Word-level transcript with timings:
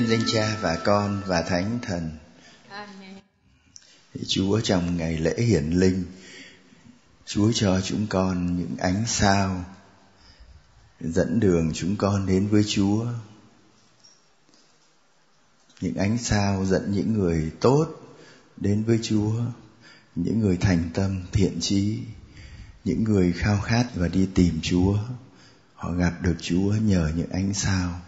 nhân 0.00 0.08
danh 0.08 0.28
cha 0.32 0.58
và 0.60 0.78
con 0.84 1.22
và 1.26 1.42
thánh 1.42 1.78
thần. 1.82 2.10
Chúa 4.26 4.60
trong 4.60 4.96
ngày 4.96 5.18
lễ 5.18 5.34
hiển 5.38 5.70
linh 5.70 6.04
chúa 7.26 7.52
cho 7.52 7.80
chúng 7.80 8.06
con 8.06 8.58
những 8.58 8.76
ánh 8.76 9.04
sao 9.06 9.64
dẫn 11.00 11.40
đường 11.40 11.70
chúng 11.74 11.96
con 11.96 12.26
đến 12.26 12.48
với 12.48 12.64
chúa. 12.68 13.06
Những 15.80 15.94
ánh 15.94 16.18
sao 16.18 16.64
dẫn 16.64 16.92
những 16.92 17.12
người 17.12 17.52
tốt 17.60 17.86
đến 18.56 18.84
với 18.84 18.98
chúa 19.02 19.32
những 20.14 20.40
người 20.40 20.56
thành 20.56 20.90
tâm 20.94 21.22
thiện 21.32 21.60
trí 21.60 21.98
những 22.84 23.04
người 23.04 23.32
khao 23.32 23.60
khát 23.60 23.86
và 23.94 24.08
đi 24.08 24.28
tìm 24.34 24.60
chúa. 24.62 24.98
Họ 25.74 25.92
gặp 25.92 26.22
được 26.22 26.36
chúa 26.40 26.74
nhờ 26.74 27.10
những 27.16 27.30
ánh 27.30 27.54
sao 27.54 28.00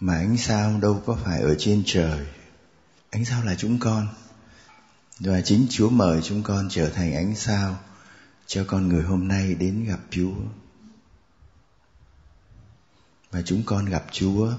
mà 0.00 0.14
ánh 0.14 0.36
sao 0.36 0.80
đâu 0.80 1.02
có 1.06 1.18
phải 1.24 1.40
ở 1.40 1.54
trên 1.58 1.82
trời. 1.86 2.26
Ánh 3.10 3.24
sao 3.24 3.44
là 3.44 3.54
chúng 3.54 3.78
con. 3.78 4.08
Và 5.18 5.40
chính 5.40 5.66
chúa 5.70 5.90
mời 5.90 6.22
chúng 6.22 6.42
con 6.42 6.68
trở 6.70 6.90
thành 6.90 7.14
ánh 7.14 7.36
sao 7.36 7.78
cho 8.46 8.64
con 8.66 8.88
người 8.88 9.02
hôm 9.02 9.28
nay 9.28 9.54
đến 9.54 9.84
gặp 9.84 10.00
chúa. 10.10 10.34
Và 13.30 13.42
chúng 13.42 13.62
con 13.66 13.84
gặp 13.84 14.04
chúa, 14.12 14.52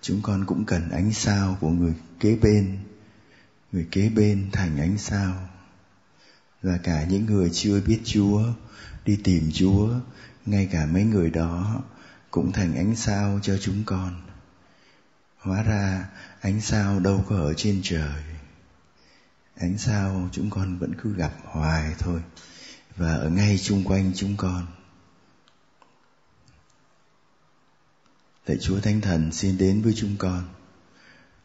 chúng 0.00 0.22
con 0.22 0.44
cũng 0.46 0.64
cần 0.64 0.90
ánh 0.90 1.12
sao 1.12 1.56
của 1.60 1.70
người 1.70 1.94
kế 2.20 2.36
bên, 2.36 2.78
người 3.72 3.88
kế 3.90 4.08
bên 4.08 4.48
thành 4.52 4.80
ánh 4.80 4.98
sao. 4.98 5.48
Và 6.62 6.78
cả 6.82 7.04
những 7.04 7.26
người 7.26 7.50
chưa 7.52 7.80
biết 7.80 8.00
chúa, 8.04 8.42
đi 9.04 9.18
tìm 9.24 9.50
chúa, 9.54 9.90
ngay 10.46 10.68
cả 10.72 10.86
mấy 10.86 11.04
người 11.04 11.30
đó 11.30 11.82
cũng 12.30 12.52
thành 12.52 12.76
ánh 12.76 12.96
sao 12.96 13.40
cho 13.42 13.58
chúng 13.60 13.84
con 13.86 14.27
hóa 15.38 15.62
ra 15.62 16.08
ánh 16.40 16.60
sao 16.60 17.00
đâu 17.00 17.24
có 17.28 17.36
ở 17.36 17.54
trên 17.54 17.80
trời. 17.82 18.22
Ánh 19.56 19.78
sao 19.78 20.28
chúng 20.32 20.50
con 20.50 20.78
vẫn 20.78 20.94
cứ 21.02 21.14
gặp 21.14 21.32
hoài 21.44 21.94
thôi, 21.98 22.22
và 22.96 23.14
ở 23.14 23.28
ngay 23.28 23.58
chung 23.58 23.84
quanh 23.84 24.12
chúng 24.14 24.36
con. 24.36 24.66
Lạy 28.46 28.58
Chúa 28.60 28.80
Thánh 28.80 29.00
Thần, 29.00 29.32
xin 29.32 29.58
đến 29.58 29.82
với 29.82 29.92
chúng 29.96 30.16
con. 30.16 30.44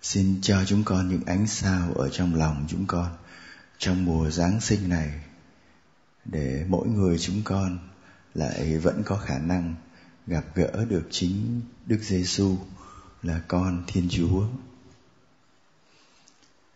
Xin 0.01 0.41
cho 0.41 0.65
chúng 0.65 0.83
con 0.83 1.09
những 1.09 1.25
ánh 1.25 1.47
sao 1.47 1.93
ở 1.93 2.09
trong 2.09 2.35
lòng 2.35 2.65
chúng 2.69 2.85
con, 2.85 3.17
Trong 3.77 4.05
mùa 4.05 4.29
Giáng 4.29 4.61
sinh 4.61 4.89
này, 4.89 5.23
Để 6.25 6.65
mỗi 6.67 6.87
người 6.87 7.19
chúng 7.19 7.41
con 7.43 7.79
lại 8.33 8.77
vẫn 8.77 9.03
có 9.05 9.17
khả 9.17 9.39
năng 9.39 9.75
gặp 10.27 10.45
gỡ 10.55 10.85
được 10.89 11.07
chính 11.11 11.61
Đức 11.85 11.99
Giêsu 12.01 12.57
là 13.23 13.39
con 13.47 13.83
Thiên 13.87 14.07
Chúa. 14.09 14.43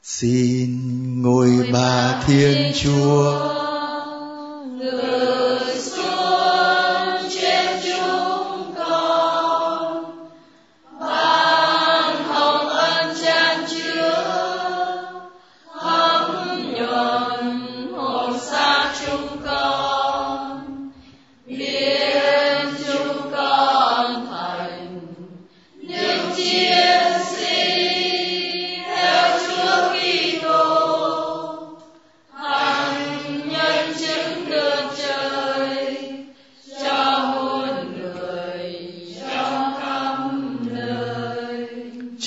Xin 0.04 1.22
ngôi 1.22 1.70
ba 1.74 2.24
Thiên 2.28 2.72
Chúa 2.76 3.68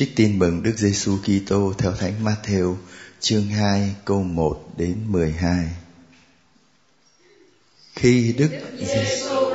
Trích 0.01 0.17
tin 0.17 0.39
mừng 0.39 0.63
Đức 0.63 0.75
Giêsu 0.77 1.19
Kitô 1.25 1.73
theo 1.79 1.93
Thánh 1.93 2.25
Matthew, 2.25 2.77
chương 3.21 3.47
2 3.47 3.95
câu 4.05 4.23
1 4.23 4.69
đến 4.77 4.97
12. 5.07 5.69
Khi 7.95 8.35
Đức 8.39 8.51
Giêsu 8.79 9.50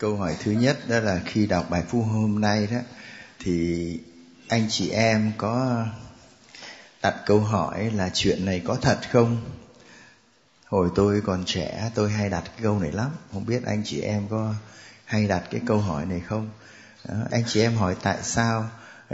câu 0.00 0.16
hỏi 0.16 0.36
thứ 0.42 0.50
nhất 0.50 0.78
đó 0.88 1.00
là 1.00 1.20
khi 1.24 1.46
đọc 1.46 1.70
bài 1.70 1.82
phu 1.88 2.02
hôm 2.02 2.40
nay 2.40 2.66
đó 2.66 2.78
thì 3.38 3.98
anh 4.48 4.66
chị 4.70 4.90
em 4.90 5.32
có 5.36 5.84
đặt 7.02 7.14
câu 7.26 7.40
hỏi 7.40 7.90
là 7.90 8.10
chuyện 8.14 8.44
này 8.44 8.62
có 8.64 8.76
thật 8.82 8.98
không? 9.12 9.36
Hồi 10.66 10.88
tôi 10.94 11.22
còn 11.26 11.44
trẻ 11.46 11.90
tôi 11.94 12.10
hay 12.10 12.30
đặt 12.30 12.42
cái 12.44 12.58
câu 12.62 12.80
này 12.80 12.92
lắm. 12.92 13.10
Không 13.32 13.46
biết 13.46 13.66
anh 13.66 13.82
chị 13.84 14.00
em 14.00 14.28
có 14.30 14.54
hay 15.04 15.26
đặt 15.26 15.42
cái 15.50 15.60
câu 15.66 15.78
hỏi 15.78 16.06
này 16.06 16.20
không? 16.20 16.50
Đó, 17.08 17.14
anh 17.30 17.42
chị 17.46 17.60
em 17.60 17.74
hỏi 17.74 17.96
tại 18.02 18.18
sao? 18.22 18.68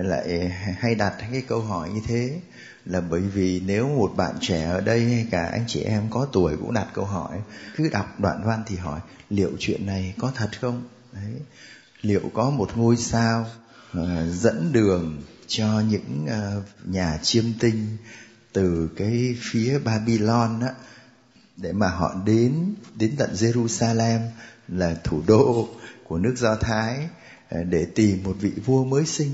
Lại 0.04 0.48
hay 0.78 0.94
đặt 0.94 1.14
cái 1.32 1.42
câu 1.48 1.60
hỏi 1.60 1.90
như 1.90 2.00
thế 2.06 2.40
là 2.84 3.00
bởi 3.00 3.20
vì 3.20 3.62
nếu 3.66 3.88
một 3.88 4.12
bạn 4.16 4.34
trẻ 4.40 4.64
ở 4.64 4.80
đây 4.80 5.04
hay 5.04 5.26
cả 5.30 5.46
anh 5.46 5.64
chị 5.66 5.80
em 5.80 6.02
có 6.10 6.28
tuổi 6.32 6.56
cũng 6.56 6.74
đặt 6.74 6.86
câu 6.94 7.04
hỏi 7.04 7.38
cứ 7.76 7.88
đọc 7.88 8.20
đoạn 8.20 8.42
văn 8.44 8.62
thì 8.66 8.76
hỏi 8.76 9.00
liệu 9.30 9.50
chuyện 9.58 9.86
này 9.86 10.14
có 10.18 10.32
thật 10.34 10.50
không? 10.60 10.82
Đấy. 11.12 11.32
Liệu 12.02 12.30
có 12.34 12.50
một 12.50 12.76
ngôi 12.76 12.96
sao 12.96 13.46
uh, 13.98 14.06
dẫn 14.32 14.72
đường 14.72 15.22
cho 15.46 15.82
những 15.88 16.26
uh, 16.26 16.64
nhà 16.88 17.18
chiêm 17.22 17.44
tinh 17.60 17.96
từ 18.52 18.90
cái 18.96 19.36
phía 19.40 19.78
Babylon 19.78 20.60
á 20.60 20.72
để 21.56 21.72
mà 21.72 21.88
họ 21.88 22.14
đến 22.26 22.74
đến 22.94 23.14
tận 23.18 23.30
Jerusalem 23.34 24.20
là 24.68 24.96
thủ 25.04 25.22
đô 25.26 25.68
của 26.04 26.18
nước 26.18 26.34
Do 26.36 26.56
Thái 26.56 27.08
ờ, 27.48 27.62
để 27.62 27.86
tìm 27.94 28.22
một 28.22 28.36
vị 28.40 28.52
vua 28.64 28.84
mới 28.84 29.06
sinh? 29.06 29.30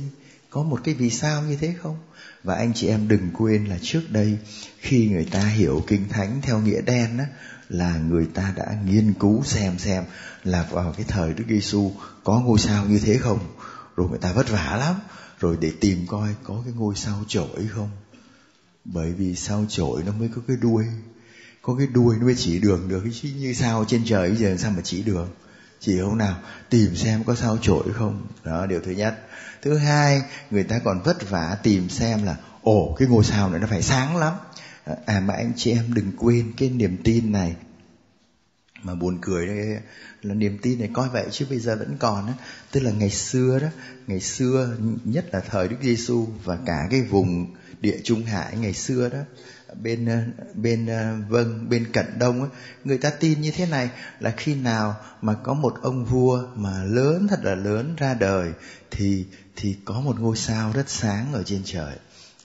Có 0.53 0.63
một 0.63 0.81
cái 0.85 0.95
vì 0.95 1.11
sao 1.11 1.43
như 1.43 1.57
thế 1.57 1.75
không? 1.83 1.97
Và 2.43 2.55
anh 2.55 2.73
chị 2.75 2.89
em 2.89 3.09
đừng 3.09 3.31
quên 3.33 3.65
là 3.65 3.79
trước 3.83 4.03
đây, 4.09 4.39
khi 4.79 5.09
người 5.09 5.25
ta 5.25 5.41
hiểu 5.41 5.85
kinh 5.87 6.09
thánh 6.09 6.41
theo 6.43 6.61
nghĩa 6.61 6.81
đen 6.81 7.19
á, 7.19 7.27
là 7.69 7.99
người 7.99 8.27
ta 8.35 8.53
đã 8.57 8.77
nghiên 8.87 9.13
cứu 9.13 9.43
xem 9.45 9.79
xem 9.79 10.05
là 10.45 10.67
vào 10.71 10.95
cái 10.97 11.07
thời 11.09 11.35
Đức 11.35 11.45
Giêsu 11.49 11.93
có 12.25 12.41
ngôi 12.41 12.59
sao 12.59 12.87
như 12.87 12.99
thế 12.99 13.19
không? 13.19 13.39
Rồi 13.97 14.09
người 14.09 14.19
ta 14.19 14.33
vất 14.33 14.51
vả 14.51 14.77
lắm, 14.81 14.95
rồi 15.41 15.57
để 15.61 15.73
tìm 15.81 16.07
coi 16.07 16.29
có 16.45 16.63
cái 16.65 16.75
ngôi 16.77 16.95
sao 16.97 17.25
chổi 17.29 17.67
không? 17.69 17.91
Bởi 18.85 19.13
vì 19.13 19.35
sao 19.35 19.65
chổi 19.69 20.03
nó 20.07 20.13
mới 20.13 20.29
có 20.37 20.43
cái 20.49 20.57
đuôi. 20.57 20.85
Có 21.63 21.75
cái 21.79 21.87
đuôi 21.87 22.17
nó 22.17 22.25
mới 22.25 22.35
chỉ 22.35 22.59
đường 22.59 22.89
được, 22.89 23.05
chứ 23.23 23.29
như 23.39 23.55
sao 23.55 23.85
trên 23.89 24.03
trời 24.05 24.29
bây 24.29 24.39
giờ 24.39 24.57
sao 24.59 24.71
mà 24.71 24.81
chỉ 24.85 25.03
đường? 25.03 25.29
Chỉ 25.85 26.01
hôm 26.01 26.19
nào 26.19 26.37
tìm 26.71 26.97
xem 26.97 27.25
có 27.25 27.35
sao 27.35 27.59
chổi 27.63 27.93
không. 27.95 28.27
Đó, 28.45 28.67
điều 28.67 28.81
thứ 28.81 28.91
nhất. 28.91 29.19
Thứ 29.63 29.77
hai, 29.77 30.23
người 30.51 30.65
ta 30.65 30.79
còn 30.79 31.03
vất 31.03 31.31
vả 31.31 31.57
tìm 31.63 31.89
xem 31.89 32.25
là, 32.25 32.37
ồ, 32.63 32.97
cái 32.99 33.09
ngôi 33.09 33.25
sao 33.25 33.51
này 33.51 33.61
nó 33.61 33.67
phải 33.67 33.83
sáng 33.83 34.17
lắm. 34.17 34.35
Ờ, 34.85 34.97
à 35.07 35.21
mà 35.21 35.35
anh 35.35 35.53
chị 35.57 35.73
em 35.73 35.95
đừng 35.95 36.13
quên 36.19 36.53
cái 36.57 36.69
niềm 36.69 36.97
tin 37.05 37.33
này. 37.33 37.57
Mà 38.83 38.95
buồn 38.95 39.19
cười 39.21 39.47
đấy, 39.47 39.79
là 40.23 40.35
niềm 40.35 40.59
tin 40.63 40.79
này 40.79 40.91
coi 40.93 41.09
vậy 41.09 41.27
chứ 41.31 41.47
bây 41.51 41.59
giờ 41.59 41.77
vẫn 41.77 41.97
còn 41.99 42.27
á. 42.27 42.35
Tức 42.71 42.81
là 42.81 42.91
ngày 42.91 43.11
xưa 43.11 43.59
đó, 43.59 43.69
ngày 44.07 44.21
xưa, 44.21 44.77
nhất 45.05 45.25
là 45.33 45.41
thời 45.41 45.69
Đức 45.69 45.77
Giêsu 45.83 46.29
và 46.45 46.59
cả 46.67 46.87
cái 46.91 47.03
vùng 47.03 47.47
địa 47.81 47.99
Trung 48.05 48.25
Hải 48.25 48.57
ngày 48.57 48.75
xưa 48.75 49.09
đó 49.09 49.19
bên 49.83 50.07
ờ, 50.07 50.23
bên 50.55 50.87
ờ, 50.87 51.15
vâng 51.29 51.67
bên 51.69 51.93
cận 51.93 52.19
đông 52.19 52.41
ấy, 52.41 52.51
người 52.85 52.99
ta 52.99 53.11
tin 53.11 53.41
như 53.41 53.51
thế 53.51 53.67
này 53.67 53.91
là 54.21 54.31
khi 54.37 54.55
nào 54.55 54.97
mà 55.23 55.35
có 55.35 55.55
một 55.55 55.75
ông 55.83 56.05
vua 56.05 56.43
mà 56.55 56.85
lớn 56.85 57.27
thật 57.31 57.41
là 57.43 57.55
lớn 57.55 57.95
ra 57.97 58.15
đời 58.15 58.53
thì 58.91 59.25
thì 59.57 59.77
có 59.85 60.01
một 60.01 60.21
ngôi 60.21 60.37
sao 60.37 60.73
rất 60.73 60.91
sáng 60.91 61.33
ở 61.33 61.43
trên 61.43 61.63
trời. 61.65 61.95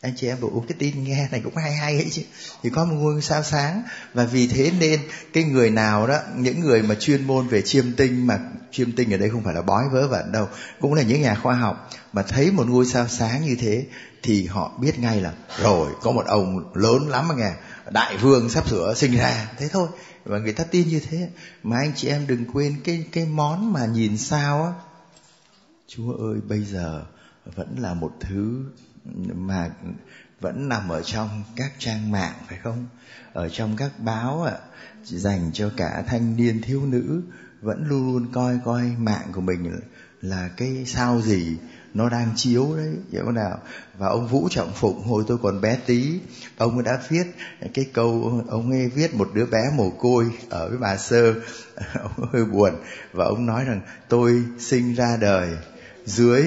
Anh 0.01 0.13
chị 0.15 0.27
em 0.27 0.37
bảo 0.41 0.65
cái 0.67 0.75
tin 0.79 1.03
nghe 1.03 1.27
này 1.31 1.41
cũng 1.43 1.55
hay 1.55 1.71
hay 1.71 1.93
ấy 1.93 2.07
chứ. 2.11 2.21
Thì 2.63 2.69
có 2.69 2.85
một 2.85 2.95
ngôi 2.95 3.21
sao 3.21 3.43
sáng 3.43 3.83
và 4.13 4.25
vì 4.25 4.47
thế 4.47 4.71
nên 4.79 4.99
cái 5.33 5.43
người 5.43 5.69
nào 5.69 6.07
đó 6.07 6.19
những 6.35 6.59
người 6.59 6.81
mà 6.81 6.95
chuyên 6.95 7.23
môn 7.23 7.47
về 7.47 7.61
chiêm 7.61 7.93
tinh 7.97 8.27
mà 8.27 8.39
chiêm 8.71 8.91
tinh 8.91 9.13
ở 9.13 9.17
đây 9.17 9.29
không 9.29 9.43
phải 9.43 9.53
là 9.53 9.61
bói 9.61 9.89
vớ 9.91 10.07
vẩn 10.07 10.31
đâu 10.31 10.47
cũng 10.79 10.93
là 10.93 11.01
những 11.01 11.21
nhà 11.21 11.35
khoa 11.35 11.55
học 11.55 11.89
mà 12.13 12.23
thấy 12.23 12.51
một 12.51 12.67
ngôi 12.67 12.85
sao 12.85 13.07
sáng 13.07 13.45
như 13.45 13.55
thế 13.59 13.85
thì 14.27 14.45
họ 14.45 14.71
biết 14.81 14.99
ngay 14.99 15.21
là, 15.21 15.33
rồi, 15.59 15.91
có 16.01 16.11
một 16.11 16.25
ông 16.25 16.71
lớn 16.73 17.09
lắm 17.09 17.27
mà 17.27 17.35
nghe, 17.35 17.53
đại 17.91 18.17
vương 18.17 18.49
sắp 18.49 18.69
sửa 18.69 18.93
sinh 18.93 19.17
ra. 19.17 19.51
Thế 19.57 19.67
thôi, 19.67 19.87
và 20.25 20.39
người 20.39 20.53
ta 20.53 20.63
tin 20.63 20.87
như 20.87 20.99
thế. 20.99 21.29
Mà 21.63 21.77
anh 21.77 21.91
chị 21.95 22.07
em 22.07 22.27
đừng 22.27 22.45
quên 22.53 22.75
cái 22.83 23.05
cái 23.11 23.25
món 23.25 23.73
mà 23.73 23.85
nhìn 23.85 24.17
sao 24.17 24.63
á. 24.63 24.71
Chúa 25.87 26.13
ơi, 26.13 26.39
bây 26.47 26.63
giờ 26.63 27.05
vẫn 27.55 27.75
là 27.79 27.93
một 27.93 28.13
thứ 28.19 28.65
mà 29.35 29.69
vẫn 30.39 30.69
nằm 30.69 30.89
ở 30.89 31.01
trong 31.01 31.43
các 31.55 31.71
trang 31.79 32.11
mạng, 32.11 32.35
phải 32.47 32.57
không? 32.63 32.87
Ở 33.33 33.49
trong 33.49 33.75
các 33.75 33.99
báo 33.99 34.43
ạ, 34.43 34.57
dành 35.03 35.51
cho 35.53 35.71
cả 35.77 36.03
thanh 36.07 36.35
niên 36.35 36.61
thiếu 36.61 36.85
nữ, 36.85 37.21
vẫn 37.61 37.87
luôn 37.87 38.13
luôn 38.13 38.31
coi 38.33 38.59
coi 38.65 38.83
mạng 38.97 39.27
của 39.33 39.41
mình 39.41 39.79
là 40.21 40.49
cái 40.57 40.83
sao 40.85 41.21
gì 41.21 41.57
nó 41.97 42.09
đang 42.09 42.31
chiếu 42.35 42.75
đấy 42.77 42.89
hiểu 43.11 43.31
nào? 43.31 43.59
Và 43.97 44.07
ông 44.07 44.27
vũ 44.27 44.47
trọng 44.51 44.73
phụng 44.73 45.03
hồi 45.07 45.23
tôi 45.27 45.37
còn 45.43 45.61
bé 45.61 45.77
tí 45.85 46.19
ông 46.57 46.73
ấy 46.73 46.83
đã 46.83 46.99
viết 47.09 47.23
cái 47.73 47.85
câu 47.93 48.41
ông 48.47 48.71
ấy 48.71 48.87
viết 48.87 49.15
một 49.15 49.29
đứa 49.33 49.45
bé 49.45 49.61
mồ 49.75 49.89
côi 49.89 50.25
ở 50.49 50.69
với 50.69 50.77
bà 50.77 50.97
sơ. 50.97 51.33
Ông 51.93 52.29
hơi 52.33 52.45
buồn. 52.45 52.73
Và 53.13 53.25
ông 53.25 53.45
nói 53.45 53.63
rằng 53.63 53.81
tôi 54.09 54.43
sinh 54.59 54.93
ra 54.93 55.17
đời 55.21 55.49
dưới 56.05 56.45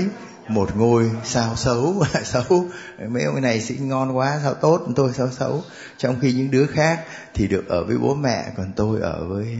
một 0.48 0.76
ngôi 0.76 1.10
sao 1.24 1.56
xấu 1.56 2.04
xấu. 2.24 2.66
Mấy 3.08 3.24
ông 3.24 3.42
này 3.42 3.60
sinh 3.60 3.88
ngon 3.88 4.16
quá 4.16 4.40
sao 4.42 4.54
tốt 4.54 4.86
tôi 4.96 5.12
sao 5.12 5.30
xấu? 5.30 5.62
Trong 5.98 6.20
khi 6.20 6.32
những 6.32 6.50
đứa 6.50 6.66
khác 6.66 7.04
thì 7.34 7.48
được 7.48 7.68
ở 7.68 7.84
với 7.84 7.98
bố 7.98 8.14
mẹ 8.14 8.52
còn 8.56 8.72
tôi 8.76 9.00
ở 9.00 9.24
với 9.28 9.58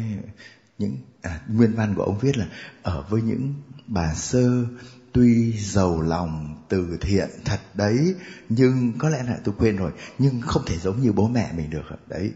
những 0.79 0.97
à, 1.23 1.41
nguyên 1.49 1.75
văn 1.75 1.95
của 1.95 2.03
ông 2.03 2.19
viết 2.19 2.39
là 2.39 2.47
ở 2.83 3.05
với 3.11 3.23
những 3.23 3.55
bà 3.87 4.15
sơ 4.15 4.65
tuy 5.13 5.53
giàu 5.53 6.01
lòng 6.01 6.57
từ 6.69 6.99
thiện 7.01 7.29
thật 7.45 7.61
đấy, 7.75 8.15
nhưng 8.49 8.93
có 8.99 9.09
lẽ 9.09 9.23
là 9.27 9.37
tôi 9.45 9.55
quên 9.59 9.77
rồi, 9.77 9.91
nhưng 10.19 10.41
không 10.41 10.63
thể 10.67 10.77
giống 10.83 11.03
như 11.03 11.13
bố 11.13 11.29
mẹ 11.29 11.51
mình 11.57 11.71
được 11.71 11.85
đấy. 12.09 12.31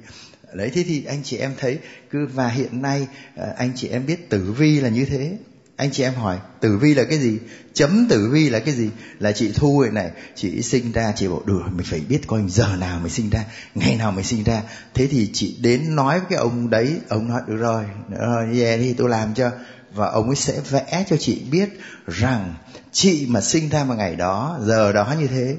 Đấy, 0.54 0.70
thế 0.74 0.84
thì 0.86 1.04
anh 1.04 1.22
chị 1.22 1.36
em 1.36 1.52
thấy 1.58 1.78
cứ, 2.10 2.26
và 2.26 2.48
hiện 2.48 2.82
nay 2.82 3.06
ờ, 3.36 3.54
anh 3.56 3.72
chị 3.76 3.88
em 3.88 4.06
biết 4.06 4.30
tử 4.30 4.52
vi 4.52 4.80
là 4.80 4.88
như 4.88 5.04
thế. 5.04 5.38
Anh 5.76 5.90
chị 5.92 6.02
em 6.02 6.14
hỏi, 6.14 6.38
tử 6.60 6.78
vi 6.78 6.94
là 6.94 7.04
cái 7.04 7.18
gì? 7.18 7.38
Chấm 7.72 8.06
tử 8.08 8.30
vi 8.32 8.50
là 8.50 8.58
cái 8.58 8.74
gì? 8.74 8.90
Là 9.18 9.32
chị 9.32 9.52
thu 9.54 9.82
này 9.82 9.90
này, 9.90 10.10
chị 10.34 10.62
sinh 10.62 10.92
ra, 10.92 11.12
chị 11.16 11.28
bảo 11.28 11.42
được 11.46 11.62
mình 11.72 11.86
phải 11.86 12.00
biết 12.00 12.20
coi 12.26 12.42
giờ 12.48 12.76
nào 12.76 13.00
mình 13.00 13.12
sinh 13.12 13.30
ra, 13.30 13.44
ngày 13.74 13.96
nào 13.96 14.12
mình 14.12 14.24
sinh 14.24 14.44
ra. 14.44 14.62
Thế 14.94 15.06
thì 15.06 15.30
chị 15.32 15.56
đến 15.60 15.96
nói 15.96 16.18
với 16.18 16.26
cái 16.30 16.38
ông 16.38 16.70
đấy, 16.70 17.00
ông 17.08 17.28
nói, 17.28 17.42
được 17.48 17.56
rồi 17.56 17.84
rồi 18.10 18.46
về 18.54 18.78
thì 18.78 18.92
tôi 18.92 19.08
làm 19.08 19.34
cho 19.34 19.50
và 19.94 20.08
ông 20.08 20.26
ấy 20.26 20.36
sẽ 20.36 20.60
vẽ 20.70 21.04
cho 21.08 21.16
chị 21.16 21.42
biết 21.50 21.68
rằng 22.06 22.54
chị 22.92 23.26
mà 23.28 23.40
sinh 23.40 23.68
ra 23.68 23.84
vào 23.84 23.96
ngày 23.96 24.16
đó, 24.16 24.58
giờ 24.62 24.92
đó 24.92 25.14
như 25.20 25.26
thế, 25.26 25.56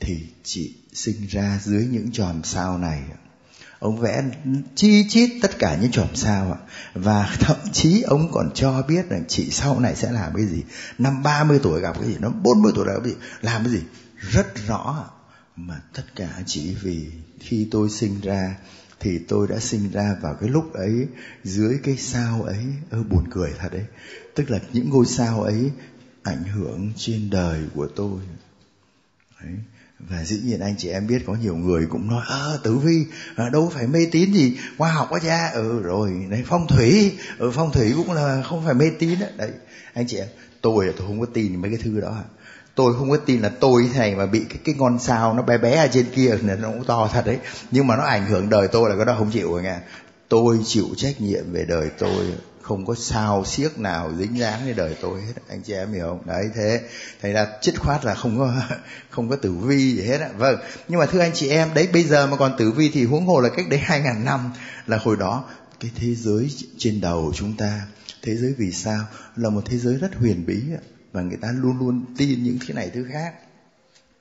thì 0.00 0.26
chị 0.44 0.74
sinh 0.92 1.26
ra 1.26 1.60
dưới 1.64 1.86
những 1.86 2.12
tròn 2.12 2.40
sao 2.44 2.78
này. 2.78 3.02
Ông 3.78 3.98
vẽ 3.98 4.22
chi 4.74 5.06
chít 5.08 5.30
tất 5.42 5.58
cả 5.58 5.78
những 5.80 5.90
chòm 5.90 6.14
sao 6.14 6.52
ạ. 6.52 6.58
Và 6.94 7.36
thậm 7.40 7.56
chí 7.72 8.02
ông 8.02 8.32
còn 8.32 8.50
cho 8.54 8.82
biết 8.82 9.08
rằng 9.08 9.24
chị 9.28 9.50
sau 9.50 9.80
này 9.80 9.96
sẽ 9.96 10.12
làm 10.12 10.34
cái 10.36 10.46
gì. 10.46 10.62
Năm 10.98 11.22
30 11.22 11.60
tuổi 11.62 11.80
gặp 11.80 12.00
cái 12.00 12.08
gì, 12.08 12.16
năm 12.20 12.42
40 12.42 12.72
tuổi 12.74 12.86
gặp 12.86 13.00
cái 13.04 13.12
gì, 13.12 13.16
làm 13.40 13.64
cái 13.64 13.72
gì. 13.72 13.80
Rất 14.16 14.66
rõ 14.66 15.04
mà 15.56 15.80
tất 15.94 16.02
cả 16.16 16.28
chỉ 16.46 16.74
vì 16.82 17.06
khi 17.40 17.68
tôi 17.70 17.90
sinh 17.90 18.20
ra 18.20 18.54
thì 19.00 19.18
tôi 19.18 19.48
đã 19.48 19.58
sinh 19.58 19.90
ra 19.90 20.16
vào 20.22 20.34
cái 20.40 20.50
lúc 20.50 20.72
ấy 20.72 21.06
dưới 21.44 21.78
cái 21.82 21.96
sao 21.96 22.42
ấy 22.42 22.64
ơ 22.90 23.02
buồn 23.02 23.24
cười 23.30 23.52
thật 23.58 23.68
đấy. 23.72 23.84
Tức 24.34 24.50
là 24.50 24.58
những 24.72 24.90
ngôi 24.90 25.06
sao 25.06 25.42
ấy 25.42 25.70
ảnh 26.22 26.44
hưởng 26.44 26.92
trên 26.96 27.30
đời 27.30 27.60
của 27.74 27.86
tôi. 27.96 28.20
Đấy. 29.42 29.54
Và 29.98 30.24
dĩ 30.24 30.40
nhiên 30.44 30.60
anh 30.60 30.74
chị 30.78 30.88
em 30.88 31.06
biết 31.06 31.22
có 31.26 31.34
nhiều 31.34 31.56
người 31.56 31.86
cũng 31.86 32.08
nói 32.08 32.24
ơ 32.26 32.60
tử 32.62 32.78
vi 32.78 33.06
à, 33.36 33.48
đâu 33.48 33.70
phải 33.74 33.86
mê 33.86 34.06
tín 34.12 34.32
gì 34.32 34.56
khoa 34.78 34.92
học 34.92 35.06
quá 35.10 35.20
cha. 35.22 35.50
Ừ 35.54 35.82
rồi 35.82 36.26
đấy 36.30 36.44
phong 36.46 36.66
thủy 36.66 37.12
ừ, 37.38 37.50
phong 37.54 37.72
thủy 37.72 37.92
cũng 37.96 38.12
là 38.12 38.42
không 38.42 38.64
phải 38.64 38.74
mê 38.74 38.90
tín 38.98 39.18
đấy, 39.20 39.32
đấy 39.36 39.50
anh 39.92 40.06
chị 40.06 40.16
em 40.16 40.28
tôi 40.60 40.86
là 40.86 40.92
tôi 40.96 41.06
không 41.06 41.20
có 41.20 41.26
tin 41.26 41.56
mấy 41.56 41.70
cái 41.70 41.80
thứ 41.82 42.00
đó 42.00 42.24
tôi 42.78 42.94
không 42.94 43.10
có 43.10 43.16
tin 43.16 43.40
là 43.40 43.48
tôi 43.60 43.90
thế 43.92 43.98
này 43.98 44.14
mà 44.14 44.26
bị 44.26 44.44
cái, 44.48 44.58
cái 44.64 44.74
ngon 44.78 44.98
sao 44.98 45.34
nó 45.34 45.42
bé 45.42 45.58
bé 45.58 45.76
ở 45.76 45.88
trên 45.92 46.06
kia 46.14 46.38
là 46.42 46.54
nó 46.54 46.68
cũng 46.68 46.84
to 46.84 47.10
thật 47.12 47.26
đấy. 47.26 47.38
Nhưng 47.70 47.86
mà 47.86 47.96
nó 47.96 48.02
ảnh 48.02 48.26
hưởng 48.26 48.48
đời 48.48 48.68
tôi 48.68 48.90
là 48.90 48.96
cái 48.96 49.04
đó 49.04 49.14
không 49.18 49.30
chịu 49.30 49.52
rồi 49.52 49.62
nghe. 49.62 49.78
Tôi 50.28 50.58
chịu 50.64 50.86
trách 50.96 51.20
nhiệm 51.20 51.52
về 51.52 51.64
đời 51.64 51.90
tôi 51.98 52.26
không 52.62 52.86
có 52.86 52.94
sao 52.94 53.44
siếc 53.44 53.78
nào 53.78 54.12
dính 54.18 54.38
dáng 54.38 54.60
với 54.64 54.74
đời 54.74 54.96
tôi 55.00 55.20
hết. 55.20 55.32
Anh 55.48 55.62
chị 55.62 55.72
em 55.72 55.92
hiểu 55.92 56.06
không? 56.06 56.26
Đấy 56.26 56.50
thế 56.54 56.80
thành 57.22 57.32
ra 57.32 57.46
chích 57.60 57.78
khoát 57.78 58.04
là 58.04 58.14
không 58.14 58.38
có 58.38 58.52
không 59.10 59.28
có 59.28 59.36
tử 59.36 59.52
vi 59.52 59.96
gì 59.96 60.02
hết 60.02 60.20
ạ 60.20 60.30
vâng 60.36 60.56
nhưng 60.88 61.00
mà 61.00 61.06
thưa 61.06 61.20
anh 61.20 61.32
chị 61.34 61.48
em 61.48 61.74
đấy 61.74 61.88
bây 61.92 62.02
giờ 62.02 62.26
mà 62.26 62.36
còn 62.36 62.56
tử 62.58 62.70
vi 62.70 62.90
thì 62.94 63.04
huống 63.04 63.26
hồ 63.26 63.40
là 63.40 63.48
cách 63.48 63.68
đấy 63.68 63.80
hai 63.82 64.00
ngàn 64.00 64.24
năm 64.24 64.50
là 64.86 64.98
hồi 65.02 65.16
đó 65.16 65.44
cái 65.80 65.90
thế 65.94 66.14
giới 66.14 66.50
trên 66.78 67.00
đầu 67.00 67.32
chúng 67.34 67.56
ta 67.56 67.82
thế 68.22 68.36
giới 68.36 68.54
vì 68.58 68.72
sao 68.72 69.04
là 69.36 69.50
một 69.50 69.62
thế 69.64 69.78
giới 69.78 69.94
rất 69.94 70.14
huyền 70.14 70.46
bí 70.46 70.62
ạ 70.74 70.82
và 71.12 71.22
người 71.22 71.38
ta 71.40 71.48
luôn 71.52 71.78
luôn 71.78 72.04
tin 72.16 72.42
những 72.42 72.58
thứ 72.66 72.74
này 72.74 72.90
thứ 72.94 73.06
khác 73.12 73.34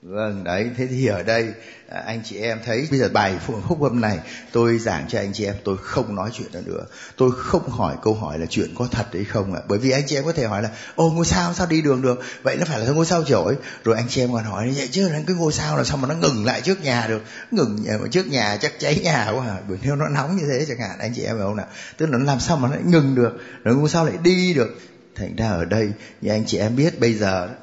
Vâng, 0.01 0.43
đấy, 0.43 0.69
thế 0.77 0.87
thì 0.87 1.07
ở 1.07 1.23
đây 1.23 1.47
à, 1.89 2.03
anh 2.05 2.21
chị 2.23 2.37
em 2.37 2.59
thấy 2.65 2.87
bây 2.89 2.99
giờ 2.99 3.09
bài 3.13 3.37
phúc 3.45 3.81
âm 3.81 4.01
này 4.01 4.19
tôi 4.51 4.77
giảng 4.77 5.05
cho 5.07 5.19
anh 5.19 5.33
chị 5.33 5.45
em 5.45 5.55
tôi 5.63 5.77
không 5.81 6.15
nói 6.15 6.29
chuyện 6.33 6.47
đó 6.53 6.59
nữa. 6.65 6.85
Tôi 7.17 7.31
không 7.37 7.69
hỏi 7.69 7.95
câu 8.01 8.13
hỏi 8.13 8.39
là 8.39 8.45
chuyện 8.49 8.75
có 8.75 8.87
thật 8.91 9.05
hay 9.13 9.23
không 9.23 9.53
ạ. 9.53 9.59
À. 9.63 9.65
Bởi 9.67 9.79
vì 9.79 9.91
anh 9.91 10.03
chị 10.07 10.15
em 10.15 10.25
có 10.25 10.31
thể 10.31 10.45
hỏi 10.45 10.61
là 10.61 10.69
ô 10.95 11.11
ngôi 11.11 11.25
sao 11.25 11.53
sao 11.53 11.67
đi 11.67 11.81
đường 11.81 12.01
được? 12.01 12.19
Vậy 12.43 12.55
nó 12.59 12.65
phải 12.65 12.79
là 12.79 12.91
ngôi 12.91 13.05
sao 13.05 13.23
chổi. 13.23 13.55
Rồi 13.83 13.95
anh 13.95 14.05
chị 14.09 14.21
em 14.21 14.33
còn 14.33 14.43
hỏi 14.43 14.73
vậy 14.75 14.89
chứ 14.91 15.09
cái 15.27 15.35
ngôi 15.35 15.53
sao 15.53 15.77
là 15.77 15.83
sao 15.83 15.97
mà 15.97 16.07
nó 16.07 16.15
ngừng 16.15 16.45
lại 16.45 16.61
trước 16.61 16.83
nhà 16.83 17.07
được? 17.07 17.21
Ngừng 17.51 17.85
à, 17.87 17.97
trước 18.11 18.27
nhà 18.27 18.57
chắc 18.61 18.79
cháy 18.79 18.99
nhà 19.03 19.31
quá 19.31 19.47
à. 19.47 19.57
Bởi 19.69 19.77
nếu 19.81 19.95
nó 19.95 20.09
nóng 20.09 20.37
như 20.37 20.43
thế 20.49 20.65
chẳng 20.67 20.79
hạn 20.79 20.99
anh 20.99 21.13
chị 21.15 21.23
em 21.23 21.37
hiểu 21.37 21.45
không 21.45 21.57
nào? 21.57 21.67
Tức 21.97 22.05
là 22.09 22.17
nó 22.17 22.25
làm 22.25 22.39
sao 22.39 22.57
mà 22.57 22.69
nó 22.69 22.75
ngừng 22.85 23.15
được? 23.15 23.37
Rồi 23.63 23.75
ngôi 23.75 23.89
sao 23.89 24.05
lại 24.05 24.15
đi 24.23 24.53
được? 24.53 24.77
Thành 25.17 25.35
ra 25.35 25.47
ở 25.47 25.65
đây, 25.65 25.91
như 26.21 26.31
anh 26.31 26.45
chị 26.45 26.57
em 26.57 26.75
biết, 26.75 26.99
bây 26.99 27.13
giờ 27.13 27.55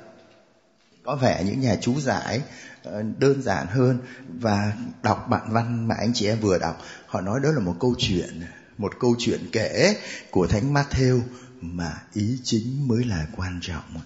có 1.05 1.17
vẻ 1.17 1.45
những 1.45 1.61
nhà 1.61 1.77
chú 1.81 2.01
giải 2.01 2.41
ờ, 2.83 3.03
đơn 3.19 3.43
giản 3.43 3.67
hơn 3.67 3.99
và 4.41 4.73
đọc 5.03 5.27
bản 5.31 5.53
văn 5.53 5.89
mà 5.89 5.95
anh 5.99 6.13
chị 6.15 6.27
em 6.27 6.41
vừa 6.41 6.59
đọc, 6.59 6.83
họ 7.07 7.21
nói 7.21 7.41
đó 7.43 7.51
là 7.51 7.61
một 7.61 7.77
câu 7.81 7.95
chuyện, 7.99 8.43
một 8.79 8.93
câu 9.01 9.15
chuyện 9.19 9.41
kể 9.53 9.97
của 10.31 10.47
thánh 10.47 10.75
Matthew 10.75 11.21
mà 11.61 12.03
ý 12.15 12.39
chính 12.45 12.89
mới 12.89 13.05
là 13.05 13.27
quan 13.37 13.59
trọng 13.63 14.01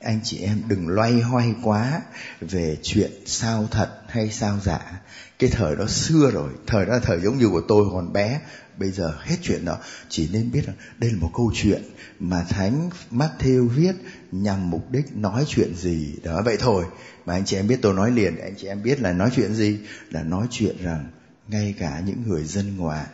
anh 0.00 0.20
chị 0.24 0.38
em 0.38 0.62
đừng 0.68 0.88
loay 0.88 1.20
hoay 1.20 1.54
quá 1.62 2.02
về 2.40 2.76
chuyện 2.82 3.10
sao 3.26 3.68
thật 3.70 3.88
hay 4.08 4.30
sao 4.30 4.58
giả. 4.64 5.00
Cái 5.38 5.50
thời 5.50 5.76
đó 5.76 5.86
xưa 5.86 6.30
rồi, 6.30 6.52
thời 6.66 6.86
đó 6.86 6.92
là 6.92 6.98
thời 6.98 7.20
giống 7.20 7.38
như 7.38 7.48
của 7.48 7.62
tôi 7.68 7.86
còn 7.92 8.12
bé, 8.12 8.40
bây 8.76 8.90
giờ 8.90 9.14
hết 9.20 9.36
chuyện 9.42 9.64
đó. 9.64 9.78
Chỉ 10.08 10.28
nên 10.32 10.50
biết 10.50 10.68
là 10.68 10.72
đây 10.98 11.10
là 11.10 11.18
một 11.18 11.30
câu 11.34 11.52
chuyện 11.54 11.82
mà 12.18 12.42
thánh 12.48 12.90
Matthew 13.10 13.68
viết 13.68 13.92
nhằm 14.32 14.70
mục 14.70 14.90
đích 14.90 15.16
nói 15.16 15.44
chuyện 15.48 15.74
gì. 15.74 16.14
Đó, 16.22 16.42
vậy 16.44 16.56
thôi. 16.60 16.84
Mà 17.26 17.34
anh 17.34 17.44
chị 17.44 17.56
em 17.56 17.68
biết 17.68 17.78
tôi 17.82 17.94
nói 17.94 18.10
liền, 18.10 18.38
anh 18.38 18.54
chị 18.56 18.66
em 18.66 18.82
biết 18.82 19.00
là 19.00 19.12
nói 19.12 19.30
chuyện 19.36 19.54
gì? 19.54 19.78
Là 20.10 20.22
nói 20.22 20.46
chuyện 20.50 20.76
rằng 20.82 21.10
ngay 21.48 21.74
cả 21.78 22.02
những 22.06 22.22
người 22.26 22.44
dân 22.44 22.76
ngoại 22.76 23.06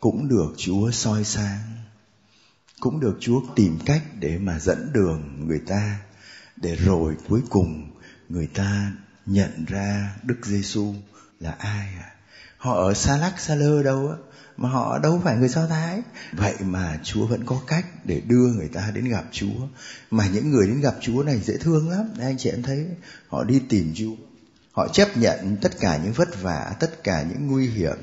cũng 0.00 0.28
được 0.28 0.54
Chúa 0.56 0.90
soi 0.90 1.24
sáng 1.24 1.81
cũng 2.82 3.00
được 3.00 3.16
Chúa 3.20 3.40
tìm 3.56 3.78
cách 3.86 4.02
để 4.18 4.38
mà 4.38 4.58
dẫn 4.58 4.90
đường 4.92 5.46
người 5.46 5.60
ta 5.66 5.98
để 6.56 6.76
rồi 6.76 7.16
cuối 7.28 7.40
cùng 7.50 7.90
người 8.28 8.46
ta 8.46 8.92
nhận 9.26 9.64
ra 9.64 10.16
Đức 10.22 10.38
Giêsu 10.42 10.94
là 11.40 11.50
ai 11.58 11.88
à? 12.00 12.10
Họ 12.56 12.74
ở 12.74 12.94
xa 12.94 13.16
lắc 13.16 13.40
xa 13.40 13.54
lơ 13.54 13.82
đâu 13.82 14.08
á 14.08 14.16
mà 14.56 14.68
họ 14.68 14.98
đâu 14.98 15.20
phải 15.24 15.36
người 15.36 15.48
Do 15.48 15.66
Thái. 15.66 16.02
Vậy 16.32 16.54
mà 16.60 17.00
Chúa 17.02 17.26
vẫn 17.26 17.44
có 17.46 17.60
cách 17.66 17.86
để 18.04 18.20
đưa 18.26 18.46
người 18.46 18.68
ta 18.68 18.90
đến 18.94 19.04
gặp 19.04 19.24
Chúa. 19.32 19.68
Mà 20.10 20.26
những 20.32 20.50
người 20.50 20.66
đến 20.66 20.80
gặp 20.80 20.94
Chúa 21.00 21.22
này 21.22 21.40
dễ 21.40 21.56
thương 21.56 21.90
lắm. 21.90 22.08
Anh 22.20 22.38
chị 22.38 22.50
em 22.50 22.62
thấy 22.62 22.86
họ 23.28 23.44
đi 23.44 23.60
tìm 23.68 23.92
Chúa. 23.94 24.14
Họ 24.72 24.88
chấp 24.88 25.16
nhận 25.16 25.56
tất 25.60 25.80
cả 25.80 26.00
những 26.04 26.12
vất 26.12 26.42
vả, 26.42 26.76
tất 26.80 27.04
cả 27.04 27.22
những 27.22 27.46
nguy 27.46 27.68
hiểm 27.68 27.96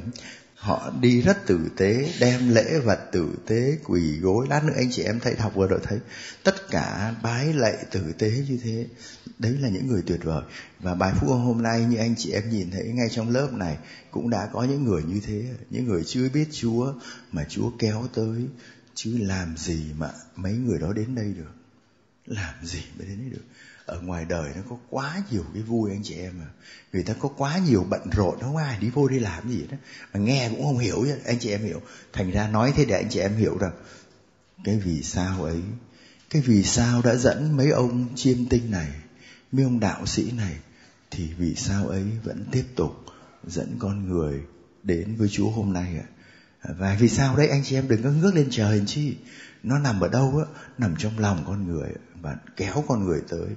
họ 0.60 0.94
đi 1.02 1.22
rất 1.22 1.46
tử 1.46 1.60
tế, 1.78 2.14
đem 2.20 2.50
lễ 2.50 2.80
vật 2.80 3.00
tử 3.12 3.36
tế, 3.46 3.78
quỳ 3.84 4.20
gối. 4.20 4.48
Lát 4.50 4.64
nữa 4.64 4.74
anh 4.76 4.92
chị 4.92 5.04
em 5.04 5.20
thấy 5.20 5.36
học 5.36 5.56
vừa 5.56 5.68
rồi 5.68 5.80
thấy 5.84 6.00
tất 6.44 6.70
cả 6.70 7.16
bái 7.24 7.54
lạy 7.54 7.78
tử 7.92 8.14
tế 8.18 8.32
như 8.50 8.60
thế. 8.64 8.88
Đấy 9.40 9.58
là 9.60 9.70
những 9.70 9.88
người 9.88 10.02
tuyệt 10.08 10.20
vời. 10.24 10.44
Và 10.80 10.96
bài 10.96 11.14
phúc 11.20 11.30
hôm 11.30 11.62
nay 11.62 11.86
như 11.90 11.98
anh 11.98 12.16
chị 12.18 12.32
em 12.32 12.50
nhìn 12.50 12.72
thấy 12.72 12.84
ngay 12.84 13.08
trong 13.12 13.30
lớp 13.30 13.54
này 13.54 13.78
cũng 14.12 14.30
đã 14.30 14.50
có 14.54 14.64
những 14.64 14.84
người 14.84 15.04
như 15.04 15.22
thế. 15.26 15.46
Những 15.70 15.86
người 15.86 16.04
chưa 16.04 16.30
biết 16.30 16.48
chúa 16.52 16.94
mà 17.32 17.46
chúa 17.50 17.72
kéo 17.80 18.08
tới. 18.14 18.48
Chứ 18.96 19.18
làm 19.18 19.58
gì 19.58 19.86
mà 19.98 20.12
mấy 20.36 20.54
người 20.54 20.80
đó 20.80 20.94
đến 20.94 21.16
đây 21.16 21.34
được? 21.38 21.54
Làm 22.26 22.66
gì 22.66 22.82
mới 22.98 23.08
đến 23.08 23.18
đây 23.20 23.30
được? 23.30 23.44
Ở 23.90 24.02
ngoài 24.02 24.26
đời 24.26 24.52
nó 24.56 24.62
có 24.70 24.78
quá 24.90 25.22
nhiều 25.32 25.44
cái 25.54 25.64
vui 25.64 25.92
anh 25.92 26.04
chị 26.04 26.16
em 26.16 26.34
à 26.42 26.50
người 26.94 27.04
ta 27.04 27.14
có 27.14 27.30
quá 27.38 27.58
nhiều 27.58 27.86
bận 27.90 28.02
rộn 28.12 28.40
không 28.42 28.58
ai 28.58 28.78
đi 28.80 28.90
vô 28.90 29.08
đi 29.08 29.20
làm 29.20 29.50
gì 29.50 29.66
đó 29.72 29.78
mà 30.14 30.20
nghe 30.20 30.50
cũng 30.50 30.64
không 30.64 30.78
hiểu 30.78 31.06
anh 31.26 31.40
chị 31.40 31.50
em 31.50 31.64
hiểu. 31.64 31.82
Thành 32.14 32.32
ra 32.32 32.48
nói 32.48 32.74
thế 32.76 32.86
để 32.86 32.96
anh 32.96 33.10
chị 33.10 33.20
em 33.20 33.36
hiểu 33.36 33.58
rằng 33.58 33.72
cái 34.64 34.80
vì 34.80 35.04
sao 35.04 35.44
ấy 35.44 35.62
cái 36.30 36.42
vì 36.42 36.64
sao 36.64 37.02
đã 37.02 37.16
dẫn 37.16 37.58
mấy 37.58 37.70
ông 37.70 38.08
chiêm 38.16 38.46
tinh 38.46 38.72
này 38.72 38.90
mấy 39.52 39.64
ông 39.64 39.80
đạo 39.80 40.06
sĩ 40.06 40.32
này 40.32 40.58
thì 41.12 41.30
vì 41.38 41.56
sao 41.56 41.88
ấy 41.88 42.04
vẫn 42.24 42.46
tiếp 42.52 42.66
tục 42.76 43.06
dẫn 43.48 43.76
con 43.80 44.10
người 44.10 44.42
đến 44.84 45.16
với 45.16 45.30
Chúa 45.30 45.50
hôm 45.50 45.74
nay 45.74 45.98
ạ. 45.98 46.08
Và 46.78 46.98
vì 47.00 47.10
sao 47.10 47.38
đấy 47.38 47.48
anh 47.48 47.64
chị 47.64 47.76
em 47.76 47.88
đừng 47.88 48.04
có 48.04 48.10
ngước 48.10 48.36
lên 48.36 48.48
trời 48.52 48.84
chi. 48.86 49.18
Nó 49.64 49.80
nằm 49.80 50.00
ở 50.00 50.08
đâu 50.08 50.44
á, 50.48 50.62
nằm 50.78 50.96
trong 50.98 51.20
lòng 51.20 51.44
con 51.48 51.68
người 51.68 51.90
và 52.22 52.38
kéo 52.56 52.84
con 52.88 53.06
người 53.06 53.22
tới 53.30 53.48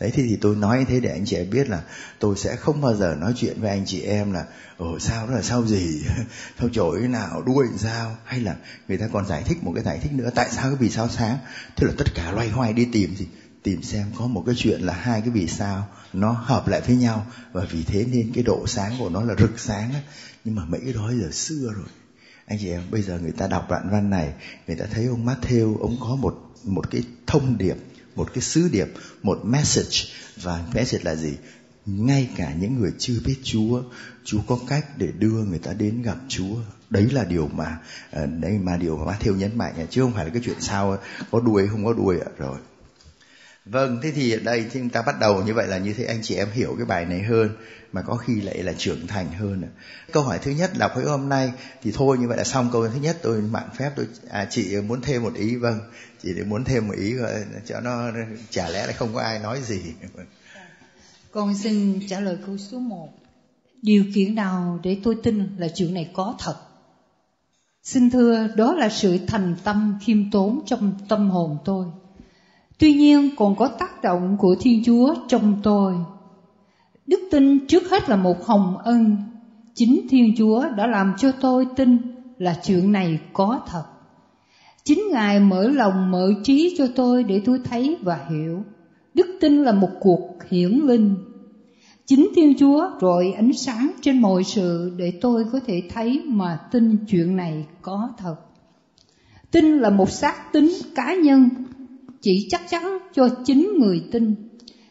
đấy 0.00 0.10
thì, 0.14 0.22
thì 0.28 0.36
tôi 0.36 0.56
nói 0.56 0.86
thế 0.88 1.00
để 1.00 1.10
anh 1.10 1.24
chị 1.26 1.36
em 1.36 1.50
biết 1.50 1.68
là 1.68 1.82
tôi 2.18 2.36
sẽ 2.36 2.56
không 2.56 2.80
bao 2.80 2.94
giờ 2.94 3.16
nói 3.20 3.32
chuyện 3.36 3.60
với 3.60 3.70
anh 3.70 3.86
chị 3.86 4.02
em 4.02 4.32
là 4.32 4.44
ồ 4.76 4.98
sao 4.98 5.26
đó 5.26 5.34
là 5.34 5.42
sao 5.42 5.66
gì? 5.66 6.02
Sao 6.58 6.68
chổi 6.68 7.00
nào? 7.00 7.42
Đuôi 7.46 7.66
sao? 7.76 8.16
Hay 8.24 8.40
là 8.40 8.56
người 8.88 8.98
ta 8.98 9.08
còn 9.12 9.26
giải 9.26 9.42
thích 9.46 9.58
một 9.62 9.72
cái 9.74 9.84
giải 9.84 9.98
thích 10.02 10.12
nữa 10.12 10.30
tại 10.34 10.48
sao 10.52 10.64
cái 10.64 10.76
vì 10.80 10.90
sao 10.90 11.08
sáng? 11.08 11.38
Thế 11.76 11.86
là 11.86 11.92
tất 11.98 12.14
cả 12.14 12.32
loay 12.32 12.48
hoay 12.48 12.72
đi 12.72 12.88
tìm 12.92 13.16
gì 13.16 13.26
tìm 13.62 13.82
xem 13.82 14.06
có 14.18 14.26
một 14.26 14.42
cái 14.46 14.54
chuyện 14.58 14.80
là 14.80 14.92
hai 14.92 15.20
cái 15.20 15.30
vì 15.30 15.46
sao 15.46 15.88
nó 16.12 16.32
hợp 16.32 16.68
lại 16.68 16.80
với 16.80 16.96
nhau 16.96 17.26
và 17.52 17.64
vì 17.70 17.82
thế 17.84 18.06
nên 18.12 18.32
cái 18.34 18.44
độ 18.44 18.66
sáng 18.66 18.92
của 18.98 19.08
nó 19.08 19.22
là 19.24 19.34
rực 19.38 19.60
sáng 19.60 19.92
á. 19.92 20.00
Nhưng 20.44 20.54
mà 20.54 20.64
mấy 20.64 20.80
cái 20.84 20.92
đó 20.92 21.12
giờ 21.20 21.30
xưa 21.32 21.72
rồi. 21.76 21.86
Anh 22.46 22.58
chị 22.60 22.70
em 22.70 22.82
bây 22.90 23.02
giờ 23.02 23.18
người 23.18 23.32
ta 23.32 23.46
đọc 23.46 23.66
đoạn 23.70 23.88
văn 23.90 24.10
này 24.10 24.32
người 24.66 24.76
ta 24.76 24.86
thấy 24.90 25.06
ông 25.06 25.26
Matthew 25.26 25.78
ông 25.78 25.96
có 26.00 26.16
một 26.16 26.44
một 26.64 26.90
cái 26.90 27.02
thông 27.26 27.58
điệp 27.58 27.76
một 28.18 28.34
cái 28.34 28.42
sứ 28.42 28.68
điệp, 28.68 28.88
một 29.22 29.40
message. 29.44 29.96
Và 30.42 30.64
message 30.74 31.04
là 31.04 31.14
gì? 31.14 31.36
Ngay 31.86 32.28
cả 32.36 32.52
những 32.60 32.80
người 32.80 32.92
chưa 32.98 33.14
biết 33.24 33.36
Chúa 33.42 33.82
Chúa 34.24 34.40
có 34.46 34.58
cách 34.68 34.86
để 34.98 35.08
đưa 35.18 35.44
người 35.44 35.58
ta 35.58 35.72
đến 35.72 36.02
gặp 36.02 36.16
Chúa. 36.28 36.56
Đấy 36.90 37.08
là 37.12 37.24
điều 37.24 37.48
mà 37.48 37.78
ờ, 38.10 38.26
đấy 38.26 38.58
mà 38.62 38.76
điều 38.76 38.96
mà 38.96 39.12
Matthew 39.12 39.36
nhấn 39.36 39.58
mạnh. 39.58 39.86
Chứ 39.90 40.02
không 40.02 40.12
phải 40.12 40.24
là 40.24 40.30
cái 40.30 40.42
chuyện 40.44 40.60
sao, 40.60 40.96
có 41.30 41.40
đuôi 41.40 41.68
không 41.68 41.84
có 41.84 41.92
đuôi 41.92 42.16
rồi. 42.38 42.58
Vâng, 43.70 43.98
thế 44.02 44.10
thì 44.10 44.32
ở 44.32 44.38
đây 44.44 44.66
chúng 44.72 44.88
ta 44.88 45.02
bắt 45.02 45.20
đầu 45.20 45.42
như 45.42 45.54
vậy 45.54 45.66
là 45.66 45.78
như 45.78 45.92
thế 45.92 46.04
anh 46.04 46.18
chị 46.22 46.34
em 46.34 46.48
hiểu 46.52 46.74
cái 46.76 46.86
bài 46.86 47.04
này 47.04 47.22
hơn 47.22 47.50
mà 47.92 48.02
có 48.02 48.16
khi 48.16 48.40
lại 48.40 48.62
là 48.62 48.72
trưởng 48.78 49.06
thành 49.06 49.32
hơn. 49.32 49.62
Câu 50.12 50.22
hỏi 50.22 50.38
thứ 50.42 50.50
nhất 50.50 50.70
là 50.76 50.88
với 50.88 51.04
hôm 51.04 51.28
nay 51.28 51.52
thì 51.82 51.92
thôi 51.94 52.18
như 52.18 52.28
vậy 52.28 52.36
là 52.36 52.44
xong 52.44 52.68
câu 52.72 52.88
thứ 52.88 53.00
nhất 53.00 53.16
tôi 53.22 53.40
mạng 53.40 53.68
phép 53.76 53.90
tôi 53.96 54.06
à, 54.30 54.46
chị 54.50 54.76
muốn 54.80 55.00
thêm 55.00 55.22
một 55.22 55.34
ý 55.34 55.56
vâng 55.56 55.80
chị 56.22 56.28
để 56.36 56.42
muốn 56.42 56.64
thêm 56.64 56.88
một 56.88 56.94
ý 56.96 57.14
cho 57.66 57.80
nó 57.80 58.10
chả 58.50 58.68
lẽ 58.68 58.86
là 58.86 58.92
không 58.92 59.14
có 59.14 59.20
ai 59.20 59.38
nói 59.38 59.60
gì. 59.62 59.80
Dạ. 60.02 60.22
Con 61.30 61.54
xin 61.54 62.00
trả 62.08 62.20
lời 62.20 62.38
câu 62.46 62.58
số 62.58 62.78
1. 62.78 63.08
Điều 63.82 64.04
kiện 64.14 64.34
nào 64.34 64.80
để 64.82 64.96
tôi 65.04 65.16
tin 65.22 65.56
là 65.58 65.68
chuyện 65.74 65.94
này 65.94 66.10
có 66.14 66.36
thật? 66.38 66.56
Xin 67.82 68.10
thưa, 68.10 68.48
đó 68.56 68.74
là 68.74 68.88
sự 68.88 69.18
thành 69.26 69.56
tâm 69.64 69.98
khiêm 70.04 70.30
tốn 70.30 70.60
trong 70.66 70.92
tâm 71.08 71.30
hồn 71.30 71.58
tôi 71.64 71.86
Tuy 72.78 72.94
nhiên 72.94 73.30
còn 73.36 73.56
có 73.56 73.68
tác 73.68 74.02
động 74.02 74.36
của 74.38 74.56
Thiên 74.60 74.82
Chúa 74.84 75.14
trong 75.28 75.60
tôi. 75.62 75.94
Đức 77.06 77.20
tin 77.30 77.66
trước 77.66 77.90
hết 77.90 78.08
là 78.08 78.16
một 78.16 78.46
hồng 78.46 78.78
ân. 78.78 79.16
Chính 79.74 80.06
Thiên 80.10 80.34
Chúa 80.38 80.64
đã 80.76 80.86
làm 80.86 81.14
cho 81.18 81.32
tôi 81.32 81.66
tin 81.76 81.98
là 82.38 82.60
chuyện 82.62 82.92
này 82.92 83.20
có 83.32 83.60
thật. 83.66 83.84
Chính 84.84 85.02
Ngài 85.12 85.40
mở 85.40 85.68
lòng 85.68 86.10
mở 86.10 86.32
trí 86.44 86.74
cho 86.78 86.86
tôi 86.96 87.24
để 87.24 87.42
tôi 87.44 87.60
thấy 87.64 87.96
và 88.02 88.26
hiểu. 88.30 88.62
Đức 89.14 89.26
tin 89.40 89.62
là 89.62 89.72
một 89.72 89.90
cuộc 90.00 90.38
hiển 90.50 90.70
linh. 90.70 91.14
Chính 92.06 92.28
Thiên 92.36 92.54
Chúa 92.58 92.90
rọi 93.00 93.32
ánh 93.36 93.52
sáng 93.52 93.90
trên 94.00 94.20
mọi 94.20 94.44
sự 94.44 94.92
để 94.96 95.12
tôi 95.20 95.44
có 95.52 95.60
thể 95.66 95.82
thấy 95.90 96.22
mà 96.26 96.60
tin 96.72 96.96
chuyện 97.08 97.36
này 97.36 97.66
có 97.82 98.10
thật. 98.18 98.36
Tin 99.50 99.78
là 99.78 99.90
một 99.90 100.10
xác 100.10 100.52
tính 100.52 100.72
cá 100.94 101.14
nhân 101.14 101.48
chỉ 102.20 102.46
chắc 102.50 102.62
chắn 102.70 102.98
cho 103.14 103.28
chính 103.44 103.70
người 103.78 104.02
tin. 104.12 104.34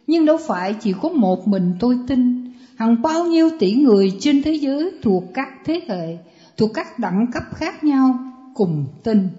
Nhưng 0.08 0.26
đâu 0.26 0.38
phải 0.48 0.76
chỉ 0.82 0.94
có 1.02 1.10
một 1.10 1.48
mình 1.48 1.74
tôi 1.80 1.98
tin. 2.08 2.52
Hàng 2.76 3.02
bao 3.02 3.26
nhiêu 3.26 3.50
tỷ 3.60 3.74
người 3.74 4.12
trên 4.20 4.44
thế 4.44 4.54
giới 4.54 4.92
thuộc 5.02 5.24
các 5.34 5.48
thế 5.66 5.82
hệ 5.88 6.18
thuộc 6.58 6.72
các 6.74 7.00
đẳng 7.00 7.28
cấp 7.34 7.44
khác 7.56 7.84
nhau 7.84 8.20
cùng 8.54 8.86
tin. 9.04 9.30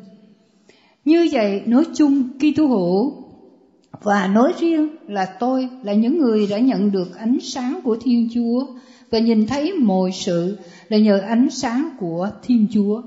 Như 1.05 1.29
vậy 1.33 1.63
nói 1.67 1.85
chung 1.95 2.39
Kitô 2.39 2.67
hữu 2.67 3.13
và 4.03 4.27
nói 4.27 4.53
riêng 4.61 4.89
là 5.07 5.37
tôi 5.41 5.69
là 5.83 5.93
những 5.93 6.19
người 6.19 6.47
đã 6.47 6.59
nhận 6.59 6.93
được 6.93 7.17
ánh 7.17 7.39
sáng 7.43 7.81
của 7.85 7.97
Thiên 8.01 8.29
Chúa 8.35 8.67
và 9.11 9.19
nhìn 9.19 9.47
thấy 9.47 9.73
mọi 9.73 10.11
sự 10.13 10.57
là 10.89 10.99
nhờ 10.99 11.19
ánh 11.19 11.49
sáng 11.51 11.89
của 11.99 12.31
Thiên 12.43 12.67
Chúa. 12.73 13.03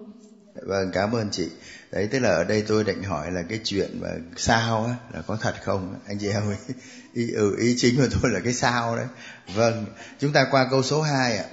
Vâng, 0.67 0.89
cảm 0.93 1.11
ơn 1.11 1.27
chị 1.31 1.43
đấy 1.91 2.07
tức 2.11 2.19
là 2.19 2.29
ở 2.29 2.43
đây 2.43 2.63
tôi 2.67 2.83
định 2.83 3.03
hỏi 3.03 3.31
là 3.31 3.41
cái 3.49 3.59
chuyện 3.63 4.01
mà 4.01 4.09
sao 4.37 4.85
á 4.85 4.95
là 5.13 5.21
có 5.27 5.37
thật 5.41 5.55
không? 5.63 5.95
Anh 6.07 6.17
chị 6.19 6.27
em 6.27 6.43
ý, 7.13 7.31
ừ, 7.31 7.55
ý 7.59 7.75
chính 7.77 7.97
của 7.97 8.07
tôi 8.21 8.31
là 8.31 8.39
cái 8.39 8.53
sao 8.53 8.95
đấy. 8.95 9.05
Vâng 9.55 9.85
chúng 10.19 10.33
ta 10.33 10.47
qua 10.51 10.67
câu 10.71 10.83
số 10.83 11.01
2 11.01 11.37
ạ. 11.37 11.45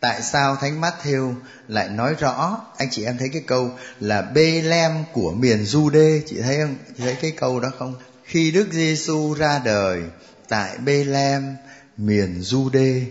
Tại 0.00 0.22
sao 0.22 0.56
thánh 0.56 0.80
Matthew 0.80 1.34
lại 1.68 1.88
nói 1.88 2.14
rõ 2.20 2.64
anh 2.78 2.88
chị 2.90 3.04
em 3.04 3.18
thấy 3.18 3.28
cái 3.28 3.42
câu 3.46 3.70
là 4.00 4.22
bê 4.22 4.62
lem 4.62 5.04
của 5.12 5.32
miền 5.32 5.64
du 5.64 5.90
đê 5.90 6.22
chị 6.26 6.40
thấy 6.40 6.58
không? 6.60 6.76
Chị 6.96 7.04
thấy 7.04 7.16
cái 7.20 7.30
câu 7.30 7.60
đó 7.60 7.70
không? 7.78 7.94
Khi 8.24 8.50
Đức 8.50 8.66
Giêsu 8.72 9.34
ra 9.34 9.60
đời 9.64 10.02
tại 10.48 10.78
Bethlehem 10.78 11.56
miền 11.96 12.40
du 12.40 12.70
đê 12.70 13.06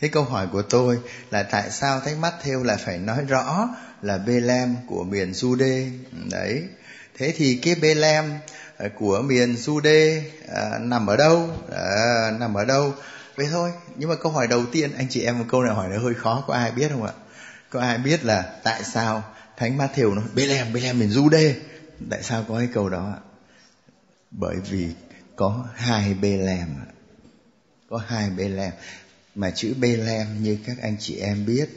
thế 0.00 0.08
câu 0.08 0.24
hỏi 0.24 0.46
của 0.52 0.62
tôi 0.62 0.98
là 1.30 1.42
tại 1.42 1.70
sao 1.70 2.00
thánh 2.00 2.20
matthew 2.20 2.62
lại 2.64 2.76
phải 2.76 2.98
nói 2.98 3.24
rõ 3.28 3.68
là 4.02 4.18
Bethlehem 4.18 4.76
của 4.86 5.04
miền 5.04 5.32
Jude 5.32 5.90
đấy. 6.30 6.62
Thế 7.18 7.34
thì 7.36 7.58
cái 7.62 7.74
Bethlehem 7.74 8.32
à, 8.76 8.88
của 8.98 9.22
miền 9.22 9.54
Jude 9.54 10.20
à, 10.48 10.78
nằm 10.80 11.06
ở 11.06 11.16
đâu? 11.16 11.48
À, 11.72 12.30
nằm 12.40 12.54
ở 12.54 12.64
đâu? 12.64 12.94
Vậy 13.36 13.46
thôi. 13.50 13.72
Nhưng 13.96 14.08
mà 14.08 14.14
câu 14.14 14.32
hỏi 14.32 14.46
đầu 14.46 14.66
tiên 14.72 14.90
anh 14.96 15.06
chị 15.10 15.22
em 15.22 15.38
một 15.38 15.44
câu 15.48 15.62
này 15.62 15.74
hỏi 15.74 15.88
nó 15.88 15.98
hơi 15.98 16.14
khó 16.14 16.44
có 16.46 16.54
ai 16.54 16.72
biết 16.72 16.88
không 16.88 17.06
ạ? 17.06 17.12
Có 17.70 17.80
ai 17.80 17.98
biết 17.98 18.24
là 18.24 18.60
tại 18.62 18.84
sao 18.84 19.24
thánh 19.56 19.78
Matthew 19.78 20.14
nói 20.14 20.24
Bethlehem 20.34 20.72
Bethlehem 20.72 20.98
miền 20.98 21.08
Jude 21.08 21.52
tại 22.10 22.22
sao 22.22 22.44
có 22.48 22.58
cái 22.58 22.68
câu 22.74 22.88
đó 22.88 23.12
ạ? 23.16 23.20
Bởi 24.30 24.56
vì 24.70 24.88
có 25.36 25.66
hai 25.74 26.14
Bethlehem 26.14 26.68
có 27.90 28.00
hai 28.06 28.30
Bethlehem 28.30 28.72
mà 29.34 29.50
chữ 29.50 29.74
Bethlehem 29.80 30.42
như 30.42 30.58
các 30.66 30.76
anh 30.82 30.96
chị 31.00 31.16
em 31.16 31.46
biết 31.46 31.68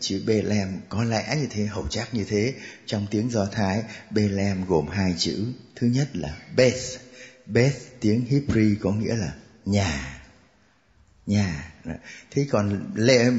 chữ 0.00 0.22
Bethlehem 0.26 0.80
có 0.88 1.04
lẽ 1.04 1.36
như 1.40 1.46
thế 1.50 1.66
hầu 1.66 1.88
chắc 1.88 2.14
như 2.14 2.24
thế. 2.28 2.54
Trong 2.86 3.06
tiếng 3.10 3.30
Do 3.30 3.46
Thái, 3.46 3.82
Bethlehem 4.10 4.64
gồm 4.64 4.88
hai 4.88 5.14
chữ. 5.18 5.46
Thứ 5.76 5.86
nhất 5.86 6.08
là 6.16 6.36
Beth. 6.56 7.00
Beth 7.46 7.76
tiếng 8.00 8.24
Hebrew 8.30 8.74
có 8.80 8.92
nghĩa 8.92 9.16
là 9.16 9.32
nhà. 9.64 10.20
Nhà. 11.26 11.72
Thế 12.30 12.46
còn 12.50 12.90
lê 12.94 13.30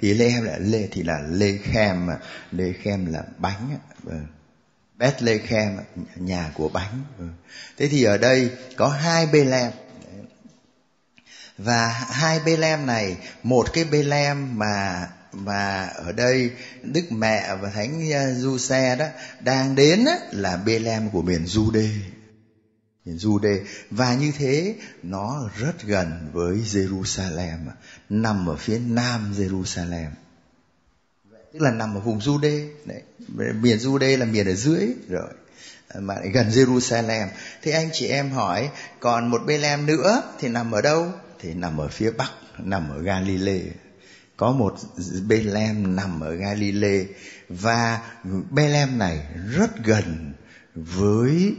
thì 0.00 0.14
lê 0.14 0.40
là 0.40 0.58
lê 0.58 0.88
thì 0.90 1.02
là 1.02 1.20
lê 1.30 1.58
khem 1.58 2.06
mà 2.06 2.18
lê 2.50 2.72
khem 2.72 3.06
là 3.12 3.22
bánh. 3.38 3.78
Vâng. 4.02 4.26
Bethlehem, 4.98 5.76
nhà 6.16 6.50
của 6.54 6.68
bánh. 6.68 7.04
Thế 7.78 7.88
thì 7.88 8.02
ở 8.02 8.18
đây 8.18 8.50
có 8.76 8.88
hai 8.88 9.26
Bethlehem. 9.26 9.72
Và 11.58 11.88
hai 12.10 12.40
Bethlehem 12.40 12.86
này, 12.86 13.16
một 13.42 13.72
cái 13.72 13.84
Bethlehem 13.84 14.58
mà 14.58 15.08
mà 15.32 15.84
ở 15.86 16.12
đây 16.12 16.50
Đức 16.82 17.12
Mẹ 17.12 17.56
và 17.60 17.70
Thánh 17.70 18.12
à, 18.12 18.34
Du 18.34 18.58
Xe 18.58 18.96
đó 18.96 19.06
đang 19.40 19.74
đến 19.74 20.04
đó, 20.04 20.16
là 20.30 20.56
Bethlehem 20.56 21.10
của 21.10 21.22
miền 21.22 21.44
Jude 21.44 21.88
miền 23.04 23.16
Jude 23.16 23.58
và 23.90 24.14
như 24.14 24.32
thế 24.38 24.74
nó 25.02 25.50
rất 25.58 25.82
gần 25.82 26.30
với 26.32 26.56
Jerusalem 26.56 27.58
nằm 28.08 28.48
ở 28.48 28.56
phía 28.56 28.78
nam 28.78 29.34
Jerusalem. 29.38 30.10
Tức 31.52 31.62
là 31.62 31.70
nằm 31.70 31.94
ở 31.94 32.00
vùng 32.00 32.18
Jude 32.18 32.68
đấy 32.84 33.02
miền 33.54 33.78
Jude 33.78 34.18
là 34.18 34.24
miền 34.24 34.46
ở 34.46 34.54
dưới 34.54 34.88
rồi 35.08 35.30
à, 35.88 36.00
mà 36.00 36.14
lại 36.14 36.28
gần 36.28 36.48
Jerusalem. 36.48 37.26
Thế 37.62 37.72
anh 37.72 37.88
chị 37.92 38.06
em 38.06 38.30
hỏi 38.30 38.70
còn 39.00 39.28
một 39.28 39.42
Bethlehem 39.46 39.86
nữa 39.86 40.22
thì 40.38 40.48
nằm 40.48 40.72
ở 40.72 40.80
đâu? 40.80 41.12
Thì 41.40 41.54
nằm 41.54 41.78
ở 41.78 41.88
phía 41.88 42.10
bắc 42.10 42.30
nằm 42.58 42.90
ở 42.90 43.02
Galilee 43.02 43.72
có 44.42 44.52
một 44.52 44.74
Bethlehem 45.28 45.96
nằm 45.96 46.20
ở 46.20 46.34
Galilee 46.34 47.04
và 47.48 48.00
Bethlehem 48.50 48.98
này 48.98 49.26
rất 49.50 49.84
gần 49.84 50.32
với 50.74 51.54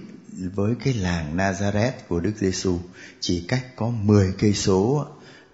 với 0.56 0.74
cái 0.84 0.94
làng 0.94 1.38
Nazareth 1.38 1.92
của 2.08 2.20
Đức 2.20 2.32
Giêsu. 2.38 2.80
Chỉ 3.20 3.46
cách 3.48 3.64
có 3.76 3.90
10 3.90 4.34
cây 4.40 4.54
số 4.54 5.08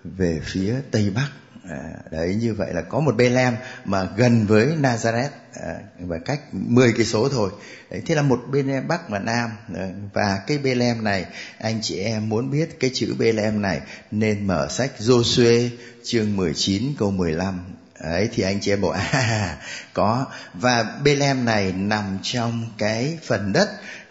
về 0.03 0.41
phía 0.43 0.75
tây 0.91 1.11
bắc. 1.15 1.29
À, 1.69 1.93
đấy 2.11 2.37
như 2.41 2.53
vậy 2.53 2.73
là 2.73 2.81
có 2.81 2.99
một 2.99 3.15
Bethlehem 3.17 3.55
mà 3.85 4.07
gần 4.17 4.45
với 4.45 4.67
Nazareth. 4.81 5.29
Ờ, 5.53 5.75
và 5.99 6.17
cách 6.17 6.39
10 6.51 6.93
cây 6.93 7.05
số 7.05 7.29
thôi. 7.29 7.51
Đấy, 7.91 8.01
thế 8.05 8.15
là 8.15 8.21
một 8.21 8.41
bên 8.51 8.87
bắc 8.87 9.09
và 9.09 9.19
nam. 9.19 9.49
Ờ, 9.75 9.89
và 10.13 10.41
cái 10.47 10.57
Bethlehem 10.57 11.03
này 11.03 11.25
anh 11.57 11.79
chị 11.81 11.99
em 11.99 12.29
muốn 12.29 12.51
biết 12.51 12.79
cái 12.79 12.91
chữ 12.93 13.15
Bethlehem 13.19 13.61
này 13.61 13.81
nên 14.11 14.47
mở 14.47 14.67
sách 14.69 14.91
Joshua 14.99 15.69
chương 16.03 16.35
19 16.35 16.93
câu 16.97 17.11
15 17.11 17.59
ấy 17.99 18.29
thì 18.33 18.43
anh 18.43 18.59
chị 18.59 18.71
em 18.71 18.81
bảo 18.81 18.91
à 19.11 19.57
có. 19.93 20.25
Và 20.53 20.99
Bethlehem 21.03 21.45
này 21.45 21.71
nằm 21.71 22.19
trong 22.23 22.65
cái 22.77 23.17
phần 23.23 23.53
đất 23.53 23.69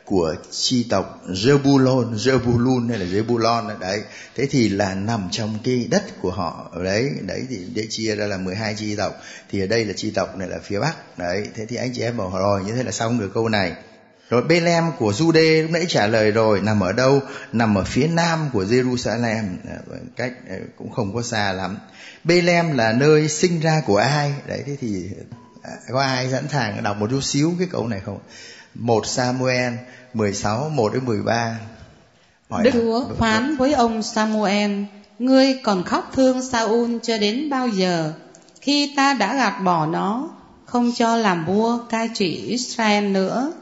của 0.09 0.35
chi 0.51 0.87
tộc 0.91 1.21
Jebulon, 1.29 2.15
Jebulun 2.15 2.89
hay 2.89 2.99
là 2.99 3.07
Jebulon 3.07 3.79
đấy. 3.79 4.03
Thế 4.37 4.47
thì 4.51 4.69
là 4.69 4.95
nằm 4.95 5.29
trong 5.31 5.59
cái 5.65 5.89
đất 5.91 6.21
của 6.23 6.31
họ 6.31 6.73
đấy, 6.85 7.11
đấy 7.23 7.47
thì 7.49 7.57
để 7.75 7.87
chia 7.91 8.17
ra 8.17 8.27
là 8.27 8.37
12 8.37 8.75
chi 8.75 8.97
tộc. 8.97 9.13
Thì 9.51 9.61
ở 9.61 9.67
đây 9.67 9.85
là 9.85 9.93
chi 9.97 10.11
tộc 10.11 10.37
này 10.37 10.49
là 10.49 10.59
phía 10.63 10.81
Bắc. 10.81 11.19
Đấy, 11.19 11.49
thế 11.55 11.67
thì 11.67 11.77
anh 11.77 11.91
chị 11.95 12.03
em 12.03 12.17
bảo 12.17 12.33
rồi 12.35 12.65
như 12.65 12.73
thế 12.73 12.83
là 12.83 12.93
xong 12.93 13.21
được 13.21 13.31
câu 13.35 13.49
này. 13.49 13.73
Rồi 14.31 14.43
Bethlehem 14.43 14.85
của 14.99 15.13
Jude 15.13 15.63
lúc 15.63 15.71
nãy 15.71 15.87
trả 15.89 16.07
lời 16.07 16.31
rồi 16.31 16.61
nằm 16.61 16.81
ở 16.81 16.93
đâu? 16.93 17.21
Nằm 17.53 17.75
ở 17.75 17.85
phía 17.85 18.07
nam 18.07 18.51
của 18.53 18.65
Jerusalem, 18.65 19.45
dạ, 19.69 19.97
cách 20.17 20.33
ờ, 20.49 20.57
cũng 20.77 20.91
không 20.91 21.15
có 21.15 21.23
xa 21.23 21.53
lắm. 21.53 21.79
Bethlehem 22.25 22.77
là 22.77 22.93
nơi 22.93 23.29
sinh 23.29 23.61
ra 23.61 23.83
của 23.87 23.97
ai? 23.97 24.35
Đấy 24.47 24.63
thế 24.67 24.77
thì 24.81 25.11
à, 25.63 25.71
có 25.93 26.01
ai 26.01 26.31
sẵn 26.31 26.49
sàng 26.49 26.83
đọc 26.83 26.97
một 26.97 27.11
chút 27.11 27.25
xíu 27.25 27.53
cái 27.59 27.69
câu 27.71 27.89
này 27.89 28.01
không? 28.05 28.19
Một 28.75 29.07
Samuel 29.07 29.73
16 30.15 30.69
1 30.69 30.95
đến 30.95 31.05
13. 31.05 31.59
Hỏi 32.51 32.65
Đức 32.65 32.71
Chúa 32.73 33.05
phán 33.19 33.57
với 33.57 33.73
ông 33.73 34.03
Samuel, 34.03 34.71
ngươi 35.19 35.55
còn 35.63 35.83
khóc 35.83 36.11
thương 36.15 36.43
Saul 36.43 36.97
cho 37.03 37.19
đến 37.19 37.51
bao 37.51 37.69
giờ? 37.69 38.13
Khi 38.61 38.93
ta 38.97 39.15
đã 39.15 39.35
gạt 39.35 39.61
bỏ 39.65 39.87
nó, 39.87 40.31
không 40.65 40.93
cho 40.97 41.17
làm 41.17 41.47
vua 41.47 41.79
cai 41.79 42.09
trị 42.15 42.37
Israel 42.47 43.05
nữa, 43.05 43.53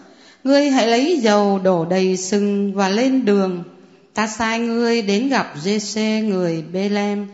ngươi 0.44 0.70
hãy 0.70 0.86
lấy 0.88 1.18
dầu 1.22 1.58
đổ 1.58 1.84
đầy 1.84 2.16
sừng 2.16 2.74
và 2.74 2.88
lên 2.88 3.24
đường. 3.24 3.64
Ta 4.14 4.26
sai 4.26 4.58
ngươi 4.58 5.02
đến 5.02 5.28
gặp 5.28 5.54
Giê-xê 5.64 6.28
người 6.28 6.64
Bê-lem, 6.72 7.26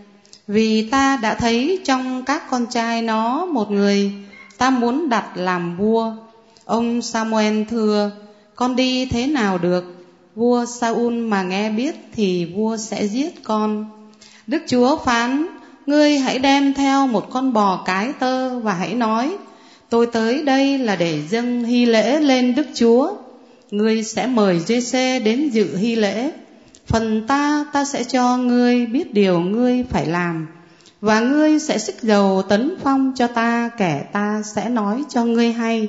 vì 0.47 0.89
ta 0.91 1.19
đã 1.23 1.35
thấy 1.35 1.81
trong 1.85 2.25
các 2.25 2.51
con 2.51 2.67
trai 2.67 3.03
nó 3.03 3.47
một 3.47 3.71
người 3.71 4.13
ta 4.59 4.71
muốn 4.71 5.09
đặt 5.09 5.27
làm 5.35 5.77
vua. 5.77 6.13
Ông 6.65 7.03
Samuel 7.03 7.63
thưa, 7.71 8.11
con 8.63 8.77
đi 8.77 9.07
thế 9.07 9.27
nào 9.27 9.59
được? 9.59 9.85
Vua 10.35 10.65
Saul 10.67 11.15
mà 11.15 11.43
nghe 11.43 11.71
biết 11.71 11.95
thì 12.13 12.45
vua 12.45 12.77
sẽ 12.77 13.07
giết 13.07 13.45
con. 13.45 13.87
Đức 14.47 14.63
Chúa 14.67 14.97
phán, 14.97 15.47
ngươi 15.87 16.19
hãy 16.19 16.39
đem 16.39 16.75
theo 16.75 17.07
một 17.07 17.31
con 17.31 17.53
bò 17.53 17.83
cái 17.87 18.13
tơ 18.19 18.59
và 18.59 18.73
hãy 18.75 18.95
nói, 18.95 19.37
tôi 19.91 20.07
tới 20.07 20.43
đây 20.43 20.79
là 20.79 20.97
để 20.97 21.23
dâng 21.31 21.65
hy 21.65 21.87
lễ 21.87 22.21
lên 22.21 22.55
Đức 22.55 22.67
Chúa. 22.75 23.15
Ngươi 23.71 24.03
sẽ 24.03 24.27
mời 24.27 24.61
giê 24.81 25.19
đến 25.19 25.49
dự 25.49 25.77
hy 25.77 25.97
lễ. 25.97 26.31
Phần 26.87 27.27
ta 27.27 27.67
ta 27.73 27.85
sẽ 27.85 28.05
cho 28.05 28.37
ngươi 28.37 28.87
biết 28.87 29.15
điều 29.15 29.41
ngươi 29.41 29.85
phải 29.91 30.07
làm. 30.07 30.47
Và 31.01 31.21
ngươi 31.21 31.59
sẽ 31.59 31.79
xích 31.79 32.03
dầu 32.03 32.43
tấn 32.49 32.77
phong 32.83 33.13
cho 33.17 33.27
ta 33.27 33.71
kẻ 33.79 34.05
ta 34.13 34.43
sẽ 34.55 34.69
nói 34.69 35.05
cho 35.09 35.25
ngươi 35.25 35.53
hay. 35.53 35.89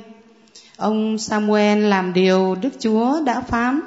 Ông 0.77 1.17
Samuel 1.17 1.79
làm 1.79 2.13
điều 2.13 2.55
Đức 2.61 2.69
Chúa 2.79 3.21
đã 3.25 3.41
phán. 3.41 3.79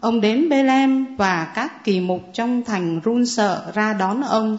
Ông 0.00 0.20
đến 0.20 0.48
Bethlehem 0.48 1.16
và 1.16 1.52
các 1.54 1.84
kỳ 1.84 2.00
mục 2.00 2.22
trong 2.32 2.62
thành 2.64 3.00
run 3.00 3.26
sợ 3.26 3.64
ra 3.74 3.92
đón 3.92 4.22
ông. 4.22 4.58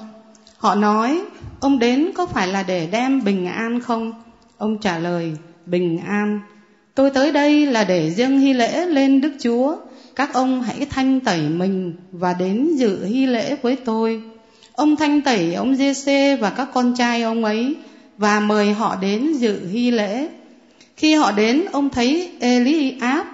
Họ 0.58 0.76
nói, 0.76 1.22
ông 1.60 1.80
đến 1.80 2.12
có 2.16 2.26
phải 2.26 2.48
là 2.48 2.64
để 2.64 2.88
đem 2.92 3.24
bình 3.24 3.46
an 3.48 3.80
không? 3.80 4.14
Ông 4.58 4.78
trả 4.78 4.98
lời, 4.98 5.34
bình 5.66 6.00
an. 6.08 6.40
Tôi 6.96 7.10
tới 7.10 7.32
đây 7.32 7.66
là 7.66 7.84
để 7.84 8.10
dâng 8.10 8.40
hy 8.40 8.54
lễ 8.54 8.86
lên 8.86 9.22
Đức 9.22 9.34
Chúa. 9.44 9.76
Các 10.16 10.34
ông 10.34 10.62
hãy 10.62 10.88
thanh 10.90 11.20
tẩy 11.20 11.42
mình 11.50 11.94
và 12.12 12.34
đến 12.34 12.76
dự 12.76 13.06
hy 13.06 13.26
lễ 13.26 13.56
với 13.62 13.76
tôi. 13.76 14.22
Ông 14.74 14.96
thanh 14.96 15.22
tẩy 15.22 15.54
ông 15.54 15.76
giê 15.76 16.36
và 16.36 16.50
các 16.50 16.70
con 16.74 16.96
trai 16.96 17.22
ông 17.22 17.44
ấy 17.44 17.76
và 18.18 18.40
mời 18.40 18.74
họ 18.74 18.96
đến 18.96 19.34
dự 19.34 19.68
hy 19.68 19.92
lễ 19.92 20.28
khi 21.02 21.14
họ 21.14 21.32
đến, 21.32 21.66
ông 21.72 21.90
thấy 21.90 22.32
Eliab. 22.40 23.26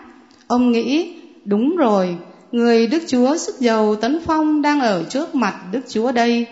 Ông 0.47 0.71
nghĩ, 0.71 1.15
đúng 1.45 1.75
rồi, 1.75 2.17
người 2.51 2.87
Đức 2.87 3.03
Chúa 3.07 3.37
sức 3.37 3.59
dầu 3.59 3.95
tấn 3.95 4.19
phong 4.25 4.61
đang 4.61 4.79
ở 4.79 5.03
trước 5.09 5.35
mặt 5.35 5.55
Đức 5.71 5.79
Chúa 5.89 6.11
đây. 6.11 6.45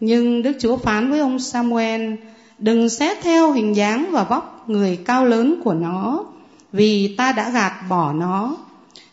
Nhưng 0.00 0.42
Đức 0.42 0.52
Chúa 0.58 0.76
phán 0.76 1.10
với 1.10 1.20
ông 1.20 1.38
Samuel, 1.38 2.14
đừng 2.58 2.88
xét 2.88 3.16
theo 3.22 3.52
hình 3.52 3.76
dáng 3.76 4.06
và 4.10 4.24
vóc 4.24 4.64
người 4.66 4.98
cao 5.04 5.24
lớn 5.24 5.60
của 5.64 5.74
nó, 5.74 6.24
vì 6.72 7.14
ta 7.16 7.32
đã 7.32 7.50
gạt 7.50 7.72
bỏ 7.88 8.12
nó. 8.12 8.56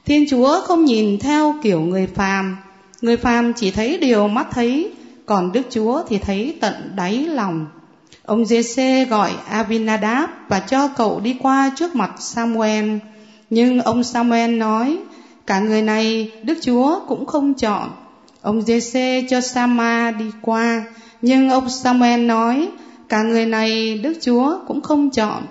Thiên 0.05 0.25
Chúa 0.29 0.61
không 0.61 0.85
nhìn 0.85 1.19
theo 1.19 1.55
kiểu 1.63 1.81
người 1.81 2.07
phàm, 2.07 2.57
người 3.01 3.17
phàm 3.17 3.53
chỉ 3.53 3.71
thấy 3.71 3.97
điều 3.97 4.27
mắt 4.27 4.47
thấy, 4.51 4.91
còn 5.25 5.51
Đức 5.51 5.61
Chúa 5.69 6.03
thì 6.09 6.17
thấy 6.17 6.57
tận 6.61 6.73
đáy 6.95 7.17
lòng. 7.17 7.65
Ông 8.31 8.43
Giê-xê 8.43 9.05
gọi 9.05 9.31
Abinadab 9.49 10.29
và 10.47 10.59
cho 10.59 10.87
cậu 10.87 11.19
đi 11.19 11.35
qua 11.39 11.71
trước 11.75 11.95
mặt 11.95 12.11
Samuel. 12.19 12.97
Nhưng 13.49 13.81
ông 13.81 14.03
Samuel 14.03 14.51
nói, 14.51 14.97
cả 15.47 15.59
người 15.59 15.81
này 15.81 16.31
Đức 16.43 16.57
Chúa 16.61 16.99
cũng 17.07 17.25
không 17.25 17.53
chọn. 17.53 17.89
Ông 18.41 18.61
Giê-xê 18.61 19.23
cho 19.29 19.41
Sama 19.41 20.11
đi 20.11 20.25
qua, 20.41 20.83
nhưng 21.21 21.49
ông 21.49 21.69
Samuel 21.69 22.19
nói, 22.19 22.67
cả 23.09 23.23
người 23.23 23.45
này 23.45 23.97
Đức 23.97 24.13
Chúa 24.21 24.59
cũng 24.67 24.81
không 24.81 25.09
chọn. 25.09 25.43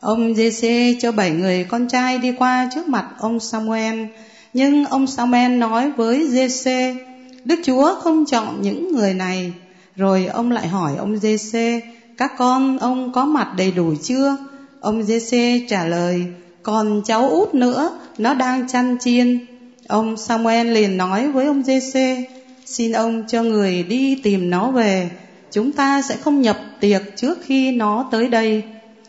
Ông 0.00 0.34
Giê-xê 0.34 0.96
cho 1.00 1.12
bảy 1.12 1.30
người 1.30 1.64
con 1.64 1.88
trai 1.88 2.18
đi 2.18 2.32
qua 2.32 2.68
trước 2.74 2.88
mặt 2.88 3.06
ông 3.18 3.40
Samuel, 3.40 4.04
Nhưng 4.52 4.84
ông 4.84 5.06
Samuel 5.06 5.52
nói 5.52 5.90
với 5.90 6.26
Giê-xê, 6.28 6.96
Đức 7.44 7.60
Chúa 7.64 7.94
không 7.94 8.24
chọn 8.24 8.62
những 8.62 8.92
người 8.92 9.14
này. 9.14 9.52
Rồi 9.96 10.26
ông 10.26 10.50
lại 10.50 10.68
hỏi 10.68 10.96
ông 10.96 11.14
Giê-xê, 11.16 11.80
các 12.16 12.32
con 12.38 12.78
ông 12.78 13.12
có 13.12 13.24
mặt 13.24 13.48
đầy 13.56 13.72
đủ 13.72 13.94
chưa? 14.02 14.36
Ông 14.80 15.02
Giê-xê 15.02 15.66
trả 15.68 15.84
lời, 15.84 16.26
còn 16.62 17.02
cháu 17.04 17.28
út 17.28 17.54
nữa, 17.54 17.98
nó 18.18 18.34
đang 18.34 18.68
chăn 18.68 18.96
chiên. 19.00 19.46
Ông 19.88 20.16
Samuel 20.16 20.66
liền 20.70 20.96
nói 20.96 21.28
với 21.28 21.46
ông 21.46 21.62
Giê-xê, 21.62 22.24
xin 22.64 22.92
ông 22.92 23.24
cho 23.28 23.42
người 23.42 23.82
đi 23.82 24.20
tìm 24.22 24.50
nó 24.50 24.70
về, 24.70 25.10
chúng 25.50 25.72
ta 25.72 26.02
sẽ 26.02 26.16
không 26.16 26.40
nhập 26.40 26.58
tiệc 26.80 27.02
trước 27.16 27.38
khi 27.44 27.72
nó 27.72 28.08
tới 28.10 28.28
đây. 28.28 28.62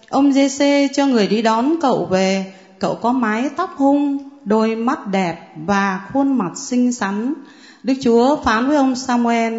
Ông 0.10 0.32
Giê-xê 0.32 0.88
cho 0.94 1.06
người 1.06 1.28
đi 1.28 1.42
đón 1.42 1.76
cậu 1.82 2.06
về, 2.06 2.54
cậu 2.80 2.96
có 2.96 3.12
mái 3.12 3.50
tóc 3.58 3.70
hung, 3.76 4.30
đôi 4.46 4.76
mắt 4.76 5.08
đẹp 5.08 5.36
và 5.56 6.02
khuôn 6.14 6.38
mặt 6.38 6.52
xinh 6.58 6.94
xắn. 6.94 7.34
Đức 7.84 7.94
Chúa 8.02 8.44
phán 8.44 8.68
với 8.68 8.78
ông 8.78 8.96
Samuel, 8.96 9.54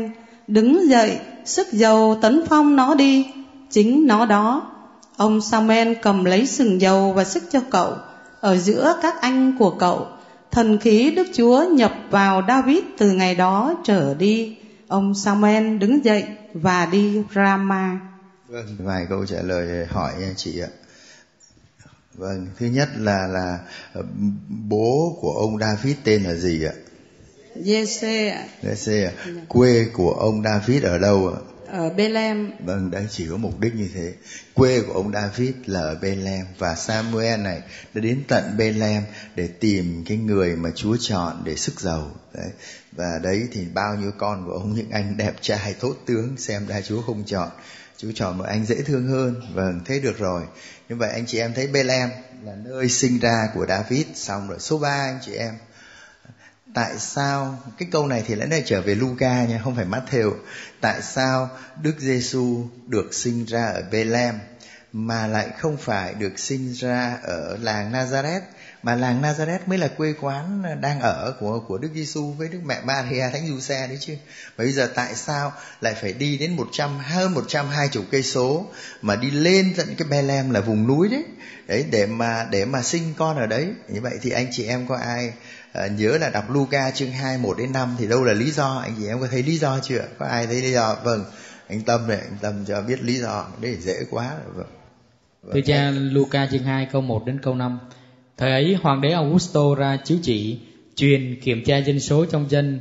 đứng 0.49 0.89
dậy, 0.89 1.19
sức 1.45 1.73
dầu 1.73 2.19
tấn 2.23 2.43
phong 2.49 2.77
nó 2.77 2.95
đi, 2.95 3.27
chính 3.71 4.07
nó 4.07 4.27
đó. 4.27 4.73
Ông 5.17 5.41
Samen 5.41 5.95
cầm 6.03 6.25
lấy 6.25 6.47
sừng 6.47 6.81
dầu 6.81 7.13
và 7.13 7.25
sức 7.25 7.45
cho 7.51 7.61
cậu, 7.71 7.95
ở 8.41 8.57
giữa 8.57 8.99
các 9.03 9.21
anh 9.21 9.57
của 9.59 9.71
cậu. 9.71 10.07
Thần 10.51 10.79
khí 10.79 11.11
Đức 11.11 11.27
Chúa 11.35 11.65
nhập 11.65 11.93
vào 12.11 12.43
David 12.49 12.79
từ 12.99 13.11
ngày 13.11 13.35
đó 13.35 13.75
trở 13.85 14.15
đi. 14.15 14.57
Ông 14.89 15.15
Samen 15.15 15.79
đứng 15.79 16.05
dậy 16.05 16.25
và 16.55 16.87
đi 16.87 17.23
Rama. 17.35 18.01
Vâng, 18.49 18.77
vài 18.79 19.07
câu 19.09 19.27
trả 19.27 19.43
lời 19.43 19.87
hỏi 19.87 20.13
chị 20.37 20.61
ạ. 20.61 20.69
Vâng, 22.15 22.47
thứ 22.59 22.67
nhất 22.67 22.89
là 22.97 23.27
là 23.27 23.59
bố 24.69 25.19
của 25.21 25.33
ông 25.33 25.59
David 25.59 25.97
tên 26.05 26.23
là 26.23 26.35
gì 26.35 26.65
ạ? 26.65 26.73
Giê-xê 27.65 28.31
ạ. 28.31 28.45
Giê-xê 28.63 29.07
ạ. 29.07 29.13
Quê 29.49 29.87
của 29.93 30.13
ông 30.13 30.43
David 30.43 30.83
ở 30.83 30.99
đâu 30.99 31.35
ạ? 31.35 31.39
Ở 31.67 31.91
Bethlehem. 31.91 32.53
Vâng, 32.65 32.91
đấy 32.91 33.07
chỉ 33.11 33.27
có 33.31 33.37
mục 33.37 33.61
đích 33.61 33.75
như 33.75 33.89
thế. 33.95 34.13
Quê 34.55 34.81
của 34.81 34.93
ông 34.93 35.13
David 35.13 35.51
là 35.67 35.81
ở 35.81 35.95
Bethlehem 35.95 36.47
và 36.59 36.75
Samuel 36.75 37.41
này 37.41 37.61
đã 37.95 38.01
đến 38.01 38.23
tận 38.29 38.57
Bethlehem 38.57 39.03
để 39.35 39.49
tìm 39.49 40.05
cái 40.09 40.19
người 40.19 40.57
mà 40.57 40.71
Chúa 40.75 40.97
chọn 41.01 41.43
để 41.45 41.57
sức 41.57 41.81
giàu. 41.81 42.11
Đấy. 42.35 42.49
Và 42.93 43.19
đấy 43.23 43.49
thì 43.53 43.65
bao 43.75 43.95
nhiêu 43.95 44.11
con 44.19 44.47
của 44.47 44.53
ông 44.53 44.75
những 44.75 44.91
anh 44.91 45.17
đẹp 45.17 45.35
trai 45.41 45.75
tốt 45.81 45.95
tướng 46.07 46.37
xem 46.39 46.67
ra 46.67 46.81
Chúa 46.81 47.03
không 47.03 47.25
chọn. 47.27 47.49
Chúa 47.99 48.13
chọn 48.15 48.39
một 48.39 48.45
anh 48.45 48.67
dễ 48.67 48.77
thương 48.83 49.09
hơn. 49.09 49.41
Vâng, 49.55 49.81
thế 49.85 50.01
được 50.01 50.19
rồi. 50.19 50.43
Như 50.89 50.97
vậy 50.97 51.11
anh 51.13 51.27
chị 51.27 51.39
em 51.39 51.53
thấy 51.55 51.67
Bethlehem 51.67 52.11
là 52.45 52.53
nơi 52.65 52.89
sinh 52.89 53.19
ra 53.19 53.49
của 53.55 53.67
David. 53.69 54.07
Xong 54.15 54.49
rồi 54.49 54.59
số 54.61 54.79
3 54.79 54.89
anh 54.89 55.19
chị 55.27 55.33
em 55.33 55.55
tại 56.77 56.99
sao, 56.99 57.59
cái 57.79 57.89
câu 57.93 58.07
này 58.07 58.25
thì 58.27 58.35
lẽ 58.35 58.47
này 58.47 58.63
trở 58.67 58.81
về 58.81 58.95
Luca 58.95 59.45
nha, 59.45 59.61
không 59.65 59.75
phải 59.75 59.87
Matthew 59.87 60.33
tại 60.81 61.03
sao 61.03 61.49
Đức 61.83 61.95
Giêsu 61.99 62.65
được 62.87 63.15
sinh 63.15 63.45
ra 63.45 63.67
ở 63.67 63.83
Bethlehem, 63.93 64.35
mà 64.93 65.27
lại 65.27 65.49
không 65.59 65.77
phải 65.77 66.15
được 66.15 66.39
sinh 66.39 66.73
ra 66.73 67.19
ở 67.23 67.59
làng 67.61 67.93
Nazareth 67.93 68.41
mà 68.83 68.95
làng 68.95 69.23
Nazareth 69.23 69.59
mới 69.67 69.79
là 69.79 69.89
quê 69.89 70.15
quán 70.21 70.63
đang 70.81 71.01
ở 71.01 71.35
của 71.41 71.61
của 71.69 71.79
Đức 71.79 71.89
Giêsu 71.95 72.33
với 72.33 72.49
Đức 72.49 72.59
Mẹ 72.65 72.81
Maria, 72.85 73.31
Thánh 73.33 73.47
Giuse 73.49 73.87
đấy 73.87 73.99
chứ. 74.01 74.15
Mà 74.59 74.65
bây 74.65 74.73
giờ 74.73 74.91
tại 74.95 75.15
sao 75.15 75.53
lại 75.81 75.95
phải 75.95 76.13
đi 76.13 76.39
đến 76.39 76.57
100 76.57 76.99
hơn 76.99 77.35
120 77.35 78.05
cây 78.11 78.23
số 78.23 78.67
mà 79.03 79.17
đi 79.17 79.31
lên 79.31 79.75
tận 79.77 79.95
cái 79.99 80.09
Bethlehem 80.09 80.51
là 80.51 80.61
vùng 80.61 80.87
núi 80.87 81.09
đấy. 81.09 81.25
Đấy, 81.67 81.85
để 81.91 82.07
mà 82.07 82.47
để 82.51 82.65
mà 82.65 82.83
sinh 82.83 83.15
con 83.19 83.37
ở 83.37 83.47
đấy. 83.47 83.69
Như 83.89 84.01
vậy 84.01 84.19
thì 84.23 84.31
anh 84.31 84.47
chị 84.53 84.67
em 84.67 84.87
có 84.87 84.97
ai 84.97 85.33
à, 85.77 85.87
nhớ 85.87 86.19
là 86.21 86.31
đọc 86.31 86.45
Luca 86.51 86.91
chương 86.91 87.11
2 87.11 87.39
1 87.39 87.59
đến 87.59 87.73
5 87.73 87.97
thì 87.99 88.07
đâu 88.07 88.25
là 88.25 88.33
lý 88.33 88.51
do 88.51 88.81
anh 88.83 88.95
chị 88.99 89.07
em 89.07 89.21
có 89.21 89.27
thấy 89.31 89.43
lý 89.43 89.57
do 89.57 89.81
chưa 89.83 90.03
có 90.19 90.27
ai 90.27 90.47
thấy 90.47 90.63
lý 90.63 90.73
do 90.73 90.97
vâng 91.05 91.25
anh 91.69 91.81
tâm 91.81 92.09
này 92.09 92.19
anh 92.19 92.39
tâm 92.41 92.65
cho 92.69 92.81
biết 92.81 93.03
lý 93.03 93.15
do 93.15 93.47
để 93.61 93.77
dễ 93.77 93.95
quá 94.11 94.35
vâng. 94.55 94.67
vâng. 95.43 95.55
Thưa 95.55 95.61
cha 95.61 95.91
Luca 95.91 96.49
chương 96.53 96.63
2 96.63 96.89
câu 96.93 97.03
1 97.03 97.27
đến 97.27 97.39
câu 97.43 97.55
5 97.55 97.79
Thời 98.37 98.51
ấy 98.51 98.77
hoàng 98.83 99.01
đế 99.01 99.11
Augusto 99.11 99.75
ra 99.79 99.99
chiếu 100.05 100.19
chỉ 100.23 100.59
truyền 100.97 101.41
kiểm 101.41 101.65
tra 101.65 101.77
dân 101.77 102.01
số 102.01 102.27
trong 102.27 102.51
dân 102.51 102.81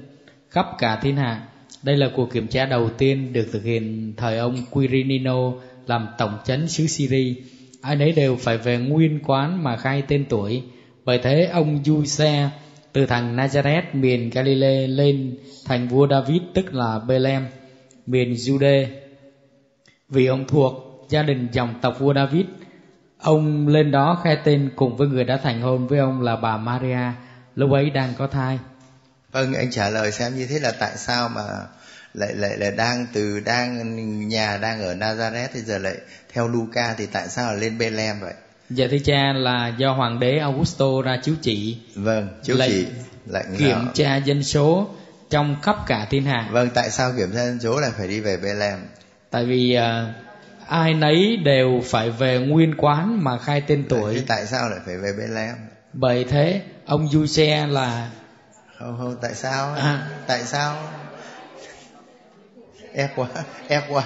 khắp 0.50 0.66
cả 0.78 1.00
thiên 1.02 1.16
hạ. 1.16 1.48
Đây 1.84 1.98
là 1.98 2.10
cuộc 2.16 2.34
kiểm 2.34 2.48
tra 2.48 2.66
đầu 2.66 2.90
tiên 2.90 3.34
được 3.34 3.48
thực 3.52 3.64
hiện 3.64 4.14
thời 4.18 4.38
ông 4.38 4.66
Quirinino 4.72 5.52
làm 5.88 6.08
tổng 6.18 6.38
chấn 6.46 6.68
xứ 6.68 6.88
Syria. 6.88 7.36
Ai 7.82 7.96
nấy 7.96 8.12
đều 8.12 8.36
phải 8.36 8.58
về 8.58 8.78
nguyên 8.78 9.20
quán 9.26 9.64
mà 9.64 9.78
khai 9.78 10.04
tên 10.08 10.26
tuổi. 10.30 10.64
Bởi 11.06 11.20
thế 11.24 11.46
ông 11.46 11.84
Giuse 11.86 12.50
từ 12.96 13.06
thành 13.06 13.36
Nazareth, 13.36 13.84
miền 13.94 14.30
Galilee 14.30 14.88
lên 14.88 15.38
thành 15.66 15.88
vua 15.88 16.08
David, 16.08 16.42
tức 16.54 16.74
là 16.74 17.00
Bethlehem, 17.00 17.48
miền 18.06 18.34
Jude 18.34 18.86
vì 20.10 20.26
ông 20.26 20.48
thuộc 20.48 20.74
gia 21.10 21.24
đình 21.24 21.48
dòng 21.52 21.80
tộc 21.82 22.00
vua 22.00 22.14
David, 22.14 22.46
ông 23.18 23.68
lên 23.68 23.92
đó 23.92 24.22
khai 24.24 24.38
tên 24.44 24.70
cùng 24.76 24.98
với 24.98 25.08
người 25.08 25.24
đã 25.24 25.38
thành 25.44 25.62
hôn 25.62 25.88
với 25.88 26.00
ông 26.00 26.22
là 26.22 26.36
bà 26.36 26.58
Maria, 26.58 27.12
lúc 27.56 27.72
ấy 27.72 27.90
đang 27.90 28.14
có 28.18 28.28
thai. 28.28 28.60
Vâng 29.32 29.54
anh 29.54 29.72
trả 29.72 29.90
lời 29.90 30.12
xem 30.12 30.36
như 30.36 30.48
thế 30.48 30.60
là 30.60 30.72
tại 30.80 30.98
sao 30.98 31.30
mà 31.30 31.44
lại 32.14 32.34
lại 32.36 32.58
lại 32.58 32.72
đang 32.72 33.06
từ 33.14 33.40
đang 33.40 33.96
nhà 34.28 34.58
đang 34.58 34.82
ở 34.82 34.96
Nazareth, 34.96 35.48
thì 35.54 35.60
giờ 35.60 35.78
lại 35.78 35.96
theo 36.34 36.48
Luca 36.48 36.96
thì 36.98 37.06
tại 37.06 37.28
sao 37.30 37.54
là 37.54 37.60
lên 37.60 37.78
Bethlehem 37.78 38.20
vậy? 38.20 38.34
Dạ 38.70 38.88
thưa 38.92 38.98
cha 39.06 39.34
là 39.34 39.68
do 39.78 39.92
hoàng 39.94 40.20
đế 40.20 40.38
Augusto 40.38 40.86
ra 41.06 41.18
chiếu 41.24 41.36
chỉ 41.42 41.78
Vâng, 41.96 42.28
chiếu 42.44 42.56
lệnh, 42.56 42.70
chỉ 42.72 42.86
lệnh 43.26 43.46
kiểm 43.58 43.70
nào? 43.70 43.92
tra 43.94 44.16
dân 44.16 44.44
số 44.44 44.88
trong 45.30 45.56
khắp 45.62 45.76
cả 45.88 46.08
thiên 46.10 46.26
hạ. 46.26 46.50
Vâng, 46.52 46.70
tại 46.74 46.90
sao 46.90 47.12
kiểm 47.18 47.32
tra 47.34 47.46
dân 47.46 47.60
số 47.60 47.80
lại 47.80 47.92
phải 47.98 48.08
đi 48.08 48.20
về 48.20 48.38
Bethlehem? 48.38 48.80
Tại 49.32 49.46
vì 49.46 49.78
uh, 49.78 50.16
ai 50.68 50.94
nấy 50.94 51.38
đều 51.38 51.82
phải 51.86 52.10
về 52.10 52.40
nguyên 52.40 52.76
quán 52.78 53.24
mà 53.24 53.38
khai 53.38 53.62
tên 53.62 53.86
tuổi. 53.90 54.24
Tại 54.28 54.46
sao 54.46 54.70
lại 54.70 54.80
phải 54.86 54.98
về 54.98 55.12
Bethlehem? 55.18 55.56
Bởi 55.94 56.24
thế 56.24 56.62
ông 56.86 57.08
Giuse 57.10 57.68
là 57.68 58.10
không 58.80 58.98
không 58.98 59.16
tại 59.22 59.34
sao? 59.34 59.74
À. 59.74 60.08
Tại 60.28 60.44
sao? 60.44 60.76
ép 62.94 63.10
quá, 63.16 63.28
ép 63.68 63.84
quá, 63.90 64.04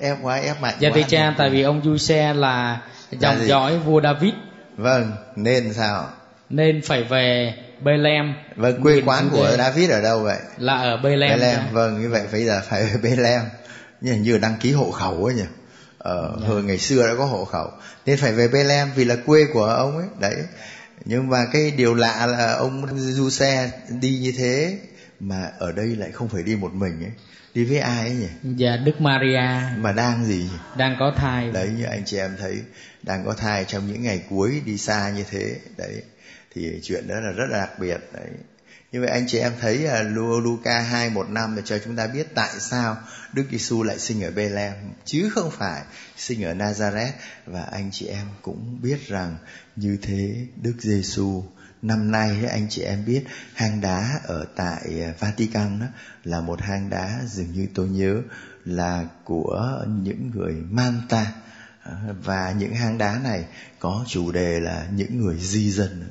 ép 0.00 0.16
quá, 0.22 0.36
ép 0.36 0.60
mạnh 0.60 0.74
Dạ 0.78 0.88
quá. 0.88 0.94
thưa 0.94 1.02
cha, 1.08 1.34
tại 1.38 1.50
vì 1.50 1.62
ông 1.62 1.80
Giuse 1.84 2.32
là 2.34 2.80
dòng 3.10 3.46
dõi 3.46 3.78
vua 3.78 4.00
David. 4.00 4.34
Vâng, 4.76 5.12
nên 5.36 5.72
sao? 5.72 6.08
Nên 6.50 6.82
phải 6.82 7.02
về 7.02 7.54
Bethlehem. 7.80 8.34
Vâng, 8.56 8.82
quê 8.82 9.02
quán 9.06 9.28
của 9.32 9.50
David 9.58 9.90
ở 9.90 10.02
đâu 10.02 10.20
vậy? 10.20 10.38
Là 10.58 10.74
ở 10.74 10.96
Bethlehem. 10.96 11.40
Bethlehem, 11.40 11.72
vâng, 11.72 12.00
như 12.00 12.08
vậy 12.08 12.22
bây 12.32 12.44
giờ 12.44 12.60
phải 12.68 12.82
về 12.82 13.00
Bethlehem. 13.02 13.42
Như 14.00 14.14
như 14.14 14.38
đăng 14.38 14.54
ký 14.60 14.72
hộ 14.72 14.90
khẩu 14.90 15.24
ấy 15.24 15.34
nhỉ. 15.34 15.46
Ờ, 15.98 16.36
dạ. 16.40 16.48
hồi 16.48 16.62
ngày 16.62 16.78
xưa 16.78 17.06
đã 17.06 17.14
có 17.18 17.24
hộ 17.24 17.44
khẩu 17.44 17.70
nên 18.06 18.16
phải 18.16 18.32
về 18.32 18.48
Bethlehem 18.48 18.88
vì 18.94 19.04
là 19.04 19.16
quê 19.26 19.44
của 19.52 19.64
ông 19.64 19.96
ấy 19.96 20.06
đấy 20.20 20.36
nhưng 21.04 21.28
mà 21.28 21.46
cái 21.52 21.70
điều 21.70 21.94
lạ 21.94 22.26
là 22.26 22.52
ông 22.52 22.86
du 22.96 23.30
xe 23.30 23.70
đi 24.00 24.18
như 24.22 24.32
thế 24.38 24.78
mà 25.20 25.50
ở 25.58 25.72
đây 25.72 25.86
lại 25.86 26.10
không 26.12 26.28
phải 26.28 26.42
đi 26.42 26.56
một 26.56 26.74
mình 26.74 27.02
ấy 27.02 27.12
đi 27.54 27.64
với 27.64 27.78
ai 27.78 28.00
ấy 28.00 28.10
nhỉ 28.10 28.54
dạ 28.56 28.76
đức 28.76 29.00
maria 29.00 29.50
mà 29.76 29.92
đang 29.92 30.24
gì 30.24 30.50
đang 30.76 30.96
có 30.98 31.12
thai 31.16 31.50
đấy 31.50 31.70
như 31.78 31.84
anh 31.84 32.02
chị 32.04 32.16
em 32.16 32.36
thấy 32.40 32.62
đang 33.08 33.24
có 33.24 33.34
thai 33.34 33.64
trong 33.64 33.86
những 33.86 34.02
ngày 34.02 34.24
cuối 34.30 34.62
đi 34.64 34.78
xa 34.78 35.10
như 35.10 35.24
thế. 35.30 35.56
Đấy, 35.76 36.02
thì 36.54 36.80
chuyện 36.82 37.08
đó 37.08 37.14
là 37.20 37.30
rất 37.30 37.46
là 37.50 37.58
đặc 37.58 37.78
biệt. 37.78 37.98
Đấy. 38.12 38.28
Như 38.92 39.00
vậy 39.00 39.10
anh 39.10 39.24
chị 39.28 39.38
em 39.38 39.52
thấy 39.60 39.78
là 39.78 40.02
Luca 40.02 40.80
2 40.80 41.10
một 41.10 41.30
năm 41.30 41.56
để 41.56 41.62
cho 41.64 41.78
chúng 41.84 41.96
ta 41.96 42.06
biết 42.06 42.26
tại 42.34 42.50
sao 42.60 42.96
Đức 43.32 43.44
Giêsu 43.50 43.82
lại 43.82 43.98
sinh 43.98 44.24
ở 44.24 44.30
Bethlehem, 44.30 44.74
chứ 45.04 45.30
không 45.34 45.50
phải 45.50 45.82
sinh 46.16 46.44
ở 46.44 46.54
Nazareth. 46.54 47.12
Và 47.46 47.62
anh 47.62 47.90
chị 47.92 48.06
em 48.06 48.26
cũng 48.42 48.78
biết 48.82 49.08
rằng 49.08 49.36
như 49.76 49.98
thế 50.02 50.34
Đức 50.62 50.74
Giêsu 50.78 51.44
năm 51.82 52.10
nay 52.10 52.46
anh 52.50 52.66
chị 52.70 52.82
em 52.82 53.04
biết 53.04 53.24
hang 53.54 53.80
đá 53.80 54.20
ở 54.24 54.46
tại 54.56 55.02
à, 55.02 55.12
Vatican 55.18 55.80
đó 55.80 55.86
là 56.24 56.40
một 56.40 56.62
hang 56.62 56.90
đá 56.90 57.20
dường 57.26 57.52
như 57.52 57.66
tôi 57.74 57.88
nhớ 57.88 58.20
là 58.64 59.04
của 59.24 59.84
những 60.02 60.30
người 60.34 60.54
Manta 60.70 61.32
và 62.24 62.54
những 62.58 62.74
hang 62.74 62.98
đá 62.98 63.20
này 63.24 63.44
có 63.78 64.04
chủ 64.08 64.32
đề 64.32 64.60
là 64.60 64.88
những 64.92 65.20
người 65.20 65.38
di 65.38 65.70
dân 65.70 66.08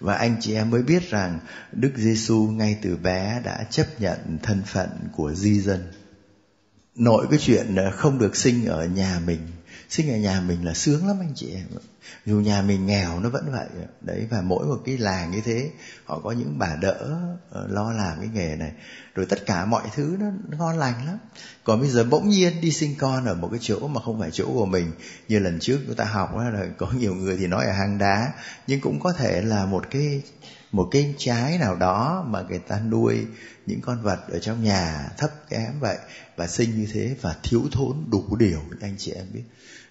và 0.00 0.14
anh 0.14 0.36
chị 0.40 0.54
em 0.54 0.70
mới 0.70 0.82
biết 0.82 1.10
rằng 1.10 1.38
Đức 1.72 1.92
Giêsu 1.96 2.46
ngay 2.46 2.78
từ 2.82 2.96
bé 2.96 3.40
đã 3.44 3.64
chấp 3.70 3.86
nhận 3.98 4.38
thân 4.42 4.62
phận 4.66 4.88
của 5.12 5.34
di 5.34 5.60
dân. 5.60 5.92
Nội 6.94 7.26
cái 7.30 7.38
chuyện 7.42 7.76
không 7.92 8.18
được 8.18 8.36
sinh 8.36 8.66
ở 8.66 8.86
nhà 8.86 9.20
mình, 9.26 9.40
sinh 9.88 10.12
ở 10.12 10.16
nhà 10.16 10.40
mình 10.40 10.64
là 10.64 10.74
sướng 10.74 11.06
lắm 11.06 11.16
anh 11.20 11.32
chị 11.34 11.50
em. 11.54 11.66
Dù 12.26 12.40
nhà 12.40 12.62
mình 12.62 12.86
nghèo 12.86 13.20
nó 13.20 13.28
vẫn 13.28 13.52
vậy. 13.52 13.66
Đấy, 14.00 14.26
và 14.30 14.40
mỗi 14.40 14.66
một 14.66 14.82
cái 14.84 14.98
làng 14.98 15.30
như 15.30 15.40
thế, 15.44 15.70
họ 16.04 16.20
có 16.24 16.32
những 16.32 16.58
bà 16.58 16.76
đỡ 16.80 17.20
ờ, 17.50 17.66
lo 17.70 17.92
làm 17.92 18.18
cái 18.18 18.28
nghề 18.34 18.56
này. 18.56 18.72
Rồi 19.14 19.26
tất 19.26 19.46
cả 19.46 19.64
mọi 19.64 19.82
thứ 19.94 20.16
nó 20.20 20.26
ngon 20.58 20.78
lành 20.78 21.06
lắm. 21.06 21.18
còn 21.64 21.80
bây 21.80 21.90
giờ 21.90 22.04
bỗng 22.04 22.28
nhiên 22.28 22.60
đi 22.60 22.72
sinh 22.72 22.94
con 22.98 23.24
ở 23.24 23.34
một 23.34 23.48
cái 23.50 23.60
chỗ 23.62 23.88
mà 23.88 24.00
không 24.00 24.20
phải 24.20 24.30
chỗ 24.30 24.46
của 24.46 24.66
mình 24.66 24.92
như 25.28 25.38
lần 25.38 25.58
trước 25.60 25.78
chúng 25.86 25.96
ta 25.96 26.04
học 26.04 26.36
đó 26.36 26.50
là 26.50 26.66
có 26.78 26.90
nhiều 26.98 27.14
người 27.14 27.36
thì 27.36 27.46
nói 27.46 27.64
ở 27.64 27.72
hang 27.72 27.98
đá 27.98 28.32
nhưng 28.66 28.80
cũng 28.80 29.00
có 29.00 29.12
thể 29.12 29.42
là 29.42 29.66
một 29.66 29.84
cái 29.90 30.22
một 30.72 30.88
cái 30.90 31.14
trái 31.18 31.58
nào 31.58 31.76
đó 31.76 32.24
mà 32.28 32.42
người 32.42 32.58
ta 32.58 32.80
nuôi 32.80 33.26
những 33.66 33.80
con 33.80 34.02
vật 34.02 34.18
ở 34.28 34.38
trong 34.38 34.64
nhà 34.64 35.10
thấp 35.18 35.30
kém 35.48 35.80
vậy 35.80 35.96
và 36.36 36.46
sinh 36.46 36.70
như 36.80 36.86
thế 36.92 37.16
và 37.20 37.36
thiếu 37.42 37.62
thốn 37.72 38.04
đủ 38.10 38.36
điều, 38.36 38.60
anh 38.80 38.94
chị 38.98 39.12
em 39.12 39.26
biết 39.32 39.42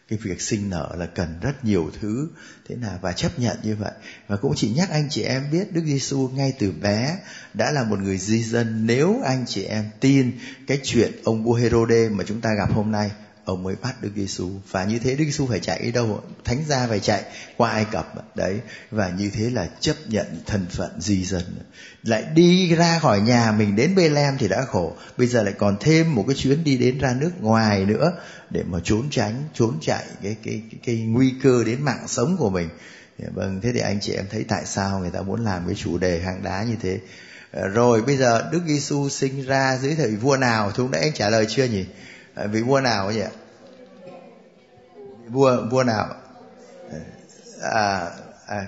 cái 0.07 0.19
việc 0.19 0.41
sinh 0.41 0.69
nở 0.69 0.95
là 0.97 1.05
cần 1.05 1.39
rất 1.41 1.65
nhiều 1.65 1.91
thứ 2.01 2.29
thế 2.69 2.75
nào 2.75 2.99
và 3.01 3.11
chấp 3.11 3.39
nhận 3.39 3.57
như 3.63 3.75
vậy. 3.75 3.91
Và 4.27 4.35
cũng 4.35 4.53
chỉ 4.55 4.69
nhắc 4.69 4.89
anh 4.89 5.07
chị 5.09 5.21
em 5.21 5.51
biết 5.51 5.73
Đức 5.73 5.81
Giêsu 5.85 6.29
ngay 6.29 6.53
từ 6.59 6.71
bé 6.71 7.17
đã 7.53 7.71
là 7.71 7.83
một 7.83 7.99
người 7.99 8.17
di 8.17 8.43
dân. 8.43 8.85
Nếu 8.87 9.21
anh 9.25 9.45
chị 9.47 9.63
em 9.63 9.89
tin 9.99 10.31
cái 10.67 10.79
chuyện 10.83 11.11
ông 11.23 11.43
vua 11.43 11.53
Herode 11.53 12.09
mà 12.09 12.23
chúng 12.27 12.41
ta 12.41 12.53
gặp 12.53 12.73
hôm 12.73 12.91
nay 12.91 13.11
ông 13.45 13.63
mới 13.63 13.75
bắt 13.81 13.95
Đức 14.01 14.11
Giêsu 14.15 14.49
và 14.71 14.83
như 14.85 14.99
thế 14.99 15.15
Đức 15.15 15.25
Giêsu 15.25 15.47
phải 15.47 15.59
chạy 15.59 15.81
đi 15.81 15.91
đâu? 15.91 16.23
Thánh 16.43 16.63
gia 16.67 16.87
phải 16.87 16.99
chạy 16.99 17.23
qua 17.57 17.71
Ai 17.71 17.85
Cập. 17.91 18.35
Đấy. 18.35 18.59
Và 18.91 19.09
như 19.09 19.29
thế 19.33 19.49
là 19.49 19.69
chấp 19.79 19.95
nhận 20.07 20.25
thân 20.45 20.65
phận 20.69 21.01
di 21.01 21.25
dân. 21.25 21.43
Lại 22.03 22.23
đi 22.35 22.75
ra 22.75 22.99
khỏi 22.99 23.21
nhà 23.21 23.51
mình 23.51 23.75
đến 23.75 23.95
Bethlehem 23.95 24.37
thì 24.37 24.47
đã 24.47 24.65
khổ. 24.65 24.95
Bây 25.17 25.27
giờ 25.27 25.43
lại 25.43 25.53
còn 25.57 25.77
thêm 25.79 26.15
một 26.15 26.25
cái 26.27 26.35
chuyến 26.35 26.63
đi 26.63 26.77
đến 26.77 26.99
ra 26.99 27.15
nước 27.19 27.31
ngoài 27.39 27.85
nữa 27.85 28.11
để 28.49 28.63
mà 28.63 28.79
trốn 28.83 29.07
tránh 29.11 29.43
trốn 29.53 29.77
chạy 29.81 30.05
cái 30.23 30.35
cái 30.43 30.61
cái, 30.71 30.79
cái 30.85 30.95
nguy 30.95 31.33
cơ 31.43 31.63
đến 31.63 31.81
mạng 31.81 32.03
sống 32.07 32.37
của 32.37 32.49
mình. 32.49 32.69
Dạ 33.19 33.27
vâng 33.33 33.61
thế 33.61 33.71
thì 33.73 33.79
anh 33.79 33.99
chị 34.01 34.13
em 34.13 34.25
thấy 34.31 34.45
tại 34.47 34.65
sao 34.65 34.99
người 34.99 35.11
ta 35.11 35.21
muốn 35.21 35.43
làm 35.43 35.65
cái 35.65 35.75
chủ 35.75 35.97
đề 35.97 36.19
hang 36.19 36.43
đá 36.43 36.63
như 36.63 36.75
thế? 36.81 36.99
Ờ, 37.51 37.67
rồi 37.67 38.01
bây 38.01 38.17
giờ 38.17 38.49
Đức 38.51 38.61
Giêsu 38.67 39.09
sinh 39.09 39.45
ra 39.45 39.77
dưới 39.81 39.95
thời 39.95 40.15
vua 40.15 40.37
nào? 40.37 40.71
Chúng 40.75 40.91
đã 40.91 40.99
anh 40.99 41.13
trả 41.13 41.29
lời 41.29 41.45
chưa 41.49 41.63
nhỉ? 41.63 41.85
Vị 42.51 42.61
vua 42.61 42.81
nào 42.81 43.11
nhỉ? 43.11 43.23
Vua 45.27 45.69
vua 45.71 45.83
nào? 45.83 46.15
À, 47.61 48.09
à 48.45 48.67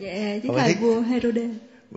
dạ 0.00 0.38
chứ 0.42 0.48
thời 0.58 0.74
vua 0.74 1.00
Herode. 1.00 1.42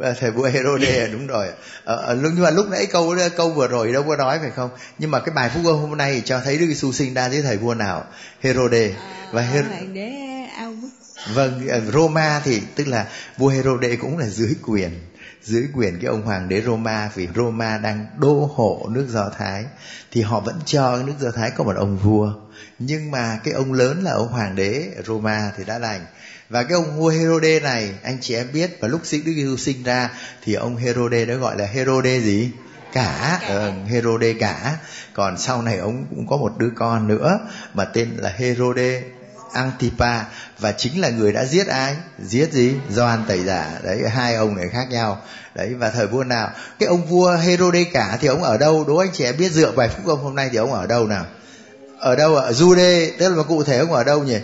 À, 0.01 0.13
thời 0.19 0.31
vua 0.31 0.43
Herode 0.43 1.07
đúng 1.11 1.27
rồi. 1.27 1.47
Ờ, 1.83 2.17
nhưng 2.21 2.41
mà 2.41 2.49
lúc 2.49 2.69
nãy 2.69 2.85
câu 2.85 3.15
câu 3.37 3.49
vừa 3.49 3.67
rồi 3.67 3.93
đâu 3.93 4.03
có 4.03 4.15
nói 4.15 4.39
phải 4.39 4.51
không? 4.51 4.69
Nhưng 4.99 5.11
mà 5.11 5.19
cái 5.19 5.35
bài 5.35 5.49
phúc 5.53 5.65
âm 5.65 5.75
hôm 5.75 5.97
nay 5.97 6.21
cho 6.25 6.41
thấy 6.43 6.57
Đức 6.57 6.65
Giêsu 6.65 6.91
sinh 6.91 7.13
ra 7.13 7.29
dưới 7.29 7.41
thời 7.41 7.57
vua 7.57 7.73
nào? 7.73 8.05
Herode. 8.39 8.91
À, 8.91 9.29
và 9.31 9.41
Her... 9.41 9.65
hoàng 9.65 9.93
đế 9.93 10.11
August. 10.57 10.99
Vâng 11.33 11.67
Roma 11.93 12.41
thì 12.45 12.61
tức 12.75 12.87
là 12.87 13.07
vua 13.37 13.47
Herode 13.47 13.95
cũng 13.95 14.17
là 14.17 14.25
dưới 14.25 14.55
quyền 14.67 14.89
dưới 15.43 15.67
quyền 15.75 15.99
cái 15.99 16.05
ông 16.05 16.21
hoàng 16.21 16.49
đế 16.49 16.61
Roma 16.61 17.11
vì 17.15 17.27
Roma 17.35 17.77
đang 17.77 18.05
đô 18.17 18.51
hộ 18.55 18.87
nước 18.89 19.07
Do 19.09 19.29
Thái 19.37 19.65
thì 20.11 20.21
họ 20.21 20.39
vẫn 20.39 20.59
cho 20.65 21.03
nước 21.03 21.13
Do 21.19 21.31
Thái 21.31 21.51
có 21.51 21.63
một 21.63 21.75
ông 21.75 21.97
vua. 21.97 22.33
Nhưng 22.79 23.11
mà 23.11 23.39
cái 23.43 23.53
ông 23.53 23.73
lớn 23.73 24.03
là 24.03 24.11
ông 24.11 24.27
hoàng 24.27 24.55
đế 24.55 24.89
Roma 25.05 25.51
thì 25.57 25.63
đã 25.63 25.79
lành 25.79 26.05
và 26.49 26.63
cái 26.63 26.73
ông 26.73 26.97
vua 26.97 27.09
Herode 27.09 27.59
này 27.59 27.93
anh 28.03 28.17
chị 28.21 28.35
em 28.35 28.47
biết 28.53 28.77
và 28.79 28.87
lúc 28.87 29.01
Đức 29.11 29.33
Giêsu 29.35 29.57
sinh 29.57 29.83
ra 29.83 30.09
thì 30.43 30.53
ông 30.53 30.75
Herode 30.75 31.25
đã 31.25 31.35
gọi 31.35 31.57
là 31.57 31.65
Herode 31.65 32.19
gì? 32.19 32.51
Cả. 32.93 33.39
Ừ, 33.47 33.71
Herode 33.87 34.33
cả. 34.33 34.77
Còn 35.13 35.37
sau 35.37 35.61
này 35.61 35.77
ông 35.77 36.05
cũng 36.09 36.27
có 36.27 36.37
một 36.37 36.57
đứa 36.57 36.69
con 36.75 37.07
nữa 37.07 37.39
mà 37.73 37.85
tên 37.85 38.09
là 38.17 38.33
Herode 38.37 39.03
Antipa 39.53 40.23
và 40.59 40.71
chính 40.71 41.01
là 41.01 41.09
người 41.09 41.33
đã 41.33 41.45
giết 41.45 41.67
ai? 41.67 41.95
Giết 42.19 42.53
gì? 42.53 42.73
Gioan 42.89 43.23
tẩy 43.27 43.43
giả. 43.43 43.79
Đấy 43.83 44.01
hai 44.09 44.35
ông 44.35 44.55
này 44.55 44.69
khác 44.69 44.87
nhau. 44.89 45.21
Đấy 45.55 45.73
và 45.73 45.89
thời 45.89 46.07
vua 46.07 46.23
nào? 46.23 46.49
Cái 46.79 46.87
ông 46.89 47.05
vua 47.05 47.35
Herode 47.35 47.83
cả 47.83 48.17
thì 48.21 48.27
ông 48.27 48.43
ở 48.43 48.57
đâu? 48.57 48.85
Đố 48.87 48.97
anh 48.97 49.09
chị 49.13 49.23
em 49.23 49.37
biết 49.37 49.51
dựa 49.51 49.71
bài 49.71 49.89
phúc 49.89 50.07
ông 50.07 50.23
hôm 50.23 50.35
nay 50.35 50.49
thì 50.51 50.57
ông 50.57 50.73
ở 50.73 50.87
đâu 50.87 51.07
nào? 51.07 51.25
Ở 51.99 52.15
đâu 52.15 52.35
ở 52.35 52.51
Jude 52.51 53.09
tức 53.19 53.35
là 53.35 53.43
cụ 53.43 53.63
thể 53.63 53.77
ông 53.77 53.93
ở 53.93 54.03
đâu 54.03 54.23
nhỉ? 54.23 54.37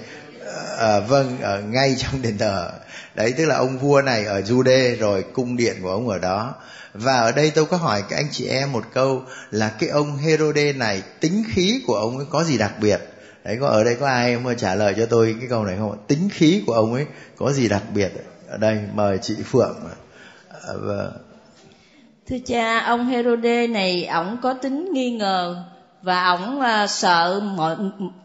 À, 0.79 0.99
vâng 0.99 1.41
ở 1.41 1.61
ngay 1.61 1.95
trong 1.97 2.21
đền 2.21 2.37
thờ. 2.37 2.71
Đấy 3.15 3.33
tức 3.37 3.45
là 3.45 3.55
ông 3.55 3.79
vua 3.79 4.01
này 4.01 4.25
ở 4.25 4.41
Jude 4.41 4.97
rồi 4.97 5.25
cung 5.33 5.57
điện 5.57 5.75
của 5.81 5.91
ông 5.91 6.09
ở 6.09 6.19
đó. 6.19 6.55
Và 6.93 7.15
ở 7.15 7.31
đây 7.31 7.51
tôi 7.51 7.65
có 7.65 7.77
hỏi 7.77 8.03
các 8.09 8.15
anh 8.15 8.27
chị 8.31 8.47
em 8.47 8.71
một 8.71 8.85
câu 8.93 9.23
là 9.51 9.71
cái 9.79 9.89
ông 9.89 10.17
Herode 10.17 10.73
này 10.73 11.01
tính 11.19 11.43
khí 11.53 11.81
của 11.87 11.95
ông 11.95 12.17
ấy 12.17 12.25
có 12.29 12.43
gì 12.43 12.57
đặc 12.57 12.73
biệt? 12.79 12.99
Đấy 13.45 13.57
có 13.61 13.67
ở 13.67 13.83
đây 13.83 13.95
có 13.99 14.07
ai 14.07 14.37
mà 14.37 14.53
trả 14.53 14.75
lời 14.75 14.93
cho 14.97 15.05
tôi 15.05 15.35
cái 15.39 15.49
câu 15.49 15.63
này 15.63 15.75
không 15.79 15.97
tính 16.07 16.29
khí 16.31 16.63
của 16.67 16.73
ông 16.73 16.93
ấy 16.93 17.05
có 17.37 17.51
gì 17.51 17.67
đặc 17.67 17.83
biệt 17.93 18.11
ở 18.49 18.57
đây 18.57 18.79
mời 18.93 19.17
chị 19.21 19.35
phượng 19.45 19.75
à, 20.49 20.73
vâng. 20.81 21.11
thưa 22.29 22.37
cha 22.45 22.79
ông 22.79 23.07
Herode 23.07 23.67
này 23.67 24.05
ổng 24.05 24.37
có 24.43 24.53
tính 24.53 24.89
nghi 24.93 25.11
ngờ 25.11 25.63
và 26.01 26.23
ổng 26.23 26.59
uh, 26.59 26.89
sợ 26.89 27.41
mọi 27.55 27.75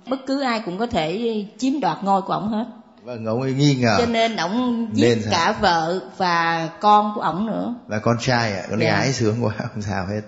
bất 0.09 0.17
cứ 0.27 0.43
ai 0.43 0.63
cũng 0.65 0.79
có 0.79 0.87
thể 0.87 1.45
chiếm 1.59 1.81
đoạt 1.81 1.99
ngôi 2.03 2.23
của 2.23 2.33
ổng 2.33 2.49
hết. 2.49 2.65
Vâng 3.03 3.27
ông 3.27 3.43
ấy 3.43 3.53
nghi 3.53 3.75
ngờ. 3.75 3.97
Cho 3.99 4.07
nên 4.07 4.37
ổng 4.37 4.89
giết 4.95 5.09
nên 5.09 5.23
cả 5.31 5.55
vợ 5.61 6.01
và 6.17 6.69
con 6.81 7.13
của 7.15 7.21
ổng 7.21 7.47
nữa. 7.47 7.75
Và 7.87 7.99
con 7.99 8.17
trai 8.21 8.53
ạ 8.53 8.63
à, 8.63 8.67
con 8.71 8.81
yeah. 8.81 8.93
Dạ. 8.93 8.99
gái 8.99 9.13
sướng 9.13 9.45
quá 9.45 9.55
không 9.59 9.83
sao 9.83 10.07
hết 10.07 10.21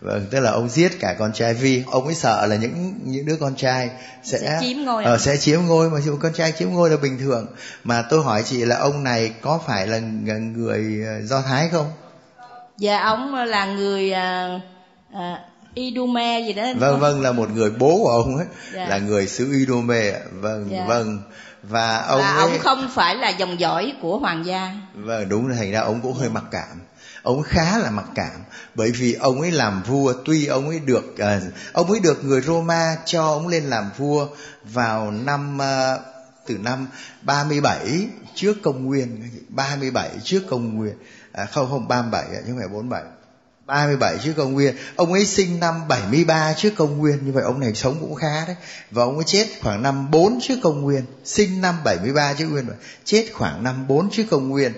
vâng 0.00 0.26
tức 0.30 0.40
là 0.40 0.50
ông 0.50 0.68
giết 0.68 1.00
cả 1.00 1.14
con 1.18 1.32
trai 1.32 1.54
vì 1.54 1.84
ông 1.86 2.04
ấy 2.04 2.14
sợ 2.14 2.46
là 2.46 2.56
những 2.56 2.94
những 3.04 3.26
đứa 3.26 3.36
con 3.40 3.56
trai 3.56 3.90
sẽ, 4.22 4.38
sẽ 4.38 4.58
chiếm 4.60 4.84
ngôi 4.84 5.04
ờ, 5.04 5.18
sẽ 5.18 5.36
chiếm 5.36 5.60
ngôi 5.66 5.90
mà 5.90 5.98
con 6.20 6.32
trai 6.32 6.52
chiếm 6.52 6.68
ngôi 6.70 6.90
là 6.90 6.96
bình 6.96 7.18
thường. 7.18 7.46
Mà 7.84 8.02
tôi 8.02 8.22
hỏi 8.22 8.42
chị 8.42 8.64
là 8.64 8.76
ông 8.76 9.04
này 9.04 9.32
có 9.40 9.60
phải 9.66 9.86
là 9.86 9.98
người 9.98 11.04
ờ, 11.06 11.22
do 11.22 11.42
thái 11.42 11.68
không? 11.72 11.92
Dạ 12.78 12.98
ông 12.98 13.34
là 13.34 13.66
người 13.66 14.12
à, 14.12 14.60
à, 15.12 15.38
Idume 15.74 16.40
gì 16.40 16.52
đó 16.52 16.62
vâng 16.76 17.00
vâng 17.00 17.20
là 17.20 17.32
một 17.32 17.50
người 17.50 17.70
bố 17.70 17.98
của 18.02 18.10
ông 18.10 18.36
ấy. 18.36 18.46
Dạ. 18.72 18.86
là 18.88 18.98
người 18.98 19.26
xứ 19.26 19.52
Idume 19.52 20.12
vâng 20.32 20.68
dạ. 20.70 20.84
vâng. 20.86 21.22
Và 21.62 21.98
ông 21.98 22.20
và 22.20 22.28
ấy... 22.28 22.40
ông 22.40 22.58
không 22.58 22.88
phải 22.94 23.14
là 23.14 23.28
dòng 23.28 23.60
dõi 23.60 23.92
của 24.02 24.18
hoàng 24.18 24.46
gia. 24.46 24.72
Vâng 24.94 25.28
đúng 25.28 25.48
là 25.48 25.56
thành 25.56 25.70
ra 25.72 25.80
ông 25.80 26.00
cũng 26.02 26.12
hơi 26.12 26.28
mặc 26.28 26.44
cảm 26.50 26.80
ông 27.26 27.42
khá 27.42 27.78
là 27.78 27.90
mặc 27.90 28.04
cảm 28.14 28.40
bởi 28.74 28.90
vì 28.90 29.12
ông 29.12 29.40
ấy 29.40 29.50
làm 29.50 29.82
vua 29.82 30.12
tuy 30.24 30.46
ông 30.46 30.68
ấy 30.68 30.80
được 30.80 31.04
uh, 31.14 31.52
ông 31.72 31.90
ấy 31.90 32.00
được 32.00 32.24
người 32.24 32.40
Roma 32.40 32.96
cho 33.04 33.26
ông 33.26 33.48
lên 33.48 33.64
làm 33.64 33.90
vua 33.98 34.28
vào 34.64 35.10
năm 35.10 35.58
uh, 35.58 36.00
từ 36.46 36.58
năm 36.58 36.88
37 37.22 38.08
trước 38.34 38.56
công 38.62 38.84
nguyên 38.84 39.30
37 39.48 40.10
trước 40.24 40.42
công 40.50 40.74
nguyên 40.74 40.94
à, 41.32 41.44
không 41.44 41.70
không 41.70 41.88
37 41.88 42.24
chứ 42.32 42.52
không 42.52 42.58
phải 42.58 42.68
47 42.68 43.02
37 43.66 44.18
trước 44.24 44.32
công 44.36 44.52
nguyên 44.52 44.76
ông 44.96 45.12
ấy 45.12 45.26
sinh 45.26 45.60
năm 45.60 45.88
73 45.88 46.54
trước 46.56 46.70
công 46.76 46.98
nguyên 46.98 47.26
như 47.26 47.32
vậy 47.32 47.44
ông 47.44 47.60
này 47.60 47.74
sống 47.74 47.96
cũng 48.00 48.14
khá 48.14 48.44
đấy. 48.46 48.56
Và 48.90 49.02
ông 49.02 49.14
ấy 49.14 49.24
chết 49.24 49.46
khoảng 49.62 49.82
năm 49.82 50.10
4 50.10 50.38
trước 50.42 50.54
công 50.62 50.80
nguyên 50.80 51.04
sinh 51.24 51.60
năm 51.60 51.74
73 51.84 52.34
trước 52.34 52.44
Công 52.44 52.52
nguyên 52.52 52.66
chết 53.04 53.26
khoảng 53.32 53.64
năm 53.64 53.86
4 53.88 54.10
trước 54.10 54.24
công 54.30 54.48
nguyên 54.48 54.72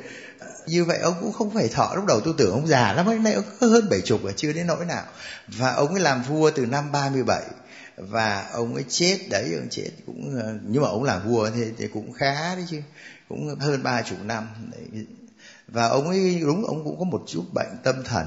như 0.69 0.85
vậy 0.85 0.99
ông 0.99 1.15
cũng 1.21 1.33
không 1.33 1.51
phải 1.51 1.69
thọ 1.69 1.93
lúc 1.95 2.05
đầu 2.07 2.21
tôi 2.21 2.35
tưởng 2.39 2.53
ông 2.53 2.67
già 2.67 2.93
lắm 2.93 3.07
hôm 3.07 3.23
nay 3.23 3.33
ông 3.33 3.45
hơn 3.61 3.89
bảy 3.91 4.01
chục 4.01 4.21
và 4.23 4.33
chưa 4.37 4.53
đến 4.53 4.67
nỗi 4.67 4.85
nào. 4.85 5.05
Và 5.49 5.73
ông 5.73 5.91
ấy 5.91 6.01
làm 6.01 6.23
vua 6.23 6.51
từ 6.51 6.67
năm 6.67 6.93
37 6.93 7.43
và 7.97 8.49
ông 8.53 8.75
ấy 8.75 8.85
chết 8.89 9.19
đấy 9.31 9.55
ông 9.55 9.69
chết 9.71 9.91
cũng 10.07 10.41
ờ, 10.43 10.55
nhưng 10.67 10.83
mà 10.83 10.89
ông 10.89 11.05
làm 11.05 11.29
vua 11.29 11.51
thì, 11.51 11.65
thì 11.79 11.89
cũng 11.89 12.13
khá 12.13 12.55
đấy 12.55 12.65
chứ 12.71 12.81
cũng 13.29 13.59
hơn 13.61 13.83
ba 13.83 14.03
chục 14.03 14.19
năm 14.25 14.49
đấy. 14.71 15.07
và 15.69 15.89
ông 15.89 16.09
ấy 16.09 16.41
đúng 16.43 16.65
ông 16.65 16.85
cũng 16.85 16.99
có 16.99 17.05
một 17.05 17.25
chút 17.27 17.45
bệnh 17.55 17.77
tâm 17.83 18.05
thần 18.05 18.27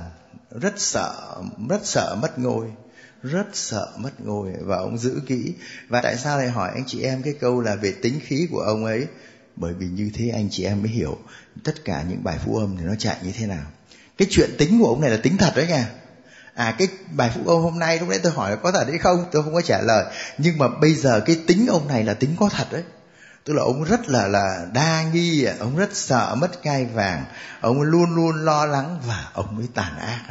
rất 0.51 0.73
sợ 0.77 1.41
rất 1.69 1.81
sợ 1.85 2.15
mất 2.21 2.39
ngôi 2.39 2.67
rất 3.23 3.47
sợ 3.53 3.91
mất 3.97 4.11
ngôi 4.25 4.51
và 4.61 4.77
ông 4.77 4.97
giữ 4.97 5.21
kỹ. 5.27 5.53
Và 5.89 6.01
tại 6.01 6.17
sao 6.17 6.37
lại 6.37 6.49
hỏi 6.49 6.71
anh 6.73 6.83
chị 6.87 7.01
em 7.01 7.21
cái 7.23 7.33
câu 7.39 7.61
là 7.61 7.75
về 7.75 7.93
tính 8.01 8.19
khí 8.23 8.47
của 8.51 8.59
ông 8.59 8.85
ấy? 8.85 9.07
Bởi 9.61 9.73
vì 9.73 9.87
như 9.87 10.11
thế 10.13 10.29
anh 10.29 10.47
chị 10.51 10.63
em 10.63 10.81
mới 10.81 10.91
hiểu 10.91 11.17
tất 11.63 11.85
cả 11.85 12.03
những 12.09 12.23
bài 12.23 12.37
phụ 12.45 12.57
âm 12.57 12.77
thì 12.77 12.83
nó 12.83 12.95
chạy 12.95 13.17
như 13.23 13.31
thế 13.31 13.45
nào. 13.47 13.65
Cái 14.17 14.27
chuyện 14.31 14.49
tính 14.57 14.79
của 14.79 14.87
ông 14.87 15.01
này 15.01 15.09
là 15.09 15.17
tính 15.17 15.37
thật 15.37 15.53
đấy 15.55 15.67
nha. 15.67 15.89
À 16.53 16.75
cái 16.77 16.87
bài 17.11 17.31
phụ 17.35 17.51
âm 17.51 17.61
hôm 17.61 17.79
nay 17.79 17.99
lúc 17.99 18.09
nãy 18.09 18.19
tôi 18.23 18.31
hỏi 18.31 18.51
là 18.51 18.55
có 18.55 18.71
thật 18.71 18.87
hay 18.89 18.97
không, 18.97 19.25
tôi 19.31 19.43
không 19.43 19.53
có 19.53 19.61
trả 19.61 19.81
lời. 19.81 20.13
Nhưng 20.37 20.57
mà 20.57 20.67
bây 20.81 20.93
giờ 20.93 21.19
cái 21.25 21.39
tính 21.47 21.67
ông 21.67 21.87
này 21.87 22.03
là 22.03 22.13
tính 22.13 22.35
có 22.39 22.49
thật 22.49 22.67
đấy. 22.71 22.83
Tức 23.43 23.53
là 23.53 23.63
ông 23.63 23.83
rất 23.83 24.09
là 24.09 24.27
là 24.27 24.67
đa 24.73 25.03
nghi, 25.13 25.43
ông 25.43 25.77
rất 25.77 25.95
sợ 25.95 26.35
mất 26.37 26.63
cai 26.63 26.85
vàng. 26.85 27.25
Ông 27.61 27.81
luôn 27.81 28.15
luôn 28.15 28.45
lo 28.45 28.65
lắng 28.65 28.99
và 29.07 29.29
ông 29.33 29.55
mới 29.55 29.65
tàn 29.73 29.97
ác 29.99 30.21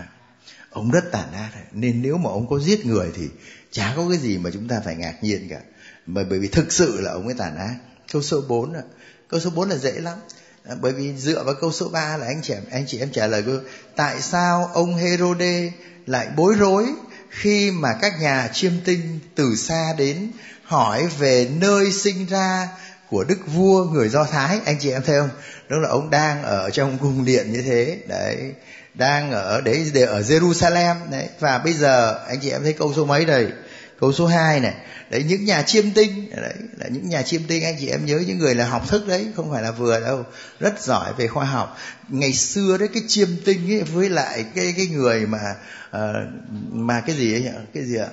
ông 0.70 0.90
rất 0.90 1.04
tàn 1.12 1.32
ác 1.32 1.50
nên 1.72 2.02
nếu 2.02 2.18
mà 2.18 2.30
ông 2.30 2.48
có 2.48 2.58
giết 2.58 2.86
người 2.86 3.10
thì 3.14 3.28
chả 3.70 3.92
có 3.96 4.08
cái 4.08 4.18
gì 4.18 4.38
mà 4.38 4.50
chúng 4.50 4.68
ta 4.68 4.80
phải 4.84 4.96
ngạc 4.96 5.14
nhiên 5.22 5.48
cả. 5.50 5.60
Bởi 6.06 6.24
vì 6.24 6.48
thực 6.48 6.72
sự 6.72 7.00
là 7.00 7.12
ông 7.12 7.24
ấy 7.24 7.34
tàn 7.34 7.56
ác 7.56 7.74
câu 8.12 8.22
số 8.22 8.40
4 8.48 8.74
câu 9.28 9.40
số 9.40 9.50
4 9.50 9.68
là 9.68 9.76
dễ 9.76 9.92
lắm. 9.92 10.18
À, 10.64 10.74
bởi 10.80 10.92
vì 10.92 11.16
dựa 11.16 11.44
vào 11.44 11.54
câu 11.60 11.72
số 11.72 11.88
3 11.88 12.16
là 12.16 12.26
anh 12.26 12.40
chị 12.42 12.54
anh 12.70 12.84
chị 12.86 12.98
em 12.98 13.10
trả 13.12 13.26
lời 13.26 13.42
câu 13.46 13.54
tại 13.96 14.22
sao 14.22 14.70
ông 14.74 14.96
Herode 14.96 15.72
lại 16.06 16.28
bối 16.36 16.54
rối 16.58 16.86
khi 17.30 17.70
mà 17.70 17.88
các 18.00 18.20
nhà 18.20 18.50
chiêm 18.52 18.72
tinh 18.84 19.18
từ 19.34 19.56
xa 19.56 19.94
đến 19.98 20.30
hỏi 20.64 21.06
về 21.18 21.48
nơi 21.60 21.92
sinh 21.92 22.26
ra 22.26 22.68
của 23.10 23.24
đức 23.24 23.38
vua 23.46 23.84
người 23.84 24.08
do 24.08 24.24
thái? 24.24 24.60
Anh 24.64 24.76
chị 24.80 24.90
em 24.90 25.02
thấy 25.02 25.20
không? 25.20 25.30
Đó 25.68 25.76
là 25.78 25.88
ông 25.88 26.10
đang 26.10 26.42
ở 26.42 26.70
trong 26.70 26.98
cung 26.98 27.24
điện 27.24 27.52
như 27.52 27.62
thế. 27.62 27.98
Đấy 28.08 28.52
đang 28.94 29.32
ở 29.32 29.60
đấy 29.60 29.90
để 29.94 30.02
ở 30.02 30.20
Jerusalem. 30.20 30.94
Đấy 31.10 31.28
và 31.40 31.58
bây 31.58 31.72
giờ 31.72 32.24
anh 32.28 32.38
chị 32.42 32.50
em 32.50 32.62
thấy 32.62 32.72
câu 32.72 32.92
số 32.96 33.04
mấy 33.04 33.24
đây? 33.24 33.46
Câu 34.00 34.12
số 34.12 34.26
2 34.26 34.60
này. 34.60 34.74
Đấy 35.10 35.24
những 35.28 35.44
nhà 35.44 35.62
chiêm 35.62 35.90
tinh. 35.90 36.30
Đấy 36.36 36.54
là 36.76 36.88
những 36.88 37.08
nhà 37.08 37.22
chiêm 37.22 37.42
tinh 37.46 37.64
anh 37.64 37.76
chị 37.80 37.86
em 37.86 38.06
nhớ 38.06 38.22
những 38.26 38.38
người 38.38 38.54
là 38.54 38.66
học 38.66 38.88
thức 38.88 39.08
đấy 39.08 39.26
không 39.36 39.50
phải 39.50 39.62
là 39.62 39.70
vừa 39.70 40.00
đâu. 40.00 40.24
Rất 40.60 40.82
giỏi 40.82 41.12
về 41.16 41.26
khoa 41.26 41.44
học. 41.44 41.78
Ngày 42.08 42.32
xưa 42.32 42.78
đấy 42.78 42.88
cái 42.94 43.02
chiêm 43.08 43.28
tinh 43.44 43.72
ấy 43.72 43.82
với 43.82 44.08
lại 44.08 44.44
cái 44.54 44.74
cái 44.76 44.86
người 44.86 45.26
mà 45.26 45.38
uh, 45.96 46.00
mà 46.70 47.00
cái 47.00 47.16
gì 47.16 47.34
ấy 47.34 47.42
nhỉ? 47.42 47.50
Cái 47.74 47.84
gì 47.84 47.96
ạ? 47.96 48.08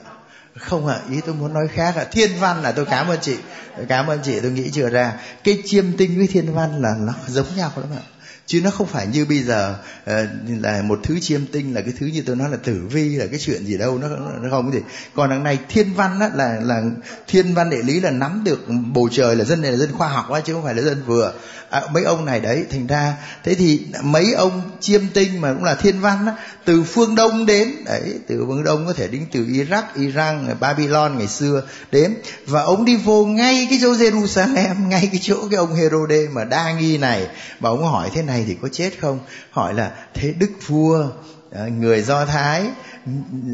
Không 0.59 0.87
ạ 0.87 0.95
à, 0.95 1.11
ý 1.11 1.21
tôi 1.25 1.35
muốn 1.35 1.53
nói 1.53 1.67
khác 1.67 1.95
ạ. 1.95 2.01
À. 2.01 2.09
thiên 2.11 2.31
văn 2.39 2.61
là 2.61 2.71
tôi 2.71 2.85
cảm 2.85 3.07
ơn 3.07 3.19
chị. 3.21 3.35
Tôi 3.77 3.85
cảm 3.89 4.07
ơn 4.07 4.19
chị 4.23 4.39
tôi 4.39 4.51
nghĩ 4.51 4.69
chưa 4.73 4.89
ra. 4.89 5.13
Cái 5.43 5.61
chiêm 5.65 5.97
tinh 5.97 6.17
với 6.17 6.27
thiên 6.27 6.53
văn 6.53 6.81
là 6.81 6.95
nó 6.99 7.13
giống 7.27 7.47
nhau 7.55 7.71
lắm 7.75 7.89
ạ 7.95 8.03
chứ 8.47 8.61
nó 8.63 8.69
không 8.69 8.87
phải 8.87 9.07
như 9.07 9.25
bây 9.25 9.43
giờ 9.43 9.75
uh, 10.03 10.13
là 10.61 10.81
một 10.81 10.99
thứ 11.03 11.19
chiêm 11.19 11.45
tinh 11.45 11.73
là 11.73 11.81
cái 11.81 11.93
thứ 11.99 12.05
như 12.05 12.23
tôi 12.25 12.35
nói 12.35 12.49
là 12.49 12.57
tử 12.57 12.81
vi 12.91 13.09
là 13.09 13.25
cái 13.31 13.39
chuyện 13.39 13.65
gì 13.65 13.77
đâu 13.77 13.97
nó, 13.97 14.07
nó 14.41 14.49
không 14.49 14.71
cái 14.71 14.81
gì. 14.81 14.87
Còn 15.15 15.29
đằng 15.29 15.43
này 15.43 15.59
thiên 15.69 15.93
văn 15.93 16.19
á, 16.19 16.29
là 16.35 16.59
là 16.63 16.81
thiên 17.27 17.53
văn 17.53 17.69
địa 17.69 17.81
lý 17.83 17.99
là 17.99 18.11
nắm 18.11 18.41
được 18.43 18.59
bầu 18.93 19.09
trời 19.11 19.35
là 19.35 19.43
dân 19.43 19.61
này 19.61 19.71
là 19.71 19.77
dân 19.77 19.91
khoa 19.91 20.07
học 20.07 20.29
á 20.31 20.39
chứ 20.45 20.53
không 20.53 20.63
phải 20.63 20.75
là 20.75 20.81
dân 20.81 21.03
vừa. 21.05 21.33
À, 21.69 21.81
mấy 21.93 22.03
ông 22.03 22.25
này 22.25 22.39
đấy 22.39 22.65
thành 22.71 22.87
ra 22.87 23.13
thế 23.43 23.55
thì 23.55 23.81
mấy 24.03 24.33
ông 24.33 24.61
chiêm 24.79 25.01
tinh 25.13 25.41
mà 25.41 25.53
cũng 25.53 25.63
là 25.63 25.75
thiên 25.75 25.99
văn 25.99 26.25
á, 26.25 26.33
từ 26.65 26.83
phương 26.83 27.15
đông 27.15 27.45
đến 27.45 27.71
đấy 27.85 28.13
từ 28.27 28.45
phương 28.47 28.63
đông 28.63 28.85
có 28.85 28.93
thể 28.93 29.07
đến 29.07 29.25
từ 29.31 29.39
iraq 29.45 29.83
iran 29.95 30.55
babylon 30.59 31.17
ngày 31.17 31.27
xưa 31.27 31.63
đến. 31.91 32.15
Và 32.45 32.61
ông 32.61 32.85
đi 32.85 32.95
vô 32.95 33.25
ngay 33.25 33.67
cái 33.69 33.79
chỗ 33.81 33.93
jerusalem 33.93 34.87
ngay 34.87 35.09
cái 35.11 35.19
chỗ 35.23 35.47
cái 35.51 35.57
ông 35.57 35.75
herode 35.75 36.27
mà 36.31 36.43
đa 36.43 36.73
nghi 36.73 36.97
này. 36.97 37.27
Mà 37.59 37.69
ông 37.69 37.83
hỏi 37.83 38.09
thế 38.13 38.21
này 38.21 38.36
thì 38.47 38.57
có 38.61 38.67
chết 38.67 38.91
không? 39.01 39.19
Hỏi 39.51 39.73
là, 39.73 39.91
thế 40.13 40.33
đức 40.39 40.49
vua 40.67 41.07
ờ, 41.51 41.67
người 41.67 42.01
do 42.01 42.25
thái 42.25 42.63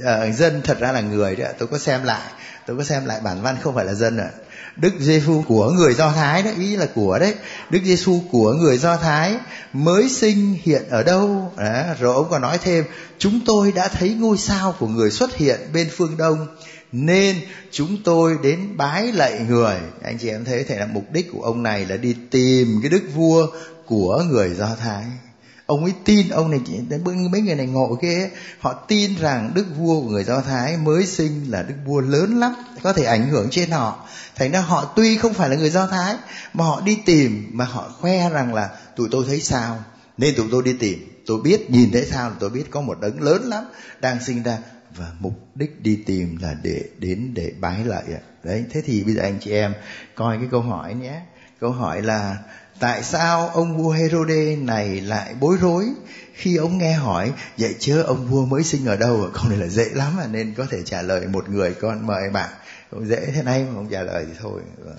ờ, 0.04 0.32
dân 0.32 0.62
thật 0.64 0.80
ra 0.80 0.92
là 0.92 1.02
người 1.02 1.36
đấy 1.36 1.54
tôi 1.60 1.68
có 1.68 1.78
xem 1.78 2.04
lại, 2.04 2.32
tôi 2.68 2.78
có 2.78 2.84
xem 2.84 3.06
lại 3.06 3.20
bản 3.24 3.42
văn 3.42 3.56
không 3.62 3.76
phải 3.76 3.86
là 3.86 3.94
dân 3.94 4.18
ạ. 4.18 4.30
Đức 4.76 4.94
Giêsu 5.00 5.44
của 5.48 5.72
người 5.72 5.94
Do 5.94 6.12
Thái 6.12 6.44
đấy, 6.44 6.54
ý 6.60 6.76
là 6.76 6.88
của 6.96 7.20
đấy. 7.20 7.34
Đức 7.70 7.80
Giêsu 7.84 8.20
của 8.32 8.54
người 8.54 8.78
Do 8.78 8.98
Thái 8.98 9.36
mới 9.74 10.10
sinh 10.10 10.58
hiện 10.64 10.84
ở 10.90 11.04
đâu? 11.04 11.52
Đó. 11.58 11.84
rồi 12.00 12.16
ông 12.16 12.28
còn 12.30 12.42
nói 12.42 12.58
thêm, 12.58 12.86
chúng 13.18 13.40
tôi 13.46 13.72
đã 13.72 13.88
thấy 13.88 14.10
ngôi 14.10 14.38
sao 14.38 14.76
của 14.80 14.88
người 14.88 15.12
xuất 15.12 15.36
hiện 15.36 15.60
bên 15.74 15.90
phương 15.92 16.18
đông, 16.18 16.48
nên 16.92 17.36
chúng 17.72 17.98
tôi 18.04 18.38
đến 18.44 18.78
bái 18.78 19.12
lạy 19.12 19.40
người. 19.50 19.76
Anh 20.04 20.18
chị 20.18 20.30
em 20.30 20.46
thấy, 20.46 20.64
thể 20.64 20.80
là 20.80 20.86
mục 20.86 21.12
đích 21.12 21.32
của 21.32 21.42
ông 21.42 21.64
này 21.64 21.86
là 21.86 21.98
đi 21.98 22.16
tìm 22.32 22.80
cái 22.82 22.90
đức 22.90 23.04
vua 23.16 23.48
của 23.86 24.24
người 24.30 24.56
do 24.56 24.76
thái. 24.76 25.06
Ông 25.66 25.84
ấy 25.84 25.94
tin, 26.06 26.30
ông 26.30 26.52
này 26.52 26.60
chỉ 26.66 26.80
mấy 27.32 27.42
người 27.42 27.56
này 27.56 27.66
ngộ 27.66 27.98
kia 28.02 28.30
họ 28.60 28.74
tin 28.74 29.16
rằng 29.16 29.52
đức 29.54 29.66
vua 29.78 30.02
của 30.02 30.10
người 30.10 30.24
do 30.24 30.42
thái 30.42 30.78
mới 30.78 31.06
sinh 31.06 31.52
là 31.52 31.64
đức 31.64 31.76
vua 31.86 32.02
lớn 32.02 32.40
lắm, 32.40 32.54
có 32.84 32.94
thể 32.94 33.04
ảnh 33.04 33.30
hưởng 33.30 33.48
trên 33.52 33.72
họ. 33.72 34.08
Thành 34.36 34.52
ra 34.52 34.60
họ 34.60 34.94
tuy 34.96 35.18
không 35.18 35.34
phải 35.34 35.50
là 35.50 35.56
người 35.56 35.70
do 35.70 35.88
thái, 35.88 36.16
mà 36.54 36.64
họ 36.66 36.82
đi 36.82 36.98
tìm, 37.06 37.50
mà 37.54 37.66
họ 37.66 37.92
khoe 38.00 38.30
rằng 38.30 38.54
là, 38.54 38.70
tụi 38.96 39.08
tôi 39.12 39.26
thấy 39.28 39.40
sao? 39.42 39.84
Nên 40.18 40.36
tụi 40.36 40.48
tôi 40.52 40.64
đi 40.64 40.74
tìm. 40.80 41.24
Tôi 41.26 41.42
biết, 41.42 41.72
nhìn 41.72 41.92
thấy 41.92 42.06
sao 42.06 42.32
tôi 42.40 42.50
biết 42.50 42.64
có 42.70 42.82
một 42.82 43.02
đấng 43.02 43.22
lớn 43.22 43.44
lắm 43.44 43.64
đang 44.02 44.24
sinh 44.24 44.44
ra. 44.44 44.58
Và 44.96 45.12
mục 45.20 45.34
đích 45.56 45.82
đi 45.82 45.96
tìm 46.06 46.38
là 46.42 46.56
để 46.64 46.84
đến 46.98 47.32
để 47.34 47.52
bái 47.60 47.86
lại 47.86 48.04
đấy, 48.44 48.66
thế 48.72 48.82
thì 48.86 49.04
bây 49.04 49.14
giờ 49.14 49.22
anh 49.22 49.40
chị 49.42 49.52
em 49.52 49.74
coi 50.16 50.38
cái 50.38 50.48
câu 50.52 50.62
hỏi 50.62 50.94
nhé. 50.94 51.22
Câu 51.60 51.72
hỏi 51.72 52.02
là 52.02 52.38
tại 52.80 53.04
sao 53.04 53.48
ông 53.48 53.78
vua 53.78 53.92
Herode 53.92 54.56
này 54.56 55.02
lại 55.02 55.36
bối 55.40 55.58
rối? 55.62 55.86
Khi 56.34 56.56
ông 56.56 56.78
nghe 56.78 56.94
hỏi, 56.94 57.32
vậy 57.58 57.76
chứ 57.80 58.02
ông 58.02 58.28
vua 58.28 58.46
mới 58.46 58.64
sinh 58.64 58.86
ở 58.86 58.96
đâu? 58.96 59.30
Câu 59.34 59.44
này 59.50 59.58
là 59.58 59.68
dễ 59.68 59.86
lắm 59.94 60.14
mà 60.18 60.28
nên 60.28 60.54
có 60.58 60.66
thể 60.70 60.78
trả 60.86 61.02
lời 61.02 61.28
một 61.28 61.50
người, 61.50 61.74
con 61.74 62.08
mời 62.08 62.30
bạn. 62.34 62.50
Cũng 62.92 63.06
dễ 63.08 63.26
thế 63.36 63.44
này, 63.44 63.64
mà 63.64 63.74
không 63.74 63.90
trả 63.90 64.04
lời 64.04 64.26
thì 64.28 64.34
thôi. 64.42 64.62
Vâng. 64.86 64.98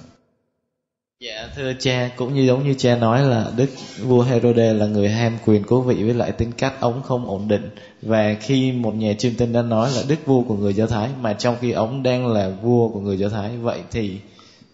Dạ 1.20 1.48
thưa 1.56 1.72
cha, 1.78 2.10
cũng 2.16 2.34
như 2.34 2.42
giống 2.42 2.64
như 2.64 2.74
cha 2.74 2.96
nói 2.96 3.22
là 3.22 3.50
Đức 3.56 3.66
vua 4.02 4.22
Herode 4.22 4.72
là 4.72 4.86
người 4.86 5.08
ham 5.08 5.38
quyền 5.46 5.64
cố 5.64 5.80
vị 5.80 6.02
với 6.04 6.14
lại 6.14 6.32
tính 6.32 6.52
cách 6.52 6.74
ông 6.80 7.02
không 7.02 7.26
ổn 7.26 7.48
định. 7.48 7.70
Và 8.02 8.34
khi 8.40 8.72
một 8.72 8.94
nhà 8.94 9.12
chiêm 9.18 9.34
tinh 9.34 9.52
đã 9.52 9.62
nói 9.62 9.90
là 9.90 10.02
Đức 10.08 10.26
vua 10.26 10.42
của 10.42 10.54
người 10.54 10.74
Do 10.74 10.86
Thái, 10.86 11.10
mà 11.20 11.32
trong 11.32 11.56
khi 11.60 11.72
ông 11.72 12.02
đang 12.02 12.26
là 12.26 12.50
vua 12.62 12.88
của 12.88 13.00
người 13.00 13.18
Do 13.18 13.28
Thái, 13.28 13.56
vậy 13.56 13.80
thì 13.90 14.20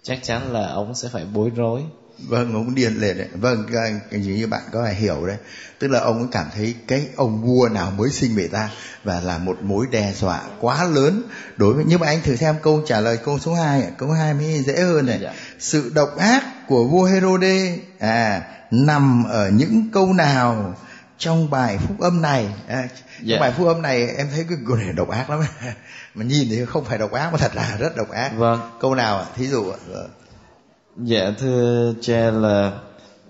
chắc 0.03 0.19
chắn 0.23 0.53
là 0.53 0.69
ông 0.69 0.95
sẽ 0.95 1.09
phải 1.09 1.25
bối 1.35 1.51
rối 1.57 1.83
vâng 2.29 2.55
ông 2.55 2.75
điền 2.75 2.95
lên 2.95 3.19
đấy. 3.19 3.29
Vâng 3.35 3.67
cái 4.11 4.23
gì 4.23 4.33
như 4.33 4.47
bạn 4.47 4.63
có 4.73 4.85
thể 4.87 4.95
hiểu 4.95 5.27
đấy. 5.27 5.37
Tức 5.79 5.89
là 5.89 6.01
ông 6.01 6.19
ấy 6.19 6.29
cảm 6.33 6.47
thấy 6.55 6.75
cái 6.89 7.07
ông 7.17 7.43
vua 7.43 7.69
nào 7.69 7.91
mới 7.91 8.11
sinh 8.11 8.37
về 8.37 8.49
ta 8.49 8.71
và 9.05 9.21
là 9.21 9.39
một 9.39 9.63
mối 9.63 9.87
đe 9.91 10.13
dọa 10.13 10.41
quá 10.61 10.85
lớn 10.85 11.23
đối 11.57 11.75
với 11.75 11.85
nhưng 11.89 12.01
mà 12.01 12.07
anh 12.07 12.23
thử 12.23 12.37
xem 12.37 12.57
câu 12.63 12.83
trả 12.87 13.01
lời 13.01 13.19
câu 13.25 13.39
số 13.39 13.55
2 13.55 13.83
câu 13.99 14.11
2 14.11 14.35
mới 14.35 14.63
dễ 14.63 14.81
hơn 14.81 15.07
này. 15.07 15.19
Dạ. 15.23 15.33
sự 15.59 15.93
độc 15.95 16.17
ác 16.19 16.45
của 16.69 16.85
vua 16.85 17.05
Herode 17.05 17.79
à 17.99 18.43
nằm 18.71 19.25
ở 19.25 19.51
những 19.51 19.89
câu 19.93 20.13
nào 20.13 20.75
trong 21.19 21.51
bài 21.51 21.79
phúc 21.79 22.01
âm 22.01 22.23
này? 22.23 22.49
À, 22.69 22.89
dạ. 23.23 23.35
trong 23.35 23.41
bài 23.41 23.53
phúc 23.57 23.67
âm 23.67 23.83
này 23.83 24.09
em 24.09 24.29
thấy 24.35 24.45
cái 24.49 24.59
câu 24.67 24.77
này 24.77 24.93
độc 24.93 25.09
ác 25.09 25.31
lắm. 25.31 25.41
Mà 26.15 26.25
nhìn 26.25 26.49
thì 26.51 26.65
không 26.65 26.85
phải 26.85 26.99
độc 26.99 27.13
ác 27.13 27.33
mà 27.33 27.39
thật 27.39 27.57
là 27.57 27.77
rất 27.79 27.97
độc 27.97 28.11
ác. 28.11 28.33
Vâng. 28.37 28.61
Câu 28.81 28.95
nào 28.95 29.27
thí 29.37 29.47
dụ. 29.47 29.73
Dạ 31.05 31.33
thưa 31.39 31.95
cha 32.01 32.31
là 32.31 32.73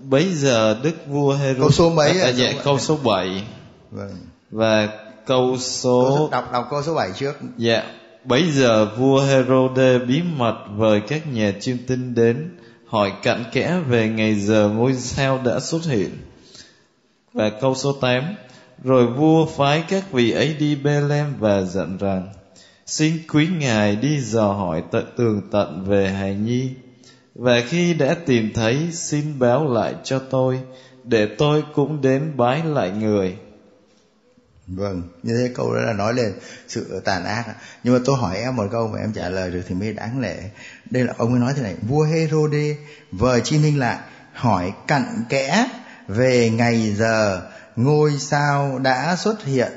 bấy 0.00 0.34
giờ 0.34 0.76
đức 0.82 0.94
vua 1.06 1.34
Herod 1.34 1.60
câu 1.60 1.70
số 1.70 1.90
mấy 1.90 2.20
à, 2.20 2.26
à, 2.26 2.28
dạ 2.28 2.52
câu 2.64 2.78
số 2.78 2.96
7 3.04 3.44
vâng. 3.90 4.16
Và 4.50 4.88
câu 5.26 5.56
số, 5.58 6.16
câu 6.16 6.28
đọc 6.32 6.52
đọc 6.52 6.66
câu 6.70 6.82
số 6.82 6.94
7 6.94 7.10
trước. 7.18 7.32
Dạ 7.56 7.82
bấy 8.24 8.50
giờ 8.52 8.86
vua 8.96 9.20
Herode 9.20 9.98
bí 9.98 10.22
mật 10.36 10.56
vời 10.76 11.00
các 11.08 11.32
nhà 11.32 11.52
chiêm 11.60 11.76
tinh 11.86 12.14
đến 12.14 12.56
hỏi 12.86 13.12
cặn 13.22 13.44
kẽ 13.52 13.80
về 13.88 14.08
ngày 14.08 14.34
giờ 14.34 14.68
ngôi 14.68 14.94
sao 14.94 15.40
đã 15.44 15.60
xuất 15.60 15.84
hiện. 15.84 16.10
Và 17.32 17.50
câu 17.50 17.74
số 17.74 17.92
8 17.92 18.34
rồi 18.84 19.06
vua 19.06 19.46
phái 19.46 19.84
các 19.88 20.12
vị 20.12 20.30
ấy 20.30 20.54
đi 20.58 20.76
Bethlehem 20.76 21.34
và 21.38 21.62
dặn 21.62 21.96
rằng 21.96 22.32
xin 22.86 23.14
quý 23.32 23.48
ngài 23.58 23.96
đi 23.96 24.20
dò 24.20 24.52
hỏi 24.52 24.82
tận 24.90 25.04
tường 25.16 25.40
tận 25.50 25.84
về 25.84 26.08
hài 26.08 26.34
nhi 26.34 26.70
và 27.40 27.60
khi 27.68 27.94
đã 27.94 28.14
tìm 28.26 28.50
thấy 28.54 28.88
xin 28.92 29.38
báo 29.38 29.72
lại 29.72 29.94
cho 30.04 30.18
tôi 30.30 30.60
để 31.04 31.28
tôi 31.38 31.64
cũng 31.74 32.00
đến 32.00 32.36
bái 32.36 32.62
lại 32.64 32.90
người. 32.90 33.36
Vâng 34.66 35.02
như 35.22 35.36
thế 35.36 35.52
câu 35.54 35.74
đó 35.74 35.80
là 35.80 35.92
nói 35.92 36.14
lên 36.14 36.32
sự 36.68 37.00
tàn 37.04 37.24
ác. 37.24 37.44
Nhưng 37.84 37.94
mà 37.94 38.00
tôi 38.04 38.16
hỏi 38.16 38.36
em 38.36 38.56
một 38.56 38.66
câu 38.72 38.88
mà 38.88 38.98
em 38.98 39.12
trả 39.12 39.28
lời 39.28 39.50
được 39.50 39.62
thì 39.68 39.74
mới 39.74 39.92
đáng 39.92 40.20
lẽ. 40.20 40.36
Đây 40.90 41.04
là 41.04 41.14
ông 41.18 41.30
ấy 41.32 41.40
nói 41.40 41.52
thế 41.56 41.62
này 41.62 41.74
vua 41.82 42.04
Herode 42.04 42.76
vời 43.12 43.40
chi 43.44 43.58
minh 43.58 43.78
lại 43.78 43.98
hỏi 44.32 44.72
cặn 44.86 45.04
kẽ 45.28 45.68
về 46.08 46.50
ngày 46.50 46.94
giờ 46.96 47.42
ngôi 47.76 48.12
sao 48.18 48.78
đã 48.78 49.16
xuất 49.16 49.44
hiện. 49.44 49.72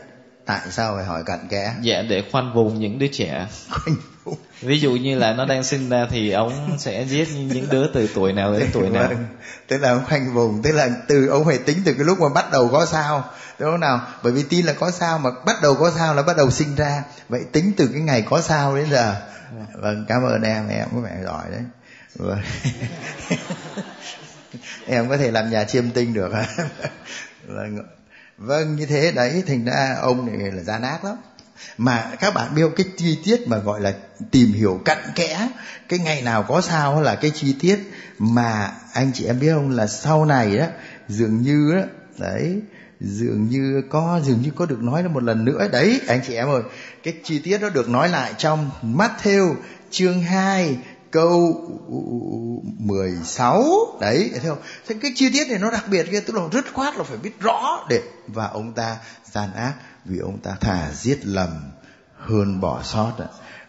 Tại 0.46 0.62
sao 0.72 0.96
phải 0.96 1.06
hỏi 1.06 1.24
cặn 1.26 1.48
kẽ? 1.50 1.76
Dạ 1.82 2.02
để 2.10 2.24
khoanh 2.32 2.54
vùng 2.56 2.80
những 2.80 3.00
đứa 3.00 3.08
trẻ. 3.08 3.48
Khoanh 3.70 3.96
ví 4.62 4.80
dụ 4.80 4.92
như 4.92 5.18
là 5.18 5.34
nó 5.34 5.46
đang 5.46 5.64
sinh 5.64 5.90
ra 5.90 6.08
thì 6.12 6.32
ông 6.32 6.76
sẽ 6.80 7.04
giết 7.04 7.28
những 7.36 7.70
đứa 7.70 7.88
từ 7.94 8.10
tuổi 8.16 8.34
nào 8.34 8.54
đến 8.54 8.70
tuổi 8.74 8.90
nào? 8.90 9.08
Vâng. 9.08 9.26
tức 9.68 9.78
là 9.78 9.92
ông 9.92 10.06
khoanh 10.06 10.34
vùng. 10.34 10.62
Tức 10.62 10.72
là 10.72 10.90
từ 11.08 11.28
ông 11.28 11.46
phải 11.46 11.58
tính 11.58 11.78
từ 11.86 11.94
cái 11.94 12.06
lúc 12.06 12.20
mà 12.20 12.30
bắt 12.30 12.52
đầu 12.52 12.70
có 12.72 12.86
sao. 12.86 13.30
Đúng 13.60 13.72
không 13.72 13.80
nào? 13.80 14.08
Bởi 14.24 14.34
vì 14.34 14.44
tin 14.44 14.66
là 14.66 14.74
có 14.74 14.92
sao 14.92 15.18
mà 15.18 15.30
bắt 15.46 15.56
đầu 15.62 15.76
có 15.76 15.92
sao 15.92 16.16
là 16.16 16.22
bắt 16.22 16.38
đầu 16.38 16.52
sinh 16.52 16.76
ra. 16.76 17.04
Vậy 17.30 17.42
tính 17.52 17.72
từ 17.78 17.88
cái 17.88 18.02
ngày 18.02 18.24
có 18.30 18.42
sao 18.42 18.76
đến 18.76 18.86
giờ. 18.92 19.16
Vâng 19.74 20.06
cảm 20.10 20.24
ơn 20.24 20.42
em. 20.42 20.68
Em 20.68 20.88
có 20.96 21.00
vẻ 21.00 21.18
giỏi 21.26 21.44
đấy. 21.52 21.62
Vâng. 22.16 22.42
em 24.88 25.10
có 25.10 25.18
thể 25.18 25.32
làm 25.32 25.50
nhà 25.50 25.64
chiêm 25.64 25.90
tinh 25.90 26.14
được 26.14 26.32
vâng. 27.48 27.78
Vâng 28.38 28.76
như 28.76 28.86
thế 28.86 29.12
đấy, 29.12 29.44
thành 29.48 29.66
ra 29.66 29.98
ông 30.02 30.40
này 30.40 30.52
là 30.52 30.64
gian 30.64 30.82
ác 30.82 31.06
lắm 31.06 31.16
mà 31.78 32.12
các 32.20 32.34
bạn 32.34 32.56
biết 32.56 32.70
cái 32.76 32.86
chi 32.98 33.20
tiết 33.24 33.48
mà 33.48 33.58
gọi 33.58 33.82
là 33.82 33.94
tìm 34.32 34.54
hiểu 34.54 34.82
cặn 34.86 34.98
kẽ 35.16 35.50
cái 35.90 36.00
ngày 36.00 36.22
nào 36.22 36.44
có 36.44 36.62
sao 36.62 37.02
là 37.02 37.16
cái 37.16 37.32
chi 37.36 37.56
tiết 37.60 37.80
mà 38.20 38.72
anh 38.94 39.12
chị 39.14 39.26
em 39.26 39.40
biết 39.40 39.52
không 39.54 39.70
là 39.70 39.88
sau 39.88 40.26
này 40.26 40.58
đó 40.58 40.66
dường 41.08 41.42
như 41.42 41.74
đó, 41.76 41.84
đấy 42.18 42.62
dường 43.00 43.48
như 43.50 43.82
có 43.90 44.22
dường 44.24 44.42
như 44.42 44.52
có 44.56 44.66
được 44.66 44.84
nói 44.84 45.04
một 45.04 45.24
lần 45.24 45.46
nữa. 45.46 45.68
Đấy 45.72 46.02
anh 46.08 46.20
chị 46.28 46.34
em 46.36 46.48
ơi 46.48 46.62
cái 47.04 47.14
chi 47.24 47.40
tiết 47.40 47.58
đó 47.58 47.70
được 47.70 47.90
nói 47.90 48.10
lại 48.10 48.34
trong 48.38 48.70
Matthew 48.82 49.56
chương 49.92 50.22
2 50.22 50.78
câu 51.12 51.62
16 52.80 53.98
đấy 54.02 54.30
thấy 54.32 54.50
không? 54.50 54.62
Thế 54.88 54.96
cái 55.02 55.12
chi 55.16 55.30
tiết 55.34 55.50
này 55.50 55.60
nó 55.60 55.72
đặc 55.72 55.84
biệt 55.88 56.08
kia 56.12 56.20
tức 56.20 56.36
là 56.36 56.42
rất 56.52 56.74
khoát 56.74 56.98
là 56.98 57.04
phải 57.04 57.18
biết 57.18 57.40
rõ 57.40 57.86
để 57.90 58.02
và 58.28 58.48
ông 58.48 58.74
ta 58.74 58.98
gian 59.32 59.54
ác 59.54 59.74
vì 60.06 60.20
ông 60.20 60.40
ta 60.40 60.52
thà 60.60 60.92
giết 60.94 61.26
lầm 61.26 61.72
hơn 62.18 62.62
bỏ 62.62 62.84
sót 62.84 63.12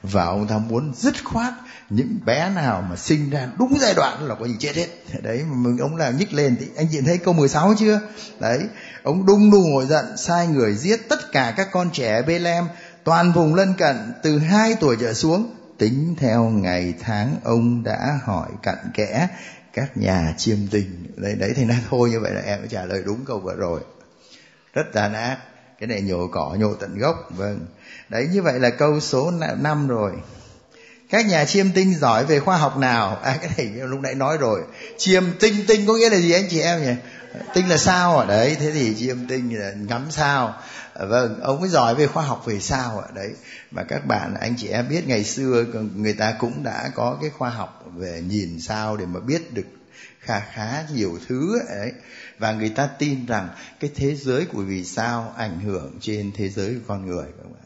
và 0.02 0.24
ông 0.24 0.46
ta 0.46 0.58
muốn 0.58 0.92
dứt 0.94 1.24
khoát 1.24 1.54
những 1.90 2.18
bé 2.24 2.50
nào 2.50 2.84
mà 2.90 2.96
sinh 2.96 3.30
ra 3.30 3.48
đúng 3.58 3.78
giai 3.80 3.94
đoạn 3.94 4.28
là 4.28 4.34
có 4.34 4.46
gì 4.46 4.56
chết 4.58 4.76
hết. 4.76 4.88
Đấy, 5.22 5.44
mà 5.48 5.54
mình, 5.56 5.78
ông 5.78 5.96
là 5.96 6.10
nhích 6.10 6.32
lên 6.32 6.56
thì 6.60 6.66
anh 6.76 6.86
chị 6.92 7.00
thấy 7.00 7.18
câu 7.18 7.34
16 7.34 7.74
chưa? 7.78 8.00
Đấy, 8.40 8.58
ông 9.02 9.26
đung 9.26 9.50
đung 9.50 9.70
ngồi 9.70 9.86
giận, 9.86 10.16
sai 10.16 10.46
người 10.46 10.74
giết 10.74 11.08
tất 11.08 11.32
cả 11.32 11.54
các 11.56 11.68
con 11.72 11.90
trẻ 11.92 12.22
Bethlehem, 12.22 12.64
toàn 13.04 13.32
vùng 13.32 13.54
lân 13.54 13.74
cận, 13.74 14.12
từ 14.22 14.38
hai 14.38 14.74
tuổi 14.80 14.96
trở 15.00 15.14
xuống. 15.14 15.54
Tính 15.78 16.14
theo 16.18 16.44
ngày 16.44 16.94
tháng, 17.00 17.36
ông 17.44 17.82
đã 17.82 18.18
hỏi 18.24 18.48
cặn 18.62 18.76
kẽ 18.94 19.28
các 19.72 19.96
nhà 19.96 20.34
chiêm 20.36 20.56
tinh 20.70 21.06
đấy 21.16 21.34
đấy 21.34 21.52
thì 21.56 21.64
nói 21.64 21.78
thôi, 21.90 22.10
như 22.10 22.20
vậy 22.20 22.32
là 22.32 22.40
em 22.40 22.62
đã 22.62 22.66
trả 22.70 22.84
lời 22.84 23.02
đúng 23.06 23.24
câu 23.24 23.40
vừa 23.40 23.54
rồi. 23.54 23.80
Rất 24.72 24.84
tàn 24.92 25.14
ác 25.14 25.38
cái 25.86 26.00
này 26.00 26.02
nhổ 26.02 26.26
cỏ 26.26 26.56
nhổ 26.58 26.74
tận 26.74 26.98
gốc 26.98 27.28
vâng. 27.30 27.66
Đấy 28.08 28.28
như 28.32 28.42
vậy 28.42 28.60
là 28.60 28.70
câu 28.70 29.00
số 29.00 29.32
năm 29.58 29.88
rồi. 29.88 30.12
Các 31.10 31.26
nhà 31.26 31.44
chiêm 31.44 31.70
tinh 31.74 31.94
giỏi 31.94 32.24
về 32.24 32.40
khoa 32.40 32.56
học 32.56 32.76
nào? 32.76 33.18
À 33.22 33.38
cái 33.42 33.50
này 33.56 33.86
lúc 33.88 34.00
nãy 34.00 34.14
nói 34.14 34.36
rồi. 34.38 34.62
Chiêm 34.98 35.24
tinh 35.40 35.54
tinh 35.68 35.86
có 35.86 35.94
nghĩa 35.94 36.10
là 36.10 36.16
gì 36.16 36.32
anh 36.32 36.44
chị 36.50 36.60
em 36.60 36.82
nhỉ? 36.82 36.92
Tinh 37.54 37.68
là 37.68 37.76
sao 37.76 38.16
ở 38.16 38.26
đấy 38.26 38.56
thế 38.60 38.70
thì 38.70 38.94
chiêm 38.98 39.26
tinh 39.28 39.58
là 39.58 39.72
ngắm 39.88 40.06
sao. 40.10 40.54
À, 40.94 41.04
vâng 41.04 41.40
ông 41.40 41.60
ấy 41.60 41.68
giỏi 41.68 41.94
về 41.94 42.06
khoa 42.06 42.24
học 42.24 42.42
về 42.46 42.60
sao 42.60 42.98
ạ? 42.98 43.08
Đấy 43.14 43.30
mà 43.70 43.82
các 43.82 44.06
bạn 44.06 44.34
anh 44.40 44.54
chị 44.58 44.68
em 44.68 44.88
biết 44.88 45.08
ngày 45.08 45.24
xưa 45.24 45.64
người 45.94 46.14
ta 46.14 46.34
cũng 46.38 46.62
đã 46.62 46.90
có 46.94 47.18
cái 47.20 47.30
khoa 47.30 47.50
học 47.50 47.84
về 47.96 48.22
nhìn 48.28 48.60
sao 48.60 48.96
để 48.96 49.06
mà 49.06 49.20
biết 49.20 49.54
được 49.54 49.66
khá 50.24 50.40
khá 50.40 50.84
nhiều 50.94 51.18
thứ 51.28 51.58
ấy. 51.68 51.92
Và 52.38 52.52
người 52.52 52.68
ta 52.68 52.86
tin 52.86 53.26
rằng 53.26 53.48
cái 53.80 53.90
thế 53.94 54.14
giới 54.14 54.44
của 54.44 54.62
vì 54.62 54.84
sao 54.84 55.34
ảnh 55.36 55.60
hưởng 55.60 55.98
trên 56.00 56.32
thế 56.36 56.48
giới 56.48 56.74
của 56.74 56.80
con 56.86 57.06
người, 57.06 57.26
các 57.38 57.44
bạn. 57.44 57.60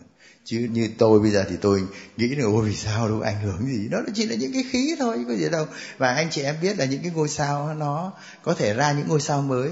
Chứ 0.44 0.68
như 0.72 0.88
tôi 0.98 1.20
bây 1.20 1.30
giờ 1.30 1.44
thì 1.48 1.56
tôi 1.60 1.82
nghĩ 2.16 2.28
là, 2.28 2.44
ôi, 2.44 2.64
vì 2.64 2.76
sao 2.76 3.08
đâu 3.08 3.20
ảnh 3.20 3.40
hưởng 3.40 3.66
gì? 3.66 3.88
Đó 3.88 3.98
chỉ 4.14 4.26
là 4.26 4.34
những 4.34 4.52
cái 4.52 4.64
khí 4.70 4.96
thôi, 4.98 5.24
có 5.28 5.34
gì 5.34 5.48
đâu. 5.48 5.66
Và 5.98 6.14
anh 6.14 6.30
chị 6.30 6.42
em 6.42 6.54
biết 6.62 6.78
là 6.78 6.84
những 6.84 7.02
cái 7.02 7.12
ngôi 7.14 7.28
sao 7.28 7.74
nó 7.74 8.12
có 8.42 8.54
thể 8.54 8.74
ra 8.74 8.92
những 8.92 9.08
ngôi 9.08 9.20
sao 9.20 9.42
mới 9.42 9.70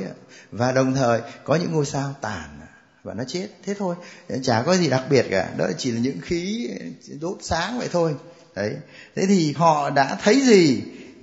và 0.51 0.73
đồng 0.73 0.95
thời 0.95 1.21
có 1.45 1.55
những 1.55 1.73
ngôi 1.73 1.87
sao 1.87 2.15
tàn 2.21 2.61
và 3.03 3.15
nó 3.15 3.25
chết. 3.29 3.49
Thế 3.65 3.75
thôi. 3.79 3.97
Chả 4.43 4.63
có 4.63 4.77
gì 4.77 4.89
đặc 4.89 5.05
biệt 5.11 5.27
cả. 5.31 5.51
Đó 5.57 5.67
chỉ 5.79 5.93
là 5.93 6.01
những 6.01 6.21
khí 6.21 6.71
đốt 7.21 7.39
sáng 7.41 7.79
vậy 7.79 7.89
thôi. 7.93 8.15
Đấy. 8.57 8.77
Thế 9.17 9.27
thì 9.27 9.53
họ 9.53 9.91
đã 9.91 10.19
thấy 10.23 10.41
gì 10.41 10.83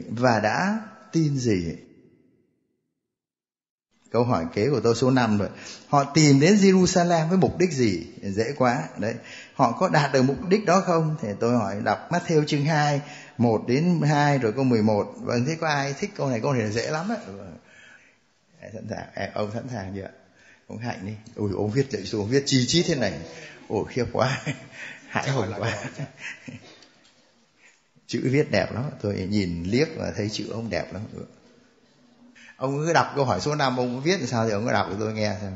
và 0.10 0.40
đã 0.40 0.80
tin 1.14 1.38
gì? 1.38 1.76
Câu 4.12 4.24
hỏi 4.24 4.46
kế 4.54 4.70
của 4.70 4.80
tôi 4.80 4.96
số 4.96 5.12
5 5.12 5.38
rồi 5.38 5.50
họ 5.88 6.04
tìm 6.04 6.40
đến 6.40 6.56
Jerusalem 6.56 7.30
với 7.30 7.38
mục 7.38 7.58
đích 7.58 7.72
gì? 7.72 8.08
Dễ 8.24 8.54
quá. 8.58 8.84
Đấy. 8.98 9.14
Họ 9.54 9.72
có 9.72 9.90
đạt 9.90 10.14
được 10.14 10.22
mục 10.22 10.38
đích 10.50 10.66
đó 10.66 10.82
không? 10.82 11.16
Thì 11.22 11.28
tôi 11.40 11.56
hỏi 11.56 11.76
đọc 11.84 12.10
Matthew 12.12 12.46
chương 12.46 12.66
2 12.66 13.02
1 13.38 13.64
đến 13.68 14.02
2 14.02 14.38
rồi 14.38 14.54
câu 14.54 14.64
11 14.64 15.14
vâng 15.22 15.46
thế 15.46 15.58
có 15.60 15.68
ai 15.68 15.94
thích 16.00 16.12
câu 16.16 16.30
này? 16.30 16.40
Câu 16.42 16.54
này 16.54 16.62
là 16.62 16.70
dễ 16.70 16.92
lắm 16.92 17.10
á. 17.10 17.16
Sẵn 18.74 18.88
sàng. 18.90 19.08
À, 19.14 19.30
ông 19.34 19.52
sẵn 19.54 19.64
sàng 19.74 19.94
chưa? 19.96 20.10
Ông 20.68 20.78
hạnh 20.78 21.00
đi. 21.06 21.14
Ui 21.36 21.52
ông 21.54 21.72
viết 21.72 21.92
dậy 21.92 22.06
xuống 22.06 22.28
viết 22.28 22.44
chi 22.46 22.66
chít 22.68 22.86
thế 22.88 22.96
này. 22.96 23.14
Ồ 23.68 23.84
khiếp 23.84 24.06
quá. 24.12 24.42
Hãi 25.08 25.30
hùng 25.30 25.54
quá 25.58 25.84
chữ 28.14 28.20
viết 28.24 28.52
đẹp 28.52 28.74
lắm. 28.74 28.84
Tôi 29.02 29.28
nhìn 29.30 29.64
liếc 29.64 29.88
và 29.98 30.12
thấy 30.18 30.30
chữ 30.30 30.46
ông 30.52 30.70
đẹp 30.70 30.94
lắm. 30.94 31.02
Ông 32.58 32.86
cứ 32.86 32.94
đọc 32.94 33.08
câu 33.16 33.26
hỏi 33.26 33.42
số 33.42 33.56
5 33.56 33.78
ông 33.78 34.02
viết 34.02 34.18
làm 34.20 34.28
sao 34.28 34.46
thì 34.46 34.52
ông 34.52 34.66
cứ 34.66 34.72
đọc 34.72 34.88
cho 34.92 34.98
tôi 35.00 35.14
nghe 35.14 35.36
xem. 35.42 35.52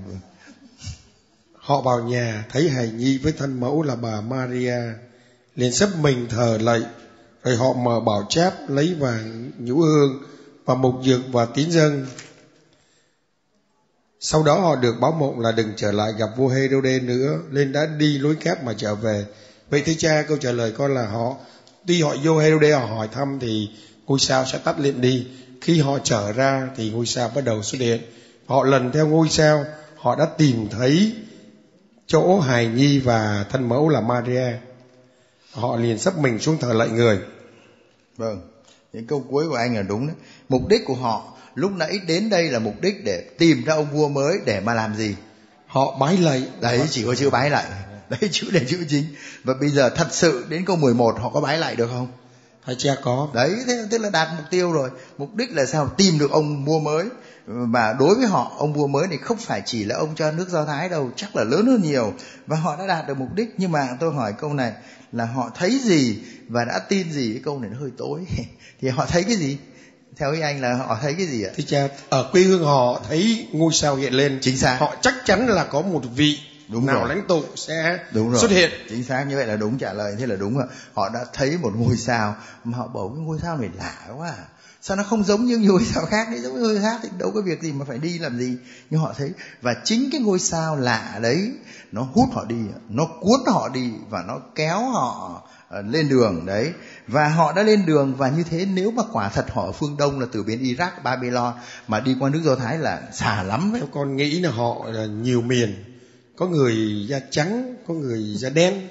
Họ 1.54 1.82
vào 1.82 2.00
nhà, 2.04 2.46
thấy 2.50 2.70
hài 2.70 2.90
nhi 2.90 3.18
với 3.18 3.32
thân 3.32 3.60
mẫu 3.60 3.82
là 3.82 3.96
bà 3.96 4.22
Maria, 4.22 4.80
liền 5.56 5.72
sắp 5.72 5.90
mình 6.02 6.28
thờ 6.30 6.58
lạy. 6.62 6.82
Rồi 7.44 7.56
họ 7.56 7.74
mở 7.74 8.00
bảo 8.00 8.26
chép 8.30 8.54
lấy 8.68 8.96
vàng, 9.00 9.52
nhũ 9.58 9.76
hương 9.78 10.24
và 10.66 10.76
mục 10.76 10.96
dược 11.04 11.22
và 11.32 11.46
tín 11.46 11.72
dân. 11.72 12.06
Sau 14.20 14.44
đó 14.44 14.60
họ 14.60 14.76
được 14.76 14.96
báo 15.02 15.12
mộng 15.12 15.40
là 15.40 15.52
đừng 15.52 15.74
trở 15.76 15.92
lại 15.92 16.12
gặp 16.18 16.30
vua 16.38 16.48
Herode 16.48 17.00
nữa, 17.00 17.40
nên 17.50 17.72
đã 17.72 17.86
đi 17.86 18.18
lối 18.18 18.36
kép 18.36 18.64
mà 18.64 18.74
trở 18.78 18.96
về. 18.96 19.26
Vậy 19.70 19.84
thưa 19.86 19.94
cha, 19.98 20.26
câu 20.28 20.38
trả 20.38 20.52
lời 20.52 20.74
con 20.78 20.94
là 20.94 21.08
họ 21.08 21.36
tuy 21.88 22.02
họ 22.02 22.16
vô 22.24 22.38
Herode 22.38 22.72
họ 22.72 22.86
hỏi 22.86 23.08
thăm 23.12 23.38
thì 23.42 23.70
ngôi 24.08 24.20
sao 24.20 24.46
sẽ 24.46 24.58
tắt 24.58 24.80
liệm 24.80 25.02
đi. 25.02 25.28
Khi 25.62 25.80
họ 25.82 26.00
trở 26.04 26.32
ra 26.32 26.70
thì 26.76 26.92
ngôi 26.92 27.06
sao 27.06 27.32
bắt 27.36 27.44
đầu 27.46 27.64
xuất 27.64 27.82
hiện. 27.82 28.02
Họ 28.46 28.64
lần 28.64 28.92
theo 28.92 29.08
ngôi 29.08 29.30
sao 29.30 29.66
họ 29.96 30.16
đã 30.16 30.26
tìm 30.38 30.68
thấy 30.70 31.16
chỗ 32.08 32.40
hài 32.40 32.68
nhi 32.68 33.00
và 33.00 33.46
thân 33.50 33.70
mẫu 33.70 33.90
là 33.90 34.02
Maria. 34.02 34.54
Họ 35.52 35.76
liền 35.78 35.98
sắp 35.98 36.18
mình 36.18 36.40
xuống 36.40 36.58
thờ 36.58 36.74
lạy 36.74 36.90
người. 36.90 37.20
Vâng 38.18 38.42
những 38.94 39.08
câu 39.08 39.26
cuối 39.30 39.50
của 39.50 39.56
anh 39.56 39.76
là 39.76 39.82
đúng 39.82 40.08
đấy. 40.08 40.16
Mục 40.50 40.68
đích 40.68 40.82
của 40.86 40.96
họ 40.96 41.34
lúc 41.56 41.72
nãy 41.72 42.00
đến 42.08 42.30
đây 42.30 42.50
là 42.50 42.60
mục 42.60 42.82
đích 42.82 43.04
để 43.06 43.24
tìm 43.38 43.64
ra 43.64 43.74
ông 43.74 43.88
vua 43.94 44.08
mới 44.08 44.38
để 44.46 44.60
mà 44.60 44.74
làm 44.74 44.96
gì? 44.96 45.16
Họ 45.68 45.98
bái 46.00 46.18
lạy. 46.18 46.44
Đấy 46.62 46.82
chỉ 46.90 47.06
có 47.06 47.16
chữ 47.16 47.30
bái 47.30 47.50
lạy 47.50 47.66
đấy 48.22 48.30
chữ 48.32 48.48
để 48.52 48.66
chữ 48.68 48.86
chính. 48.90 49.06
Và 49.44 49.54
bây 49.54 49.70
giờ 49.70 49.90
thật 49.90 50.08
sự 50.12 50.46
đến 50.50 50.66
câu 50.66 50.76
11 50.76 51.20
họ 51.20 51.30
có 51.30 51.42
bái 51.42 51.58
lại 51.58 51.76
được 51.76 51.88
không? 51.88 52.08
Hay 52.64 52.76
cha 52.80 52.96
có. 53.04 53.28
Đấy 53.34 53.56
thế 53.68 53.86
tức 53.90 54.02
là 54.02 54.10
đạt 54.10 54.28
mục 54.38 54.46
tiêu 54.50 54.72
rồi. 54.72 54.90
Mục 55.18 55.36
đích 55.36 55.52
là 55.52 55.66
sao? 55.66 55.88
Tìm 55.98 56.20
được 56.20 56.32
ông 56.32 56.66
vua 56.66 56.80
mới. 56.80 57.06
Và 57.46 57.94
đối 58.00 58.16
với 58.16 58.28
họ 58.28 58.56
ông 58.58 58.74
vua 58.74 58.88
mới 58.88 59.08
này 59.08 59.18
không 59.18 59.38
phải 59.38 59.62
chỉ 59.66 59.84
là 59.84 59.96
ông 59.96 60.16
cho 60.16 60.32
nước 60.32 60.50
do 60.50 60.66
thái 60.66 60.90
đâu 60.90 61.12
chắc 61.16 61.36
là 61.36 61.44
lớn 61.44 61.66
hơn 61.66 61.82
nhiều. 61.82 62.14
Và 62.48 62.58
họ 62.58 62.76
đã 62.76 62.88
đạt 62.88 63.08
được 63.08 63.18
mục 63.18 63.34
đích. 63.36 63.56
Nhưng 63.58 63.72
mà 63.72 63.88
tôi 64.00 64.14
hỏi 64.14 64.34
câu 64.40 64.54
này 64.54 64.74
là 65.12 65.26
họ 65.26 65.52
thấy 65.56 65.80
gì 65.84 66.18
và 66.48 66.66
đã 66.66 66.80
tin 66.80 67.12
gì? 67.12 67.34
Cái 67.34 67.42
câu 67.46 67.60
này 67.60 67.70
nó 67.74 67.80
hơi 67.80 67.92
tối. 67.98 68.20
Thì 68.82 68.90
họ 68.90 69.06
thấy 69.06 69.24
cái 69.24 69.36
gì? 69.36 69.58
Theo 70.18 70.32
ý 70.32 70.40
anh 70.40 70.62
là 70.62 70.74
họ 70.74 70.98
thấy 71.02 71.14
cái 71.14 71.26
gì 71.26 71.44
ạ? 71.44 71.52
Thì 71.56 71.64
cha 71.64 71.88
ở 72.10 72.30
quê 72.32 72.42
hương 72.42 72.64
họ 72.64 73.02
thấy 73.10 73.48
ngôi 73.52 73.74
sao 73.74 73.96
hiện 73.96 74.14
lên. 74.14 74.40
Chính 74.42 74.58
xác. 74.58 74.78
Họ 74.80 74.96
chắc 75.02 75.14
chắn 75.26 75.48
là 75.48 75.64
có 75.64 75.82
một 75.82 76.02
vị 76.16 76.40
đúng 76.68 76.86
nào 76.86 77.00
rồi. 77.00 77.10
lãnh 77.10 77.28
tụ 77.28 77.44
sẽ 77.56 78.00
đúng 78.12 78.32
rồi. 78.32 78.42
xuất 78.42 78.52
hiện 78.52 78.72
chính 78.90 79.04
xác 79.04 79.24
như 79.24 79.36
vậy 79.36 79.48
là 79.48 79.56
đúng 79.56 79.78
trả 79.78 79.94
lời 79.94 80.16
thế 80.20 80.26
là 80.26 80.36
đúng 80.36 80.58
rồi 80.58 80.68
họ 80.94 81.10
đã 81.10 81.26
thấy 81.34 81.58
một 81.58 81.72
ngôi 81.76 81.98
sao 81.98 82.36
mà 82.64 82.78
họ 82.78 82.88
bảo 82.88 83.12
cái 83.16 83.24
ngôi 83.26 83.40
sao 83.42 83.58
này 83.58 83.70
lạ 83.78 83.96
quá 84.18 84.30
à. 84.30 84.46
sao 84.82 84.98
nó 84.98 85.04
không 85.04 85.24
giống 85.24 85.46
như 85.46 85.58
ngôi 85.58 85.84
sao 85.94 86.06
khác 86.06 86.28
đấy 86.32 86.40
giống 86.42 86.54
như 86.54 86.60
ngôi 86.60 86.80
sao 86.82 86.92
khác 86.92 87.00
thì 87.04 87.10
đâu 87.18 87.32
có 87.36 87.42
việc 87.42 87.62
gì 87.62 87.72
mà 87.72 87.86
phải 87.86 87.98
đi 87.98 88.20
làm 88.20 88.40
gì 88.40 88.58
nhưng 88.90 89.00
họ 89.00 89.14
thấy 89.18 89.32
và 89.62 89.76
chính 89.84 90.10
cái 90.12 90.22
ngôi 90.22 90.40
sao 90.40 90.76
lạ 90.76 91.20
đấy 91.22 91.52
nó 91.92 92.02
hút 92.02 92.30
họ 92.34 92.46
đi 92.46 92.60
nó 92.90 93.06
cuốn 93.22 93.40
họ 93.48 93.70
đi 93.70 93.92
và 94.10 94.24
nó 94.28 94.40
kéo 94.56 94.90
họ 94.90 95.42
ờ, 95.70 95.82
lên 95.82 96.10
đường 96.10 96.46
đấy 96.46 96.74
và 97.08 97.30
họ 97.30 97.54
đã 97.54 97.64
lên 97.64 97.86
đường 97.86 98.16
và 98.16 98.30
như 98.30 98.44
thế 98.44 98.66
nếu 98.66 98.92
mà 98.92 99.04
quả 99.12 99.30
thật 99.30 99.46
họ 99.52 99.66
ở 99.66 99.72
phương 99.72 99.98
đông 99.98 100.20
là 100.20 100.26
từ 100.32 100.44
bên 100.44 100.64
Iraq 100.64 100.90
Babylon 101.04 101.54
mà 101.88 102.00
đi 102.00 102.16
qua 102.20 102.30
nước 102.30 102.42
Do 102.44 102.56
Thái 102.56 102.78
là 102.78 103.02
xa 103.14 103.44
lắm 103.44 103.72
đấy. 103.74 103.82
con 103.94 104.16
nghĩ 104.16 104.40
là 104.40 104.52
họ 104.52 104.86
là 104.88 105.06
nhiều 105.06 105.42
miền 105.42 105.97
có 106.38 106.46
người 106.46 107.06
da 107.08 107.20
trắng 107.30 107.76
có 107.88 107.94
người 107.94 108.36
da 108.36 108.50
đen 108.50 108.88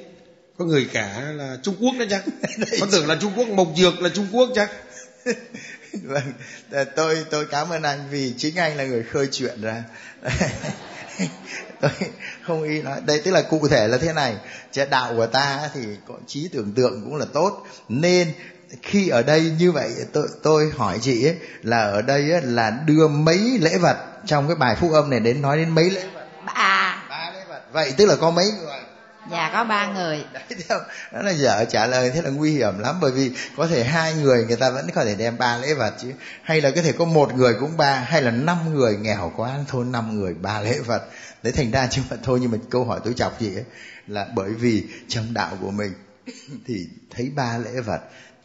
có 0.59 0.65
người 0.65 0.89
cả 0.93 1.21
là 1.35 1.57
trung 1.63 1.75
quốc 1.81 1.95
đó 1.99 2.05
chắc. 2.11 2.25
Con 2.81 2.89
tưởng 2.93 3.09
là 3.09 3.17
trung 3.21 3.33
quốc 3.37 3.49
mộc 3.49 3.69
dược 3.77 4.03
là 4.03 4.09
trung 4.09 4.27
quốc 4.33 4.49
chắc. 4.55 4.71
Vâng 6.03 6.33
tôi 6.97 7.25
tôi 7.31 7.47
cảm 7.47 7.71
ơn 7.71 7.83
anh 7.83 7.99
vì 8.11 8.35
chính 8.37 8.57
anh 8.57 8.77
là 8.77 8.85
người 8.85 9.03
khơi 9.03 9.29
chuyện 9.33 9.61
ra. 9.61 9.85
Tôi 11.81 11.91
không 12.43 12.63
ý 12.63 12.83
nói. 12.83 13.01
Đây 13.07 13.21
tức 13.25 13.31
là 13.31 13.43
cụ 13.43 13.69
thể 13.69 13.89
là 13.89 13.99
thế 13.99 14.13
này. 14.13 14.37
Chế 14.73 14.87
đạo 14.87 15.15
của 15.17 15.27
ta 15.27 15.71
thì 15.75 15.81
có 16.09 16.15
trí 16.27 16.49
tưởng 16.49 16.73
tượng 16.73 17.03
cũng 17.05 17.17
là 17.17 17.27
tốt. 17.33 17.67
Nên 17.89 18.33
khi 18.83 19.09
ở 19.09 19.23
đây 19.23 19.53
như 19.59 19.73
vậy 19.73 19.91
tôi 20.13 20.29
tôi 20.43 20.71
hỏi 20.77 20.99
chị 21.03 21.27
ấy 21.27 21.37
là 21.63 21.79
ở 21.79 22.03
đây 22.03 22.31
ấy, 22.33 22.43
là 22.43 22.71
đưa 22.87 23.09
mấy 23.09 23.39
lễ 23.61 23.79
vật 23.79 23.97
trong 24.27 24.49
cái 24.49 24.57
bài 24.57 24.77
phúc 24.81 24.93
âm 24.93 25.11
này 25.11 25.21
đến 25.21 25.43
nói 25.43 25.57
đến 25.57 25.71
mấy 25.71 25.91
lễ 25.91 26.05
vật? 26.15 26.27
Ba 26.47 26.86
vậy 27.73 27.95
tức 27.97 28.07
là 28.07 28.17
có 28.17 28.31
mấy 28.31 28.53
người? 28.53 28.81
Dạ 29.31 29.51
có 29.53 29.65
ba 29.65 29.93
người. 29.93 30.25
Đấy 30.33 30.43
theo 30.69 30.79
đó 31.13 31.23
là 31.23 31.31
dở 31.31 31.65
trả 31.65 31.87
lời 31.87 32.11
thế 32.11 32.23
là 32.23 32.31
nguy 32.31 32.53
hiểm 32.53 32.79
lắm 32.79 32.99
bởi 33.01 33.13
vì 33.13 33.31
có 33.57 33.67
thể 33.67 33.85
hai 33.85 34.15
người 34.15 34.45
người 34.45 34.57
ta 34.57 34.71
vẫn 34.71 34.91
có 34.95 35.05
thể 35.05 35.15
đem 35.15 35.39
ba 35.39 35.57
lễ 35.57 35.75
vật 35.75 35.95
chứ. 36.03 36.13
Hay 36.43 36.61
là 36.61 36.71
có 36.71 36.83
thể 36.83 36.93
có 36.93 37.05
một 37.05 37.35
người 37.35 37.55
cũng 37.61 37.77
ba 37.77 37.95
hay 37.95 38.23
là 38.23 38.31
năm 38.31 38.75
người 38.75 38.97
nghèo 38.97 39.33
quá 39.37 39.59
thôi 39.69 39.85
năm 39.85 40.21
người 40.21 40.35
ba 40.35 40.61
lễ 40.61 40.79
vật. 40.79 41.09
Đấy 41.43 41.53
thành 41.53 41.71
ra 41.71 41.87
chứ 41.91 42.03
mà 42.11 42.17
thôi 42.23 42.39
nhưng 42.43 42.51
mà 42.51 42.59
câu 42.71 42.85
hỏi 42.85 43.01
tôi 43.05 43.15
chọc 43.15 43.41
gì 43.41 43.55
ấy 43.55 43.65
là 44.07 44.27
bởi 44.35 44.51
vì 44.51 44.85
trong 45.09 45.35
đạo 45.35 45.59
của 45.61 45.71
mình 45.71 45.93
thì 46.67 46.89
thấy 47.11 47.31
ba 47.37 47.59
lễ 47.59 47.81
vật 47.81 48.01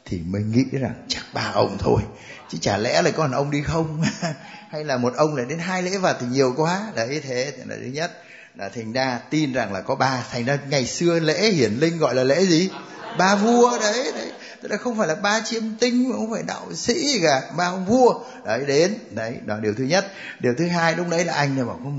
thì 0.06 0.20
mới 0.20 0.42
nghĩ 0.42 0.66
rằng 0.72 0.94
chắc 1.08 1.22
ba 1.34 1.52
ông 1.54 1.78
thôi. 1.80 2.02
Chứ 2.50 2.58
chả 2.62 2.78
lẽ 2.78 3.02
là 3.02 3.12
còn 3.12 3.32
ông 3.32 3.52
đi 3.52 3.62
không? 3.62 4.04
Hay 4.70 4.84
là 4.84 4.98
một 4.98 5.14
ông 5.16 5.36
lại 5.36 5.46
đến 5.50 5.60
hai 5.60 5.84
lễ 5.84 5.98
vật 5.98 6.18
thì 6.22 6.28
nhiều 6.28 6.54
quá? 6.58 6.92
Đấy 6.96 7.22
thế 7.24 7.54
là 7.66 7.76
thứ 7.76 7.86
nhất 7.86 8.12
là 8.56 8.70
thành 8.70 8.94
ra 8.94 9.20
tin 9.30 9.54
rằng 9.54 9.74
là 9.74 9.82
có 9.82 9.96
ba. 9.96 10.24
Thành 10.32 10.46
ra 10.46 10.58
ngày 10.70 10.86
xưa 10.86 11.20
lễ 11.20 11.52
hiển 11.52 11.72
linh 11.72 11.98
gọi 11.98 12.16
là 12.16 12.24
lễ 12.24 12.46
gì? 12.46 12.70
Ba 13.18 13.36
vua, 13.36 13.80
đấy 13.80 14.12
đấy 14.16 14.32
tức 14.62 14.72
là 14.72 14.78
không 14.78 14.98
phải 14.98 15.08
là 15.08 15.16
ba 15.16 15.42
chiêm 15.42 15.64
tinh 15.80 16.10
mà 16.10 16.16
không 16.16 16.32
phải 16.32 16.44
đạo 16.44 16.74
sĩ 16.74 16.94
gì 16.94 17.20
cả 17.24 17.42
ba 17.58 17.66
ông 17.66 17.86
vua. 17.86 18.14
Đấy 18.46 18.64
đến 18.68 18.98
đấy 19.12 19.34
đó 19.46 19.58
điều 19.62 19.74
thứ 19.78 19.84
nhất. 19.84 20.12
Điều 20.40 20.54
thứ 20.58 20.68
hai 20.68 20.96
lúc 20.96 21.08
đấy 21.10 21.26
là 21.26 21.34
anh 21.34 21.56
này 21.56 21.66
bảo 21.66 21.80
có 21.84 21.90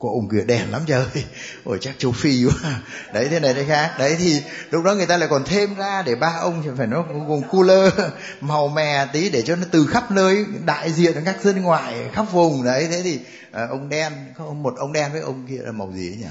có 0.00 0.08
ông 0.08 0.28
kia 0.28 0.44
đèn 0.46 0.70
lắm 0.70 0.82
trời. 0.86 1.04
Ôi 1.64 1.78
chắc 1.80 1.94
châu 1.98 2.12
phi 2.12 2.44
quá. 2.44 2.80
Đấy 3.12 3.28
thế 3.30 3.40
này 3.40 3.54
thế 3.54 3.64
khác. 3.68 3.94
Đấy 3.98 4.16
thì 4.18 4.42
lúc 4.70 4.84
đó 4.84 4.94
người 4.94 5.06
ta 5.06 5.16
lại 5.16 5.28
còn 5.28 5.44
thêm 5.44 5.74
ra 5.74 6.02
để 6.02 6.14
ba 6.14 6.36
ông 6.40 6.62
thì 6.64 6.70
phải 6.76 6.86
nó 6.86 7.04
gồm 7.28 7.42
cooler 7.50 7.92
màu 8.40 8.68
mè 8.68 9.06
tí 9.12 9.30
để 9.30 9.42
cho 9.42 9.56
nó 9.56 9.66
từ 9.70 9.86
khắp 9.86 10.10
nơi 10.10 10.46
đại 10.64 10.92
diện 10.92 11.16
các 11.24 11.36
dân 11.42 11.62
ngoại 11.62 11.94
khắp 12.12 12.32
vùng. 12.32 12.64
Đấy 12.64 12.88
thế 12.90 13.02
thì 13.02 13.20
à, 13.52 13.66
ông 13.70 13.88
đen 13.88 14.12
không 14.38 14.62
một 14.62 14.74
ông 14.78 14.92
đen 14.92 15.12
với 15.12 15.20
ông 15.20 15.46
kia 15.48 15.58
là 15.58 15.72
màu 15.72 15.92
gì 15.94 16.10
ấy 16.10 16.16
nhỉ? 16.16 16.26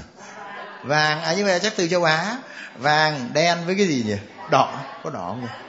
Vàng. 0.84 1.22
À 1.22 1.34
nhưng 1.36 1.46
mà 1.46 1.58
chắc 1.58 1.72
từ 1.76 1.88
châu 1.88 2.04
á. 2.04 2.36
Vàng 2.78 3.30
đen 3.32 3.58
với 3.66 3.74
cái 3.74 3.86
gì 3.86 4.04
nhỉ? 4.06 4.16
Đỏ. 4.50 4.84
Có 5.04 5.10
đỏ 5.10 5.26
không 5.28 5.40
nhỉ? 5.40 5.67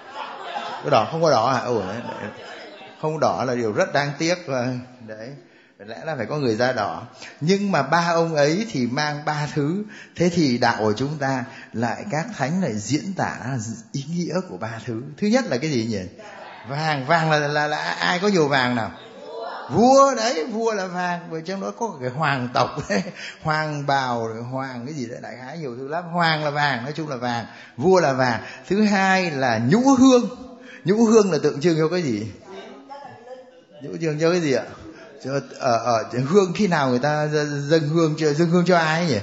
Có 0.84 0.89
đỏ 0.89 1.07
không 1.11 1.21
có 1.21 1.32
đỏ 1.32 1.49
à? 1.49 1.59
Ừ, 1.59 1.73
Ồ 1.75 1.88
đấy, 1.88 2.01
không 3.01 3.19
đỏ 3.19 3.43
là 3.47 3.55
điều 3.55 3.71
rất 3.71 3.93
đáng 3.93 4.11
tiếc. 4.19 4.36
Và 4.47 4.67
đấy 5.07 5.30
lẽ 5.88 5.97
là 6.05 6.15
phải 6.15 6.25
có 6.25 6.38
người 6.38 6.55
da 6.55 6.71
đỏ. 6.71 7.03
Nhưng 7.41 7.71
mà 7.71 7.84
ba 7.84 8.11
ông 8.13 8.36
ấy 8.36 8.65
thì 8.71 8.88
mang 8.88 9.25
ba 9.25 9.47
thứ. 9.53 9.84
Thế 10.15 10.30
thì 10.30 10.57
đạo 10.57 10.77
của 10.80 10.93
chúng 10.93 11.17
ta 11.17 11.45
lại 11.73 12.05
các 12.11 12.25
thánh 12.38 12.61
lại 12.61 12.73
diễn 12.73 13.13
tả 13.17 13.38
ý 13.91 14.05
nghĩa 14.09 14.36
của 14.49 14.57
ba 14.57 14.80
thứ. 14.86 15.01
Thứ 15.17 15.27
nhất 15.27 15.45
là 15.45 15.57
cái 15.57 15.71
gì 15.71 15.86
nhỉ? 15.86 16.01
Vàng. 16.69 17.05
Vàng 17.05 17.32
là 17.32 17.39
là, 17.39 17.67
là 17.67 17.77
ai 17.77 18.19
có 18.19 18.27
nhiều 18.27 18.47
vàng 18.47 18.75
nào? 18.75 18.91
Vua 19.71 20.15
đấy 20.15 20.45
vua 20.51 20.73
là 20.73 20.88
vàng. 20.88 21.19
Bởi 21.32 21.41
trong 21.41 21.61
đó 21.61 21.71
có 21.80 21.97
cái 22.01 22.09
hoàng 22.09 22.49
tộc 22.53 22.69
đấy 22.89 23.03
hoàng 23.43 23.86
bào 23.86 24.27
rồi 24.27 24.43
hoàng 24.43 24.86
cái 24.86 24.95
gì 24.95 25.07
đấy 25.07 25.19
đại 25.21 25.36
khái 25.41 25.57
nhiều 25.57 25.75
thứ 25.77 25.88
lắm. 25.88 26.03
Hoàng 26.03 26.43
là 26.43 26.49
vàng 26.49 26.84
nói 26.84 26.93
chung 26.95 27.09
là 27.09 27.15
vàng 27.15 27.45
vua 27.77 27.99
là 27.99 28.13
vàng. 28.13 28.41
Thứ 28.67 28.84
hai 28.84 29.32
là 29.32 29.61
nhũ 29.69 29.95
hương 29.95 30.48
nhũ 30.86 31.05
hương 31.05 31.32
là 31.32 31.38
tượng 31.38 31.61
trưng 31.61 31.77
cho 31.77 31.88
cái 31.88 32.01
gì? 32.01 32.27
Nhũ 33.84 33.89
hương 34.01 34.19
cho 34.19 34.32
cái 34.32 34.41
gì 34.41 34.53
ạ? 34.53 34.63
Cho 35.23 35.32
ờ, 35.34 35.41
ờ, 35.59 35.77
ở 35.77 36.03
ở 36.11 36.19
hương 36.30 36.53
khi 36.55 36.67
nào 36.67 36.89
người 36.89 36.99
ta 36.99 37.27
dâng 37.69 37.89
hương 37.89 38.15
cho, 38.17 38.34
dâng 38.34 38.49
hương 38.49 38.65
cho 38.65 38.77
ai 38.77 39.07
nhỉ? 39.07 39.19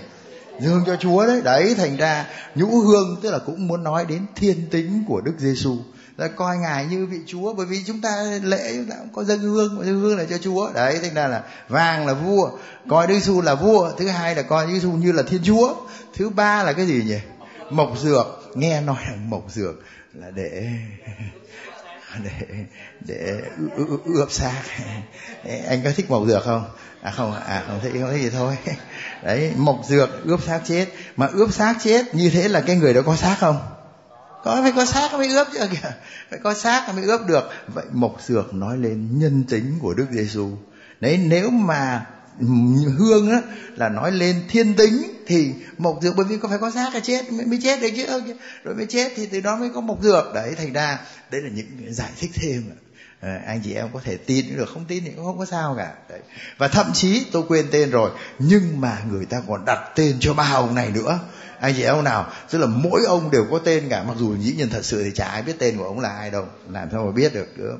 Dâng 0.61 0.72
hương 0.72 0.84
cho 0.86 0.96
Chúa 0.96 1.26
đấy. 1.26 1.40
Đấy, 1.44 1.74
thành 1.74 1.96
ra 1.96 2.26
nhũ 2.54 2.80
hương 2.80 3.20
tức 3.22 3.30
là 3.30 3.38
cũng 3.38 3.68
muốn 3.68 3.84
nói 3.84 4.04
đến 4.09 4.26
thiên 4.36 4.66
tính 4.70 5.04
của 5.09 5.20
Đức 5.20 5.34
Giêsu 5.38 5.76
là 6.16 6.28
coi 6.28 6.59
ngài 6.59 6.86
như 6.86 7.07
vị 7.07 7.18
chúa, 7.26 7.54
bởi 7.54 7.66
vì 7.66 7.84
chúng 7.86 8.00
ta 8.00 8.24
lễ 8.42 8.72
chúng 8.76 8.90
ta 8.90 8.96
cũng 8.98 9.12
có 9.12 9.24
dân 9.24 9.38
hương 9.38 9.84
dân 9.84 10.00
hương 10.00 10.18
là 10.18 10.24
cho 10.30 10.38
chúa. 10.38 10.72
Đấy, 10.72 10.98
thành 11.02 11.14
ra 11.14 11.28
là 11.28 11.42
vàng 11.68 12.07
là 12.07 12.14
vua, 12.14 12.50
coi 12.88 13.07
đức 13.07 13.14
giêsu 13.14 13.40
là 13.40 13.54
vua, 13.54 13.90
thứ 13.98 14.09
hai 14.09 14.34
là 14.34 14.42
coi 14.42 14.66
đức 14.66 14.72
giêsu 14.72 14.92
như 14.92 15.12
là 15.12 15.22
thiên 15.22 15.40
chúa, 15.44 15.74
thứ 16.14 16.28
ba 16.28 16.62
là 16.62 16.72
cái 16.72 16.86
gì 16.86 17.02
nhỉ? 17.07 17.18
Mộc 17.70 17.98
dược. 18.02 18.26
Nghe 18.54 18.80
nói 18.80 18.96
là 19.11 19.16
mộc 19.16 19.44
dược 19.50 19.74
là 20.20 20.30
để 20.30 20.78
để 22.24 22.64
để 23.06 23.42
ướp 24.04 24.32
xác. 24.32 24.62
Anh 25.68 25.80
có 25.84 25.90
thích 25.96 26.10
mộc 26.10 26.26
dược 26.26 26.44
không? 26.44 26.64
À 27.02 27.10
không 27.10 27.34
à 27.34 27.64
không 27.66 27.80
thích 27.82 27.92
không 28.00 28.10
thích 28.12 28.22
gì 28.22 28.30
thôi. 28.30 28.56
Đấy, 29.22 29.52
mộc 29.56 29.80
dược, 29.88 30.24
ướp 30.24 30.42
xác 30.42 30.60
chết. 30.64 30.86
Mà 31.16 31.26
ướp 31.26 31.52
xác 31.52 31.74
chết 31.82 32.14
như 32.14 32.30
thế 32.30 32.48
là 32.48 32.60
cái 32.60 32.76
người 32.76 32.94
đó 32.94 33.00
có 33.06 33.16
xác 33.16 33.36
không? 33.38 33.58
Có, 34.44 34.58
phải 34.62 34.72
có 34.76 34.84
xác 34.84 35.12
mới 35.12 35.28
ướp 35.28 35.46
chứ, 35.52 35.60
kìa. 35.70 35.90
Phải 36.30 36.38
có 36.42 36.54
xác 36.54 36.94
mới 36.94 37.04
ướp 37.04 37.20
được. 37.26 37.50
Vậy 37.74 37.84
mộc 37.92 38.22
dược 38.22 38.54
nói 38.54 38.78
lên 38.78 39.18
nhân 39.18 39.44
tính 39.48 39.78
của 39.80 39.94
đức 39.94 40.06
giêsu 40.10 40.50
đấy, 41.00 41.20
nếu 41.24 41.50
mà 41.50 42.06
hương 42.99 43.30
á 43.30 43.43
là 43.76 43.89
nói 43.89 44.12
lên 44.12 44.43
thiên 44.49 44.74
tính 44.74 45.12
thì 45.26 45.53
mộc 45.78 45.99
dược 46.03 46.16
bởi 46.16 46.26
vì 46.26 46.37
có 46.39 46.49
phải 46.49 46.59
có 46.59 46.70
xác 46.70 46.95
là 46.95 47.01
chết 47.01 47.32
mới, 47.32 47.47
mới 47.47 47.59
chết 47.62 47.80
đấy 47.80 47.93
chứ 47.97 48.07
rồi 48.64 48.74
mới 48.74 48.87
chết 48.87 49.12
thì 49.16 49.26
từ 49.26 49.41
đó 49.41 49.57
mới 49.57 49.70
có 49.74 49.80
mộc 49.80 50.03
dược. 50.03 50.34
Đấy 50.34 50.55
thành 50.57 50.72
ra 50.72 51.01
đấy 51.30 51.41
là 51.43 51.51
những 51.55 51.95
giải 51.95 52.11
thích 52.18 52.30
thêm. 52.34 52.70
À, 53.20 53.41
anh 53.47 53.61
chị 53.64 53.74
em 53.74 53.89
có 53.93 54.01
thể 54.05 54.16
tin 54.16 54.57
được 54.57 54.68
không 54.68 54.84
tin 54.89 55.05
thì 55.05 55.11
cũng 55.16 55.24
không 55.24 55.39
có 55.39 55.45
sao 55.45 55.74
cả. 55.78 55.95
Đấy. 56.11 56.20
và 56.59 56.68
thậm 56.68 56.87
chí 56.95 57.26
tôi 57.32 57.43
quên 57.49 57.66
tên 57.70 57.91
rồi 57.91 58.11
nhưng 58.39 58.80
mà 58.80 58.99
người 59.11 59.26
ta 59.26 59.43
còn 59.49 59.64
đặt 59.64 59.93
tên 59.95 60.16
cho 60.20 60.34
ba 60.34 60.51
ông 60.55 60.74
này 60.74 60.91
nữa. 60.91 61.18
Anh 61.61 61.74
chị 61.76 61.82
em 61.82 62.05
nào? 62.05 62.32
Tức 62.51 62.59
là 62.59 62.66
mỗi 62.66 63.05
ông 63.07 63.30
đều 63.30 63.47
có 63.51 63.59
tên 63.59 63.89
cả 63.89 64.03
mặc 64.03 64.14
dù 64.18 64.37
dĩ 64.37 64.55
nhiên 64.57 64.68
thật 64.70 64.84
sự 64.84 65.05
thì 65.05 65.11
chả 65.14 65.24
ai 65.24 65.43
biết 65.43 65.55
tên 65.59 65.78
của 65.78 65.84
ông 65.84 66.01
là 66.01 66.09
ai 66.09 66.30
đâu 66.30 66.45
làm 66.70 66.89
sao 66.93 67.05
mà 67.05 67.12
biết 67.12 67.34
được 67.34 67.59
nữa 67.59 67.78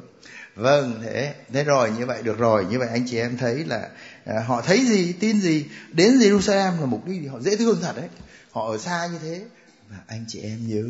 vâng 0.57 1.01
thế 1.03 1.35
thế 1.53 1.65
rồi 1.65 1.91
như 1.99 2.07
vậy 2.07 2.23
được 2.23 2.39
rồi. 2.39 2.65
Như 2.71 2.79
vậy 2.79 2.89
anh 2.93 3.05
chị 3.07 3.19
em 3.19 3.37
thấy 3.37 3.65
là 3.65 3.89
à, 4.27 4.45
họ 4.47 4.62
thấy 4.62 4.87
gì 4.87 5.12
tin 5.12 5.41
gì 5.41 5.66
đến 5.93 6.18
Jerusalem 6.18 6.81
là 6.81 6.87
mục 6.87 7.07
đích 7.07 7.22
gì 7.22 7.27
họ 7.27 7.41
dễ 7.41 7.57
thương 7.57 7.79
thật 7.83 7.97
đấy. 7.97 8.09
Họ 8.53 8.66
ở 8.70 8.79
xa 8.79 9.07
như 9.12 9.18
thế. 9.18 9.45
Và 9.91 9.97
anh 10.07 10.24
chị 10.29 10.41
em 10.41 10.68
nhớ 10.68 10.85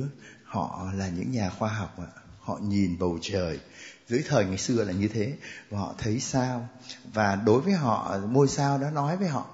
họ 0.44 0.90
là 0.94 1.08
những 1.08 1.30
nhà 1.30 1.50
khoa 1.58 1.68
học 1.68 1.98
ạ. 1.98 2.22
Họ 2.40 2.58
nhìn 2.62 2.98
bầu 2.98 3.18
trời. 3.22 3.60
Dưới 4.08 4.22
thời 4.28 4.44
ngày 4.44 4.58
xưa 4.58 4.84
là 4.84 4.92
như 4.92 5.08
thế. 5.08 5.32
Và 5.70 5.78
họ 5.78 5.94
thấy 5.98 6.20
sao? 6.20 6.68
Và 7.14 7.36
đối 7.36 7.60
với 7.60 7.72
họ 7.72 8.16
ngôi 8.30 8.48
sao 8.48 8.78
đó 8.78 8.90
nói 8.90 9.16
với 9.16 9.28
họ. 9.28 9.46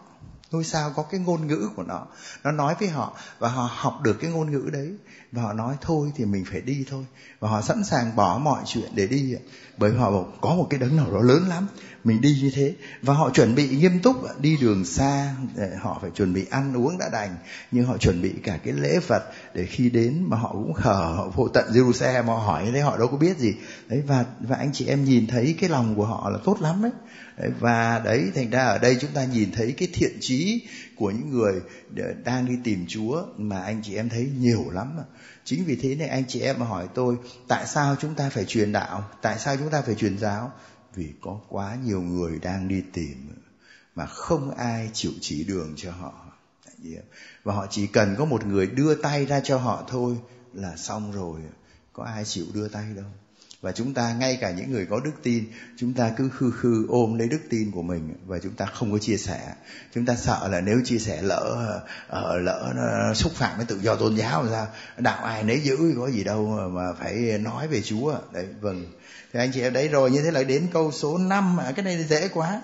Ngôi 0.51 0.65
sao 0.65 0.93
có 0.97 1.03
cái 1.03 1.21
ngôn 1.21 1.47
ngữ 1.47 1.69
của 1.77 1.83
nó. 1.83 2.07
Nó 2.45 2.53
nói 2.53 2.75
với 2.81 2.89
họ. 2.89 3.17
Và 3.39 3.49
họ 3.49 3.71
học 3.73 4.01
được 4.03 4.17
cái 4.21 4.31
ngôn 4.31 4.53
ngữ 4.53 4.71
đấy. 4.73 4.93
Và 5.33 5.43
họ 5.43 5.53
nói 5.53 5.77
thôi 5.81 6.13
thì 6.17 6.25
mình 6.25 6.45
phải 6.51 6.61
đi 6.61 6.85
thôi. 6.91 7.07
Và 7.41 7.49
họ 7.49 7.63
sẵn 7.63 7.85
sàng 7.85 8.17
bỏ 8.17 8.39
mọi 8.39 8.63
chuyện 8.67 8.91
để 8.95 9.07
đi 9.07 9.35
bởi 9.79 9.93
họ 9.93 10.11
bảo 10.11 10.33
có 10.41 10.55
một 10.55 10.67
cái 10.71 10.81
đấng 10.81 10.97
nào 10.97 11.13
đó 11.13 11.21
lớn 11.21 11.49
lắm 11.49 11.67
mình 12.05 12.21
đi 12.21 12.39
như 12.43 12.51
thế. 12.55 12.75
Và 13.03 13.15
họ 13.15 13.31
chuẩn 13.31 13.55
bị 13.55 13.69
nghiêm 13.69 14.01
túc 14.03 14.17
đi 14.41 14.57
đường 14.61 14.85
xa 14.85 15.35
họ 15.81 15.99
phải 16.03 16.11
chuẩn 16.11 16.35
bị 16.35 16.47
ăn 16.51 16.77
uống 16.77 16.99
đã 16.99 17.09
đành. 17.13 17.37
Nhưng 17.71 17.85
họ 17.85 17.99
chuẩn 17.99 18.23
bị 18.23 18.33
cả 18.43 18.59
cái 18.65 18.75
lễ 18.75 18.99
vật 19.07 19.23
để 19.55 19.67
khi 19.67 19.91
đến 19.91 20.25
mà 20.27 20.37
họ 20.37 20.53
cũng 20.53 20.73
khờ 20.73 20.93
họ 20.93 21.33
vô 21.35 21.49
tận 21.49 21.65
Jerusalem 21.73 22.25
họ 22.25 22.37
hỏi 22.37 22.71
thế 22.73 22.81
họ 22.81 22.99
đâu 22.99 23.09
có 23.09 23.17
biết 23.17 23.39
gì. 23.39 23.55
Đấy 23.89 24.03
và 24.07 24.25
và 24.41 24.57
anh 24.57 24.71
chị 24.73 24.87
em 24.87 25.05
nhìn 25.05 25.27
thấy 25.27 25.57
cái 25.61 25.71
lòng 25.71 25.95
của 25.97 26.07
họ 26.07 26.31
là 26.31 26.39
tốt 26.45 26.57
lắm 26.61 26.83
đấy. 26.83 26.93
Và 27.61 27.99
đấy 28.05 28.31
thành 28.35 28.51
ra 28.51 28.65
ở 28.65 28.79
đây 28.79 28.97
chúng 29.01 29.11
ta 29.11 29.25
nhìn 29.25 29.53
thấy 29.53 29.73
cái 29.73 29.89
thiện 29.93 30.13
trí 30.21 30.67
của 30.97 31.11
những 31.11 31.31
người 31.31 31.55
đang 32.25 32.47
đi 32.47 32.55
tìm 32.65 32.85
Chúa 32.89 33.23
mà 33.37 33.61
anh 33.61 33.83
chị 33.85 33.95
em 33.95 34.09
thấy 34.09 34.29
nhiều 34.39 34.71
lắm 34.71 34.97
mà. 34.97 35.03
Chính 35.45 35.65
vì 35.65 35.77
thế 35.77 35.95
này 35.95 36.09
anh 36.09 36.25
chị 36.29 36.41
em 36.41 36.59
mà 36.59 36.67
hỏi 36.67 36.89
tôi 36.95 37.17
tại 37.49 37.67
sao 37.67 37.97
chúng 38.01 38.15
ta 38.15 38.31
phải 38.31 38.45
truyền 38.45 38.73
đạo, 38.73 39.05
tại 39.23 39.39
sao 39.39 39.57
chúng 39.57 39.71
ta 39.71 39.83
phải 39.83 39.95
truyền 39.95 40.19
giáo? 40.19 40.53
Vì 40.95 41.13
có 41.21 41.41
quá 41.49 41.77
nhiều 41.85 42.01
người 42.01 42.39
đang 42.39 42.69
đi 42.69 42.83
tìm 42.93 43.31
mà 43.95 44.07
không 44.07 44.51
ai 44.51 44.91
chịu 44.93 45.13
chỉ 45.21 45.45
đường 45.45 45.75
cho 45.77 45.93
họ. 45.93 46.33
Và 47.43 47.55
họ 47.55 47.67
chỉ 47.71 47.87
cần 47.87 48.15
có 48.19 48.25
một 48.25 48.47
người 48.47 48.67
đưa 48.67 48.95
tay 48.95 49.27
ra 49.27 49.41
cho 49.41 49.59
họ 49.59 49.85
thôi 49.89 50.19
là 50.53 50.77
xong 50.77 51.13
rồi. 51.13 51.41
Có 51.93 52.05
ai 52.05 52.25
chịu 52.25 52.47
đưa 52.55 52.69
tay 52.69 52.95
đâu 52.95 53.05
và 53.63 53.73
chúng 53.73 53.95
ta 53.95 54.13
ngay 54.13 54.39
cả 54.41 54.51
những 54.51 54.71
người 54.71 54.87
có 54.87 55.01
đức 55.01 55.13
tin 55.23 55.45
chúng 55.77 55.95
ta 55.95 56.13
cứ 56.17 56.29
khư 56.29 56.51
khư 56.51 56.87
ôm 56.89 57.19
lấy 57.19 57.29
đức 57.29 57.41
tin 57.51 57.71
của 57.71 57.83
mình 57.83 58.15
và 58.27 58.39
chúng 58.39 58.55
ta 58.55 58.67
không 58.67 58.93
có 58.93 58.99
chia 58.99 59.17
sẻ. 59.17 59.41
Chúng 59.95 60.07
ta 60.07 60.17
sợ 60.17 60.49
là 60.49 60.61
nếu 60.61 60.81
chia 60.85 60.99
sẻ 60.99 61.23
lỡ 61.23 61.81
ờ, 62.09 62.39
lỡ 62.39 62.73
nó 62.77 63.15
xúc 63.15 63.33
phạm 63.33 63.57
với 63.57 63.67
tự 63.67 63.81
do 63.81 63.97
tôn 63.97 64.17
giáo 64.17 64.47
sao? 64.51 64.67
Đạo 64.99 65.25
ai 65.25 65.43
nấy 65.43 65.61
giữ 65.61 65.95
có 65.97 66.11
gì 66.11 66.25
đâu 66.25 66.71
mà 66.73 66.93
phải 66.93 67.39
nói 67.39 67.69
về 67.69 67.83
chúa. 67.83 68.15
Đấy 68.33 68.47
vâng. 68.61 68.87
Thì 69.33 69.41
anh 69.41 69.51
chị 69.55 69.61
em 69.61 69.73
đấy 69.73 69.89
rồi 69.89 70.11
như 70.11 70.23
thế 70.23 70.31
là 70.31 70.43
đến 70.43 70.67
câu 70.73 70.93
số 70.93 71.19
5 71.19 71.61
à, 71.61 71.73
cái 71.77 71.85
này 71.85 72.05
dễ 72.05 72.29
quá. 72.29 72.61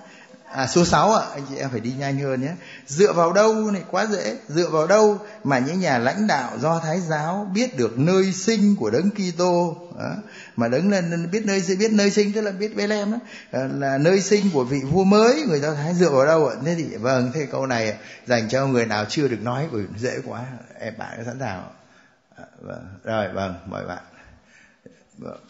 À, 0.52 0.66
số 0.66 0.84
6 0.84 1.12
ạ, 1.14 1.26
anh 1.34 1.42
chị 1.48 1.56
em 1.56 1.70
phải 1.70 1.80
đi 1.80 1.92
nhanh 1.98 2.18
hơn 2.18 2.40
nhé. 2.40 2.52
Dựa 2.86 3.12
vào 3.12 3.32
đâu 3.32 3.70
này 3.70 3.82
quá 3.90 4.06
dễ, 4.06 4.36
dựa 4.48 4.68
vào 4.68 4.86
đâu 4.86 5.18
mà 5.44 5.58
những 5.58 5.80
nhà 5.80 5.98
lãnh 5.98 6.26
đạo 6.26 6.58
do 6.58 6.80
Thái 6.80 7.00
giáo 7.00 7.50
biết 7.54 7.76
được 7.76 7.98
nơi 7.98 8.32
sinh 8.32 8.76
của 8.76 8.90
đấng 8.90 9.10
Kitô 9.10 9.76
à, 9.98 10.10
mà 10.56 10.68
đấng 10.68 10.90
là 10.90 11.02
biết 11.32 11.46
nơi 11.46 11.62
biết 11.78 11.92
nơi 11.92 12.10
sinh 12.10 12.32
tức 12.32 12.40
là 12.40 12.50
biết 12.50 12.76
Bethlehem 12.76 13.12
đó 13.12 13.18
à, 13.50 13.68
là 13.72 13.98
nơi 13.98 14.20
sinh 14.20 14.50
của 14.52 14.64
vị 14.64 14.80
vua 14.90 15.04
mới 15.04 15.44
người 15.48 15.60
do 15.60 15.74
Thái 15.74 15.94
dựa 15.94 16.10
vào 16.10 16.26
đâu 16.26 16.48
ạ? 16.48 16.56
Thế 16.64 16.74
thì 16.74 16.96
vâng, 16.96 17.30
thế 17.34 17.46
câu 17.46 17.66
này 17.66 17.96
dành 18.26 18.48
cho 18.48 18.66
người 18.66 18.86
nào 18.86 19.04
chưa 19.08 19.28
được 19.28 19.42
nói 19.42 19.68
bởi 19.72 19.82
dễ 19.96 20.18
quá. 20.26 20.44
Em 20.80 20.98
bạn 20.98 21.24
sẵn 21.24 21.38
sàng 21.40 21.64
À, 22.38 22.44
vâng. 22.60 22.86
Rồi 23.04 23.28
vâng, 23.34 23.54
mời 23.66 23.86
bạn. 23.86 24.02
Vâng. 25.18 25.40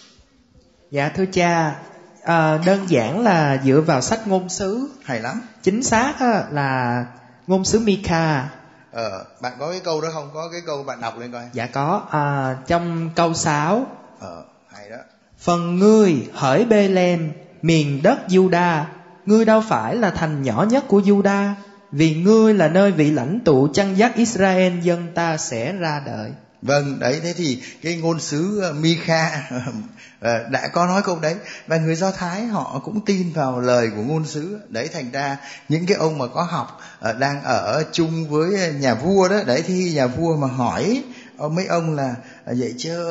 Dạ 0.90 1.08
thưa 1.08 1.26
cha, 1.32 1.82
à, 2.28 2.58
đơn 2.66 2.90
giản 2.90 3.20
là 3.20 3.60
dựa 3.64 3.80
vào 3.80 4.00
sách 4.00 4.26
ngôn 4.28 4.48
sứ. 4.48 4.88
Hay 5.04 5.20
lắm. 5.20 5.42
Chính 5.62 5.82
xác 5.82 6.14
á, 6.20 6.44
là 6.50 7.06
ngôn 7.46 7.64
sứ 7.64 7.80
Mika. 7.80 8.48
Ờ 8.92 9.24
bạn 9.40 9.52
có 9.58 9.70
cái 9.70 9.80
câu 9.84 10.00
đó 10.00 10.08
không? 10.12 10.30
Có 10.34 10.48
cái 10.52 10.60
câu 10.66 10.82
bạn 10.82 11.00
đọc 11.00 11.18
lên 11.18 11.32
coi. 11.32 11.42
Dạ 11.52 11.66
có. 11.66 12.02
À, 12.10 12.56
trong 12.66 13.10
câu 13.14 13.34
6 13.34 13.86
ờ 14.20 14.44
hay 14.72 14.90
đó. 14.90 14.96
Phần 15.38 15.78
ngươi 15.78 16.28
hỡi 16.34 16.64
bê 16.64 16.88
lem 16.88 17.32
miền 17.62 18.02
đất 18.02 18.18
Juda 18.28 18.84
ngươi 19.26 19.44
đâu 19.44 19.60
phải 19.60 19.96
là 19.96 20.10
thành 20.10 20.42
nhỏ 20.42 20.66
nhất 20.70 20.84
của 20.88 21.00
Juda 21.00 21.52
vì 21.92 22.14
ngươi 22.14 22.54
là 22.54 22.68
nơi 22.68 22.92
vị 22.92 23.10
lãnh 23.10 23.40
tụ 23.44 23.68
chăn 23.74 23.98
dắt 23.98 24.14
Israel 24.14 24.80
dân 24.80 25.06
ta 25.14 25.36
sẽ 25.36 25.72
ra 25.72 26.02
đời 26.06 26.32
vâng 26.62 26.98
đấy, 26.98 27.20
thế 27.22 27.32
thì 27.32 27.62
cái 27.82 27.96
ngôn 27.96 28.20
sứ 28.20 28.60
ờ, 28.60 28.72
Micha 28.72 29.50
ờ, 30.20 30.48
đã 30.50 30.68
có 30.68 30.86
nói 30.86 31.02
câu 31.02 31.18
đấy. 31.18 31.34
Và 31.66 31.76
người 31.76 31.94
do 31.94 32.10
thái 32.10 32.46
họ 32.46 32.80
cũng 32.84 33.00
tin 33.00 33.32
vào 33.32 33.60
lời 33.60 33.90
của 33.96 34.02
ngôn 34.02 34.26
sứ. 34.26 34.58
Đấy, 34.68 34.88
thành 34.88 35.10
ra 35.10 35.36
những 35.68 35.86
cái 35.86 35.96
ông 35.96 36.18
mà 36.18 36.26
có 36.26 36.42
học 36.42 36.80
ờ, 37.00 37.12
đang 37.12 37.42
ở 37.42 37.84
chung 37.92 38.28
với 38.28 38.74
nhà 38.80 38.94
vua 38.94 39.28
đó, 39.28 39.42
đấy, 39.46 39.62
thì 39.66 39.92
nhà 39.92 40.06
vua 40.06 40.36
mà 40.36 40.48
hỏi 40.48 41.02
mấy 41.38 41.66
ông 41.66 41.94
là 41.96 42.14
vậy 42.46 42.74
chứ, 42.78 43.04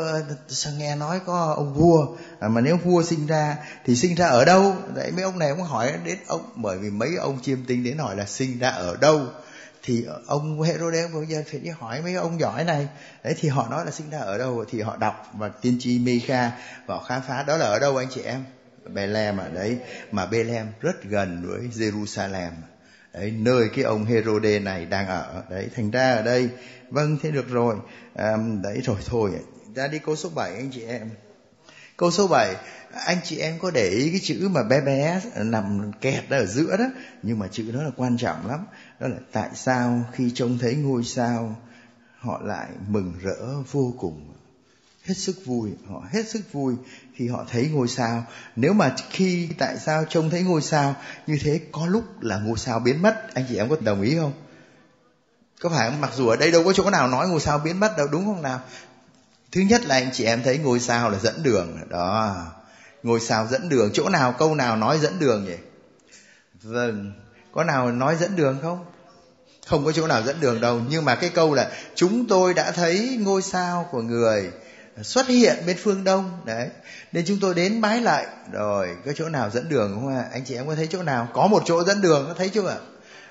sao 0.48 0.74
nghe 0.78 0.96
nói 0.96 1.20
có 1.26 1.54
ông 1.58 1.74
vua? 1.74 2.08
À, 2.40 2.48
mà 2.48 2.62
nếu 2.62 2.78
vua 2.78 3.04
sinh 3.04 3.28
ra 3.28 3.58
thì 3.86 3.96
sinh 3.96 4.16
ra 4.16 4.28
ở 4.28 4.46
đâu? 4.46 4.76
Đấy, 4.96 5.12
mấy 5.12 5.24
ông 5.24 5.40
này 5.40 5.52
cũng 5.52 5.62
hỏi 5.62 5.94
đến 6.04 6.18
ông, 6.28 6.50
bởi 6.56 6.78
vì 6.78 6.90
mấy 6.90 7.16
ông 7.16 7.40
chiêm 7.42 7.66
tinh 7.66 7.84
đến 7.84 7.98
hỏi 7.98 8.16
là 8.16 8.26
sinh 8.26 8.60
ra 8.60 8.70
ở 8.70 8.96
đâu 9.02 9.22
thì 9.88 10.06
ông 10.26 10.62
Herod 10.62 10.94
bây 11.14 11.26
giờ 11.26 11.44
phải 11.52 11.60
đi 11.60 11.70
hỏi 11.70 12.02
mấy 12.02 12.14
ông 12.14 12.40
giỏi 12.40 12.64
này. 12.64 12.88
Đấy 13.24 13.36
thì 13.40 13.50
họ 13.50 13.68
nói 13.70 13.86
là 13.86 13.92
sinh 13.92 14.10
ra 14.10 14.20
ở 14.20 14.38
đâu? 14.38 14.66
Thì 14.70 14.82
họ 14.82 14.98
đọc 14.98 15.30
và 15.34 15.50
tiên 15.50 15.78
tri 15.80 16.00
Mika 16.00 16.52
và 16.86 16.96
họ 16.96 17.04
khám 17.04 17.22
phá 17.28 17.44
đó 17.44 17.58
là 17.58 17.66
ở 17.66 17.80
đâu 17.80 17.98
anh 17.98 18.08
chị 18.10 18.22
em? 18.22 18.44
Bethlehem 18.94 19.38
ở 19.38 19.50
đấy. 19.50 19.78
Mà 20.12 20.26
Bethlehem 20.26 20.68
rất 20.82 21.04
gần 21.04 21.46
với 21.48 21.60
Jerusalem. 21.60 22.52
Đấy 23.14 23.32
nơi 23.32 23.70
cái 23.76 23.84
ông 23.84 24.06
Herode 24.06 24.60
này 24.60 24.86
đang 24.86 25.08
ở. 25.08 25.44
Đấy 25.50 25.70
thành 25.76 25.92
ra 25.92 26.14
ở 26.14 26.22
đây. 26.22 26.50
Vâng 26.90 27.18
thế 27.22 27.32
được 27.32 27.50
rồi. 27.50 27.76
À, 28.16 28.38
đấy 28.64 28.82
rồi 28.84 28.98
thôi. 29.06 29.32
Ra 29.76 29.88
đi 29.88 30.00
câu 30.00 30.16
số 30.16 30.30
7 30.30 30.54
anh 30.54 30.70
chị 30.72 30.84
em. 30.84 31.10
Câu 31.98 32.12
số 32.12 32.28
7 32.28 32.56
anh 33.06 33.18
chị 33.24 33.38
em 33.40 33.60
có 33.60 33.72
để 33.72 33.90
ý 33.90 34.10
cái 34.12 34.20
chữ 34.24 34.50
mà 34.52 34.64
bé 34.64 34.82
bé 34.82 35.22
nằm 35.36 35.92
kẹt 36.02 36.30
ở 36.30 36.46
giữa 36.46 36.78
đó. 36.78 36.86
Nhưng 37.24 37.40
mà 37.40 37.48
chữ 37.48 37.72
đó 37.72 37.84
là 37.84 37.92
quan 37.98 38.18
trọng 38.18 38.48
lắm 38.48 38.66
đó 39.00 39.08
là 39.08 39.18
tại 39.32 39.50
sao 39.56 40.06
khi 40.14 40.32
trông 40.36 40.58
thấy 40.58 40.76
ngôi 40.76 41.04
sao, 41.04 41.56
họ 42.20 42.42
lại 42.44 42.70
mừng 42.88 43.14
rỡ 43.22 43.62
vô 43.72 43.94
cùng. 44.00 44.34
Hết 45.04 45.14
sức 45.14 45.46
vui, 45.46 45.72
họ 45.90 46.04
hết 46.12 46.30
sức 46.30 46.42
vui 46.52 46.76
khi 47.14 47.28
họ 47.28 47.46
thấy 47.52 47.70
ngôi 47.74 47.88
sao. 47.88 48.26
Nếu 48.56 48.74
mà 48.74 48.96
khi 49.10 49.50
tại 49.58 49.78
sao 49.78 50.06
trông 50.10 50.30
thấy 50.30 50.42
ngôi 50.42 50.62
sao 50.62 50.96
như 51.28 51.38
thế, 51.42 51.62
có 51.72 51.86
lúc 51.86 52.22
là 52.22 52.38
ngôi 52.38 52.58
sao 52.58 52.80
biến 52.80 53.02
mất. 53.02 53.34
Anh 53.34 53.46
chị 53.50 53.58
em 53.58 53.70
có 53.70 53.76
đồng 53.80 54.02
ý 54.02 54.16
không? 54.16 54.34
Có 55.62 55.70
phải 55.70 55.92
mặc 56.00 56.12
dù 56.16 56.28
ở 56.28 56.36
đây 56.36 56.52
đâu 56.52 56.64
có 56.64 56.74
chỗ 56.74 56.90
nào 56.90 57.08
nói 57.08 57.30
ngôi 57.30 57.40
sao 57.40 57.60
biến 57.60 57.80
mất 57.80 57.98
đâu, 57.98 58.08
đúng 58.12 58.26
không 58.26 58.42
nào? 58.42 58.62
Thứ 59.52 59.62
nhất 59.62 59.86
là 59.86 59.96
anh 59.96 60.10
chị 60.14 60.26
em 60.26 60.44
thấy 60.44 60.58
ngôi 60.58 60.80
sao 60.80 61.10
là 61.10 61.20
dẫn 61.20 61.44
đường. 61.44 61.78
Đó, 61.90 62.46
ngôi 63.04 63.20
sao 63.20 63.48
dẫn 63.48 63.70
đường. 63.70 63.90
Chỗ 63.94 64.10
nào, 64.10 64.36
câu 64.40 64.56
nào 64.56 64.76
nói 64.76 65.00
dẫn 65.00 65.20
đường 65.20 65.46
nhỉ? 65.46 65.58
Vâng 66.64 67.14
có 67.58 67.64
nào 67.64 67.92
nói 67.92 68.16
dẫn 68.16 68.36
đường 68.36 68.60
không? 68.62 68.86
Không 69.68 69.86
có 69.86 69.92
chỗ 69.92 70.08
nào 70.08 70.24
dẫn 70.24 70.40
đường 70.40 70.62
đâu. 70.62 70.82
Nhưng 70.90 71.06
mà 71.06 71.16
cái 71.16 71.30
câu 71.30 71.54
là 71.54 71.72
chúng 71.96 72.28
tôi 72.28 72.54
đã 72.54 72.72
thấy 72.72 73.18
ngôi 73.22 73.42
sao 73.42 73.88
của 73.92 74.02
người 74.02 74.52
xuất 75.02 75.28
hiện 75.28 75.56
bên 75.68 75.78
phương 75.84 76.04
đông. 76.04 76.32
Đấy. 76.46 76.70
Nên 77.12 77.26
chúng 77.28 77.38
tôi 77.42 77.54
đến 77.54 77.82
bái 77.82 78.02
lại. 78.02 78.26
Rồi 78.52 78.90
có 79.06 79.12
chỗ 79.16 79.30
nào 79.30 79.50
dẫn 79.50 79.70
đường 79.70 79.94
không 79.96 80.18
ạ? 80.18 80.26
Anh 80.34 80.46
chị 80.46 80.56
em 80.56 80.68
có 80.68 80.76
thấy 80.76 80.88
chỗ 80.92 81.04
nào? 81.04 81.28
Có 81.34 81.48
một 81.48 81.64
chỗ 81.66 81.84
dẫn 81.84 82.02
đường 82.02 82.26
có 82.28 82.34
thấy 82.34 82.50
chưa 82.50 82.78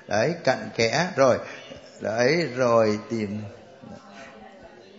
đấy 0.07 0.33
cặn 0.43 0.69
kẽ. 0.75 1.07
Rồi 1.15 1.37
đấy 1.99 2.47
rồi 2.55 2.99
tìm. 3.09 3.41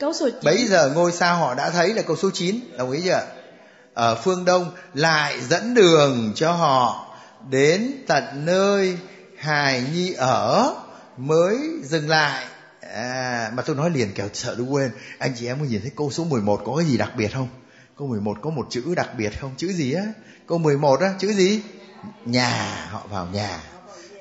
Câu 0.00 0.12
số 0.12 0.30
9. 0.30 0.40
bấy 0.44 0.66
giờ 0.66 0.92
ngôi 0.94 1.12
sao 1.12 1.36
họ 1.36 1.54
đã 1.54 1.70
thấy 1.70 1.94
là 1.94 2.02
câu 2.02 2.16
số 2.16 2.30
9 2.34 2.60
đồng 2.78 2.90
ý 2.90 3.02
chưa 3.04 3.20
ở 3.94 4.14
phương 4.14 4.44
đông 4.44 4.70
lại 4.94 5.40
dẫn 5.40 5.74
đường 5.74 6.32
cho 6.34 6.52
họ 6.52 7.04
đến 7.50 7.92
tận 8.06 8.24
nơi 8.34 8.98
hài 9.38 9.84
nhi 9.94 10.12
ở 10.12 10.74
mới 11.16 11.58
dừng 11.82 12.08
lại. 12.08 12.46
À, 12.80 13.50
mà 13.54 13.62
tôi 13.62 13.76
nói 13.76 13.90
liền 13.90 14.12
kẻo 14.12 14.28
sợ 14.32 14.54
tôi 14.58 14.66
quên. 14.66 14.90
Anh 15.18 15.32
chị 15.36 15.46
em 15.46 15.58
có 15.58 15.64
nhìn 15.64 15.80
thấy 15.80 15.90
câu 15.96 16.10
số 16.10 16.24
11 16.24 16.62
có 16.64 16.76
cái 16.76 16.86
gì 16.86 16.96
đặc 16.96 17.12
biệt 17.16 17.28
không? 17.28 17.48
Câu 17.98 18.08
11 18.08 18.38
có 18.42 18.50
một 18.50 18.66
chữ 18.70 18.94
đặc 18.94 19.10
biệt 19.18 19.40
không? 19.40 19.54
Chữ 19.56 19.72
gì 19.72 19.92
á? 19.92 20.02
Câu 20.46 20.58
11 20.58 21.00
á 21.00 21.14
chữ 21.18 21.32
gì? 21.32 21.62
Nhà 22.24 22.86
họ 22.90 23.06
vào 23.10 23.26
nhà 23.26 23.60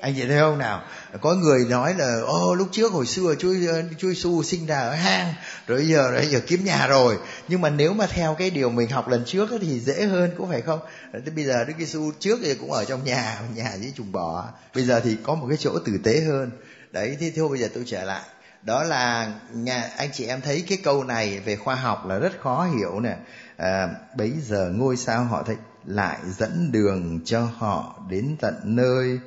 anh 0.00 0.14
chị 0.16 0.26
thấy 0.26 0.38
không 0.38 0.58
nào? 0.58 0.82
Có 1.20 1.34
người 1.34 1.64
nói 1.64 1.94
là 1.94 2.20
ô 2.26 2.54
lúc 2.54 2.68
trước 2.72 2.92
hồi 2.92 3.06
xưa 3.06 3.34
chúa 3.38 3.54
chúa 3.98 4.08
Giêsu 4.08 4.42
sinh 4.42 4.66
ra 4.66 4.80
ở 4.80 4.94
hang 4.94 5.34
rồi 5.66 5.88
giờ 5.88 6.10
rồi 6.10 6.26
giờ 6.26 6.40
kiếm 6.46 6.64
nhà 6.64 6.86
rồi. 6.86 7.18
Nhưng 7.48 7.60
mà 7.60 7.70
nếu 7.70 7.92
mà 7.92 8.06
theo 8.06 8.34
cái 8.38 8.50
điều 8.50 8.70
mình 8.70 8.90
học 8.90 9.08
lần 9.08 9.24
trước 9.26 9.48
thì 9.60 9.80
dễ 9.80 10.06
hơn 10.06 10.30
cũng 10.38 10.48
phải 10.48 10.62
không? 10.62 10.80
Thế 11.12 11.30
bây 11.36 11.44
giờ 11.44 11.64
đức 11.64 11.74
Giêsu 11.78 12.12
trước 12.18 12.38
thì 12.42 12.54
cũng 12.54 12.72
ở 12.72 12.84
trong 12.84 13.04
nhà 13.04 13.40
nhà 13.54 13.70
với 13.80 13.92
trùng 13.96 14.12
bò 14.12 14.44
bây 14.74 14.84
giờ 14.84 15.00
thì 15.00 15.16
có 15.22 15.34
một 15.34 15.46
cái 15.48 15.56
chỗ 15.56 15.78
tử 15.78 15.92
tế 16.04 16.20
hơn. 16.20 16.50
Đấy 16.92 17.16
thế 17.20 17.32
thôi 17.36 17.48
bây 17.48 17.58
giờ 17.58 17.68
tôi 17.74 17.84
trở 17.86 18.04
lại. 18.04 18.22
Đó 18.62 18.82
là 18.82 19.32
nhà 19.52 19.90
anh 19.96 20.08
chị 20.12 20.26
em 20.26 20.40
thấy 20.40 20.64
cái 20.68 20.78
câu 20.84 21.04
này 21.04 21.40
về 21.40 21.56
khoa 21.56 21.74
học 21.74 22.06
là 22.06 22.18
rất 22.18 22.32
khó 22.42 22.68
hiểu 22.78 23.00
nè. 23.00 23.16
À, 23.56 23.88
bấy 24.16 24.32
giờ 24.46 24.70
ngôi 24.74 24.96
sao 24.96 25.24
họ 25.24 25.42
thấy 25.46 25.56
lại 25.86 26.18
dẫn 26.38 26.72
đường 26.72 27.20
cho 27.24 27.48
họ 27.58 28.02
đến 28.10 28.36
tận 28.40 28.54
nơi 28.64 29.18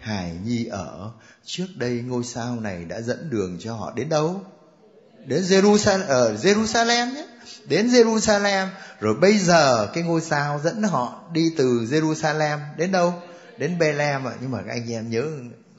hài 0.00 0.32
nhi 0.44 0.66
ở. 0.66 1.10
Trước 1.44 1.66
đây 1.76 1.90
ngôi 1.90 2.24
sao 2.24 2.56
này 2.60 2.84
đã 2.84 3.00
dẫn 3.00 3.30
đường 3.30 3.56
cho 3.60 3.74
họ 3.74 3.92
đến 3.96 4.08
đâu? 4.08 4.42
Đến 5.26 5.42
Jerusalem 5.42 6.06
ở 6.06 6.34
Jerusalem 6.34 7.14
nhé. 7.14 7.26
Đến 7.64 7.88
Jerusalem. 7.88 8.66
Rồi 9.00 9.14
bây 9.14 9.38
giờ 9.38 9.88
cái 9.94 10.02
ngôi 10.02 10.20
sao 10.20 10.60
dẫn 10.64 10.82
họ 10.82 11.22
đi 11.32 11.52
từ 11.56 11.86
Jerusalem 11.90 12.58
đến 12.76 12.92
đâu? 12.92 13.14
Đến 13.58 13.78
Bethlehem 13.78 14.22
nhưng 14.40 14.50
mà 14.50 14.58
các 14.66 14.72
anh 14.72 14.92
em 14.92 15.10
nhớ 15.10 15.22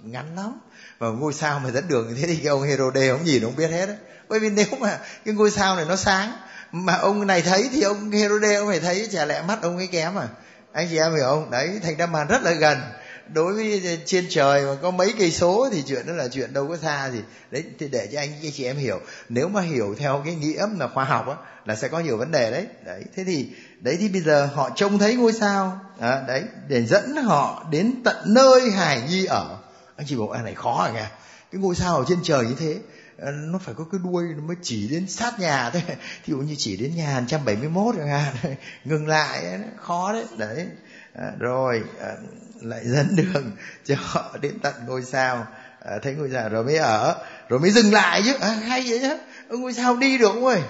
ngắn 0.04 0.36
lắm. 0.36 0.60
Và 1.00 1.08
ngôi 1.08 1.34
sao 1.34 1.60
mà 1.60 1.72
dẫn 1.72 1.88
đường 1.88 2.08
như 2.08 2.16
thế 2.22 2.28
thì 2.28 2.36
cái 2.36 2.48
ông 2.48 2.64
Herode 2.64 3.10
không 3.10 3.24
nhìn 3.24 3.44
ông 3.44 3.56
biết 3.56 3.72
hết 3.72 3.86
đấy. 3.86 3.98
Bởi 4.30 4.40
vì 4.40 4.50
nếu 4.50 4.66
mà 4.80 5.00
cái 5.26 5.34
ngôi 5.34 5.52
sao 5.52 5.76
này 5.76 5.86
nó 5.86 5.96
sáng, 5.96 6.34
mà 6.72 6.94
ông 6.94 7.28
này 7.28 7.42
thấy 7.42 7.70
thì 7.72 7.82
ông 7.82 8.12
Herode 8.12 8.56
ông 8.56 8.68
phải 8.68 8.80
thấy. 8.80 9.08
Chả 9.12 9.26
lẽ 9.26 9.42
mắt 9.48 9.62
ông 9.62 9.78
ấy 9.78 9.88
kém 9.88 10.18
à? 10.18 10.28
Anh 10.74 10.88
chị 10.90 10.98
em 10.98 11.16
hiểu 11.16 11.26
không? 11.26 11.52
Đấy, 11.52 11.80
thành 11.84 11.98
ra 11.98 12.06
mà 12.06 12.24
rất 12.24 12.44
là 12.44 12.52
gần 12.52 12.78
đối 13.34 13.54
với 13.54 13.82
ờ, 13.86 13.96
trên 14.06 14.26
trời 14.30 14.66
mà 14.66 14.76
có 14.82 14.92
mấy 14.92 15.14
cây 15.20 15.32
số 15.32 15.70
thì 15.72 15.84
chuyện 15.88 16.08
đó 16.08 16.14
là 16.14 16.28
chuyện 16.28 16.54
đâu 16.54 16.68
có 16.68 16.78
xa 16.78 17.10
gì. 17.12 17.20
Đấy 17.52 17.64
thì 17.80 17.88
để 17.88 18.10
cho 18.14 18.20
anh 18.20 18.30
chị 18.54 18.64
em 18.64 18.78
hiểu. 18.78 19.00
Nếu 19.30 19.48
mà 19.48 19.62
hiểu 19.62 19.96
theo 19.98 20.22
cái 20.26 20.36
nghĩa 20.36 20.68
là 20.80 20.88
khoa 20.88 21.06
học 21.06 21.28
á 21.28 21.36
là 21.66 21.76
sẽ 21.76 21.88
có 21.88 22.00
nhiều 22.00 22.18
vấn 22.18 22.32
đề 22.32 22.52
đấy. 22.52 22.68
Đấy 22.86 23.04
thế 23.16 23.24
thì 23.24 23.48
đấy 23.80 23.98
thì 24.00 24.10
bây 24.10 24.22
giờ 24.22 24.50
họ 24.54 24.70
trông 24.76 24.98
thấy 24.98 25.16
ngôi 25.16 25.34
sao. 25.34 25.80
À, 26.00 26.24
đấy 26.28 26.44
để 26.68 26.86
dẫn 26.86 27.16
họ 27.16 27.68
đến 27.72 27.94
tận 28.04 28.16
nơi 28.26 28.72
hải 28.72 29.02
nhi 29.10 29.26
ở. 29.26 29.58
Anh 29.96 30.08
chị 30.08 30.16
bảo 30.16 30.30
anh 30.30 30.46
này 30.46 30.56
khó 30.56 30.84
à 30.84 30.92
nghe 30.92 31.06
cái 31.52 31.62
ngôi 31.62 31.76
sao 31.76 31.98
ở 31.98 32.06
trên 32.08 32.20
trời 32.24 32.46
như 32.46 32.56
thế 32.60 32.80
ờ, 33.18 33.32
nó 33.32 33.60
phải 33.60 33.76
có 33.78 33.86
cái 33.92 34.02
đuôi 34.04 34.24
nó 34.38 34.44
mới 34.44 34.56
chỉ 34.62 34.88
đến 34.88 35.08
sát 35.08 35.40
nhà 35.40 35.70
thôi 35.70 35.84
thì 36.26 36.34
như 36.34 36.56
chỉ 36.58 36.78
đến 36.78 36.96
nhà 36.96 37.20
171 37.20 37.96
chẳng 37.98 38.08
hạn. 38.08 38.36
Ngừng 38.86 39.08
lại 39.08 39.60
khó 39.78 40.14
đấy. 40.14 40.26
Đấy 40.38 40.68
à, 41.14 41.32
rồi 41.40 41.84
à, 42.02 42.16
lại 42.62 42.82
dẫn 42.84 43.16
đường 43.16 43.52
cho 43.86 43.96
họ 44.00 44.38
đến 44.42 44.60
tận 44.60 44.74
ngôi 44.88 45.04
sao. 45.04 45.48
À, 45.86 45.92
thấy 46.04 46.14
ngôi 46.14 46.30
sao 46.34 46.50
rồi 46.50 46.64
mới 46.64 46.78
ở 46.78 47.16
rồi 47.50 47.60
mới 47.60 47.72
dừng 47.72 47.94
lại 47.94 48.22
chứ. 48.26 48.34
À, 48.40 48.48
hay 48.50 48.86
vậy 48.90 49.00
chứ. 49.02 49.18
Ngôi 49.58 49.74
sao 49.74 49.98
đi 49.98 50.18
được 50.18 50.28
không 50.28 50.46
ơi? 50.46 50.62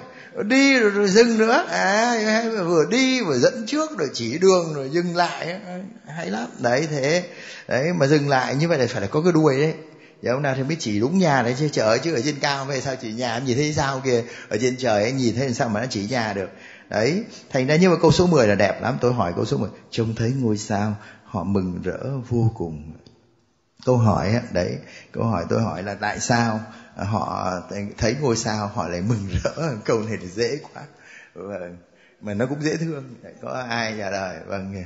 Đi 0.44 0.80
rồi, 0.80 0.90
rồi 0.90 1.08
dừng 1.08 1.38
nữa. 1.38 1.66
À 1.70 2.44
vừa 2.66 2.86
đi 2.92 3.22
vừa 3.22 3.38
dẫn 3.38 3.66
trước 3.68 3.98
rồi 3.98 4.10
chỉ 4.14 4.38
đường 4.38 4.74
rồi 4.74 4.90
dừng 4.90 5.16
lại. 5.16 5.60
À, 5.68 5.80
hay 6.16 6.30
lắm. 6.30 6.48
Đấy 6.60 6.88
thế. 6.92 7.24
Đấy 7.68 7.94
mà 7.94 8.08
dừng 8.08 8.30
lại 8.30 8.56
như 8.56 8.68
vậy 8.68 8.78
là 8.78 8.86
phải 8.90 9.02
là 9.02 9.08
có 9.08 9.22
cái 9.22 9.32
đuôi 9.34 9.62
đấy. 9.62 9.74
Giờ 10.22 10.32
ông 10.32 10.42
nào 10.42 10.54
thì 10.58 10.64
mới 10.64 10.78
chỉ 10.80 11.00
đúng 11.00 11.20
nhà 11.20 11.42
đấy 11.42 11.56
chứ. 11.60 11.70
Trời 11.72 12.00
chứ 12.00 12.14
ở 12.14 12.22
trên 12.26 12.36
cao 12.40 12.66
về 12.66 12.82
sao 12.82 12.96
chỉ 13.02 13.14
nhà 13.14 13.34
em 13.34 13.46
nhìn 13.46 13.58
thấy 13.58 13.74
sao 13.74 14.02
kìa 14.06 14.24
ở 14.50 14.58
trên 14.62 14.78
trời 14.78 15.04
anh 15.04 15.18
nhìn 15.18 15.36
thấy 15.36 15.54
sao 15.54 15.70
mà 15.70 15.80
nó 15.80 15.86
chỉ 15.90 16.08
nhà 16.10 16.34
được 16.34 16.50
đấy 16.92 17.24
thành 17.50 17.68
ra 17.68 17.78
nhưng 17.82 17.92
mà 17.92 17.98
câu 18.02 18.12
số 18.12 18.28
10 18.28 18.48
là 18.48 18.56
đẹp 18.56 18.82
lắm. 18.82 18.98
Tôi 19.02 19.14
hỏi 19.14 19.34
câu 19.36 19.46
số 19.46 19.58
10 19.58 19.70
trông 19.92 20.16
thấy 20.16 20.34
ngôi 20.40 20.58
sao 20.58 20.96
họ 21.24 21.44
mừng 21.44 21.82
rỡ 21.84 22.00
vô 22.30 22.52
cùng. 22.56 22.92
Câu 23.86 23.98
hỏi 23.98 24.42
đấy 24.54 24.78
câu 25.12 25.24
hỏi 25.24 25.46
tôi 25.50 25.62
hỏi 25.62 25.84
là 25.84 25.96
tại 25.96 26.20
sao 26.20 26.60
họ 26.96 27.54
thấy 27.98 28.16
ngôi 28.22 28.38
sao 28.38 28.68
họ 28.68 28.88
lại 28.88 29.02
mừng 29.02 29.28
rỡ? 29.44 29.76
Câu 29.86 30.00
này 30.00 30.18
thì 30.22 30.28
dễ 30.28 30.60
quá. 30.74 30.84
Vâng 31.34 31.78
mà 32.22 32.34
nó 32.34 32.46
cũng 32.46 32.62
dễ 32.62 32.78
thương. 32.78 33.04
Có 33.42 33.66
ai 33.70 33.96
trả 33.98 34.10
lời? 34.10 34.40
Vâng 34.48 34.84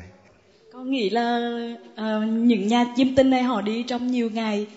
con 0.73 0.91
nghĩ 0.91 1.09
là 1.09 1.39
uh, 1.91 2.29
những 2.29 2.67
nhà 2.67 2.85
chiêm 2.95 3.15
tinh 3.15 3.29
này 3.29 3.43
họ 3.43 3.61
đi 3.61 3.83
trong 3.83 4.07
nhiều 4.07 4.29
ngày 4.29 4.67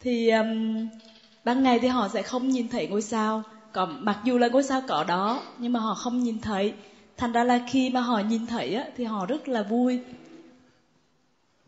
thì 0.00 0.30
um, 0.30 0.88
ban 1.44 1.62
ngày 1.62 1.78
thì 1.78 1.88
họ 1.88 2.08
sẽ 2.14 2.22
không 2.22 2.48
nhìn 2.48 2.68
thấy 2.68 2.86
ngôi 2.86 3.02
sao 3.02 3.42
còn 3.74 4.04
mặc 4.04 4.18
dù 4.24 4.38
là 4.38 4.48
ngôi 4.48 4.62
sao 4.62 4.82
có 4.88 5.04
đó 5.04 5.42
nhưng 5.58 5.72
mà 5.72 5.80
họ 5.80 5.94
không 5.94 6.22
nhìn 6.22 6.40
thấy. 6.40 6.74
Thành 7.16 7.32
ra 7.32 7.44
là 7.44 7.60
khi 7.68 7.90
mà 7.90 8.00
họ 8.00 8.18
nhìn 8.18 8.46
thấy 8.46 8.74
á, 8.74 8.84
thì 8.96 9.04
họ 9.04 9.26
rất 9.26 9.48
là 9.48 9.62
vui. 9.62 10.00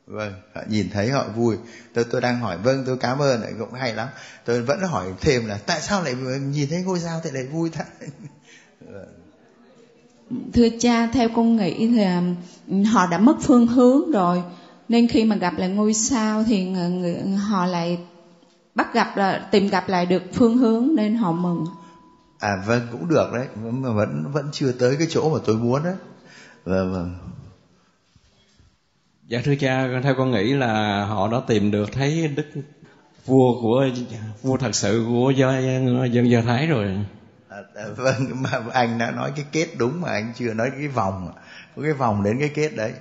Vâng 0.07 0.33
họ 0.55 0.63
nhìn 0.69 0.91
thấy 0.91 1.11
họ 1.11 1.25
vui. 1.37 1.57
Tôi 1.95 2.05
tôi 2.11 2.21
đang 2.21 2.41
hỏi 2.41 2.59
vâng 2.59 2.83
tôi 2.87 2.97
cảm 2.97 3.19
ơn 3.19 3.41
cũng 3.59 3.73
hay 3.73 3.95
lắm. 3.95 4.09
Tôi 4.45 4.63
vẫn 4.63 4.81
hỏi 4.81 5.07
thêm 5.21 5.47
là 5.47 5.59
tại 5.67 5.81
sao 5.81 6.03
lại 6.03 6.15
nhìn 6.41 6.69
thấy 6.71 6.83
ngôi 6.83 7.01
sao 7.01 7.21
thì 7.25 7.31
lại 7.31 7.47
vui 7.47 7.71
thật 7.71 7.85
thưa 10.53 10.69
cha 10.81 11.07
theo 11.07 11.29
con 11.29 11.57
nghĩ 11.57 11.89
thì 11.89 12.05
họ 12.85 13.07
đã 13.07 13.19
mất 13.19 13.37
phương 13.41 13.67
hướng 13.67 14.11
rồi. 14.11 14.43
Nên 14.89 15.09
khi 15.09 15.25
mà 15.25 15.37
gặp 15.37 15.55
lại 15.59 15.69
ngôi 15.69 15.95
sao 15.95 16.45
thì 16.45 16.65
người, 16.65 16.91
người, 16.91 17.15
họ 17.37 17.67
lại 17.67 17.99
bắt 18.75 18.95
gặp 18.95 19.17
là 19.17 19.49
tìm 19.51 19.69
gặp 19.69 19.89
lại 19.89 20.07
được 20.07 20.23
phương 20.33 20.59
hướng 20.59 20.89
nên 20.97 21.15
họ 21.15 21.33
mừng 21.33 21.67
à 22.39 22.57
vâng 22.67 22.89
cũng 22.93 23.09
được 23.09 23.31
đấy. 23.35 23.47
Mà 23.57 23.91
vẫn 23.91 24.33
vẫn 24.33 24.49
chưa 24.53 24.73
tới 24.73 24.97
cái 24.97 25.07
chỗ 25.11 25.35
mà 25.35 25.39
tôi 25.47 25.57
muốn 25.57 25.83
đấy. 25.83 25.95
Vâng 26.65 26.93
vâng. 26.93 27.19
Dạ 29.27 29.41
thưa 29.45 29.55
cha 29.55 29.89
theo 30.03 30.15
con 30.19 30.31
nghĩ 30.31 30.53
là 30.53 31.05
họ 31.05 31.29
đã 31.33 31.39
tìm 31.47 31.71
được 31.71 31.93
thấy 31.93 32.29
đức 32.29 32.47
vua 33.27 33.63
của 33.63 33.87
vua 34.43 34.57
thật 34.57 34.75
sự 34.75 35.05
của 35.09 35.31
do 35.31 35.59
dân 36.13 36.31
do 36.31 36.43
thái 36.43 36.67
rồi. 36.67 36.87
À 37.49 37.57
à, 37.75 37.85
à, 37.85 37.85
vâng 37.97 38.43
mà 38.43 38.51
anh 38.73 38.99
đã 38.99 39.11
nói 39.11 39.33
cái 39.37 39.45
kết 39.53 39.69
đúng 39.79 40.01
mà 40.01 40.09
anh 40.09 40.33
chưa 40.37 40.55
nói 40.55 40.71
cái 40.79 40.89
vòng. 40.89 41.33
Có 41.77 41.83
cái 41.83 41.93
vòng 41.93 42.23
đến 42.23 42.41
cái 42.41 42.49
kết 42.49 42.69
đấy. 42.77 42.93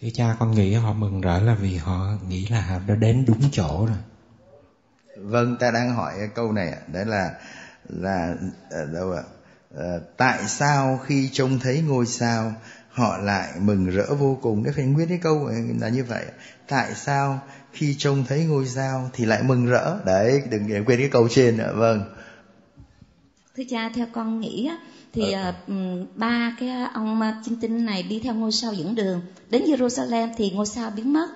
Thưa 0.00 0.08
cha 0.14 0.36
con 0.38 0.50
nghĩ 0.50 0.74
họ 0.74 0.92
mừng 0.92 1.20
rỡ 1.20 1.38
là 1.38 1.54
vì 1.54 1.76
họ 1.76 2.06
nghĩ 2.28 2.46
là 2.46 2.60
họ 2.60 2.78
đã 2.86 2.94
đến 2.94 3.24
đúng 3.28 3.40
chỗ 3.52 3.86
rồi. 3.88 3.98
Vâng 5.16 5.56
ta 5.56 5.70
đang 5.70 5.94
hỏi 5.94 6.12
câu 6.34 6.52
này 6.52 6.74
đấy 6.92 7.04
là 7.04 7.30
là 7.88 8.34
ở 8.70 8.84
đâu 8.84 9.12
ạ? 9.12 9.22
À, 9.78 9.98
tại 10.16 10.48
sao 10.48 11.00
khi 11.06 11.28
trông 11.32 11.58
thấy 11.58 11.82
ngôi 11.88 12.06
sao 12.06 12.52
họ 12.90 13.18
lại 13.18 13.48
mừng 13.60 13.86
rỡ 13.86 14.14
vô 14.14 14.38
cùng? 14.42 14.64
Cái 14.64 14.72
phải 14.72 14.84
nguyên 14.84 15.08
cái 15.08 15.18
câu 15.22 15.50
là 15.80 15.88
như 15.88 16.04
vậy. 16.04 16.24
Tại 16.68 16.94
sao 16.94 17.40
khi 17.72 17.94
trông 17.98 18.24
thấy 18.28 18.44
ngôi 18.44 18.66
sao 18.66 19.10
thì 19.12 19.24
lại 19.24 19.42
mừng 19.42 19.66
rỡ? 19.66 19.98
Đấy 20.04 20.42
đừng 20.50 20.84
quên 20.86 20.98
cái 20.98 21.08
câu 21.08 21.28
trên 21.28 21.56
nữa 21.56 21.72
vâng. 21.76 22.02
Thưa 23.56 23.64
cha 23.70 23.90
theo 23.94 24.06
con 24.12 24.40
nghĩ 24.40 24.70
thì 25.12 25.32
ờ. 25.32 25.48
uh, 25.72 26.16
ba 26.16 26.56
cái 26.60 26.68
ông 26.94 27.20
chim 27.44 27.56
tinh 27.60 27.84
này 27.86 28.02
đi 28.02 28.20
theo 28.24 28.34
ngôi 28.34 28.52
sao 28.52 28.72
dẫn 28.72 28.94
đường. 28.94 29.20
Đến 29.50 29.62
Jerusalem 29.62 30.28
thì 30.36 30.50
ngôi 30.50 30.66
sao 30.66 30.90
biến 30.96 31.12
mất. 31.12 31.28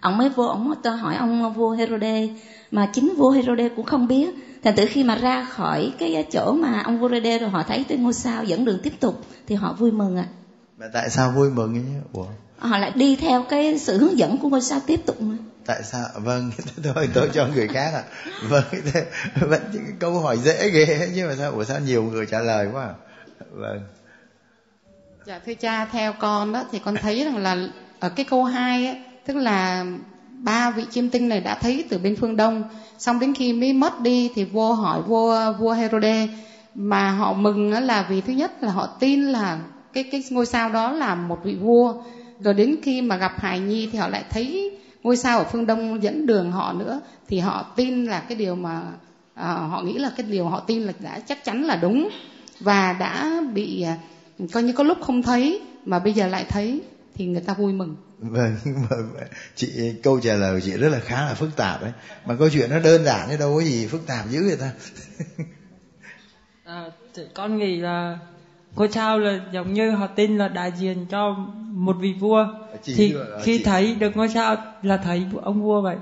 Ông 0.00 0.18
mới 0.18 0.28
vô 0.28 0.44
ông 0.44 0.74
tôi 0.82 0.96
hỏi 0.96 1.16
ông 1.16 1.54
vua 1.54 1.70
Herode 1.70 2.28
mà 2.70 2.90
chính 2.92 3.14
vua 3.16 3.30
Herode 3.30 3.68
cũng 3.68 3.86
không 3.86 4.06
biết 4.06 4.34
thành 4.62 4.74
tử 4.74 4.86
khi 4.86 5.04
mà 5.04 5.14
ra 5.14 5.44
khỏi 5.44 5.92
cái 5.98 6.24
chỗ 6.30 6.52
mà 6.52 6.80
ông 6.84 6.98
vua 6.98 7.08
Herode 7.08 7.38
rồi 7.38 7.50
họ 7.50 7.62
thấy 7.62 7.84
cái 7.88 7.98
ngôi 7.98 8.12
sao 8.12 8.44
dẫn 8.44 8.64
đường 8.64 8.78
tiếp 8.82 8.92
tục 9.00 9.20
thì 9.46 9.54
họ 9.54 9.72
vui 9.72 9.90
mừng 9.90 10.16
ạ 10.16 10.26
à. 10.28 10.32
mà 10.76 10.86
tại 10.92 11.10
sao 11.10 11.30
vui 11.30 11.50
mừng 11.50 11.74
ấy 11.74 12.02
Ủa? 12.12 12.26
họ 12.58 12.78
lại 12.78 12.92
đi 12.94 13.16
theo 13.16 13.42
cái 13.42 13.78
sự 13.78 13.98
hướng 13.98 14.18
dẫn 14.18 14.38
của 14.38 14.48
ngôi 14.48 14.62
sao 14.62 14.80
tiếp 14.86 15.00
tục 15.06 15.20
mà 15.20 15.36
tại 15.66 15.82
sao 15.84 16.08
vâng 16.14 16.50
thôi 16.82 17.08
tôi 17.14 17.30
cho 17.32 17.46
người 17.46 17.68
khác 17.68 17.90
à 17.94 18.02
vâng 18.48 18.64
vẫn 19.40 19.62
cái 19.72 19.82
câu 19.98 20.20
hỏi 20.20 20.38
dễ 20.38 20.70
ghê 20.70 21.08
nhưng 21.12 21.28
mà 21.28 21.34
sao 21.38 21.52
ủa 21.52 21.64
sao 21.64 21.80
nhiều 21.80 22.02
người 22.02 22.26
trả 22.26 22.40
lời 22.40 22.66
quá 22.72 22.84
à? 22.84 22.94
vâng 23.50 23.80
dạ 25.26 25.38
thưa 25.46 25.54
cha 25.54 25.84
theo 25.84 26.12
con 26.12 26.52
đó 26.52 26.64
thì 26.70 26.78
con 26.78 26.94
thấy 26.94 27.24
rằng 27.24 27.36
là 27.36 27.56
ở 27.98 28.08
cái 28.08 28.24
câu 28.24 28.44
hai 28.44 28.86
ấy, 28.86 28.96
tức 29.26 29.36
là 29.36 29.84
ba 30.42 30.70
vị 30.70 30.84
chiêm 30.90 31.08
tinh 31.08 31.28
này 31.28 31.40
đã 31.40 31.54
thấy 31.54 31.84
từ 31.88 31.98
bên 31.98 32.16
phương 32.16 32.36
đông. 32.36 32.62
Xong 32.98 33.20
đến 33.20 33.34
khi 33.34 33.52
mới 33.52 33.72
mất 33.72 34.00
đi 34.00 34.30
thì 34.34 34.44
vua 34.44 34.74
hỏi 34.74 35.02
vua 35.02 35.52
vua 35.52 35.72
Herode 35.72 36.26
mà 36.74 37.10
họ 37.10 37.32
mừng 37.32 37.70
là 37.70 38.06
vì 38.10 38.20
thứ 38.20 38.32
nhất 38.32 38.52
là 38.62 38.70
họ 38.70 38.86
tin 38.86 39.22
là 39.22 39.58
cái 39.92 40.04
cái 40.04 40.22
ngôi 40.30 40.46
sao 40.46 40.68
đó 40.68 40.92
là 40.92 41.14
một 41.14 41.38
vị 41.44 41.54
vua. 41.54 41.94
Rồi 42.40 42.54
đến 42.54 42.76
khi 42.82 43.02
mà 43.02 43.16
gặp 43.16 43.40
hài 43.40 43.60
nhi 43.60 43.88
thì 43.92 43.98
họ 43.98 44.08
lại 44.08 44.24
thấy 44.30 44.70
ngôi 45.02 45.16
sao 45.16 45.38
ở 45.38 45.44
phương 45.44 45.66
đông 45.66 46.02
dẫn 46.02 46.26
đường 46.26 46.52
họ 46.52 46.72
nữa 46.72 47.00
thì 47.28 47.38
họ 47.38 47.62
tin 47.76 48.04
là 48.04 48.20
cái 48.20 48.38
điều 48.38 48.54
mà 48.54 48.82
à, 49.34 49.54
họ 49.54 49.82
nghĩ 49.82 49.98
là 49.98 50.10
cái 50.16 50.26
điều 50.30 50.48
họ 50.48 50.60
tin 50.60 50.82
là 50.82 50.92
đã 50.98 51.20
chắc 51.20 51.44
chắn 51.44 51.64
là 51.64 51.76
đúng. 51.76 52.08
Và 52.60 52.92
đã 52.92 53.42
bị 53.54 53.82
à, 53.82 53.96
coi 54.52 54.62
như 54.62 54.72
có 54.72 54.84
lúc 54.84 54.98
không 55.00 55.22
thấy 55.22 55.60
mà 55.84 55.98
bây 55.98 56.12
giờ 56.12 56.26
lại 56.26 56.44
thấy 56.44 56.80
thì 57.18 57.26
người 57.26 57.40
ta 57.40 57.54
vui 57.54 57.72
mừng. 57.72 57.96
Vâng 58.18 58.56
chị 59.54 59.92
câu 60.02 60.20
trả 60.20 60.34
lời 60.34 60.54
của 60.54 60.60
chị 60.60 60.72
rất 60.72 60.88
là 60.88 61.00
khá 61.00 61.24
là 61.24 61.34
phức 61.34 61.56
tạp 61.56 61.82
đấy 61.82 61.92
mà 62.26 62.36
câu 62.38 62.50
chuyện 62.50 62.70
nó 62.70 62.78
đơn 62.78 63.04
giản 63.04 63.28
chứ 63.30 63.36
đâu 63.36 63.54
có 63.54 63.62
gì 63.62 63.86
phức 63.86 64.06
tạp 64.06 64.28
dữ 64.28 64.46
vậy 64.46 64.56
ta. 64.60 64.72
À, 66.64 66.90
con 67.34 67.58
nghĩ 67.58 67.76
là 67.76 68.18
ngôi 68.76 68.88
sao 68.88 69.18
là 69.18 69.38
giống 69.52 69.72
như 69.72 69.90
họ 69.90 70.06
tin 70.06 70.38
là 70.38 70.48
đại 70.48 70.72
diện 70.72 71.06
cho 71.06 71.32
một 71.72 71.96
vị 72.00 72.12
vua. 72.12 72.46
Chị 72.82 72.94
thì 72.96 73.14
khi 73.42 73.58
chị... 73.58 73.64
thấy 73.64 73.94
được 73.94 74.16
ngôi 74.16 74.28
sao 74.28 74.56
là 74.82 74.96
thấy 74.96 75.26
ông 75.42 75.62
vua 75.62 75.80
vậy. 75.80 75.96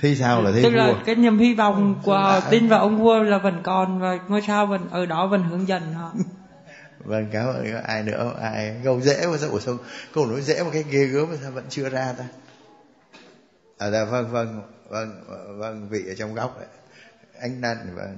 Thấy 0.00 0.16
sao 0.16 0.42
là 0.42 0.52
thấy 0.52 0.62
tức 0.62 0.70
vua. 0.70 0.76
là 0.76 0.94
cái 1.04 1.14
niềm 1.14 1.38
hy 1.38 1.54
vọng 1.54 1.96
của 2.02 2.18
họ 2.18 2.40
tin 2.40 2.68
vào 2.68 2.80
ông 2.80 2.96
vua 2.96 3.22
là 3.22 3.38
vẫn 3.38 3.62
còn 3.62 3.98
và 3.98 4.18
ngôi 4.28 4.42
sao 4.42 4.66
vẫn 4.66 4.88
ở 4.90 5.06
đó 5.06 5.26
vẫn 5.26 5.42
hướng 5.42 5.68
dẫn 5.68 5.92
họ 5.92 6.14
vâng 7.04 7.26
cảm 7.32 7.46
ơn 7.46 7.82
ai 7.82 8.02
nữa. 8.02 8.34
Ai 8.40 8.80
câu 8.84 9.00
dễ 9.00 9.26
mà 9.26 9.36
sao 9.38 9.50
ủa 9.50 9.60
sao 9.60 9.76
câu 10.14 10.26
nói 10.26 10.40
dễ 10.40 10.62
mà 10.62 10.70
cái 10.72 10.84
ghê 10.90 11.04
gớm 11.04 11.30
mà 11.30 11.36
sao 11.42 11.50
vẫn 11.50 11.64
chưa 11.68 11.88
ra 11.88 12.14
ta? 12.18 12.24
À 13.78 13.90
dạ 13.90 14.04
vâng 14.04 14.30
vâng 14.30 14.62
vâng 14.88 15.24
vâng 15.58 15.88
vị 15.88 16.04
ở 16.08 16.14
trong 16.14 16.34
góc 16.34 16.58
đấy. 16.58 16.68
Anh 17.40 17.60
năn 17.60 17.76
vâng. 17.94 18.16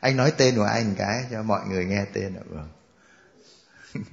Anh 0.00 0.16
nói 0.16 0.32
tên 0.36 0.56
của 0.56 0.62
anh 0.62 0.94
cái 0.98 1.24
cho 1.30 1.42
mọi 1.42 1.60
người 1.70 1.84
nghe 1.84 2.04
tên 2.12 2.34
được 2.34 2.46
vâng. 2.48 2.68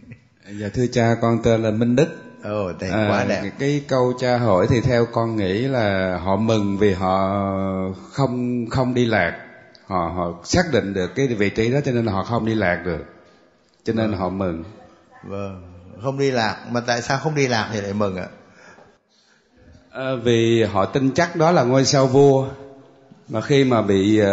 Dạ 0.60 0.70
thưa 0.74 0.88
cha 0.91 1.16
con 1.22 1.39
tên 1.43 1.64
là 1.64 1.72
minh 1.72 1.95
đức. 1.95 2.08
Ồ 2.43 2.74
tên 2.74 2.91
à, 2.91 3.10
quá 3.10 3.26
đẹp. 3.30 3.52
cái 3.60 3.84
câu 3.88 4.14
cha 4.20 4.38
hỏi 4.38 4.68
thì 4.70 4.82
theo 4.82 5.06
con 5.06 5.36
nghĩ 5.36 5.68
là 5.68 6.18
họ 6.24 6.36
mừng 6.36 6.78
vì 6.78 6.93
họ 6.93 7.39
không 8.12 8.66
không 8.70 8.93
đi 8.93 9.06
lạc. 9.06 9.43
Họ 9.86 10.12
họ 10.16 10.41
xác 10.43 10.64
định 10.72 10.93
được 10.93 11.12
cái 11.16 11.28
vị 11.28 11.50
trí 11.50 11.72
đó 11.72 11.80
cho 11.86 11.91
nên 11.91 12.06
là 12.06 12.12
họ 12.12 12.24
không 12.24 12.45
đi 12.45 12.56
lạc 12.56 12.82
được 12.86 13.16
cho 13.88 13.94
nên 13.94 14.12
vâng. 14.12 14.20
họ 14.20 14.30
mừng. 14.30 14.64
Vâng. 15.24 15.62
Không 16.04 16.20
đi 16.20 16.32
lạc 16.32 16.58
mà 16.72 16.80
tại 16.80 17.02
sao 17.02 17.20
không 17.24 17.36
đi 17.36 17.48
lạc 17.48 17.70
thì 17.74 17.82
lại 17.82 17.94
mừng 17.94 18.18
ạ? 18.18 18.28
À, 19.92 20.12
vì 20.24 20.64
họ 20.64 20.86
tin 20.86 21.12
chắc 21.12 21.36
đó 21.36 21.52
là 21.52 21.64
ngôi 21.64 21.86
sao 21.86 22.08
vua. 22.08 22.48
Mà 23.30 23.42
khi 23.42 23.64
mà 23.64 23.82
bị 23.82 24.22
uh, 24.22 24.26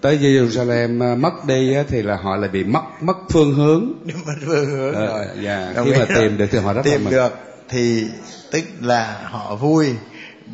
tới 0.00 0.18
Jerusalem 0.18 1.12
uh, 1.12 1.18
mất 1.18 1.32
đi 1.46 1.80
uh, 1.80 1.86
thì 1.88 2.02
là 2.02 2.16
họ 2.16 2.36
lại 2.36 2.50
bị 2.50 2.64
mất 2.64 2.82
mất 3.00 3.16
phương 3.30 3.54
hướng. 3.54 3.92
Mất 4.26 4.34
phương 4.46 4.66
hướng 4.66 4.90
uh, 4.90 4.94
rồi. 4.94 5.26
dạ 5.40 5.72
khi 5.84 5.92
mà 5.98 6.06
tìm 6.16 6.36
được 6.36 6.46
thì 6.50 6.58
họ 6.58 6.72
rất 6.72 6.82
tìm 6.84 7.04
là 7.04 7.10
được 7.10 7.32
thì 7.68 8.06
tức 8.50 8.64
là 8.80 9.20
họ 9.24 9.54
vui 9.54 9.94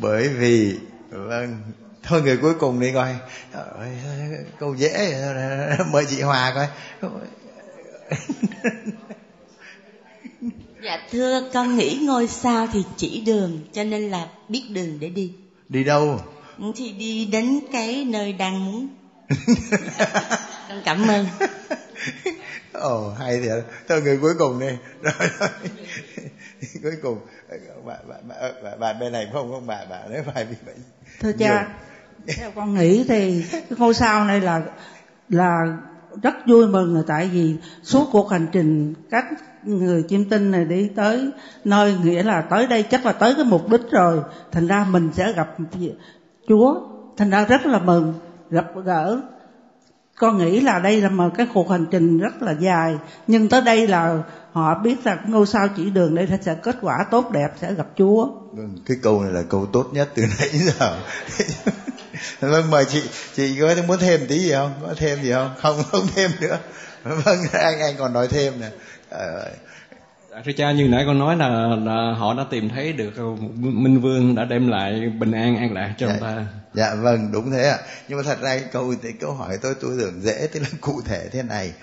bởi 0.01 0.29
vì 0.29 0.77
vâng 1.09 1.57
thôi 2.03 2.21
người 2.21 2.37
cuối 2.37 2.53
cùng 2.53 2.79
đi 2.79 2.91
coi. 2.93 3.15
Câu 4.59 4.75
dễ 4.75 5.15
mời 5.91 6.05
chị 6.05 6.21
Hòa 6.21 6.53
coi 6.55 6.67
dạ 10.83 11.07
thưa 11.11 11.41
con 11.53 11.77
nghĩ 11.77 11.99
ngôi 12.05 12.27
sao 12.27 12.67
thì 12.67 12.85
chỉ 12.97 13.21
đường 13.25 13.59
cho 13.73 13.83
nên 13.83 14.09
là 14.09 14.27
biết 14.47 14.63
đường 14.69 14.99
để 14.99 15.09
đi. 15.09 15.33
Đi 15.69 15.83
đâu? 15.83 16.19
Thì 16.75 16.91
đi 16.91 17.25
đến 17.25 17.59
cái 17.71 18.05
nơi 18.05 18.33
đang 18.33 18.65
muốn. 18.65 18.87
Con 20.69 20.81
cảm 20.85 21.07
ơn. 21.07 21.27
Ồ 22.73 23.13
hay 23.19 23.39
thiệt. 23.39 23.65
Thôi 23.87 24.01
người 24.01 24.17
cuối 24.21 24.33
cùng 24.39 24.59
đi. 24.59 24.67
Rồi, 25.01 25.29
rồi. 25.39 25.49
cuối 26.83 26.97
cùng. 27.01 27.19
Bạn, 27.85 28.09
bạn, 28.09 28.27
bạn, 28.63 28.79
bạn 28.79 28.99
bên 28.99 29.11
này 29.11 29.27
không 29.33 29.51
không 29.51 29.67
bạn 29.67 29.89
bạn 29.89 30.09
nếu 30.11 30.23
phải 30.33 30.45
bị 30.45 30.55
bệnh 30.65 30.77
thưa 31.19 31.31
cha 31.39 31.67
theo 32.27 32.51
con 32.51 32.73
nghĩ 32.73 33.05
thì 33.07 33.43
cái 33.51 33.61
ngôi 33.77 33.93
sao 33.93 34.25
này 34.25 34.41
là 34.41 34.61
là 35.29 35.61
rất 36.23 36.33
vui 36.47 36.67
mừng 36.67 37.03
tại 37.07 37.29
vì 37.33 37.55
suốt 37.83 38.09
cuộc 38.11 38.29
hành 38.29 38.47
trình 38.51 38.93
các 39.09 39.25
người 39.63 40.03
chiêm 40.09 40.29
tinh 40.29 40.51
này 40.51 40.65
đi 40.65 40.89
tới 40.95 41.31
nơi 41.65 41.95
nghĩa 42.03 42.23
là 42.23 42.41
tới 42.41 42.67
đây, 42.67 42.83
chắc 42.83 43.05
là 43.05 43.11
tới 43.11 43.35
cái 43.35 43.45
mục 43.45 43.69
đích 43.69 43.91
rồi. 43.91 44.19
Thành 44.51 44.67
ra 44.67 44.87
mình 44.89 45.09
sẽ 45.13 45.33
gặp 45.33 45.55
Chúa. 46.47 46.81
Thành 47.17 47.29
ra 47.29 47.45
rất 47.45 47.65
là 47.65 47.79
mừng, 47.79 48.13
gặp 48.49 48.65
gỡ. 48.85 49.21
Con 50.17 50.37
nghĩ 50.37 50.59
là 50.59 50.79
đây 50.79 51.01
là 51.01 51.09
một 51.09 51.29
cái 51.37 51.47
cuộc 51.53 51.69
hành 51.69 51.85
trình 51.91 52.17
rất 52.17 52.41
là 52.41 52.51
dài, 52.51 52.97
nhưng 53.27 53.49
tới 53.49 53.61
đây 53.61 53.87
là 53.87 54.23
họ 54.51 54.79
biết 54.83 55.03
rằng 55.03 55.17
ngôi 55.27 55.45
sao 55.45 55.67
chỉ 55.77 55.89
đường 55.89 56.15
đây 56.15 56.27
sẽ 56.41 56.55
kết 56.55 56.75
quả 56.81 57.05
tốt 57.11 57.31
đẹp, 57.31 57.53
sẽ 57.61 57.73
gặp 57.73 57.87
Chúa. 57.97 58.27
Vâng, 58.51 58.77
cái 58.85 58.97
câu 59.03 59.21
này 59.21 59.31
là 59.31 59.43
câu 59.49 59.65
tốt 59.65 59.87
nhất 59.91 60.09
từ 60.15 60.23
nãy 60.39 60.49
giờ 60.49 60.97
vâng 62.39 62.71
mời 62.71 62.85
chị 62.85 63.03
chị 63.35 63.59
có 63.59 63.75
muốn 63.87 63.99
thêm 63.99 64.27
tí 64.27 64.39
gì 64.39 64.51
không? 64.51 64.73
Có 64.81 64.93
thêm 64.97 65.21
gì 65.21 65.31
không? 65.31 65.55
Không 65.61 65.83
không 65.83 66.07
thêm 66.15 66.31
nữa. 66.41 66.59
Vâng 67.03 67.39
anh 67.53 67.79
anh 67.79 67.95
còn 67.97 68.13
nói 68.13 68.27
thêm 68.27 68.53
nè. 68.61 68.69
Dạ, 70.31 70.41
thưa 70.45 70.51
cha 70.51 70.71
như 70.71 70.87
nãy 70.87 71.03
con 71.07 71.19
nói 71.19 71.35
là, 71.35 71.49
là 71.75 72.13
họ 72.17 72.33
đã 72.33 72.45
tìm 72.51 72.69
thấy 72.69 72.93
được 72.93 73.13
minh 73.57 74.01
vương 74.01 74.35
đã 74.35 74.45
đem 74.45 74.67
lại 74.67 75.09
bình 75.19 75.31
an 75.31 75.57
an 75.57 75.73
lạc 75.73 75.93
cho 75.97 76.07
dạ, 76.07 76.13
người 76.13 76.21
ta. 76.21 76.45
dạ 76.73 76.95
vâng 76.95 77.31
đúng 77.31 77.51
thế 77.51 77.69
ạ. 77.69 77.77
Nhưng 78.07 78.17
mà 78.17 78.23
thật 78.23 78.41
ra 78.41 78.49
cái 78.59 78.67
câu 78.71 78.93
cái 79.03 79.13
câu 79.19 79.33
hỏi 79.33 79.57
tôi 79.61 79.75
tôi 79.81 79.97
tưởng 79.99 80.21
dễ 80.21 80.47
tức 80.53 80.59
là 80.59 80.67
cụ 80.81 81.01
thể 81.05 81.29
thế 81.31 81.43
này. 81.43 81.73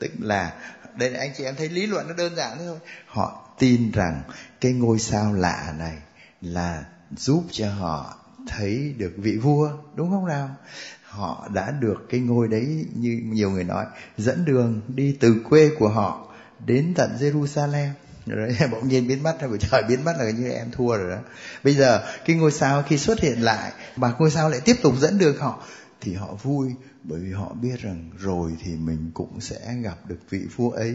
Tức 0.00 0.10
là 0.18 0.52
đây 0.94 1.14
anh 1.14 1.30
chị 1.38 1.44
em 1.44 1.54
thấy 1.56 1.68
lý 1.68 1.86
luận 1.86 2.08
nó 2.08 2.14
đơn 2.14 2.36
giản 2.36 2.58
thôi. 2.58 2.78
Họ 3.06 3.54
tin 3.58 3.90
rằng 3.90 4.22
cái 4.60 4.72
ngôi 4.72 4.98
sao 4.98 5.32
lạ 5.32 5.72
này 5.78 5.94
là 6.40 6.84
giúp 7.16 7.44
cho 7.50 7.70
họ 7.70 8.16
thấy 8.56 8.94
được 8.98 9.12
vị 9.16 9.36
vua, 9.36 9.70
đúng 9.94 10.10
không 10.10 10.26
nào? 10.26 10.56
Họ 11.04 11.48
đã 11.54 11.70
được 11.70 12.06
cái 12.10 12.20
ngôi 12.20 12.48
đấy 12.48 12.86
như 12.94 13.20
nhiều 13.24 13.50
người 13.50 13.64
nói, 13.64 13.84
dẫn 14.18 14.44
đường 14.44 14.80
đi 14.88 15.16
từ 15.20 15.34
quê 15.48 15.70
của 15.78 15.88
họ 15.88 16.32
đến 16.66 16.92
tận 16.96 17.10
Jerusalem. 17.20 17.90
Rồi 18.26 18.56
bỗng 18.70 18.88
nhiên 18.88 19.08
biến 19.08 19.22
mất 19.22 19.40
rồi 19.40 19.58
trời 19.58 19.82
biến 19.88 20.04
mất 20.04 20.12
là 20.18 20.30
như 20.30 20.48
em 20.48 20.70
thua 20.70 20.96
rồi 20.96 21.10
đó. 21.10 21.22
Bây 21.64 21.74
giờ, 21.74 22.04
cái 22.24 22.36
ngôi 22.36 22.52
sao 22.52 22.82
khi 22.82 22.98
xuất 22.98 23.20
hiện 23.20 23.38
lại 23.42 23.72
mà 23.96 24.14
ngôi 24.18 24.30
sao 24.30 24.48
lại 24.48 24.60
tiếp 24.64 24.76
tục 24.82 24.94
dẫn 24.98 25.18
đường 25.18 25.36
họ, 25.38 25.62
thì 26.00 26.14
họ 26.14 26.34
vui 26.42 26.74
bởi 27.04 27.20
vì 27.20 27.32
họ 27.32 27.54
biết 27.62 27.80
rằng 27.80 28.10
rồi 28.18 28.52
thì 28.64 28.76
mình 28.76 29.10
cũng 29.14 29.40
sẽ 29.40 29.74
gặp 29.82 29.96
được 30.08 30.18
vị 30.30 30.40
vua 30.56 30.70
ấy 30.70 30.94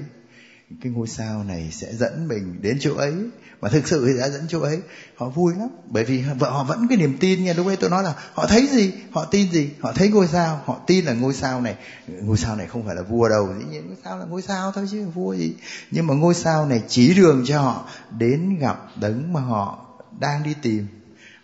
cái 0.81 0.91
ngôi 0.91 1.07
sao 1.07 1.43
này 1.43 1.69
sẽ 1.71 1.95
dẫn 1.95 2.27
mình 2.27 2.61
đến 2.61 2.77
chỗ 2.79 2.95
ấy. 2.95 3.13
Mà 3.61 3.69
thực 3.69 3.87
sự 3.87 4.07
thì 4.07 4.19
đã 4.19 4.29
dẫn 4.29 4.45
chỗ 4.49 4.61
ấy, 4.61 4.79
họ 5.15 5.29
vui 5.29 5.53
lắm. 5.59 5.67
Bởi 5.87 6.03
vì 6.03 6.23
vợ 6.39 6.49
họ 6.49 6.63
vẫn 6.63 6.87
cái 6.87 6.97
niềm 6.97 7.17
tin 7.19 7.43
nha. 7.43 7.53
Lúc 7.53 7.67
ấy 7.67 7.75
tôi 7.75 7.89
nói 7.89 8.03
là, 8.03 8.13
họ 8.33 8.47
thấy 8.47 8.67
gì? 8.67 8.93
Họ 9.11 9.25
tin 9.25 9.51
gì? 9.51 9.69
Họ 9.79 9.93
thấy 9.93 10.09
ngôi 10.09 10.27
sao. 10.27 10.61
Họ 10.65 10.79
tin 10.87 11.05
là 11.05 11.13
ngôi 11.13 11.33
sao 11.33 11.61
này. 11.61 11.75
Ngôi 12.07 12.37
sao 12.37 12.55
này 12.55 12.67
không 12.67 12.85
phải 12.85 12.95
là 12.95 13.01
vua 13.01 13.29
đâu. 13.29 13.49
Dĩ 13.59 13.65
nhiên 13.71 13.87
ngôi 13.87 13.97
sao 14.03 14.19
là 14.19 14.25
ngôi 14.25 14.41
sao 14.41 14.71
thôi 14.71 14.87
chứ, 14.91 15.05
vua 15.13 15.35
gì. 15.35 15.53
Nhưng 15.91 16.07
mà 16.07 16.13
ngôi 16.13 16.33
sao 16.33 16.65
này 16.65 16.83
chỉ 16.87 17.13
đường 17.13 17.43
cho 17.47 17.61
họ 17.61 17.89
đến 18.17 18.57
gặp 18.59 18.89
đấng 19.01 19.33
mà 19.33 19.41
họ 19.41 19.85
đang 20.19 20.43
đi 20.43 20.53
tìm. 20.61 20.87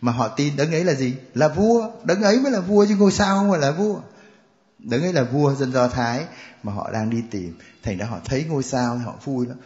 Mà 0.01 0.11
họ 0.11 0.27
tin 0.27 0.55
đấng 0.57 0.71
ấy 0.71 0.83
là 0.83 0.93
gì? 0.93 1.13
Là 1.33 1.47
vua. 1.47 1.89
Đấng 2.03 2.21
ấy 2.21 2.39
mới 2.39 2.51
là 2.51 2.59
vua 2.59 2.85
chứ 2.85 2.95
ngôi 2.95 3.11
sao 3.11 3.35
không 3.35 3.51
phải 3.51 3.59
là 3.59 3.71
vua 3.71 3.99
đấng 4.83 5.03
ấy 5.03 5.13
là 5.13 5.23
vua 5.23 5.55
dân 5.55 5.71
do 5.71 5.87
thái 5.87 6.25
mà 6.63 6.73
họ 6.73 6.91
đang 6.91 7.09
đi 7.09 7.23
tìm. 7.31 7.57
Thành 7.83 7.97
ra 7.97 8.05
họ 8.05 8.19
thấy 8.25 8.45
ngôi 8.49 8.63
sao 8.63 8.97
thì 8.97 9.03
họ 9.03 9.15
vui 9.23 9.47
lắm. 9.47 9.57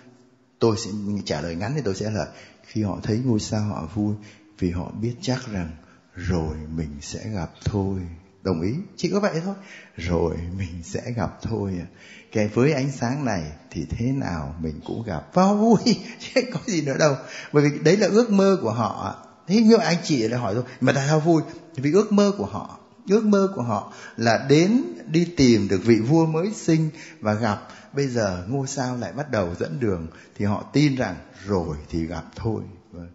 Tôi 0.60 0.78
sẽ 0.78 0.92
trả 1.26 1.42
lời 1.42 1.56
ngắn 1.56 1.74
thì 1.76 1.82
tôi 1.86 1.96
sẽ 1.96 2.12
là 2.12 2.28
khi 2.64 2.84
họ 2.84 3.00
thấy 3.04 3.22
ngôi 3.26 3.40
sao 3.40 3.62
họ 3.62 3.88
vui 3.94 4.16
vì 4.60 4.72
họ 4.72 4.92
biết 5.02 5.14
chắc 5.22 5.48
rằng 5.52 5.70
rồi 6.16 6.56
mình 6.76 6.90
sẽ 7.02 7.30
gặp 7.30 7.52
thôi. 7.66 8.00
Đồng 8.44 8.62
ý? 8.62 8.74
Chỉ 8.98 9.10
có 9.10 9.20
vậy 9.20 9.42
thôi. 9.46 9.56
Rồi 9.98 10.36
mình 10.58 10.84
sẽ 10.84 11.12
gặp 11.12 11.38
thôi 11.42 11.74
à. 11.80 11.88
cái 12.32 12.48
với 12.48 12.74
ánh 12.74 12.92
sáng 12.92 13.26
này 13.26 13.44
thì 13.72 13.86
thế 13.90 14.06
nào 14.06 14.56
mình 14.62 14.80
cũng 14.86 15.04
gặp. 15.04 15.28
Và 15.34 15.54
vui! 15.54 15.78
Chứ 16.20 16.42
có 16.54 16.60
gì 16.66 16.82
nữa 16.82 16.98
đâu. 17.00 17.16
Bởi 17.54 17.70
vì 17.70 17.80
đấy 17.80 17.98
là 17.98 18.08
ước 18.08 18.32
mơ 18.32 18.58
của 18.62 18.72
họ 18.72 19.26
thế 19.48 19.62
nhưng 19.66 19.80
anh 19.80 19.98
chị 20.04 20.28
lại 20.28 20.40
hỏi 20.40 20.54
thôi 20.54 20.64
mà 20.82 20.94
tại 20.94 21.08
sao 21.08 21.20
vui? 21.20 21.42
Vì 21.76 21.92
ước 21.92 22.12
mơ 22.12 22.32
của 22.38 22.46
họ 22.46 22.80
ước 23.10 23.26
mơ 23.26 23.50
của 23.56 23.62
họ 23.62 23.94
là 24.18 24.46
đến 24.50 24.82
đi 25.08 25.26
tìm 25.38 25.68
được 25.68 25.80
vị 25.84 26.00
vua 26.00 26.26
mới 26.26 26.52
sinh 26.54 26.90
và 27.20 27.34
gặp. 27.34 27.68
Bây 27.94 28.08
giờ 28.08 28.44
ngôi 28.48 28.68
sao 28.68 28.98
lại 28.98 29.12
bắt 29.14 29.32
đầu 29.32 29.56
dẫn 29.60 29.80
đường 29.80 30.08
thì 30.38 30.46
họ 30.46 30.64
tin 30.74 30.96
rằng 30.96 31.16
rồi 31.46 31.78
thì 31.90 32.06
gặp 32.06 32.24
thôi. 32.36 32.62
Vâng, 32.92 33.10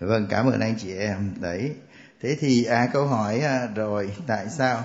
vâng 0.00 0.26
cảm 0.30 0.50
ơn 0.50 0.60
anh 0.60 0.74
chị 0.82 0.92
em. 0.96 1.34
Đấy. 1.40 1.72
Thế 2.22 2.36
thì 2.40 2.64
à 2.64 2.88
câu 2.92 3.06
hỏi 3.06 3.40
à, 3.40 3.68
rồi 3.74 4.10
tại 4.26 4.46
sao? 4.58 4.84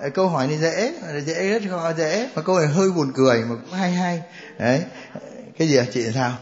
À, 0.00 0.08
câu 0.08 0.28
hỏi 0.28 0.46
này 0.46 0.58
dễ 0.58 0.92
dễ 1.26 1.58
rất 1.58 1.70
khó 1.70 1.92
dễ. 1.92 2.30
Mà 2.36 2.42
câu 2.42 2.58
này 2.58 2.68
hơi 2.68 2.90
buồn 2.90 3.12
cười 3.14 3.44
mà 3.44 3.54
cũng 3.54 3.72
hay 3.72 3.92
hay. 3.92 4.22
Đấy. 4.58 4.84
Cái 5.58 5.68
gì 5.68 5.76
à 5.76 5.84
chị 5.92 6.06
sao? 6.14 6.38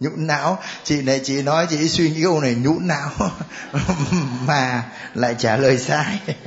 Nhũn 0.00 0.26
não. 0.26 0.58
Chị 0.84 1.02
này 1.02 1.20
chị 1.24 1.42
nói 1.42 1.66
chị 1.70 1.88
suy 1.88 2.10
nghĩ 2.10 2.22
câu 2.22 2.40
này 2.40 2.54
nhũn 2.54 2.86
não. 2.86 3.10
Mà 4.46 4.84
lại 5.14 5.34
trả 5.38 5.56
lời 5.56 5.78
sai. 5.78 6.20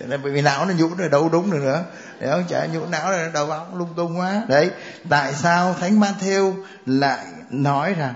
Cho 0.00 0.06
nên 0.06 0.22
bởi 0.22 0.32
vì 0.32 0.42
não 0.42 0.64
nó 0.64 0.74
nhũn 0.74 0.96
rồi, 0.96 1.08
đâu 1.08 1.28
đúng 1.28 1.50
được 1.50 1.62
nữa. 1.62 1.84
Để 2.20 2.28
ông 2.28 2.44
trả 2.48 2.66
nhũn 2.66 2.90
não 2.90 3.10
rồi, 3.10 3.30
đầu 3.34 3.50
óc 3.50 3.74
lung 3.74 3.94
tung 3.96 4.18
quá. 4.18 4.42
Đấy, 4.48 4.70
tại 5.08 5.34
sao 5.34 5.74
thánh 5.80 6.00
Matthew 6.00 6.54
lại 6.86 7.26
nói 7.50 7.94
rằng 7.94 8.14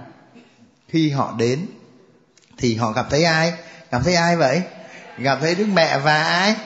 khi 0.89 1.11
họ 1.11 1.35
đến 1.39 1.67
thì 2.59 2.75
họ 2.75 2.93
gặp 2.93 3.07
thấy 3.11 3.25
ai? 3.25 3.53
Gặp 3.91 4.01
thấy 4.05 4.15
ai 4.15 4.37
vậy? 4.37 4.63
Gặp 5.19 5.39
thấy 5.41 5.55
đức 5.55 5.67
mẹ 5.73 5.99
và 5.99 6.23
ai? 6.23 6.57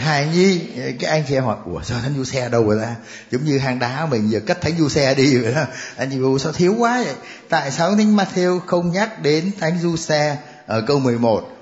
Hài 0.00 0.26
nhi 0.26 0.60
cái 1.00 1.10
anh 1.10 1.24
kia 1.28 1.40
hỏi 1.40 1.56
ủa 1.64 1.82
sao 1.82 2.00
thánh 2.00 2.14
du 2.16 2.24
xe 2.24 2.48
đâu 2.48 2.68
rồi 2.68 2.78
ta? 2.82 2.94
Giống 3.30 3.44
như 3.44 3.58
hang 3.58 3.78
đá 3.78 4.06
mình 4.06 4.30
giờ 4.30 4.40
cất 4.46 4.60
thánh 4.60 4.78
du 4.78 4.88
xe 4.88 5.14
đi 5.14 5.36
vậy 5.36 5.54
đó. 5.54 5.64
Anh 5.96 6.10
chị 6.10 6.16
sao 6.40 6.52
thiếu 6.52 6.74
quá 6.78 7.02
vậy? 7.04 7.14
Tại 7.48 7.70
sao 7.70 7.90
thánh 7.96 8.16
Matthew 8.16 8.60
không 8.66 8.92
nhắc 8.92 9.22
đến 9.22 9.50
thánh 9.60 9.78
du 9.78 9.96
xe 9.96 10.36
ở 10.66 10.80
câu 10.86 10.98
11 10.98 11.56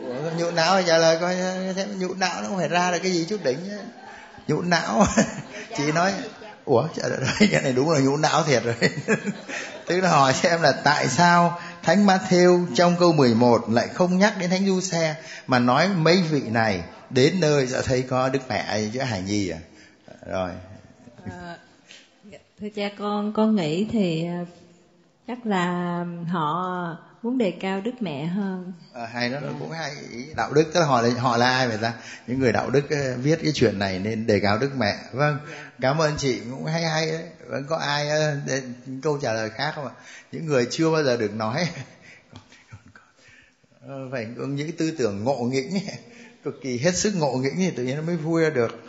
ủa 0.00 0.30
nhũ 0.38 0.50
não 0.50 0.82
trả 0.86 0.98
lời 0.98 1.18
coi 1.20 1.36
nhũ 1.98 2.14
não 2.14 2.42
nó 2.42 2.48
không 2.48 2.58
phải 2.58 2.68
ra 2.68 2.90
được 2.90 2.98
cái 3.02 3.12
gì 3.12 3.24
chút 3.28 3.44
đỉnh 3.44 3.58
chứ 3.66 3.78
nhũ 4.48 4.62
não. 4.62 5.06
Chị 5.76 5.92
nói 5.92 6.12
ủa 6.64 6.88
trời 6.96 7.10
ơi 7.10 7.48
cái 7.52 7.62
này 7.62 7.72
đúng 7.72 7.90
là 7.90 8.00
nhũ 8.00 8.16
não 8.16 8.42
thiệt 8.42 8.62
rồi. 8.64 8.74
Tức 9.86 10.00
là 10.00 10.08
hỏi 10.08 10.32
xem 10.32 10.62
là 10.62 10.72
tại 10.72 11.08
sao 11.08 11.60
Thánh 11.84 12.06
Matthew 12.06 12.66
trong 12.74 12.96
câu 12.98 13.12
11 13.12 13.70
lại 13.70 13.88
không 13.88 14.18
nhắc 14.18 14.34
đến 14.40 14.50
Thánh 14.50 14.66
Du 14.66 14.80
Xe 14.80 15.16
mà 15.46 15.58
nói 15.58 15.88
mấy 15.88 16.22
vị 16.30 16.42
này 16.50 16.82
đến 17.10 17.40
nơi 17.40 17.66
sẽ 17.66 17.82
thấy 17.84 18.02
có 18.02 18.28
Đức 18.28 18.38
Mẹ 18.48 18.80
chứ 18.92 19.00
hài 19.00 19.22
nhi 19.22 19.48
à. 19.48 19.58
Rồi. 20.26 20.50
À, 21.30 21.56
dạ, 22.24 22.38
thưa 22.60 22.68
cha 22.76 22.90
con, 22.98 23.32
con 23.32 23.56
nghĩ 23.56 23.86
thì 23.92 24.26
à, 24.26 24.44
chắc 25.26 25.46
là 25.46 26.04
họ 26.28 26.96
muốn 27.24 27.38
đề 27.38 27.50
cao 27.50 27.80
đức 27.80 27.92
mẹ 28.00 28.26
hơn. 28.26 28.72
À, 28.92 29.06
hay 29.06 29.30
đó, 29.30 29.40
nó 29.40 29.48
cũng 29.58 29.70
hay. 29.70 29.92
Đạo 30.36 30.52
đức 30.52 30.64
tức 30.74 30.80
là 30.80 30.86
họ 30.86 31.02
là 31.02 31.08
họ 31.20 31.36
là 31.36 31.50
ai 31.50 31.68
vậy 31.68 31.78
ta? 31.82 31.92
Những 32.26 32.38
người 32.38 32.52
đạo 32.52 32.70
đức 32.70 32.90
ờ, 32.90 33.16
viết 33.22 33.38
cái 33.42 33.52
chuyện 33.54 33.78
này 33.78 33.98
nên 33.98 34.26
đề 34.26 34.40
cao 34.40 34.58
đức 34.58 34.70
mẹ. 34.76 34.96
Vâng 35.12 35.38
cảm 35.80 35.98
ơn 35.98 36.16
chị 36.16 36.40
cũng 36.50 36.64
hay 36.64 36.82
hay 36.84 37.06
đấy. 37.06 37.22
Vẫn 37.48 37.64
có 37.68 37.76
ai 37.76 38.08
ờ, 38.08 38.36
để, 38.46 38.62
câu 39.02 39.18
trả 39.22 39.32
lời 39.32 39.50
khác 39.50 39.72
không 39.74 39.86
ạ? 39.86 39.92
Những 40.32 40.46
người 40.46 40.66
chưa 40.70 40.90
bao 40.90 41.04
giờ 41.04 41.16
được 41.16 41.34
nói. 41.34 41.68
Phải 44.10 44.26
những 44.36 44.72
tư 44.78 44.90
tưởng 44.98 45.24
ngộ 45.24 45.36
nghĩnh 45.36 45.78
cực 46.44 46.60
kỳ 46.62 46.78
hết 46.78 46.94
sức 46.94 47.14
ngộ 47.16 47.32
nghĩnh 47.32 47.56
thì 47.56 47.70
tự 47.70 47.84
nhiên 47.84 47.96
nó 47.96 48.02
mới 48.02 48.16
vui 48.16 48.42
ra 48.42 48.50
được. 48.50 48.84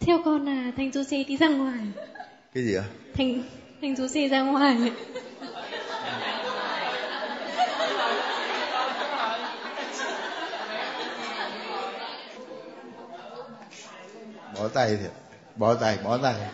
Theo 0.00 0.18
con 0.24 0.46
là 0.46 0.72
thanh 0.76 0.92
du 0.92 1.02
xe 1.02 1.24
đi 1.28 1.36
ra 1.36 1.48
ngoài. 1.48 1.78
Cái 2.54 2.64
gì 2.64 2.74
ạ? 2.74 2.84
Thanh 3.14 3.42
thanh 3.80 3.96
du 3.96 4.08
xe 4.08 4.28
ra 4.28 4.42
ngoài 4.42 4.92
bỏ 14.58 14.68
tay 14.68 14.96
thì 15.02 15.08
bỏ 15.56 15.74
tay 15.74 15.98
bỏ 16.04 16.18
tay. 16.18 16.34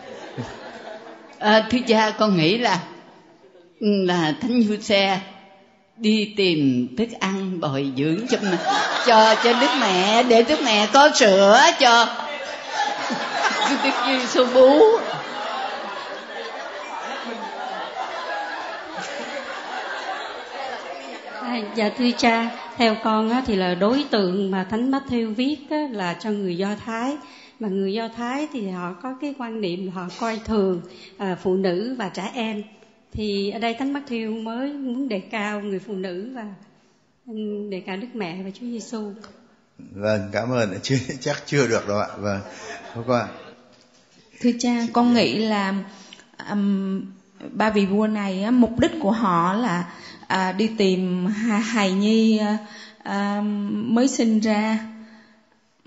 À, 1.39 1.67
thưa 1.71 1.77
cha 1.87 2.11
con 2.19 2.37
nghĩ 2.37 2.57
là 2.57 2.79
là 3.81 4.33
thánh 4.41 4.63
du 4.63 4.75
xe 4.81 5.19
đi 5.97 6.33
tìm 6.37 6.87
thức 6.97 7.07
ăn 7.19 7.59
bồi 7.59 7.91
dưỡng 7.97 8.27
cho 8.27 8.37
cho 9.07 9.35
cho 9.43 9.53
đức 9.61 9.67
mẹ 9.79 10.23
để 10.23 10.43
đức 10.43 10.59
mẹ 10.65 10.87
có 10.93 11.09
sữa 11.15 11.59
cho 11.79 12.07
đức 13.83 13.91
giêsu 14.07 14.45
bú. 14.53 14.81
À, 21.41 21.57
dạ 21.75 21.89
thưa 21.97 22.11
cha, 22.17 22.49
theo 22.77 22.95
con 23.03 23.29
á, 23.29 23.41
thì 23.45 23.55
là 23.55 23.73
đối 23.73 24.05
tượng 24.11 24.51
mà 24.51 24.65
Thánh 24.69 24.91
Matthew 24.91 25.35
viết 25.35 25.57
á, 25.69 25.77
là 25.91 26.15
cho 26.19 26.29
người 26.29 26.57
Do 26.57 26.67
Thái 26.85 27.17
mà 27.61 27.67
người 27.69 27.93
Do 27.93 28.07
Thái 28.07 28.47
thì 28.53 28.69
họ 28.69 28.93
có 28.93 29.15
cái 29.21 29.33
quan 29.39 29.61
niệm 29.61 29.91
họ 29.91 30.07
coi 30.19 30.39
thường 30.45 30.81
à, 31.17 31.37
phụ 31.43 31.55
nữ 31.55 31.95
và 31.99 32.09
trẻ 32.09 32.31
em 32.33 32.63
thì 33.11 33.49
ở 33.49 33.59
đây 33.59 33.73
Thánh 33.73 33.93
Matthew 33.93 34.43
mới 34.43 34.73
muốn 34.73 35.09
đề 35.09 35.19
cao 35.19 35.61
người 35.61 35.79
phụ 35.79 35.93
nữ 35.93 36.31
và 36.33 36.45
ừ, 37.27 37.33
đề 37.69 37.79
cao 37.79 37.97
Đức 37.97 38.07
Mẹ 38.13 38.43
và 38.43 38.49
Chúa 38.53 38.65
Giêsu. 38.65 39.13
Vâng, 39.77 40.29
cảm 40.31 40.51
ơn. 40.51 40.79
Chưa, 40.83 40.95
chắc 41.19 41.43
chưa 41.45 41.67
được 41.67 41.87
đâu 41.87 41.97
ạ. 41.97 42.07
Vâng, 42.17 42.41
hôm 42.93 43.03
qua. 43.07 43.27
Thưa 44.39 44.51
cha, 44.59 44.87
con 44.93 45.13
nghĩ 45.13 45.37
là 45.37 45.73
um, 46.49 47.01
ba 47.51 47.69
vị 47.69 47.85
vua 47.85 48.07
này 48.07 48.43
á, 48.43 48.51
mục 48.51 48.79
đích 48.79 48.91
của 49.01 49.11
họ 49.11 49.53
là 49.53 49.91
à, 50.27 50.51
đi 50.51 50.69
tìm 50.77 51.25
hài 51.63 51.91
nhi 51.91 52.39
à, 53.03 53.41
mới 53.71 54.07
sinh 54.07 54.39
ra 54.39 54.79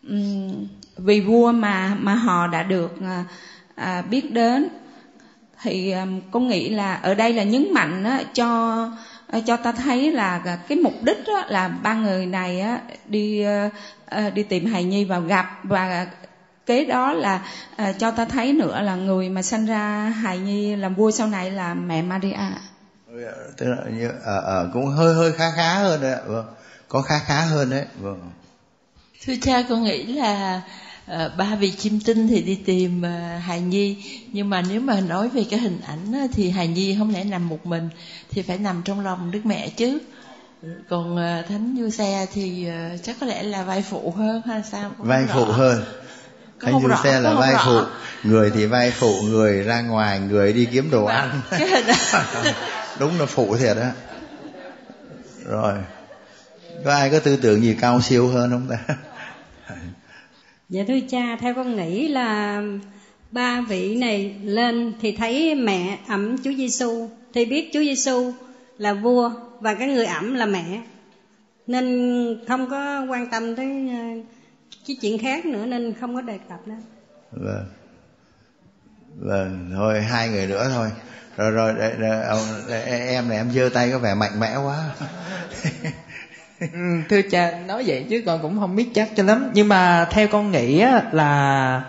um, 0.08 0.66
vì 0.96 1.20
vua 1.20 1.52
mà 1.52 1.96
mà 2.00 2.14
họ 2.14 2.46
đã 2.46 2.62
được 2.62 2.92
à, 3.02 3.24
à, 3.74 4.02
biết 4.02 4.32
đến. 4.32 4.68
Thì 5.62 5.90
à, 5.90 6.06
con 6.30 6.48
nghĩ 6.48 6.68
là 6.68 6.94
ở 6.94 7.14
đây 7.14 7.32
là 7.32 7.42
nhấn 7.42 7.72
mạnh 7.72 8.04
á, 8.04 8.20
cho 8.34 8.88
à, 9.26 9.40
cho 9.46 9.56
ta 9.56 9.72
thấy 9.72 10.12
là 10.12 10.58
cái 10.68 10.78
mục 10.78 10.94
đích 11.02 11.26
á, 11.26 11.46
là 11.48 11.68
ba 11.68 11.94
người 11.94 12.26
này 12.26 12.60
á, 12.60 12.80
đi 13.06 13.44
à, 14.06 14.30
đi 14.30 14.42
tìm 14.42 14.66
hài 14.66 14.84
nhi 14.84 15.04
vào 15.04 15.20
gặp 15.20 15.58
và 15.62 16.06
kế 16.66 16.84
đó 16.84 17.12
là 17.12 17.40
à, 17.76 17.92
cho 17.92 18.10
ta 18.10 18.24
thấy 18.24 18.52
nữa 18.52 18.80
là 18.80 18.94
người 18.94 19.28
mà 19.28 19.42
sinh 19.42 19.66
ra 19.66 20.12
hài 20.22 20.38
nhi 20.38 20.76
làm 20.76 20.94
vua 20.94 21.10
sau 21.10 21.26
này 21.26 21.50
là 21.50 21.74
mẹ 21.74 22.02
Maria. 22.02 22.36
Tức 23.56 23.66
là 23.66 23.76
như 23.90 24.08
à, 24.24 24.36
à, 24.46 24.64
cũng 24.72 24.86
hơi 24.86 25.14
hơi 25.14 25.32
khá 25.32 25.50
khá 25.56 25.74
hơn 25.74 26.00
đấy 26.00 26.16
vâng. 26.26 26.46
Có 26.88 27.02
khá 27.02 27.18
khá 27.18 27.40
hơn 27.40 27.70
đấy 27.70 27.86
vâng. 28.00 28.30
Thưa 29.26 29.34
cha 29.42 29.62
con 29.68 29.82
nghĩ 29.84 30.06
là 30.06 30.60
uh, 31.10 31.36
ba 31.36 31.54
vị 31.54 31.70
chim 31.70 32.00
tinh 32.04 32.28
thì 32.28 32.42
đi 32.42 32.54
tìm 32.66 33.02
uh, 33.02 33.42
hài 33.42 33.60
nhi. 33.60 33.96
Nhưng 34.32 34.50
mà 34.50 34.62
nếu 34.68 34.80
mà 34.80 35.00
nói 35.00 35.28
về 35.28 35.44
cái 35.50 35.60
hình 35.60 35.80
ảnh 35.86 36.12
á, 36.12 36.26
thì 36.32 36.50
hài 36.50 36.68
nhi 36.68 36.96
không 36.98 37.14
lẽ 37.14 37.24
nằm 37.24 37.48
một 37.48 37.66
mình 37.66 37.88
thì 38.30 38.42
phải 38.42 38.58
nằm 38.58 38.82
trong 38.84 39.00
lòng 39.00 39.30
đức 39.30 39.40
mẹ 39.46 39.68
chứ? 39.68 39.98
Còn 40.88 41.14
uh, 41.14 41.48
thánh 41.48 41.76
du 41.80 41.90
xe 41.90 42.26
thì 42.32 42.68
chắc 43.02 43.16
có 43.20 43.26
lẽ 43.26 43.42
là 43.42 43.62
vai 43.62 43.82
phụ 43.82 44.14
hơn 44.16 44.42
hay 44.46 44.62
sao? 44.70 44.90
Không 44.98 45.06
vai 45.06 45.26
phụ 45.34 45.44
hơn. 45.44 45.84
Thánh 46.60 46.80
du 46.82 46.88
xe 47.02 47.20
là 47.20 47.34
vai 47.34 47.54
phụ. 47.64 47.80
Người 48.22 48.50
thì 48.50 48.66
vai 48.66 48.90
phụ 48.90 49.22
người 49.22 49.62
ra 49.62 49.80
ngoài 49.80 50.20
người 50.20 50.52
đi 50.52 50.64
kiếm 50.72 50.90
đồ 50.90 51.04
ăn. 51.04 51.40
Đúng 52.98 53.20
là 53.20 53.26
phụ 53.26 53.56
thiệt 53.56 53.76
á. 53.76 53.92
Rồi. 55.44 55.74
Có 56.84 56.92
ai 56.92 57.10
có 57.10 57.18
tư 57.18 57.36
tưởng 57.36 57.62
gì 57.62 57.76
cao 57.80 58.00
siêu 58.00 58.28
hơn 58.28 58.50
không 58.50 58.68
ta 58.68 58.94
dạ 60.68 60.84
thưa 60.88 61.00
cha 61.08 61.36
theo 61.36 61.54
con 61.54 61.76
nghĩ 61.76 62.08
là 62.08 62.62
ba 63.30 63.60
vị 63.60 63.96
này 63.96 64.34
lên 64.42 64.92
thì 65.00 65.12
thấy 65.12 65.54
mẹ 65.54 65.98
ẩm 66.08 66.36
Chúa 66.44 66.52
Giêsu 66.52 67.08
thì 67.32 67.44
biết 67.44 67.70
Chúa 67.72 67.80
Giêsu 67.80 68.32
là 68.78 68.94
vua 68.94 69.30
và 69.60 69.74
cái 69.74 69.88
người 69.88 70.06
ẩm 70.06 70.34
là 70.34 70.46
mẹ. 70.46 70.82
Nên 71.66 72.36
không 72.48 72.70
có 72.70 73.06
quan 73.08 73.26
tâm 73.26 73.56
tới 73.56 73.88
ờ, 73.88 74.04
cái 74.86 74.96
chuyện 75.00 75.18
khác 75.18 75.46
nữa 75.46 75.66
nên 75.66 75.94
không 76.00 76.14
có 76.14 76.20
đề 76.20 76.38
cập 76.48 76.68
nữa. 76.68 76.74
Vâng 77.30 77.66
vâng 79.16 79.70
thôi 79.74 80.02
hai 80.02 80.28
người 80.28 80.46
nữa 80.46 80.70
thôi. 80.74 80.90
Rồi 81.36 81.50
rồi, 81.50 81.72
rồi, 81.72 81.90
rồi 81.90 82.22
ông, 82.22 82.38
em 82.86 83.28
này 83.28 83.36
em 83.36 83.50
giơ 83.50 83.70
tay 83.74 83.90
có 83.90 83.98
vẻ 83.98 84.14
mạnh 84.14 84.40
mẽ 84.40 84.56
quá. 84.56 84.94
ừ, 86.72 86.78
thưa 87.08 87.22
cha 87.22 87.52
nói 87.66 87.84
vậy 87.86 88.06
chứ 88.08 88.22
con 88.26 88.42
cũng 88.42 88.60
không 88.60 88.76
biết 88.76 88.94
chắc 88.94 89.08
cho 89.16 89.22
lắm. 89.22 89.50
Nhưng 89.54 89.68
mà 89.68 90.06
theo 90.10 90.28
con 90.28 90.52
nghĩ 90.52 90.80
á, 90.80 91.02
là 91.12 91.82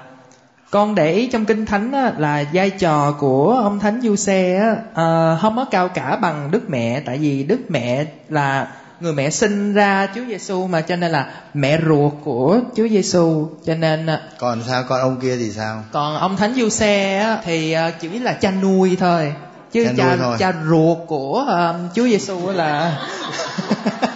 con 0.70 0.96
để 0.96 1.14
ý 1.14 1.28
trong 1.28 1.46
kinh 1.46 1.66
thánh 1.66 1.92
á, 1.92 2.14
là 2.18 2.46
vai 2.54 2.70
trò 2.70 3.12
của 3.20 3.60
ông 3.64 3.80
thánh 3.80 4.02
du 4.02 4.16
xe 4.16 4.58
á, 4.58 4.72
uh, 4.72 5.42
không 5.42 5.56
có 5.56 5.66
cao 5.66 5.88
cả 5.88 6.16
bằng 6.16 6.52
đức 6.52 6.70
mẹ. 6.70 7.02
Tại 7.06 7.18
vì 7.18 7.44
đức 7.44 7.60
mẹ 7.70 8.06
là 8.30 8.68
người 9.00 9.14
mẹ 9.14 9.30
sinh 9.30 9.74
ra 9.74 10.08
Chúa 10.16 10.22
Giêsu 10.28 10.68
mà 10.68 10.82
cho 10.82 10.96
nên 10.96 11.12
là 11.12 11.30
mẹ 11.54 11.80
ruột 11.88 12.14
của 12.24 12.60
Chúa 12.76 12.88
Giêsu 12.88 13.48
cho 13.66 13.76
nên 13.76 14.06
ờ, 14.06 14.22
còn 14.40 14.64
sao 14.68 14.84
con 14.84 15.00
ông 15.00 15.20
kia 15.22 15.38
thì 15.38 15.52
sao? 15.52 15.84
còn 15.92 16.18
ông 16.18 16.38
thánh 16.38 16.54
du 16.56 16.70
xe 16.70 17.38
thì 17.44 17.76
uh, 17.88 17.94
chỉ 18.00 18.20
là 18.20 18.34
cha 18.34 18.52
nuôi 18.52 18.98
thôi. 19.00 19.34
Chứ 19.72 19.86
cha 19.86 19.94
cha, 19.98 20.18
thôi. 20.18 20.38
cha 20.40 20.54
ruột 20.70 20.98
của 21.08 21.46
uh, 21.50 21.96
Chúa 21.96 22.04
Giêsu 22.04 22.52
là 22.52 23.00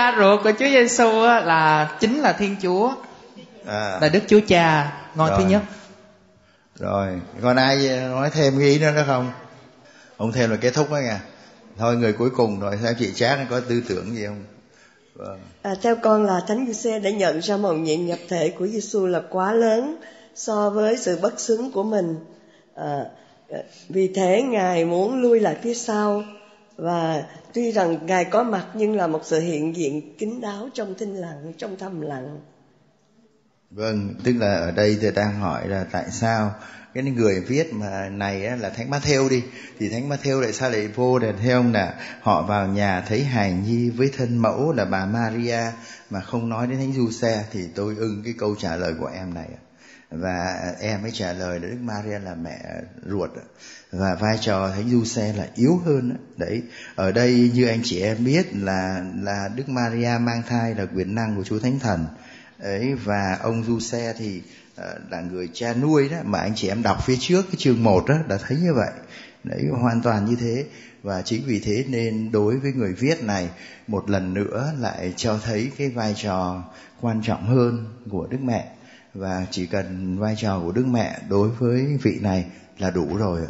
cha 0.00 0.16
ruột 0.18 0.42
của 0.42 0.52
Chúa 0.58 0.68
Giêsu 0.68 1.10
là 1.22 1.96
chính 2.00 2.20
là 2.20 2.32
Thiên 2.32 2.56
Chúa. 2.62 2.92
À. 3.66 3.98
là 4.00 4.08
Đức 4.08 4.20
Chúa 4.26 4.40
Cha 4.48 4.92
ngôi 5.14 5.30
thứ 5.38 5.44
nhất. 5.44 5.62
Rồi 6.78 7.20
còn 7.42 7.56
ai 7.56 7.88
nói 8.08 8.30
thêm 8.30 8.58
ý 8.58 8.78
nữa 8.78 8.92
đó 8.96 9.02
không? 9.06 9.32
Ông 10.16 10.32
thêm 10.32 10.50
là 10.50 10.56
kết 10.56 10.74
thúc 10.74 10.90
đó 10.90 10.96
nha. 10.96 11.20
Thôi 11.78 11.96
người 11.96 12.12
cuối 12.12 12.30
cùng 12.30 12.60
rồi 12.60 12.78
sao 12.82 12.92
chị 12.98 13.12
chát 13.14 13.38
có 13.50 13.60
tư 13.60 13.82
tưởng 13.88 14.14
gì 14.14 14.26
không? 14.26 14.44
Vâng. 15.14 15.40
à, 15.62 15.74
theo 15.82 15.96
con 15.96 16.26
là 16.26 16.40
thánh 16.48 16.66
giuse 16.66 16.98
đã 16.98 17.10
nhận 17.10 17.42
ra 17.42 17.56
mầu 17.56 17.74
nhiệm 17.74 18.06
nhập 18.06 18.18
thể 18.28 18.50
của 18.58 18.66
giêsu 18.66 19.06
là 19.06 19.22
quá 19.30 19.52
lớn 19.52 19.96
so 20.34 20.70
với 20.70 20.96
sự 20.96 21.18
bất 21.22 21.40
xứng 21.40 21.72
của 21.72 21.82
mình. 21.82 22.16
À, 22.74 23.04
vì 23.88 24.12
thế 24.14 24.42
ngài 24.42 24.84
muốn 24.84 25.22
lui 25.22 25.40
lại 25.40 25.56
phía 25.62 25.74
sau 25.74 26.22
và 26.76 27.22
tuy 27.54 27.72
rằng 27.72 28.06
ngài 28.06 28.24
có 28.24 28.42
mặt 28.42 28.66
nhưng 28.74 28.96
là 28.96 29.06
một 29.06 29.20
sự 29.24 29.40
hiện 29.40 29.76
diện 29.76 30.16
kín 30.18 30.40
đáo 30.40 30.68
trong 30.74 30.94
thinh 30.98 31.14
lặng, 31.14 31.52
trong 31.58 31.76
thầm 31.76 32.00
lặng. 32.00 32.40
Vâng 33.70 34.14
tức 34.24 34.32
là 34.36 34.54
ở 34.54 34.70
đây 34.70 34.98
tôi 35.02 35.12
đang 35.12 35.40
hỏi 35.40 35.68
là 35.68 35.86
tại 35.92 36.04
sao 36.10 36.54
cái 36.94 37.04
người 37.04 37.40
viết 37.40 37.72
mà 37.72 38.08
này 38.08 38.58
là 38.58 38.70
thánh 38.70 38.90
Matthew 38.90 39.28
đi? 39.28 39.42
Thì 39.78 39.88
thánh 39.88 40.08
Matthew 40.08 40.40
lại 40.40 40.52
sao 40.52 40.70
lại 40.70 40.88
vô 40.88 41.18
để 41.18 41.32
theo 41.42 41.64
là 41.72 41.94
họ 42.20 42.42
vào 42.42 42.66
nhà 42.66 43.04
thấy 43.08 43.24
hài 43.24 43.52
nhi 43.52 43.90
với 43.90 44.10
thân 44.16 44.38
mẫu 44.38 44.72
là 44.72 44.84
bà 44.84 45.06
Maria 45.06 45.60
mà 46.10 46.20
không 46.20 46.48
nói 46.48 46.66
đến 46.66 46.78
thánh 46.78 46.92
Giuse 46.92 47.44
thì 47.52 47.60
tôi 47.74 47.94
ưng 47.98 48.22
cái 48.24 48.34
câu 48.38 48.54
trả 48.58 48.76
lời 48.76 48.94
của 49.00 49.10
em 49.14 49.34
này 49.34 49.48
và 50.10 50.72
em 50.80 51.02
mới 51.02 51.10
trả 51.10 51.32
lời 51.32 51.60
là 51.60 51.68
đức 51.68 51.78
Maria 51.80 52.18
là 52.18 52.34
mẹ 52.34 52.60
ruột. 53.06 53.30
Và 53.92 54.14
vai 54.14 54.38
trò 54.40 54.68
thánh 54.68 54.90
du 54.90 55.04
xe 55.04 55.32
là 55.32 55.48
yếu 55.54 55.80
hơn 55.84 56.16
đấy, 56.36 56.62
ở 56.94 57.12
đây 57.12 57.50
như 57.54 57.66
anh 57.66 57.80
chị 57.84 58.00
em 58.00 58.24
biết 58.24 58.56
là 58.56 59.04
là 59.22 59.50
đức 59.56 59.68
Maria 59.68 60.18
mang 60.20 60.42
thai 60.48 60.74
là 60.74 60.86
quyền 60.94 61.14
năng 61.14 61.36
của 61.36 61.44
Chúa 61.44 61.58
Thánh 61.58 61.78
Thần. 61.78 62.06
Ấy 62.58 62.94
và 62.94 63.38
ông 63.42 63.64
du 63.64 63.80
xe 63.80 64.14
thì 64.18 64.42
ờ, 64.76 64.98
là 65.10 65.20
người 65.20 65.48
cha 65.52 65.74
nuôi 65.74 66.08
đó, 66.08 66.16
mà 66.24 66.38
anh 66.38 66.52
chị 66.56 66.68
em 66.68 66.82
đọc 66.82 67.04
phía 67.06 67.16
trước 67.20 67.42
cái 67.42 67.56
chương 67.58 67.82
1 67.82 68.04
đó, 68.08 68.16
đã 68.28 68.38
thấy 68.48 68.58
như 68.62 68.74
vậy. 68.74 68.90
Đấy, 69.44 69.64
hoàn 69.80 70.02
toàn 70.02 70.24
như 70.24 70.36
thế. 70.40 70.64
Và 71.02 71.22
chính 71.22 71.42
vì 71.46 71.60
thế 71.60 71.84
nên 71.88 72.32
đối 72.32 72.56
với 72.56 72.72
người 72.72 72.92
viết 72.92 73.22
này, 73.22 73.48
một 73.86 74.10
lần 74.10 74.34
nữa 74.34 74.72
lại 74.78 75.14
cho 75.16 75.38
thấy 75.44 75.70
cái 75.78 75.88
vai 75.88 76.14
trò 76.22 76.64
quan 77.00 77.22
trọng 77.22 77.46
hơn 77.46 77.86
của 78.10 78.26
đức 78.30 78.38
mẹ 78.42 78.68
và 79.14 79.46
chỉ 79.50 79.66
cần 79.66 80.18
vai 80.18 80.36
trò 80.38 80.60
của 80.60 80.72
đức 80.72 80.86
mẹ 80.86 81.18
đối 81.28 81.48
với 81.48 81.98
vị 82.02 82.18
này 82.20 82.46
là 82.78 82.90
đủ 82.90 83.16
rồi 83.16 83.40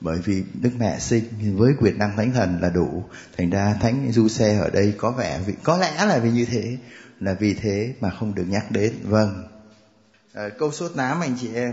bởi 0.00 0.18
vì 0.18 0.44
đức 0.60 0.70
mẹ 0.78 0.98
sinh 0.98 1.24
với 1.56 1.72
quyền 1.80 1.98
năng 1.98 2.16
thánh 2.16 2.32
thần 2.32 2.58
là 2.62 2.70
đủ 2.70 3.04
thành 3.38 3.50
ra 3.50 3.74
thánh 3.80 4.12
du 4.12 4.28
xe 4.28 4.58
ở 4.58 4.70
đây 4.70 4.94
có 4.98 5.10
vẻ 5.10 5.40
vì 5.46 5.54
có 5.62 5.76
lẽ 5.76 6.06
là 6.06 6.18
vì 6.18 6.30
như 6.30 6.44
thế 6.44 6.76
là 7.20 7.34
vì 7.34 7.54
thế 7.54 7.94
mà 8.00 8.10
không 8.10 8.34
được 8.34 8.44
nhắc 8.48 8.70
đến 8.70 8.92
vâng 9.02 9.48
À, 10.36 10.48
câu 10.58 10.72
số 10.72 10.88
8 10.88 11.20
anh 11.20 11.36
chị 11.40 11.48
em. 11.54 11.72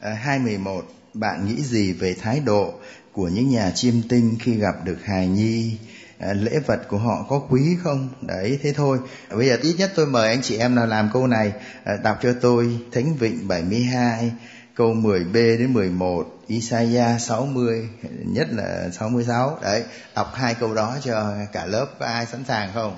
Ờ, 0.00 0.10
à, 0.10 0.14
211. 0.14 0.84
Bạn 1.14 1.46
nghĩ 1.46 1.62
gì 1.62 1.92
về 1.92 2.14
thái 2.14 2.40
độ 2.40 2.74
của 3.12 3.28
những 3.28 3.48
nhà 3.50 3.70
chiêm 3.70 3.94
tinh 4.08 4.36
khi 4.40 4.54
gặp 4.54 4.84
được 4.84 4.98
hài 5.04 5.28
nhi? 5.28 5.78
À, 6.18 6.32
lễ 6.32 6.58
vật 6.66 6.80
của 6.88 6.98
họ 6.98 7.26
có 7.28 7.38
quý 7.50 7.76
không? 7.82 8.08
Đấy, 8.20 8.58
thế 8.62 8.72
thôi. 8.72 8.98
Bây 9.30 9.46
giờ 9.46 9.58
ít 9.62 9.74
nhất 9.78 9.92
tôi 9.96 10.06
mời 10.06 10.28
anh 10.28 10.42
chị 10.42 10.56
em 10.56 10.74
nào 10.74 10.86
làm 10.86 11.10
câu 11.12 11.26
này. 11.26 11.52
À, 11.84 11.96
đọc 12.04 12.18
cho 12.22 12.34
tôi 12.40 12.78
Thánh 12.92 13.14
Vịnh 13.16 13.48
72 13.48 14.32
câu 14.76 14.94
10b 14.94 15.32
đến 15.32 15.72
11 15.72 16.36
Isaiah 16.46 17.20
60 17.20 17.88
nhất 18.26 18.48
là 18.50 18.90
66 18.92 19.58
đấy 19.62 19.84
đọc 20.14 20.34
hai 20.34 20.54
câu 20.54 20.74
đó 20.74 20.96
cho 21.04 21.34
cả 21.52 21.66
lớp 21.66 21.86
có 21.98 22.06
ai 22.06 22.26
sẵn 22.26 22.44
sàng 22.44 22.70
không 22.74 22.96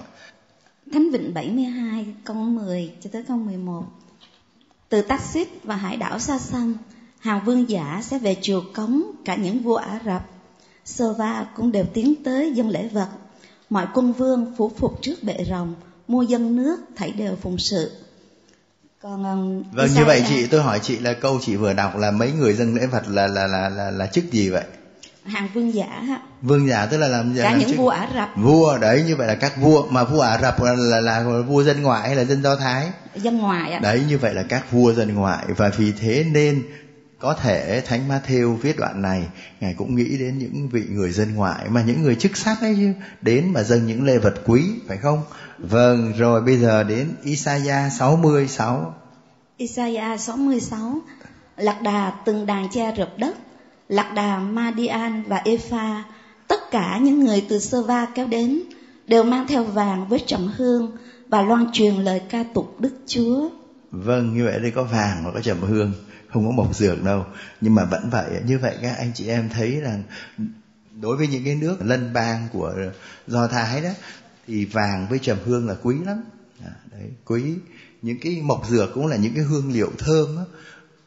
Thánh 0.92 1.10
Vịnh 1.10 1.34
72 1.34 2.14
câu 2.24 2.36
10 2.36 2.92
cho 3.00 3.10
tới 3.12 3.24
câu 3.28 3.36
11 3.36 3.84
từ 4.88 5.02
Taxit 5.02 5.48
và 5.64 5.76
hải 5.76 5.96
đảo 5.96 6.18
Sa 6.18 6.38
xăm 6.38 6.74
hàng 7.18 7.44
vương 7.44 7.70
giả 7.70 8.00
sẽ 8.04 8.18
về 8.18 8.36
chùa 8.42 8.62
cống 8.74 9.02
cả 9.24 9.34
những 9.34 9.62
vua 9.62 9.76
Ả 9.76 10.00
Rập. 10.04 10.37
Sơ 10.88 11.12
va 11.12 11.46
cũng 11.56 11.72
đều 11.72 11.84
tiến 11.94 12.14
tới 12.24 12.52
dân 12.52 12.68
lễ 12.68 12.88
vật. 12.92 13.08
Mọi 13.70 13.86
quân 13.94 14.12
vương 14.12 14.54
phủ 14.58 14.70
phục 14.76 15.02
trước 15.02 15.22
bệ 15.22 15.36
rồng, 15.50 15.74
mua 16.08 16.22
dân 16.22 16.56
nước 16.56 16.80
thảy 16.96 17.10
đều 17.12 17.36
phụng 17.36 17.58
sự. 17.58 17.92
Còn 19.02 19.24
um, 19.24 19.62
Vâng 19.72 19.88
như 19.94 20.04
vậy 20.04 20.24
chị 20.28 20.46
tôi 20.46 20.62
hỏi 20.62 20.80
chị 20.82 20.98
là 20.98 21.12
câu 21.12 21.38
chị 21.42 21.56
vừa 21.56 21.72
đọc 21.72 21.96
là 21.96 22.10
mấy 22.10 22.32
người 22.32 22.54
dân 22.54 22.74
lễ 22.74 22.86
vật 22.86 23.02
là 23.08 23.26
là 23.26 23.46
là 23.46 23.68
là, 23.68 23.90
là 23.90 24.06
chức 24.06 24.32
gì 24.32 24.50
vậy? 24.50 24.64
hàng 25.28 25.48
vương 25.54 25.74
giả 25.74 26.02
vương 26.42 26.68
giả 26.68 26.86
tức 26.86 26.98
là 26.98 27.08
làm 27.08 27.34
cả 27.38 27.56
những 27.58 27.76
vua 27.76 27.88
ả 27.88 28.08
rập 28.14 28.28
vua 28.36 28.78
đấy 28.78 29.04
như 29.06 29.16
vậy 29.16 29.26
là 29.26 29.34
các 29.34 29.56
vua 29.56 29.86
mà 29.90 30.04
vua 30.04 30.20
ả 30.20 30.38
rập 30.42 30.62
là, 30.62 30.72
là, 30.72 31.00
là, 31.00 31.20
là 31.20 31.40
vua 31.40 31.62
dân 31.62 31.82
ngoại 31.82 32.08
hay 32.08 32.16
là 32.16 32.24
dân 32.24 32.42
do 32.42 32.56
thái 32.56 32.90
dân 33.14 33.38
ngoại 33.38 33.72
ạ 33.72 33.80
đấy 33.82 34.02
như 34.08 34.18
vậy 34.18 34.34
là 34.34 34.42
các 34.42 34.72
vua 34.72 34.92
dân 34.92 35.14
ngoại 35.14 35.44
và 35.56 35.68
vì 35.68 35.92
thế 36.00 36.24
nên 36.32 36.62
có 37.18 37.34
thể 37.34 37.82
thánh 37.86 38.08
Matthew 38.08 38.56
viết 38.56 38.76
đoạn 38.78 39.02
này 39.02 39.28
ngài 39.60 39.74
cũng 39.74 39.94
nghĩ 39.94 40.18
đến 40.18 40.38
những 40.38 40.68
vị 40.68 40.84
người 40.90 41.10
dân 41.10 41.34
ngoại 41.34 41.68
mà 41.68 41.82
những 41.82 42.02
người 42.02 42.14
chức 42.14 42.36
sắc 42.36 42.60
ấy 42.60 42.94
đến 43.22 43.52
mà 43.52 43.62
dâng 43.62 43.86
những 43.86 44.04
lễ 44.04 44.18
vật 44.18 44.34
quý 44.46 44.64
phải 44.88 44.96
không? 44.96 45.22
Vâng 45.58 46.12
rồi 46.18 46.42
bây 46.42 46.56
giờ 46.56 46.84
đến 46.84 47.08
Isaiah 47.22 47.92
66 47.92 48.94
Isaiah 49.56 50.20
66 50.20 51.00
lạc 51.56 51.82
đà 51.82 52.12
từng 52.24 52.46
đàn 52.46 52.68
cha 52.70 52.94
rập 52.96 53.18
đất. 53.18 53.36
Lạc 53.88 54.12
đà 54.14 54.38
Madian 54.38 55.22
và 55.22 55.36
Epha, 55.44 56.04
tất 56.48 56.70
cả 56.70 56.98
những 57.02 57.20
người 57.20 57.46
từ 57.48 57.58
Sơ 57.58 57.82
Va 57.82 58.06
kéo 58.14 58.26
đến 58.26 58.62
đều 59.06 59.22
mang 59.22 59.46
theo 59.48 59.64
vàng 59.64 60.08
với 60.08 60.22
trầm 60.26 60.52
hương 60.56 60.96
và 61.28 61.42
loan 61.42 61.66
truyền 61.72 61.94
lời 61.94 62.20
ca 62.30 62.44
tụng 62.54 62.66
Đức 62.78 62.96
Chúa. 63.06 63.48
Vâng, 63.90 64.34
như 64.34 64.44
vậy 64.44 64.58
đây 64.62 64.70
có 64.70 64.82
vàng 64.82 65.22
và 65.24 65.30
có 65.34 65.40
trầm 65.40 65.60
hương, 65.60 65.92
không 66.32 66.46
có 66.46 66.50
mộc 66.50 66.76
dược 66.76 67.04
đâu. 67.04 67.26
Nhưng 67.60 67.74
mà 67.74 67.84
vẫn 67.84 68.10
vậy, 68.10 68.30
như 68.46 68.58
vậy 68.58 68.76
các 68.82 68.96
anh 68.98 69.10
chị 69.14 69.28
em 69.28 69.48
thấy 69.48 69.80
rằng 69.80 70.02
đối 71.00 71.16
với 71.16 71.26
những 71.26 71.44
cái 71.44 71.54
nước 71.54 71.76
lân 71.80 72.12
bang 72.12 72.48
của 72.52 72.74
Do 73.26 73.46
Thái 73.46 73.80
đó, 73.80 73.90
thì 74.46 74.64
vàng 74.64 75.06
với 75.10 75.18
trầm 75.18 75.38
hương 75.44 75.68
là 75.68 75.74
quý 75.82 75.96
lắm. 76.06 76.24
À, 76.64 76.72
đấy, 76.92 77.10
quý. 77.24 77.54
Những 78.02 78.18
cái 78.20 78.40
mộc 78.42 78.66
dược 78.68 78.94
cũng 78.94 79.06
là 79.06 79.16
những 79.16 79.34
cái 79.34 79.44
hương 79.44 79.72
liệu 79.72 79.90
thơm 79.98 80.36
đó, 80.36 80.44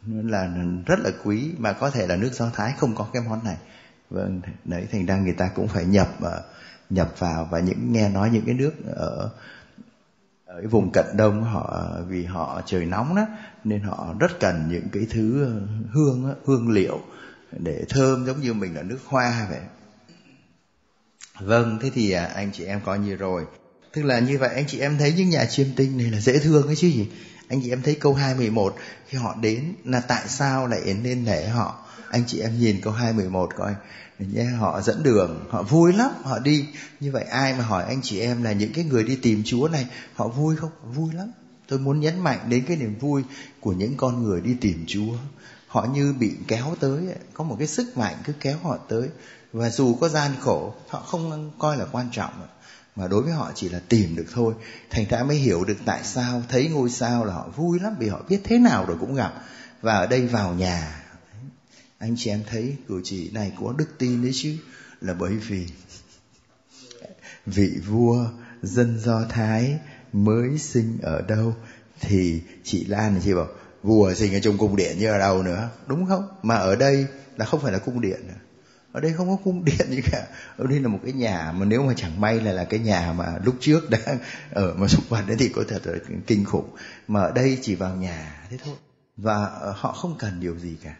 là 0.07 0.49
rất 0.85 0.99
là 0.99 1.11
quý 1.23 1.51
mà 1.57 1.73
có 1.73 1.89
thể 1.89 2.07
là 2.07 2.15
nước 2.15 2.33
do 2.33 2.49
thái 2.49 2.73
không 2.77 2.95
có 2.95 3.07
cái 3.13 3.23
món 3.29 3.43
này 3.43 3.57
vâng 4.09 4.41
đấy 4.65 4.87
thành 4.91 5.05
ra 5.05 5.17
người 5.17 5.33
ta 5.33 5.51
cũng 5.55 5.67
phải 5.67 5.85
nhập 5.85 6.23
à, 6.23 6.37
nhập 6.89 7.13
vào 7.17 7.47
và 7.51 7.59
những 7.59 7.93
nghe 7.93 8.09
nói 8.09 8.29
những 8.29 8.45
cái 8.45 8.55
nước 8.55 8.71
ở 8.95 9.29
ở 10.51 10.57
cái 10.57 10.67
vùng 10.67 10.91
cận 10.93 11.05
đông 11.17 11.43
họ, 11.43 11.89
vì 12.07 12.25
họ 12.25 12.61
trời 12.65 12.85
nóng 12.85 13.15
đó 13.15 13.25
nên 13.63 13.81
họ 13.81 14.15
rất 14.19 14.39
cần 14.39 14.67
những 14.71 14.89
cái 14.91 15.07
thứ 15.09 15.43
ờ, 15.45 15.61
hương 15.91 16.35
hương 16.45 16.71
liệu 16.71 16.99
để 17.51 17.85
thơm 17.89 18.25
giống 18.25 18.41
như 18.41 18.53
mình 18.53 18.75
là 18.75 18.83
nước 18.83 18.99
hoa 19.05 19.47
vậy. 19.49 19.59
Vâng 21.39 21.79
thế 21.81 21.89
thì 21.93 22.11
à, 22.11 22.25
anh 22.25 22.51
chị 22.53 22.65
em 22.65 22.81
coi 22.85 22.99
như 22.99 23.15
rồi. 23.15 23.45
Tức 23.93 24.03
là 24.03 24.19
như 24.19 24.37
vậy, 24.37 24.49
anh 24.55 24.67
chị 24.67 24.79
em 24.79 24.97
thấy 24.97 25.13
những 25.17 25.29
nhà 25.29 25.45
chiêm 25.45 25.67
tinh 25.75 25.97
này 25.97 26.07
là 26.11 26.19
dễ 26.19 26.39
thương 26.39 26.67
ấy 26.67 26.75
chứ 26.75 26.87
gì? 26.87 27.09
Anh 27.47 27.61
chị 27.63 27.69
em 27.69 27.81
thấy 27.81 27.95
câu 27.95 28.13
211 28.13 28.75
khi 29.07 29.17
họ 29.17 29.35
đến 29.41 29.73
là 29.85 29.99
tại 29.99 30.27
sao 30.27 30.67
lại 30.67 30.97
nên 31.03 31.25
để 31.25 31.49
họ 31.49 31.85
anh 32.11 32.23
chị 32.27 32.39
em 32.39 32.59
nhìn 32.59 32.81
câu 32.81 32.93
211 32.93 33.49
coi. 33.55 33.75
Nhé, 34.19 34.43
họ 34.43 34.81
dẫn 34.81 35.03
đường, 35.03 35.45
họ 35.49 35.63
vui 35.63 35.93
lắm, 35.93 36.11
họ 36.23 36.39
đi. 36.39 36.65
Như 36.99 37.11
vậy 37.11 37.23
ai 37.23 37.53
mà 37.53 37.63
hỏi 37.63 37.83
anh 37.83 38.01
chị 38.03 38.19
em 38.19 38.43
là 38.43 38.51
những 38.51 38.73
cái 38.73 38.83
người 38.83 39.03
đi 39.03 39.15
tìm 39.15 39.41
Chúa 39.45 39.67
này, 39.67 39.87
họ 40.15 40.27
vui 40.27 40.55
không? 40.55 40.71
Vui 40.95 41.13
lắm. 41.13 41.31
Tôi 41.67 41.79
muốn 41.79 41.99
nhấn 41.99 42.19
mạnh 42.19 42.39
đến 42.49 42.65
cái 42.67 42.77
niềm 42.77 42.95
vui 42.99 43.23
của 43.59 43.71
những 43.71 43.97
con 43.97 44.23
người 44.23 44.41
đi 44.41 44.53
tìm 44.61 44.85
chúa. 44.87 45.13
Họ 45.67 45.85
như 45.93 46.13
bị 46.19 46.31
kéo 46.47 46.75
tới 46.79 47.03
có 47.33 47.43
một 47.43 47.55
cái 47.59 47.67
sức 47.67 47.97
mạnh 47.97 48.15
cứ 48.23 48.33
kéo 48.39 48.57
họ 48.63 48.77
tới. 48.77 49.09
Và 49.53 49.69
dù 49.69 49.95
có 49.95 50.09
gian 50.09 50.31
khổ, 50.39 50.73
họ 50.87 50.99
không 50.99 51.51
coi 51.59 51.77
là 51.77 51.85
quan 51.91 52.07
trọng 52.11 52.33
mà 52.95 53.07
đối 53.07 53.21
với 53.21 53.33
họ 53.33 53.51
chỉ 53.55 53.69
là 53.69 53.79
tìm 53.89 54.15
được 54.15 54.25
thôi. 54.33 54.53
Thành 54.89 55.05
ra 55.09 55.23
mới 55.23 55.37
hiểu 55.37 55.63
được 55.63 55.77
tại 55.85 55.99
sao, 56.03 56.43
thấy 56.49 56.67
ngôi 56.67 56.89
sao 56.89 57.25
là 57.25 57.33
họ 57.33 57.47
vui 57.55 57.79
lắm, 57.79 57.95
vì 57.99 58.07
họ 58.09 58.21
biết 58.29 58.41
thế 58.43 58.57
nào 58.57 58.85
rồi 58.85 58.97
cũng 58.99 59.15
gặp. 59.15 59.33
Và 59.81 59.93
ở 59.93 60.07
đây 60.07 60.27
vào 60.27 60.53
nhà 60.53 61.00
anh 62.01 62.15
chị 62.17 62.29
em 62.29 62.43
thấy 62.49 62.75
cử 62.87 63.01
chỉ 63.03 63.29
này 63.33 63.51
có 63.59 63.73
đức 63.77 63.87
tin 63.97 64.21
đấy 64.21 64.31
chứ? 64.33 64.57
Là 65.01 65.13
bởi 65.13 65.33
vì 65.33 65.67
vị 67.45 67.69
vua 67.87 68.29
dân 68.61 68.99
do 68.99 69.25
thái 69.29 69.79
mới 70.13 70.57
sinh 70.57 70.97
ở 71.01 71.21
đâu 71.21 71.55
thì 71.99 72.41
chị 72.63 72.85
lan 72.85 73.19
chị 73.23 73.33
bảo, 73.33 73.47
vua 73.83 74.13
sinh 74.13 74.33
ở 74.33 74.39
trong 74.39 74.57
cung 74.57 74.75
điện 74.75 74.99
như 74.99 75.07
ở 75.07 75.17
đâu 75.17 75.43
nữa? 75.43 75.69
Đúng 75.87 76.05
không? 76.05 76.27
Mà 76.43 76.55
ở 76.55 76.75
đây 76.75 77.05
là 77.37 77.45
không 77.45 77.61
phải 77.61 77.71
là 77.71 77.79
cung 77.79 78.01
điện 78.01 78.19
nữa 78.27 78.39
ở 78.91 79.01
đây 79.01 79.13
không 79.13 79.29
có 79.29 79.37
cung 79.43 79.65
điện 79.65 79.87
gì 79.89 80.01
cả. 80.11 80.27
Ở 80.57 80.67
đây 80.67 80.79
là 80.79 80.87
một 80.87 80.99
cái 81.03 81.13
nhà 81.13 81.53
mà 81.55 81.65
nếu 81.65 81.83
mà 81.83 81.93
chẳng 81.97 82.21
may 82.21 82.41
là 82.41 82.51
là 82.51 82.63
cái 82.63 82.79
nhà 82.79 83.13
mà 83.17 83.25
lúc 83.45 83.55
trước 83.59 83.89
đã 83.89 83.99
ở 84.51 84.73
mà 84.77 84.87
xung 84.87 85.03
quanh 85.09 85.27
đấy 85.27 85.37
thì 85.39 85.49
có 85.49 85.63
thật 85.67 85.81
là 85.83 85.93
kinh 86.27 86.45
khủng. 86.45 86.75
Mà 87.07 87.21
ở 87.21 87.31
đây 87.31 87.57
chỉ 87.61 87.75
vào 87.75 87.95
nhà 87.95 88.47
thế 88.49 88.57
thôi. 88.65 88.75
Và 89.17 89.45
ờ, 89.45 89.73
họ 89.77 89.91
không 89.91 90.15
cần 90.19 90.39
điều 90.39 90.59
gì 90.59 90.75
cả 90.83 90.95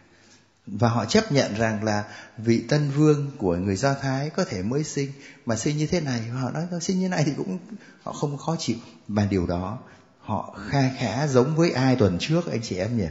và 0.66 0.88
họ 0.88 1.04
chấp 1.04 1.32
nhận 1.32 1.54
rằng 1.54 1.84
là 1.84 2.04
vị 2.38 2.64
tân 2.68 2.90
vương 2.90 3.30
của 3.38 3.56
người 3.56 3.76
do 3.76 3.94
thái 3.94 4.30
có 4.30 4.44
thể 4.44 4.62
mới 4.62 4.84
sinh. 4.84 5.12
Mà 5.46 5.56
sinh 5.56 5.76
như 5.76 5.86
thế 5.86 6.00
này 6.00 6.20
họ 6.20 6.50
nói 6.50 6.66
sinh 6.80 7.00
như 7.00 7.08
này 7.08 7.22
thì 7.26 7.32
cũng 7.36 7.58
họ 8.02 8.12
không 8.12 8.38
khó 8.38 8.56
chịu. 8.58 8.76
Mà 9.08 9.26
điều 9.30 9.46
đó 9.46 9.78
họ 10.20 10.58
kha 10.68 10.82
khá 10.98 11.26
giống 11.26 11.56
với 11.56 11.70
ai 11.70 11.96
tuần 11.96 12.16
trước 12.20 12.50
anh 12.50 12.60
chị 12.62 12.76
em 12.76 12.98
nhỉ? 12.98 13.08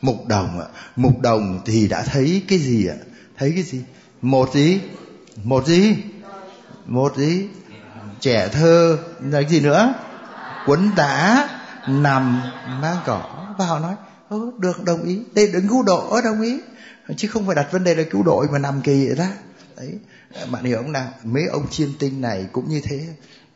Mục 0.00 0.26
đồng 0.26 0.60
ạ. 0.60 0.66
Mục 0.96 1.20
đồng 1.20 1.60
thì 1.64 1.88
đã 1.88 2.02
thấy 2.02 2.42
cái 2.48 2.58
gì 2.58 2.86
ạ? 2.86 2.96
Thấy 3.36 3.52
cái 3.54 3.62
gì? 3.62 3.82
Một 4.22 4.54
gì? 4.54 4.80
Một 5.44 5.66
gì? 5.66 5.96
Một 6.86 7.16
gì? 7.16 7.48
Trẻ 8.20 8.48
thơ 8.48 8.98
là 9.20 9.42
cái 9.42 9.50
gì 9.50 9.60
nữa? 9.60 9.94
Quấn 10.66 10.90
tả 10.96 11.48
nằm 11.88 12.42
mang 12.80 12.96
cỏ. 13.06 13.54
Và 13.58 13.66
họ 13.66 13.78
nói 13.78 13.94
ừ, 14.28 14.50
được 14.58 14.84
đồng 14.84 15.02
ý. 15.02 15.22
Đây 15.34 15.48
đứng 15.52 15.66
gu 15.66 15.82
độ 15.82 16.20
đồng 16.24 16.42
ý 16.42 16.60
chứ 17.16 17.28
không 17.28 17.46
phải 17.46 17.56
đặt 17.56 17.72
vấn 17.72 17.84
đề 17.84 17.94
là 17.94 18.02
cứu 18.10 18.22
đội 18.22 18.46
mà 18.52 18.58
nằm 18.58 18.82
kỳ 18.82 19.06
vậy 19.06 19.16
đó. 19.16 19.26
Đấy, 19.76 19.94
bạn 20.50 20.64
hiểu 20.64 20.76
không 20.76 20.92
nào? 20.92 21.14
Mấy 21.24 21.46
ông 21.46 21.70
chiêm 21.70 21.88
tinh 21.98 22.20
này 22.20 22.48
cũng 22.52 22.68
như 22.68 22.80
thế. 22.84 23.06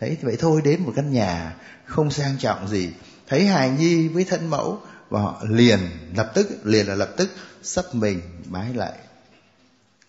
Đấy, 0.00 0.16
vậy 0.22 0.36
thôi, 0.40 0.60
đến 0.64 0.80
một 0.84 0.92
căn 0.96 1.12
nhà 1.12 1.56
không 1.84 2.10
sang 2.10 2.38
trọng 2.38 2.68
gì. 2.68 2.90
Thấy 3.28 3.46
hài 3.46 3.70
nhi 3.70 4.08
với 4.08 4.24
thân 4.24 4.50
mẫu 4.50 4.80
và 5.10 5.20
họ 5.20 5.42
liền 5.48 5.78
lập 6.16 6.32
tức, 6.34 6.48
liền 6.64 6.86
là 6.86 6.94
lập 6.94 7.14
tức 7.16 7.30
sắp 7.62 7.84
mình 7.92 8.20
bái 8.46 8.74
lại. 8.74 8.92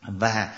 Và 0.07 0.49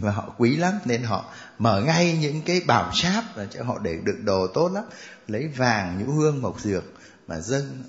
và 0.00 0.10
họ 0.10 0.34
quý 0.38 0.56
lắm, 0.56 0.74
nên 0.84 1.02
họ 1.02 1.24
mở 1.58 1.82
ngay 1.86 2.18
những 2.20 2.42
cái 2.42 2.60
bảo 2.66 2.90
sáp 2.94 3.36
là 3.36 3.46
cho 3.50 3.64
họ 3.64 3.78
để 3.78 3.98
đựng 4.04 4.24
đồ 4.24 4.46
tốt 4.46 4.68
lắm. 4.68 4.84
Lấy 5.28 5.48
vàng, 5.48 6.04
nhũ 6.04 6.12
hương, 6.12 6.42
mộc 6.42 6.60
dược 6.60 6.84
mà 7.26 7.40
dâng 7.40 7.82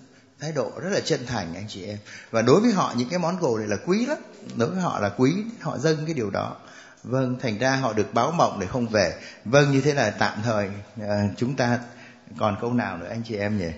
thái 0.45 0.51
độ 0.51 0.71
rất 0.81 0.89
là 0.89 0.99
chân 0.99 1.25
thành 1.25 1.55
anh 1.55 1.65
chị 1.67 1.83
em. 1.83 1.97
Và 2.31 2.41
đối 2.41 2.61
với 2.61 2.71
họ 2.71 2.93
những 2.97 3.09
cái 3.09 3.19
món 3.19 3.41
đồ 3.41 3.57
này 3.57 3.67
là 3.67 3.77
quý 3.85 4.05
lắm. 4.05 4.17
Đối 4.55 4.69
với 4.69 4.81
họ 4.81 4.99
là 4.99 5.09
quý 5.09 5.33
họ 5.61 5.77
dâng 5.77 6.05
cái 6.05 6.13
điều 6.13 6.29
đó. 6.29 6.55
Vâng 7.03 7.39
thành 7.41 7.57
ra 7.57 7.75
họ 7.75 7.93
được 7.93 8.13
báo 8.13 8.31
mộng 8.31 8.59
để 8.59 8.67
không 8.67 8.87
về. 8.87 9.13
Vâng 9.45 9.71
như 9.71 9.81
thế 9.81 9.93
là 9.93 10.09
tạm 10.09 10.37
thời 10.43 10.69
à, 11.01 11.29
chúng 11.37 11.55
ta 11.55 11.79
còn 12.37 12.57
câu 12.61 12.73
nào 12.73 12.97
nữa 12.97 13.07
anh 13.09 13.21
chị 13.27 13.35
em 13.35 13.57
nhỉ? 13.57 13.69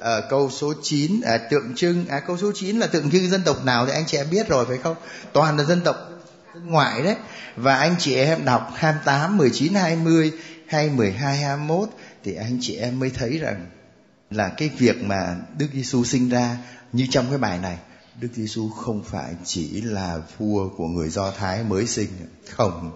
À, 0.00 0.20
câu 0.30 0.50
số 0.50 0.72
9 0.82 1.20
à, 1.24 1.38
tượng 1.38 1.74
trưng. 1.74 2.08
À 2.08 2.20
câu 2.20 2.36
số 2.38 2.52
9 2.54 2.78
là 2.78 2.86
tượng 2.86 3.10
trưng 3.10 3.30
dân 3.30 3.42
tộc 3.44 3.64
nào 3.64 3.86
thì 3.86 3.92
anh 3.92 4.06
chị 4.06 4.16
em 4.16 4.30
biết 4.30 4.48
rồi 4.48 4.66
phải 4.66 4.78
không? 4.78 4.96
Toàn 5.32 5.56
là 5.56 5.64
dân 5.64 5.80
tộc 5.80 5.96
dân 6.54 6.70
ngoại 6.70 7.02
đấy. 7.02 7.16
Và 7.56 7.76
anh 7.76 7.94
chị 7.98 8.14
em 8.14 8.44
đọc 8.44 8.70
28 8.74 9.36
19 9.36 9.74
20 9.74 10.32
hay 10.66 10.88
12 10.88 11.36
21 11.36 11.88
thì 12.24 12.34
anh 12.34 12.58
chị 12.60 12.76
em 12.76 12.98
mới 12.98 13.10
thấy 13.10 13.38
rằng 13.38 13.66
là 14.30 14.48
cái 14.48 14.70
việc 14.78 15.02
mà 15.02 15.36
Đức 15.58 15.66
Giêsu 15.74 16.04
sinh 16.04 16.28
ra 16.28 16.58
như 16.92 17.06
trong 17.10 17.26
cái 17.28 17.38
bài 17.38 17.58
này. 17.58 17.78
Đức 18.20 18.28
Giêsu 18.34 18.68
không 18.68 19.02
phải 19.04 19.34
chỉ 19.44 19.80
là 19.80 20.18
vua 20.38 20.68
của 20.68 20.86
người 20.86 21.08
Do 21.08 21.30
Thái 21.30 21.64
mới 21.64 21.86
sinh. 21.86 22.08
Không 22.50 22.92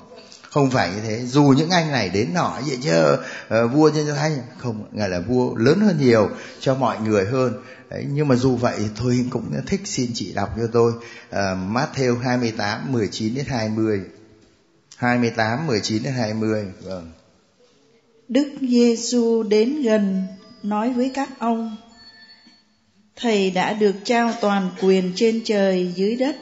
không 0.50 0.70
phải 0.70 0.90
như 0.90 1.00
thế. 1.00 1.26
Dù 1.26 1.54
những 1.56 1.70
anh 1.70 1.92
này 1.92 2.08
đến 2.08 2.34
nọ 2.34 2.60
vậy 2.66 2.78
chứ 2.82 3.12
uh, 3.12 3.72
vua 3.72 3.90
nhân 3.90 4.06
Do 4.06 4.14
Thái 4.14 4.32
không 4.58 4.84
ngài 4.92 5.08
là 5.08 5.20
vua 5.20 5.54
lớn 5.54 5.80
hơn 5.80 5.98
nhiều 6.00 6.28
cho 6.60 6.74
mọi 6.74 7.00
người 7.00 7.24
hơn. 7.24 7.52
Đấy, 7.90 8.04
nhưng 8.12 8.28
mà 8.28 8.36
dù 8.36 8.56
vậy 8.56 8.78
tôi 9.02 9.24
cũng 9.30 9.52
thích 9.66 9.80
xin 9.84 10.10
chị 10.14 10.32
đọc 10.32 10.50
cho 10.56 10.66
tôi 10.72 10.92
uh, 10.92 11.58
Matthew 11.72 12.18
28 12.18 12.92
19 12.92 13.34
đến 13.34 13.44
20 13.48 14.00
28 14.96 15.66
19 15.66 16.02
đến 16.02 16.12
20 16.12 16.64
vâng. 16.82 17.12
Đức 18.28 18.48
Giêsu 18.60 19.42
đến 19.42 19.82
gần 19.82 20.26
nói 20.62 20.90
với 20.92 21.10
các 21.14 21.28
ông 21.38 21.76
thầy 23.16 23.50
đã 23.50 23.72
được 23.72 23.94
trao 24.04 24.32
toàn 24.40 24.70
quyền 24.82 25.12
trên 25.16 25.40
trời 25.44 25.92
dưới 25.94 26.16
đất 26.16 26.36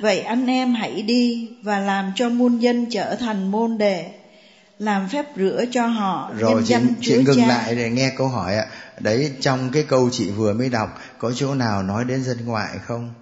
vậy 0.00 0.20
anh 0.20 0.46
em 0.46 0.74
hãy 0.74 1.02
đi 1.02 1.50
và 1.62 1.78
làm 1.78 2.12
cho 2.16 2.28
muôn 2.28 2.58
dân 2.58 2.86
trở 2.90 3.14
thành 3.14 3.50
môn 3.50 3.78
đệ 3.78 4.06
làm 4.78 5.08
phép 5.08 5.26
rửa 5.36 5.64
cho 5.70 5.86
họ 5.86 6.32
rồi 6.38 6.50
nhân 6.54 6.62
chị, 6.64 6.72
danh 6.72 6.86
chị 7.00 7.12
Chúa 7.14 7.22
ngừng 7.22 7.40
Cha. 7.40 7.46
lại 7.48 7.74
để 7.74 7.90
nghe 7.90 8.12
câu 8.16 8.28
hỏi 8.28 8.56
ạ 8.56 8.66
đấy 9.00 9.32
trong 9.40 9.70
cái 9.72 9.82
câu 9.82 10.10
chị 10.12 10.30
vừa 10.30 10.52
mới 10.52 10.68
đọc 10.68 11.00
có 11.18 11.32
chỗ 11.36 11.54
nào 11.54 11.82
nói 11.82 12.04
đến 12.04 12.22
dân 12.24 12.36
ngoại 12.46 12.78
không 12.86 13.14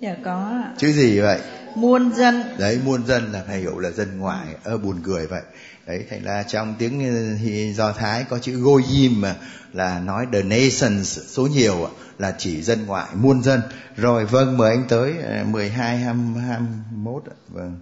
Dạ 0.00 0.16
có 0.24 0.48
ạ. 0.64 0.72
chữ 0.78 0.92
gì 0.92 1.20
vậy 1.20 1.40
muôn 1.74 2.14
dân. 2.14 2.42
Đấy 2.58 2.78
muôn 2.84 3.06
dân 3.06 3.32
là 3.32 3.42
phải 3.46 3.58
hiểu 3.58 3.78
là 3.78 3.90
dân 3.90 4.18
ngoại 4.18 4.46
ơ 4.64 4.78
buồn 4.78 4.96
cười 5.04 5.26
vậy. 5.26 5.42
Đấy 5.86 6.04
thành 6.10 6.24
ra 6.24 6.42
trong 6.42 6.74
tiếng 6.78 7.04
ờ, 7.04 7.72
do 7.74 7.92
thái 7.92 8.24
có 8.24 8.38
chữ 8.38 8.52
goyim 8.60 9.20
mà 9.20 9.34
là 9.72 10.00
nói 10.00 10.26
the 10.32 10.42
nations 10.42 11.18
số 11.28 11.46
nhiều 11.46 11.88
là 12.18 12.34
chỉ 12.38 12.62
dân 12.62 12.86
ngoại 12.86 13.08
muôn 13.14 13.42
dân. 13.42 13.60
Rồi 13.96 14.24
vâng 14.24 14.56
mời 14.56 14.70
anh 14.70 14.84
tới 14.88 15.14
ờ, 15.24 15.44
12 15.44 15.98
21 15.98 17.22
ạ. 17.26 17.36
vâng. 17.48 17.78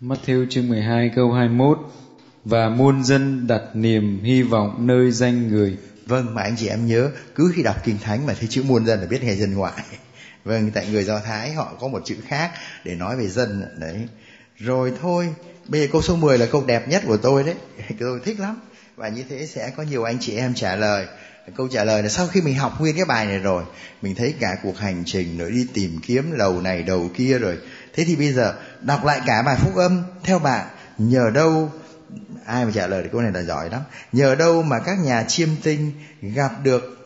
Matthew 0.00 0.46
chương 0.50 0.68
12 0.68 1.10
câu 1.16 1.32
21 1.32 1.78
Và 2.44 2.68
muôn 2.68 3.04
dân 3.04 3.46
đặt 3.46 3.62
niềm 3.74 4.20
hy 4.24 4.42
vọng 4.42 4.86
nơi 4.86 5.10
danh 5.10 5.48
người. 5.48 5.76
Vâng 6.06 6.34
mà 6.34 6.42
anh 6.42 6.56
chị 6.58 6.68
em 6.68 6.86
nhớ 6.86 7.10
Cứ 7.34 7.52
khi 7.54 7.62
đọc 7.62 7.84
Kinh 7.84 7.98
Thánh 7.98 8.26
mà 8.26 8.34
thấy 8.40 8.48
chữ 8.48 8.62
muôn 8.68 8.86
dân 8.86 9.00
là 9.00 9.06
biết 9.06 9.24
ngay 9.24 9.36
dân 9.36 9.54
ngoại 9.54 9.82
Vâng 10.44 10.70
tại 10.70 10.86
người 10.90 11.04
Do 11.04 11.20
Thái 11.20 11.52
họ 11.52 11.72
có 11.80 11.88
một 11.88 12.02
chữ 12.04 12.16
khác 12.28 12.50
Để 12.84 12.94
nói 12.94 13.16
về 13.16 13.28
dân 13.28 13.64
đấy. 13.78 14.08
Rồi 14.58 14.92
thôi, 15.02 15.34
Bây 15.70 15.80
giờ 15.80 15.86
câu 15.92 16.02
số 16.02 16.16
10 16.16 16.38
là 16.38 16.46
câu 16.46 16.64
đẹp 16.66 16.88
nhất 16.88 17.02
của 17.06 17.16
tôi 17.16 17.44
đấy. 17.44 17.54
Tôi 18.00 18.20
thích 18.24 18.40
lắm. 18.40 18.60
Và 18.96 19.08
như 19.08 19.24
thế 19.28 19.46
sẽ 19.46 19.70
có 19.76 19.82
nhiều 19.82 20.04
anh 20.04 20.18
chị 20.20 20.36
em 20.36 20.54
trả 20.54 20.76
lời. 20.76 21.06
Câu 21.56 21.68
trả 21.68 21.84
lời 21.84 22.02
là 22.02 22.08
sau 22.08 22.26
khi 22.26 22.40
mình 22.40 22.54
học 22.54 22.80
nguyên 22.80 22.96
cái 22.96 23.04
bài 23.04 23.26
này 23.26 23.38
rồi, 23.38 23.62
Mình 24.02 24.14
thấy 24.14 24.34
cả 24.40 24.56
cuộc 24.62 24.78
hành 24.78 25.02
trình 25.06 25.38
rồi 25.38 25.50
đi 25.50 25.66
tìm 25.74 25.98
kiếm 26.06 26.32
lầu 26.32 26.60
này, 26.60 26.82
đầu 26.82 27.10
kia 27.16 27.38
rồi. 27.38 27.58
Thế 27.94 28.04
thì 28.04 28.16
bây 28.16 28.32
giờ 28.32 28.54
đọc 28.80 29.04
lại 29.04 29.20
cả 29.26 29.42
bài 29.42 29.56
phúc 29.60 29.76
âm 29.76 30.02
Theo 30.22 30.38
bạn. 30.38 30.66
Nhờ 30.98 31.30
đâu, 31.30 31.72
ai 32.46 32.64
mà 32.64 32.70
trả 32.74 32.86
lời 32.86 33.02
được 33.02 33.08
câu 33.12 33.20
này 33.20 33.32
là 33.32 33.42
giỏi 33.42 33.70
lắm. 33.70 33.80
Nhờ 34.12 34.34
đâu 34.34 34.62
mà 34.62 34.78
các 34.78 34.98
nhà 34.98 35.24
chiêm 35.28 35.48
tinh 35.62 35.92
gặp 36.22 36.52
được 36.62 36.99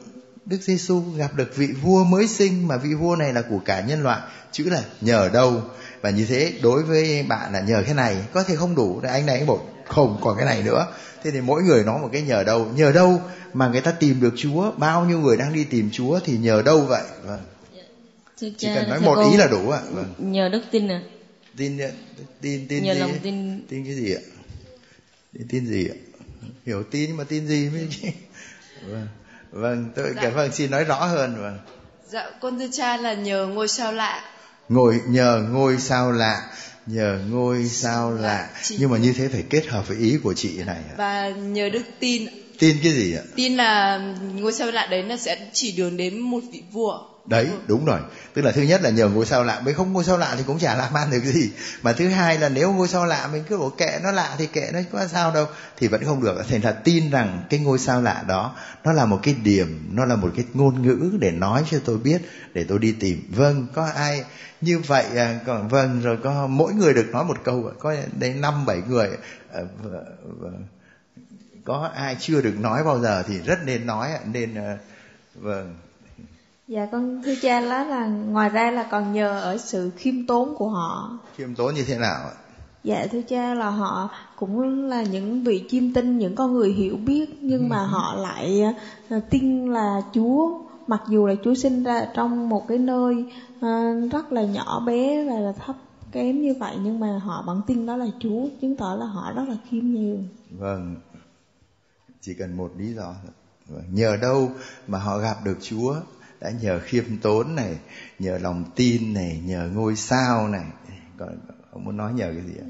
Đức 0.46 0.62
Giêsu 0.62 1.00
gặp 1.16 1.34
được 1.34 1.56
vị 1.56 1.66
vua 1.66 2.04
mới 2.04 2.26
sinh 2.28 2.68
mà 2.68 2.76
vị 2.76 2.94
vua 2.94 3.16
này 3.16 3.32
là 3.32 3.42
của 3.42 3.58
cả 3.64 3.80
nhân 3.80 4.02
loại 4.02 4.20
chữ 4.52 4.64
là 4.70 4.84
nhờ 5.00 5.28
đâu? 5.28 5.64
Và 6.00 6.10
như 6.10 6.26
thế 6.26 6.52
đối 6.62 6.82
với 6.82 7.22
bạn 7.22 7.52
là 7.52 7.60
nhờ 7.60 7.82
cái 7.86 7.94
này 7.94 8.26
có 8.32 8.44
thể 8.44 8.56
không 8.56 8.74
đủ 8.74 9.00
anh 9.02 9.26
này 9.26 9.38
anh 9.38 9.46
bảo 9.46 9.68
không 9.84 10.18
còn 10.20 10.36
cái 10.36 10.46
này 10.46 10.62
nữa. 10.62 10.86
Thế 11.22 11.30
thì 11.30 11.40
mỗi 11.40 11.62
người 11.62 11.84
nói 11.84 11.98
một 11.98 12.08
cái 12.12 12.22
nhờ 12.22 12.44
đâu. 12.44 12.68
Nhờ 12.74 12.92
đâu 12.92 13.22
mà 13.52 13.68
người 13.68 13.80
ta 13.80 13.92
tìm 13.92 14.20
được 14.20 14.34
Chúa? 14.36 14.72
Bao 14.76 15.04
nhiêu 15.04 15.18
người 15.18 15.36
đang 15.36 15.52
đi 15.52 15.64
tìm 15.64 15.90
Chúa 15.92 16.20
thì 16.24 16.36
nhờ 16.38 16.62
đâu 16.62 16.80
vậy? 16.80 17.04
Vâng. 17.22 17.40
Thưa 18.40 18.48
chỉ 18.58 18.68
cần 18.74 18.88
nói 18.88 19.00
một 19.00 19.30
ý 19.30 19.36
là 19.36 19.46
đủ 19.46 19.70
ạ. 19.70 19.80
Vâng. 19.90 20.14
Nhờ 20.18 20.48
đức 20.48 20.62
tin 20.70 20.88
à. 20.88 21.02
tin 21.56 21.78
tin 22.40 22.66
tin 22.68 22.84
Nhờ 22.84 22.94
gì? 22.94 23.00
lòng 23.00 23.18
tin. 23.22 23.66
tin 23.68 23.84
cái 23.84 23.94
gì 23.94 24.14
ạ? 24.14 24.20
Tin, 25.32 25.48
tin 25.48 25.66
gì 25.66 25.88
ạ? 25.88 25.96
Hiểu 26.66 26.82
tin 26.82 27.08
nhưng 27.08 27.16
mà 27.16 27.24
tin 27.24 27.46
gì 27.46 27.68
mới 27.68 27.88
vâng 28.90 29.06
vâng 29.54 29.90
tôi 29.96 30.12
Dạ. 30.16 30.22
dạ. 30.22 30.30
vâng 30.30 30.52
xin 30.52 30.70
nói 30.70 30.84
rõ 30.84 31.04
hơn 31.04 31.36
vâng 31.42 31.58
Dạ, 32.08 32.30
con 32.40 32.58
thưa 32.58 32.66
cha 32.72 32.96
là 32.96 33.14
nhờ 33.14 33.46
ngôi 33.46 33.68
sao 33.68 33.92
lạ. 33.92 34.22
ngồi 34.68 35.00
nhờ 35.08 35.42
ngôi 35.50 35.78
sao 35.78 36.12
lạ 36.12 36.42
nhờ 36.86 37.18
ngôi 37.30 37.64
sao 37.68 38.12
lạ 38.12 38.48
Chị- 38.62 38.76
nhưng 38.80 38.90
mà 38.90 38.98
như 38.98 39.12
thế 39.16 39.28
phải 39.28 39.44
kết 39.50 39.66
hợp 39.66 39.88
với 39.88 39.96
ý 39.96 40.18
của 40.22 40.34
chị 40.34 40.62
này 40.66 40.80
và 40.96 41.28
nhờ 41.28 41.68
đức 41.68 41.82
tin 42.00 42.28
tin 42.58 42.76
cái 42.82 42.92
gì 42.92 43.14
ạ? 43.14 43.22
Tin 43.36 43.56
là 43.56 43.98
ngôi 44.34 44.52
sao 44.52 44.70
lạ 44.70 44.86
đấy 44.90 45.02
nó 45.02 45.16
sẽ 45.16 45.50
chỉ 45.52 45.72
đường 45.72 45.96
đến 45.96 46.18
một 46.18 46.40
vị 46.52 46.62
vua. 46.72 46.98
Đấy 47.26 47.48
đúng 47.66 47.84
rồi. 47.84 48.00
Tức 48.34 48.42
là 48.42 48.52
thứ 48.52 48.62
nhất 48.62 48.82
là 48.82 48.90
nhờ 48.90 49.08
ngôi 49.08 49.26
sao 49.26 49.44
lạ 49.44 49.60
mới 49.64 49.74
không 49.74 49.92
ngôi 49.92 50.04
sao 50.04 50.18
lạ 50.18 50.34
thì 50.38 50.42
cũng 50.46 50.58
chả 50.58 50.74
làm 50.74 50.94
ăn 50.94 51.10
được 51.10 51.20
gì. 51.24 51.50
Mà 51.82 51.92
thứ 51.92 52.08
hai 52.08 52.38
là 52.38 52.48
nếu 52.48 52.72
ngôi 52.72 52.88
sao 52.88 53.06
lạ 53.06 53.28
mình 53.32 53.44
cứ 53.48 53.58
bảo 53.58 53.70
kệ 53.70 53.98
nó 54.02 54.10
lạ 54.12 54.34
thì 54.38 54.46
kệ 54.46 54.70
nó 54.72 54.80
có 54.92 55.06
sao 55.06 55.30
đâu 55.30 55.46
thì 55.76 55.88
vẫn 55.88 56.04
không 56.04 56.22
được. 56.22 56.42
Thành 56.48 56.64
là 56.64 56.72
tin 56.72 57.10
rằng 57.10 57.42
cái 57.50 57.60
ngôi 57.60 57.78
sao 57.78 58.02
lạ 58.02 58.24
đó 58.28 58.56
nó 58.84 58.92
là 58.92 59.04
một 59.04 59.20
cái 59.22 59.34
điểm 59.44 59.88
nó 59.92 60.04
là 60.04 60.16
một 60.16 60.30
cái 60.36 60.44
ngôn 60.54 60.82
ngữ 60.82 61.10
để 61.18 61.30
nói 61.30 61.64
cho 61.70 61.78
tôi 61.84 61.98
biết 61.98 62.22
để 62.54 62.64
tôi 62.68 62.78
đi 62.78 62.92
tìm. 62.92 63.22
Vâng 63.28 63.66
có 63.74 63.84
ai 63.94 64.24
như 64.60 64.78
vậy 64.78 65.04
à, 65.16 65.40
còn 65.46 65.68
vâng 65.68 66.00
rồi 66.02 66.18
có 66.24 66.46
mỗi 66.46 66.72
người 66.72 66.94
được 66.94 67.06
nói 67.12 67.24
một 67.24 67.36
câu 67.44 67.70
có 67.78 67.94
đến 68.18 68.40
năm 68.40 68.66
bảy 68.66 68.80
người. 68.88 69.08
À, 69.54 69.60
có 71.64 71.90
ai 71.94 72.16
chưa 72.20 72.40
được 72.40 72.54
nói 72.58 72.84
bao 72.84 73.00
giờ 73.00 73.22
thì 73.26 73.38
rất 73.38 73.58
nên 73.64 73.86
nói 73.86 74.08
nên 74.32 74.54
à, 74.54 74.78
vâng 75.34 75.74
Dạ 76.68 76.86
con 76.92 77.22
thưa 77.24 77.34
cha 77.42 77.60
đó 77.60 77.84
là 77.84 78.06
ngoài 78.06 78.48
ra 78.48 78.70
là 78.70 78.88
còn 78.90 79.12
nhờ 79.12 79.40
ở 79.40 79.56
sự 79.58 79.90
khiêm 79.96 80.26
tốn 80.26 80.54
của 80.54 80.68
họ. 80.68 81.18
Khiêm 81.36 81.54
tốn 81.54 81.74
như 81.74 81.84
thế 81.86 81.98
nào 81.98 82.24
ạ? 82.24 82.34
Dạ 82.84 83.06
thưa 83.12 83.22
cha 83.22 83.54
là 83.54 83.70
họ 83.70 84.08
cũng 84.36 84.84
là 84.84 85.02
những 85.02 85.44
vị 85.44 85.64
chiêm 85.68 85.92
tinh, 85.92 86.18
những 86.18 86.34
con 86.34 86.52
người 86.52 86.72
hiểu 86.72 86.96
biết 86.96 87.38
nhưng 87.40 87.68
mà 87.68 87.78
họ 87.78 88.14
lại 88.14 88.62
uh, 89.16 89.22
tin 89.30 89.72
là 89.72 90.00
Chúa 90.14 90.50
mặc 90.86 91.02
dù 91.08 91.26
là 91.26 91.34
Chúa 91.44 91.54
sinh 91.54 91.82
ra 91.82 92.06
trong 92.14 92.48
một 92.48 92.68
cái 92.68 92.78
nơi 92.78 93.24
uh, 93.66 94.12
rất 94.12 94.32
là 94.32 94.42
nhỏ 94.42 94.80
bé 94.80 95.24
và 95.30 95.38
là 95.40 95.52
thấp 95.52 95.76
kém 96.12 96.42
như 96.42 96.54
vậy 96.60 96.76
nhưng 96.82 97.00
mà 97.00 97.20
họ 97.24 97.42
vẫn 97.46 97.62
tin 97.66 97.86
đó 97.86 97.96
là 97.96 98.06
Chúa, 98.18 98.46
chứng 98.60 98.76
tỏ 98.76 98.94
là 98.94 99.06
họ 99.06 99.32
rất 99.36 99.48
là 99.48 99.56
khiêm 99.70 99.84
nhường. 99.84 100.28
Vâng. 100.50 100.96
Chỉ 102.26 102.34
cần 102.34 102.56
một 102.56 102.72
lý 102.78 102.94
do. 102.94 103.14
Nhờ 103.90 104.16
đâu 104.16 104.52
mà 104.86 104.98
họ 104.98 105.18
gặp 105.18 105.36
được 105.44 105.58
Chúa? 105.62 105.96
Đã 106.40 106.50
nhờ 106.62 106.80
khiêm 106.84 107.04
tốn 107.22 107.54
này 107.54 107.76
nhờ 108.18 108.38
lòng 108.38 108.64
tin 108.76 109.14
này 109.14 109.42
nhờ 109.44 109.70
ngôi 109.74 109.96
sao 109.96 110.48
này. 110.48 110.64
Còn 111.18 111.38
ông 111.70 111.84
muốn 111.84 111.96
nói 111.96 112.12
nhờ 112.12 112.32
cái 112.32 112.42
gì 112.46 112.60
ạ? 112.60 112.66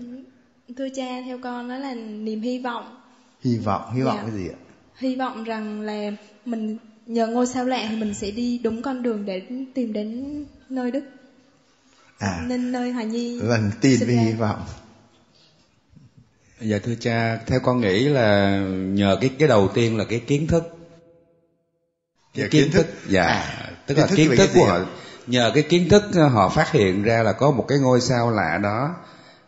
Thưa 0.77 0.89
cha 0.97 1.23
theo 1.25 1.39
con 1.43 1.69
đó 1.69 1.77
là 1.77 1.95
niềm 1.95 2.41
hy 2.41 2.59
vọng. 2.59 3.01
Hy 3.41 3.59
vọng 3.59 3.95
hy 3.95 4.03
vọng 4.03 4.17
dạ. 4.17 4.23
cái 4.23 4.33
gì 4.33 4.49
ạ? 4.49 4.59
Hy 4.97 5.17
vọng 5.17 5.45
rằng 5.45 5.81
là 5.81 6.11
mình 6.45 6.79
nhờ 7.07 7.27
ngôi 7.27 7.47
sao 7.47 7.65
lạ 7.65 7.87
thì 7.91 7.97
mình 7.97 8.15
sẽ 8.15 8.31
đi 8.31 8.59
đúng 8.59 8.83
con 8.83 9.03
đường 9.03 9.25
để 9.27 9.43
tìm 9.75 9.93
đến 9.93 10.45
nơi 10.69 10.91
đức. 10.91 11.05
À. 12.19 12.45
Nên 12.49 12.73
nơi 12.73 12.93
hòa 12.93 13.03
nhi 13.03 13.41
vâng 13.41 13.71
tin 13.81 14.01
với 14.07 14.17
hy 14.17 14.33
vọng 14.33 14.61
dạ 16.61 16.79
thưa 16.79 16.95
cha 17.01 17.39
theo 17.47 17.61
con 17.61 17.81
nghĩ 17.81 18.05
là 18.09 18.59
nhờ 18.71 19.17
cái 19.21 19.31
cái 19.39 19.49
đầu 19.49 19.69
tiên 19.75 19.99
là 19.99 20.05
cái 20.05 20.19
kiến 20.19 20.47
thức. 20.47 20.63
Cái 22.35 22.49
kiến, 22.49 22.63
kiến 22.63 22.73
thức. 22.73 22.87
dạ 23.09 23.25
à, 23.25 23.71
tức 23.87 23.99
là 23.99 24.07
kiến 24.17 24.37
thức 24.37 24.51
của 24.55 24.67
họ. 24.67 24.79
Nhờ 25.27 25.51
cái 25.55 25.63
kiến 25.63 25.89
thức 25.89 26.03
họ 26.33 26.49
phát 26.49 26.73
hiện 26.73 27.03
ra 27.03 27.23
là 27.23 27.33
có 27.33 27.51
một 27.51 27.65
cái 27.69 27.79
ngôi 27.79 28.01
sao 28.01 28.31
lạ 28.31 28.59
đó 28.63 28.95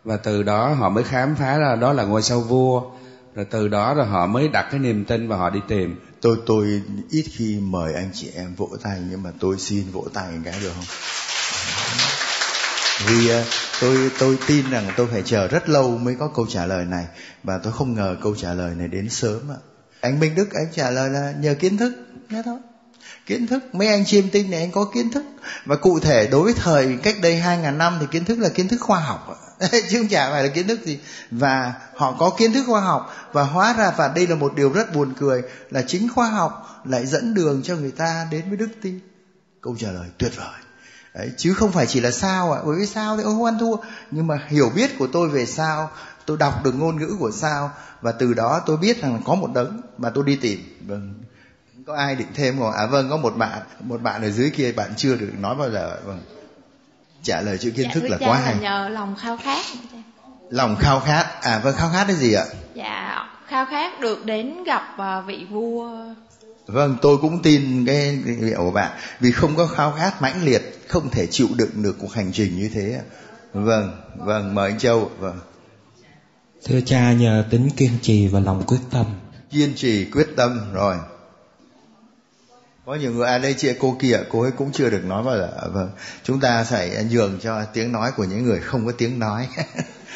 và 0.05 0.17
từ 0.17 0.43
đó 0.43 0.69
họ 0.69 0.89
mới 0.89 1.05
khám 1.05 1.37
phá 1.37 1.59
ra 1.59 1.77
đó 1.77 1.93
là 1.93 2.05
ngôi 2.05 2.23
sao 2.23 2.41
vua. 2.41 2.83
Rồi 3.35 3.45
từ 3.45 3.69
đó 3.69 3.95
rồi 3.95 4.07
họ 4.07 4.27
mới 4.27 4.49
đặt 4.49 4.69
cái 4.71 4.81
niềm 4.81 5.05
tin 5.05 5.29
và 5.29 5.37
họ 5.37 5.51
đi 5.51 5.61
tìm. 5.69 6.01
Tôi 6.21 6.37
tôi 6.47 6.83
ít 7.11 7.25
khi 7.33 7.59
mời 7.61 7.95
anh 7.95 8.11
chị 8.15 8.31
em 8.35 8.55
vỗ 8.55 8.69
tay 8.83 9.01
nhưng 9.11 9.23
mà 9.23 9.31
tôi 9.41 9.59
xin 9.59 9.85
vỗ 9.93 10.05
tay 10.13 10.33
một 10.33 10.41
cái 10.45 10.55
được 10.63 10.73
không 10.75 10.85
vì 13.05 13.29
ờ, 13.29 13.45
tôi 13.81 14.11
tôi 14.19 14.39
tin 14.47 14.71
rằng 14.71 14.91
tôi 14.97 15.07
phải 15.13 15.23
chờ 15.25 15.49
rất 15.49 15.69
lâu 15.69 15.99
mới 15.99 16.17
có 16.19 16.29
câu 16.29 16.47
trả 16.49 16.67
lời 16.67 16.85
này. 16.85 17.07
Và 17.43 17.59
tôi 17.59 17.73
không 17.73 17.95
ngờ 17.95 18.17
câu 18.23 18.35
trả 18.37 18.55
lời 18.55 18.75
này 18.75 18.89
đến 18.89 19.09
sớm 19.11 19.51
ạ. 19.51 19.59
Anh 20.01 20.21
Minh 20.21 20.35
Đức, 20.35 20.53
anh 20.55 20.67
trả 20.75 20.91
lời 20.91 21.11
là 21.11 21.33
nhờ 21.41 21.55
kiến 21.55 21.77
thức 21.77 21.93
thế 22.31 22.43
thôi. 22.45 22.59
Kiến 23.27 23.47
thức, 23.47 23.75
mấy 23.75 23.89
anh 23.89 24.05
chiêm 24.05 24.31
tinh 24.31 24.51
này 24.51 24.61
anh 24.61 24.71
có 24.71 24.85
kiến 24.95 25.11
thức. 25.11 25.25
Và 25.65 25.77
cụ 25.77 26.01
thể 26.01 26.27
đối 26.27 26.43
với 26.43 26.55
thời 26.55 26.99
cách 27.03 27.17
đây 27.23 27.37
hai 27.37 27.59
ngàn 27.59 27.79
năm 27.79 27.97
thì 28.01 28.07
kiến 28.11 28.25
thức 28.25 28.39
là 28.39 28.49
kiến 28.49 28.69
thức 28.69 28.81
khoa 28.81 29.01
học 29.01 29.43
chứ 29.89 29.99
không 29.99 30.09
chả 30.09 30.31
phải 30.31 30.43
là 30.43 30.49
kiến 30.49 30.69
thức 30.69 30.81
gì. 30.85 30.99
Và 31.31 31.75
họ 31.95 32.17
có 32.19 32.31
kiến 32.39 32.53
thức 32.53 32.65
khoa 32.67 32.81
học. 32.81 33.15
Và 33.33 33.43
hóa 33.43 33.75
ra, 33.79 33.93
và 33.97 34.09
đây 34.09 34.27
là 34.27 34.35
một 34.35 34.55
điều 34.55 34.73
rất 34.73 34.95
buồn 34.95 35.15
cười, 35.19 35.43
là 35.71 35.83
chính 35.87 36.09
khoa 36.09 36.29
học 36.29 36.83
lại 36.85 37.07
dẫn 37.07 37.35
đường 37.35 37.63
cho 37.65 37.77
người 37.77 37.91
ta 37.91 38.29
đến 38.31 38.49
với 38.49 38.57
đức 38.57 38.69
tin. 38.83 39.01
Câu 39.61 39.77
trả 39.79 39.91
lời 39.91 40.09
tuyệt 40.19 40.33
vời. 40.37 40.66
Đấy, 41.19 41.33
chứ 41.37 41.55
không 41.55 41.73
phải 41.73 41.87
chỉ 41.87 42.01
là 42.01 42.11
sao 42.11 42.53
ạ. 42.53 42.61
Bởi 42.67 42.77
vì 42.79 42.87
sao 42.87 43.17
thì 43.17 43.23
ông 43.23 43.35
không 43.35 43.45
ăn 43.45 43.59
thua. 43.59 43.77
Nhưng 44.11 44.27
mà 44.27 44.41
hiểu 44.49 44.71
biết 44.75 44.99
của 44.99 45.07
tôi 45.07 45.29
về 45.29 45.47
sao 45.47 45.91
tôi 46.27 46.37
đọc 46.37 46.65
được 46.65 46.75
ngôn 46.75 46.97
ngữ 46.97 47.17
của 47.19 47.31
sao 47.31 47.71
và 48.01 48.13
từ 48.13 48.35
đó 48.35 48.61
tôi 48.67 48.77
biết 48.77 49.03
rằng 49.03 49.23
có 49.25 49.35
một 49.35 49.51
đấng 49.55 49.81
mà 49.99 50.11
tôi 50.11 50.25
đi 50.25 50.37
tìm. 50.37 50.79
Vâng. 50.87 51.15
Có 51.87 51.97
ai 51.97 52.17
định 52.17 52.29
thêm 52.35 52.59
không 52.59 52.73
à 52.73 52.87
vâng 52.87 53.11
có 53.11 53.17
một 53.17 53.37
bạn 53.37 53.59
một 53.81 54.03
bạn 54.03 54.23
ở 54.23 54.31
dưới 54.31 54.51
kia 54.51 54.73
bạn 54.73 54.91
chưa 54.97 55.17
được 55.17 55.31
nói 55.39 55.55
bao 55.55 55.71
giờ 55.71 56.01
vâng. 56.05 56.21
Trả 57.23 57.41
lời 57.41 57.59
chữ 57.59 57.71
kiến 57.71 57.87
dạ, 57.89 57.95
thức 57.95 58.05
là 58.11 58.17
quá 58.21 58.39
hay. 58.39 58.57
nhờ 58.61 58.89
lòng 58.89 59.17
khao 59.19 59.37
khát. 59.37 59.67
Lòng 60.51 60.77
khao 60.81 61.01
khát. 61.01 61.43
À 61.43 61.61
vâng 61.65 61.75
khao 61.77 61.91
khát 61.93 62.05
cái 62.07 62.17
gì 62.17 62.33
ạ? 62.33 62.45
Dạ 62.75 63.27
khao 63.47 63.67
khát 63.67 64.01
được 64.01 64.25
đến 64.25 64.65
gặp 64.65 64.99
à, 64.99 65.21
vị 65.21 65.47
vua 65.51 65.99
vâng 66.67 66.97
tôi 67.03 67.19
cũng 67.19 67.43
tin 67.43 67.87
cái 67.87 68.19
liệu 68.41 68.59
của 68.59 68.71
bạn. 68.71 68.99
Vì 69.21 69.33
không 69.33 69.57
có 69.57 69.67
khao 69.67 69.93
khát 69.93 70.23
mãnh 70.23 70.45
liệt 70.45 70.63
không 70.89 71.11
thể 71.11 71.27
chịu 71.27 71.49
đựng 71.57 71.83
được 71.83 71.97
cuộc 72.01 72.13
hành 72.13 72.33
trình 72.33 72.59
như 72.59 72.71
thế. 72.75 73.01
Vâng 73.53 74.03
vâng 74.19 74.55
mời 74.55 74.71
anh 74.71 74.79
châu. 74.79 75.11
Vâng. 75.19 75.39
Thưa 76.65 76.81
cha 76.81 77.13
nhờ 77.13 77.45
tính 77.51 77.71
kiên 77.77 77.93
trì 78.03 78.29
và 78.29 78.41
lòng 78.41 78.65
quyết 78.67 78.81
tâm. 78.91 79.07
Kiên 79.51 79.75
trì 79.77 80.05
quyết 80.05 80.29
tâm 80.37 80.73
rồi. 80.73 80.97
Có 82.87 82.95
nhiều 82.95 83.13
người 83.13 83.27
à 83.27 83.39
đây 83.39 83.55
chị 83.55 83.73
cô 83.79 83.97
kia 84.01 84.19
cô 84.31 84.43
ấy 84.43 84.51
cũng 84.51 84.73
chưa 84.73 84.91
được 84.91 85.05
nói 85.05 85.23
bao 85.23 85.37
giờ. 85.37 85.71
Vâng 85.73 85.91
chúng 86.23 86.41
ta 86.41 86.65
phải 86.65 87.05
nhường 87.11 87.39
cho 87.41 87.65
tiếng 87.65 87.93
nói 87.93 88.13
của 88.17 88.25
những 88.25 88.45
người 88.45 88.61
không 88.61 88.87
có 88.87 88.93
tiếng 88.93 89.19
nói. 89.19 89.49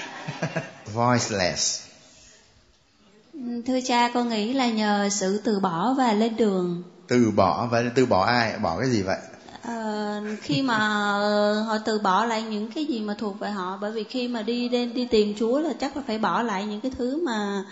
Voiceless 0.94 1.89
thưa 3.66 3.78
cha 3.84 4.08
con 4.14 4.28
nghĩ 4.28 4.52
là 4.52 4.68
nhờ 4.68 5.08
sự 5.12 5.40
từ 5.44 5.60
bỏ 5.60 5.94
và 5.98 6.12
lên 6.12 6.36
đường. 6.36 6.82
Từ 7.08 7.30
bỏ 7.36 7.66
và 7.66 7.82
từ 7.94 8.06
bỏ 8.06 8.24
ai? 8.24 8.58
Bỏ 8.58 8.78
cái 8.80 8.90
gì 8.90 9.02
vậy? 9.02 9.18
À, 9.62 10.20
khi 10.42 10.62
mà 10.62 10.78
họ 11.66 11.78
từ 11.84 11.98
bỏ 11.98 12.24
lại 12.24 12.42
những 12.42 12.70
cái 12.74 12.84
gì 12.84 13.00
mà 13.00 13.14
thuộc 13.18 13.40
về 13.40 13.50
họ 13.50 13.78
bởi 13.80 13.92
vì 13.92 14.04
khi 14.04 14.28
mà 14.28 14.42
đi 14.42 14.68
lên 14.68 14.94
đi 14.94 15.06
tìm 15.10 15.34
chúa 15.38 15.58
là 15.58 15.72
chắc 15.80 15.96
là 15.96 16.02
phải 16.06 16.18
bỏ 16.18 16.42
lại 16.42 16.66
những 16.66 16.80
cái 16.80 16.92
thứ 16.98 17.22
mà 17.24 17.64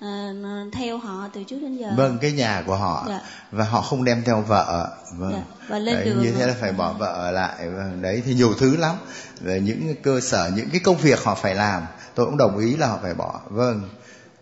à, 0.00 0.32
theo 0.72 0.98
họ 0.98 1.28
từ 1.32 1.44
trước 1.44 1.58
đến 1.60 1.76
giờ. 1.76 1.90
Vâng 1.96 2.18
cái 2.20 2.32
nhà 2.32 2.62
của 2.66 2.76
họ. 2.76 3.04
Dạ. 3.08 3.20
và 3.50 3.64
họ 3.64 3.80
không 3.80 4.04
đem 4.04 4.22
theo 4.26 4.44
vợ. 4.48 4.90
Vâng. 5.18 5.32
Dạ. 5.32 5.42
và 5.68 5.78
lên 5.78 5.94
đấy, 5.94 6.04
đường 6.04 6.22
như 6.22 6.32
thế 6.32 6.46
là 6.46 6.54
phải 6.60 6.72
bỏ 6.72 6.92
vợ 6.92 7.30
lại. 7.30 7.68
Vâng 7.68 8.02
đấy 8.02 8.22
thì 8.26 8.34
nhiều 8.34 8.54
thứ 8.58 8.76
lắm. 8.76 8.96
Về 9.40 9.60
những 9.60 9.94
cơ 10.02 10.20
sở 10.20 10.50
những 10.56 10.68
cái 10.70 10.80
công 10.80 10.96
việc 10.96 11.24
họ 11.24 11.34
phải 11.34 11.54
làm 11.54 11.82
tôi 12.14 12.26
cũng 12.26 12.36
đồng 12.36 12.58
ý 12.58 12.76
là 12.76 12.86
họ 12.86 12.98
phải 13.02 13.14
bỏ. 13.14 13.40
Vâng 13.50 13.88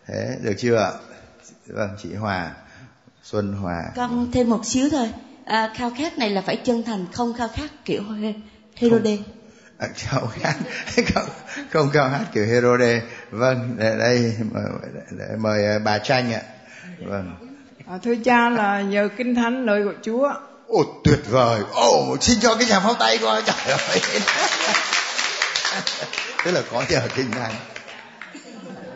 thế 0.08 0.38
được 0.42 0.54
chưa 0.58 0.98
vâng 1.66 1.90
chị 2.02 2.14
hòa 2.14 2.50
xuân 3.22 3.52
hòa. 3.52 3.82
Con 3.96 4.30
thêm 4.32 4.50
một 4.50 4.66
xíu 4.66 4.88
thôi. 4.90 5.10
À, 5.44 5.72
khao 5.74 5.92
khát 5.98 6.18
này 6.18 6.30
là 6.30 6.40
phải 6.40 6.56
chân 6.56 6.82
thành 6.82 7.06
không 7.12 7.34
khao 7.34 7.48
khát 7.48 7.70
kiểu 7.84 8.02
Herode. 8.76 9.16
À, 9.78 9.88
khao 9.94 10.26
khát. 10.26 10.54
Không, 11.14 11.28
không 11.70 11.90
khao 11.90 12.10
khát 12.10 12.24
kiểu 12.32 12.46
Herode. 12.46 13.02
Vâng 13.30 13.74
để 13.78 13.96
đây 13.98 14.34
mời, 14.52 14.64
để 15.10 15.36
mời 15.38 15.66
à, 15.66 15.78
bà 15.78 15.98
tranh 15.98 16.32
ạ. 16.32 16.40
Vâng. 17.06 17.34
À, 17.86 17.98
thưa 18.02 18.14
cha 18.24 18.48
là 18.48 18.80
nhờ 18.80 19.08
kinh 19.16 19.34
thánh 19.34 19.64
lời 19.64 19.84
của 19.84 19.94
Chúa. 20.02 20.32
Ồ 20.66 20.84
tuyệt 21.04 21.20
vời. 21.30 21.60
Ồ 21.72 22.16
xin 22.20 22.40
cho 22.40 22.54
cái 22.54 22.68
nhà 22.68 22.80
pháo 22.80 22.94
tay 22.94 23.18
coi 23.18 23.42
trời 23.46 23.76
ơi 23.76 24.00
tức 26.44 26.50
là 26.50 26.62
có 26.72 26.84
nhờ 26.88 27.00
kinh 27.14 27.30
thánh 27.30 27.54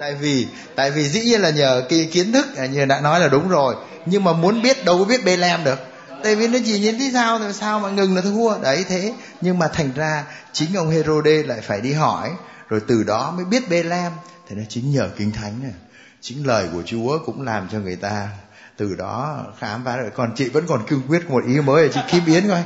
tại 0.03 0.15
vì 0.15 0.47
tại 0.74 0.91
vì 0.91 1.09
dĩ 1.09 1.20
nhiên 1.24 1.41
là 1.41 1.51
nhờ 1.51 1.83
cái 1.89 2.09
kiến 2.12 2.33
thức 2.33 2.57
à, 2.57 2.66
như 2.66 2.85
đã 2.85 3.01
nói 3.01 3.20
là 3.20 3.29
đúng 3.29 3.49
rồi. 3.49 3.74
Nhưng 4.07 4.24
mà 4.24 4.33
muốn 4.33 4.62
biết 4.62 4.85
đâu 4.85 4.99
có 4.99 5.05
biết 5.05 5.24
bê 5.24 5.37
lem 5.37 5.65
được. 5.65 5.79
Tại 6.23 6.37
vì 6.37 6.49
nó 6.49 6.59
chỉ 6.65 6.79
nhìn 6.79 6.99
thấy 6.99 7.11
sao 7.12 7.39
thì 7.39 7.53
sao 7.53 7.81
mà 7.81 7.91
ngừng 7.91 8.16
là 8.16 8.23
thua. 8.23 8.59
Đấy, 8.59 8.85
thế. 8.89 9.15
Nhưng 9.41 9.59
mà 9.59 9.69
thành 9.69 9.93
ra, 9.95 10.24
chính 10.53 10.74
ông 10.74 10.91
Herode 10.91 11.43
lại 11.43 11.61
phải 11.61 11.81
đi 11.81 11.93
hỏi, 11.93 12.31
rồi 12.69 12.81
từ 12.89 13.05
đó 13.05 13.33
mới 13.37 13.45
biết 13.45 13.69
bê 13.70 13.83
lem. 13.83 14.12
Thế 14.49 14.57
nên 14.57 14.66
chính 14.69 14.93
nhờ 14.93 15.11
kinh 15.16 15.33
thánh 15.33 15.62
này 15.62 15.73
chính 16.20 16.47
lời 16.47 16.69
của 16.73 16.83
Chúa 16.87 17.19
cũng 17.27 17.43
làm 17.43 17.69
cho 17.73 17.79
người 17.79 17.97
ta 17.97 18.29
từ 18.77 18.95
đó 18.95 19.45
khám 19.59 19.85
phá 19.85 19.97
được. 19.97 20.11
Còn 20.15 20.33
chị 20.37 20.49
vẫn 20.49 20.66
còn 20.69 20.87
cương 20.87 21.03
quyết 21.09 21.31
một 21.31 21.45
ý 21.47 21.61
mới 21.61 21.85
là 21.85 21.93
chị 21.95 22.01
kim 22.11 22.24
biến 22.24 22.49
coi. 22.49 22.62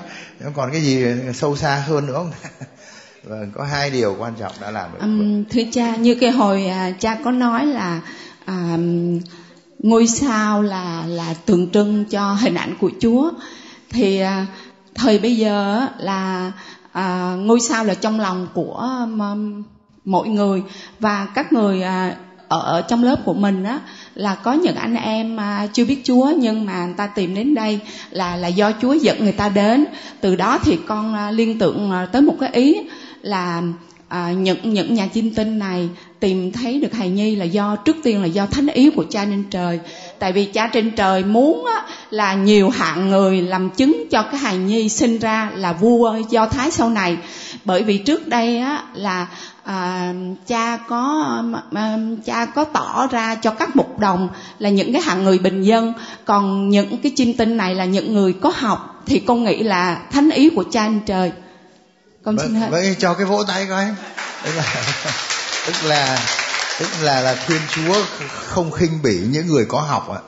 Còn 0.54 0.72
cái 0.72 0.80
gì 0.80 1.04
sâu 1.34 1.56
xa 1.56 1.84
hơn 1.86 2.06
nữa 2.06 2.14
không? 2.14 2.32
vâng 3.26 3.50
có 3.54 3.64
hai 3.64 3.90
điều 3.90 4.16
quan 4.18 4.32
trọng 4.40 4.52
đã 4.60 4.70
làm 4.70 4.90
được. 4.92 4.98
Um, 5.00 5.44
thưa 5.44 5.62
cha 5.72 5.96
như 5.96 6.14
cái 6.14 6.30
hồi 6.30 6.66
à, 6.66 6.90
cha 6.98 7.18
có 7.24 7.30
nói 7.30 7.66
là 7.66 8.00
à, 8.44 8.78
ngôi 9.78 10.06
sao 10.06 10.62
là 10.62 11.04
là 11.06 11.34
tượng 11.46 11.70
trưng 11.70 12.04
cho 12.04 12.32
hình 12.32 12.54
ảnh 12.54 12.74
của 12.80 12.90
Chúa. 13.00 13.30
Thì 13.90 14.18
à, 14.20 14.46
thời 14.94 15.18
bây 15.18 15.36
giờ 15.36 15.86
là 15.98 16.52
à, 16.92 17.36
ngôi 17.38 17.60
sao 17.60 17.84
là 17.84 17.94
trong 17.94 18.20
lòng 18.20 18.46
của 18.54 18.88
um, 19.20 19.62
mỗi 20.04 20.28
người. 20.28 20.62
Và 21.00 21.26
các 21.34 21.52
người 21.52 21.82
à, 21.82 22.16
ở, 22.48 22.82
trong 22.88 23.04
lớp 23.04 23.16
của 23.24 23.34
mình 23.34 23.64
á 23.64 23.80
là 24.14 24.34
có 24.34 24.52
những 24.52 24.76
anh 24.76 24.94
em 24.94 25.36
mà 25.36 25.68
chưa 25.72 25.84
biết 25.84 26.00
Chúa 26.04 26.32
nhưng 26.38 26.66
mà 26.66 26.86
người 26.86 26.94
ta 26.96 27.06
tìm 27.06 27.34
đến 27.34 27.54
đây 27.54 27.80
là 28.10 28.36
là 28.36 28.48
do 28.48 28.72
Chúa 28.82 28.92
dẫn 28.92 29.22
người 29.22 29.32
ta 29.32 29.48
đến. 29.48 29.84
Từ 30.20 30.36
đó 30.36 30.58
thì 30.64 30.78
con 30.86 31.14
à, 31.14 31.30
liên 31.30 31.58
tưởng 31.58 31.90
à, 31.90 32.06
tới 32.06 32.22
một 32.22 32.34
cái 32.40 32.50
ý 32.52 32.76
là 33.26 33.62
à, 34.08 34.32
những 34.32 34.72
những 34.74 34.94
nhà 34.94 35.08
chiêm 35.14 35.34
tinh 35.34 35.58
này 35.58 35.88
tìm 36.20 36.52
thấy 36.52 36.80
được 36.80 36.92
hài 36.92 37.08
nhi 37.08 37.36
là 37.36 37.44
do 37.44 37.76
trước 37.76 37.96
tiên 38.02 38.20
là 38.20 38.26
do 38.26 38.46
thánh 38.46 38.66
ý 38.66 38.90
của 38.90 39.04
cha 39.10 39.24
trên 39.24 39.44
trời. 39.50 39.80
Tại 40.18 40.32
vì 40.32 40.44
cha 40.44 40.66
trên 40.66 40.90
trời 40.90 41.24
muốn 41.24 41.66
á, 41.66 41.86
là 42.10 42.34
nhiều 42.34 42.70
hạng 42.70 43.08
người 43.08 43.42
làm 43.42 43.70
chứng 43.70 44.04
cho 44.10 44.22
cái 44.22 44.40
hài 44.40 44.56
nhi 44.56 44.88
sinh 44.88 45.18
ra 45.18 45.50
là 45.54 45.72
vua 45.72 46.16
do 46.30 46.46
thái 46.46 46.70
sau 46.70 46.90
này. 46.90 47.16
Bởi 47.64 47.82
vì 47.82 47.98
trước 47.98 48.28
đây 48.28 48.58
á, 48.58 48.84
là 48.94 49.26
à, 49.64 50.12
cha 50.46 50.76
có 50.76 51.34
à, 51.72 51.98
cha 52.24 52.46
có 52.46 52.64
tỏ 52.64 53.06
ra 53.10 53.34
cho 53.34 53.50
các 53.50 53.76
mục 53.76 53.98
đồng 53.98 54.28
là 54.58 54.70
những 54.70 54.92
cái 54.92 55.02
hạng 55.02 55.24
người 55.24 55.38
bình 55.38 55.62
dân. 55.62 55.92
Còn 56.24 56.68
những 56.68 56.98
cái 56.98 57.12
chim 57.16 57.34
tinh 57.34 57.56
này 57.56 57.74
là 57.74 57.84
những 57.84 58.14
người 58.14 58.32
có 58.32 58.52
học 58.54 59.02
thì 59.06 59.18
con 59.18 59.44
nghĩ 59.44 59.62
là 59.62 60.02
thánh 60.12 60.30
ý 60.30 60.50
của 60.50 60.64
cha 60.70 60.88
trên 60.88 61.00
trời 61.06 61.32
con 62.26 62.38
xin 62.38 62.54
hết 62.54 62.68
vậy 62.70 62.96
cho 62.98 63.14
cái 63.14 63.26
vỗ 63.26 63.44
tay 63.48 63.66
coi 63.66 63.86
tức 64.44 64.52
là 64.56 64.64
tức 65.66 65.74
là 65.84 66.18
tức 66.80 66.88
là 67.02 67.20
là 67.20 67.44
thiên 67.46 67.60
chúa 67.74 68.04
không 68.28 68.70
khinh 68.70 69.02
bỉ 69.02 69.18
những 69.30 69.46
người 69.46 69.64
có 69.64 69.80
học 69.80 70.08
ạ. 70.10 70.20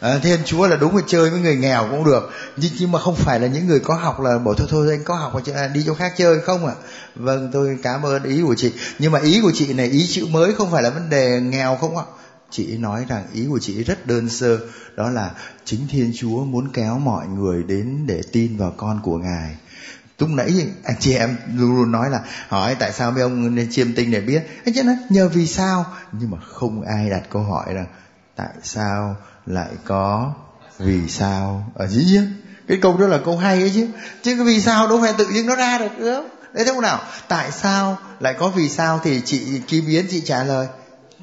À, 0.00 0.18
thiên 0.22 0.40
chúa 0.44 0.66
là 0.66 0.76
đúng 0.76 0.96
là 0.96 1.02
chơi 1.06 1.30
với 1.30 1.40
người 1.40 1.56
nghèo 1.56 1.88
cũng 1.90 2.04
được. 2.04 2.30
Nhưng 2.56 2.72
nhưng 2.78 2.92
mà 2.92 2.98
không 2.98 3.16
phải 3.16 3.40
là 3.40 3.46
những 3.46 3.66
người 3.66 3.80
có 3.80 3.94
học 3.94 4.20
là 4.20 4.38
bảo 4.38 4.54
thôi 4.54 4.66
thôi 4.70 4.88
anh 4.90 5.04
có 5.04 5.14
học 5.14 5.34
mà 5.34 5.66
đi 5.66 5.82
chỗ 5.86 5.94
khác 5.94 6.14
chơi 6.16 6.40
không 6.40 6.66
ạ? 6.66 6.74
À? 6.78 6.82
vâng 7.14 7.50
tôi 7.52 7.78
cảm 7.82 8.02
ơn 8.02 8.22
ý 8.22 8.42
của 8.42 8.54
chị. 8.54 8.72
Nhưng 8.98 9.12
mà 9.12 9.18
ý 9.18 9.40
của 9.42 9.52
chị 9.54 9.72
này 9.72 9.86
ý 9.86 10.06
chữ 10.06 10.26
mới 10.30 10.54
không 10.54 10.70
phải 10.70 10.82
là 10.82 10.90
vấn 10.90 11.10
đề 11.10 11.40
nghèo 11.40 11.76
không 11.80 11.96
ạ? 11.96 12.04
Chị 12.50 12.76
nói 12.78 13.04
rằng 13.08 13.24
ý 13.32 13.46
của 13.48 13.58
chị 13.58 13.84
rất 13.84 14.06
đơn 14.06 14.28
sơ. 14.28 14.58
Đó 14.96 15.10
là 15.10 15.30
chính 15.64 15.80
thiên 15.90 16.12
chúa 16.16 16.44
muốn 16.44 16.68
kéo 16.72 16.98
mọi 16.98 17.26
người 17.26 17.62
đến 17.62 18.06
để 18.06 18.22
tin 18.32 18.56
vào 18.56 18.74
con 18.76 19.00
của 19.02 19.18
ngài 19.18 19.56
lúc 20.18 20.30
nãy 20.30 20.66
anh 20.84 20.96
chị 21.00 21.14
em 21.14 21.36
luôn 21.54 21.76
luôn 21.76 21.92
nói 21.92 22.10
là, 22.10 22.20
hỏi 22.48 22.76
tại 22.78 22.92
sao 22.92 23.10
mấy 23.10 23.22
ông 23.22 23.54
nên 23.54 23.70
chiêm 23.70 23.94
tinh 23.94 24.10
để 24.10 24.20
biết? 24.20 24.42
Anh 24.64 24.74
chị 24.74 24.82
nói, 24.82 24.96
nhờ 25.08 25.28
vì 25.28 25.46
sao? 25.46 25.86
Nhưng 26.12 26.30
mà 26.30 26.38
không 26.40 26.82
ai 26.82 27.10
đặt 27.10 27.22
câu 27.30 27.42
hỏi 27.42 27.74
rằng 27.74 27.86
tại 28.36 28.54
sao 28.62 29.16
lại 29.46 29.70
có 29.84 30.34
vì 30.78 31.08
sao? 31.08 31.72
Ở 31.74 31.86
dĩ 31.86 32.04
nhiên 32.04 32.32
cái 32.68 32.78
câu 32.82 32.96
đó 32.96 33.06
là 33.06 33.18
câu 33.24 33.36
hay 33.36 33.60
ấy 33.60 33.72
chứ. 33.74 33.88
Chứ 34.22 34.36
cái 34.36 34.44
vì 34.44 34.60
sao 34.60 34.88
đâu 34.88 35.00
phải 35.00 35.12
tự 35.18 35.26
nhiên 35.26 35.46
nó 35.46 35.56
ra 35.56 35.78
được, 35.78 35.90
đúng 35.98 36.14
không? 36.14 36.28
Đấy, 36.54 36.64
thế 36.64 36.80
nào? 36.82 37.00
Tại 37.28 37.50
sao 37.50 37.98
lại 38.20 38.34
có 38.38 38.48
vì 38.48 38.68
sao 38.68 39.00
thì 39.04 39.22
chị 39.24 39.60
kim 39.66 39.86
yến, 39.86 40.06
chị 40.10 40.20
trả 40.20 40.44
lời, 40.44 40.66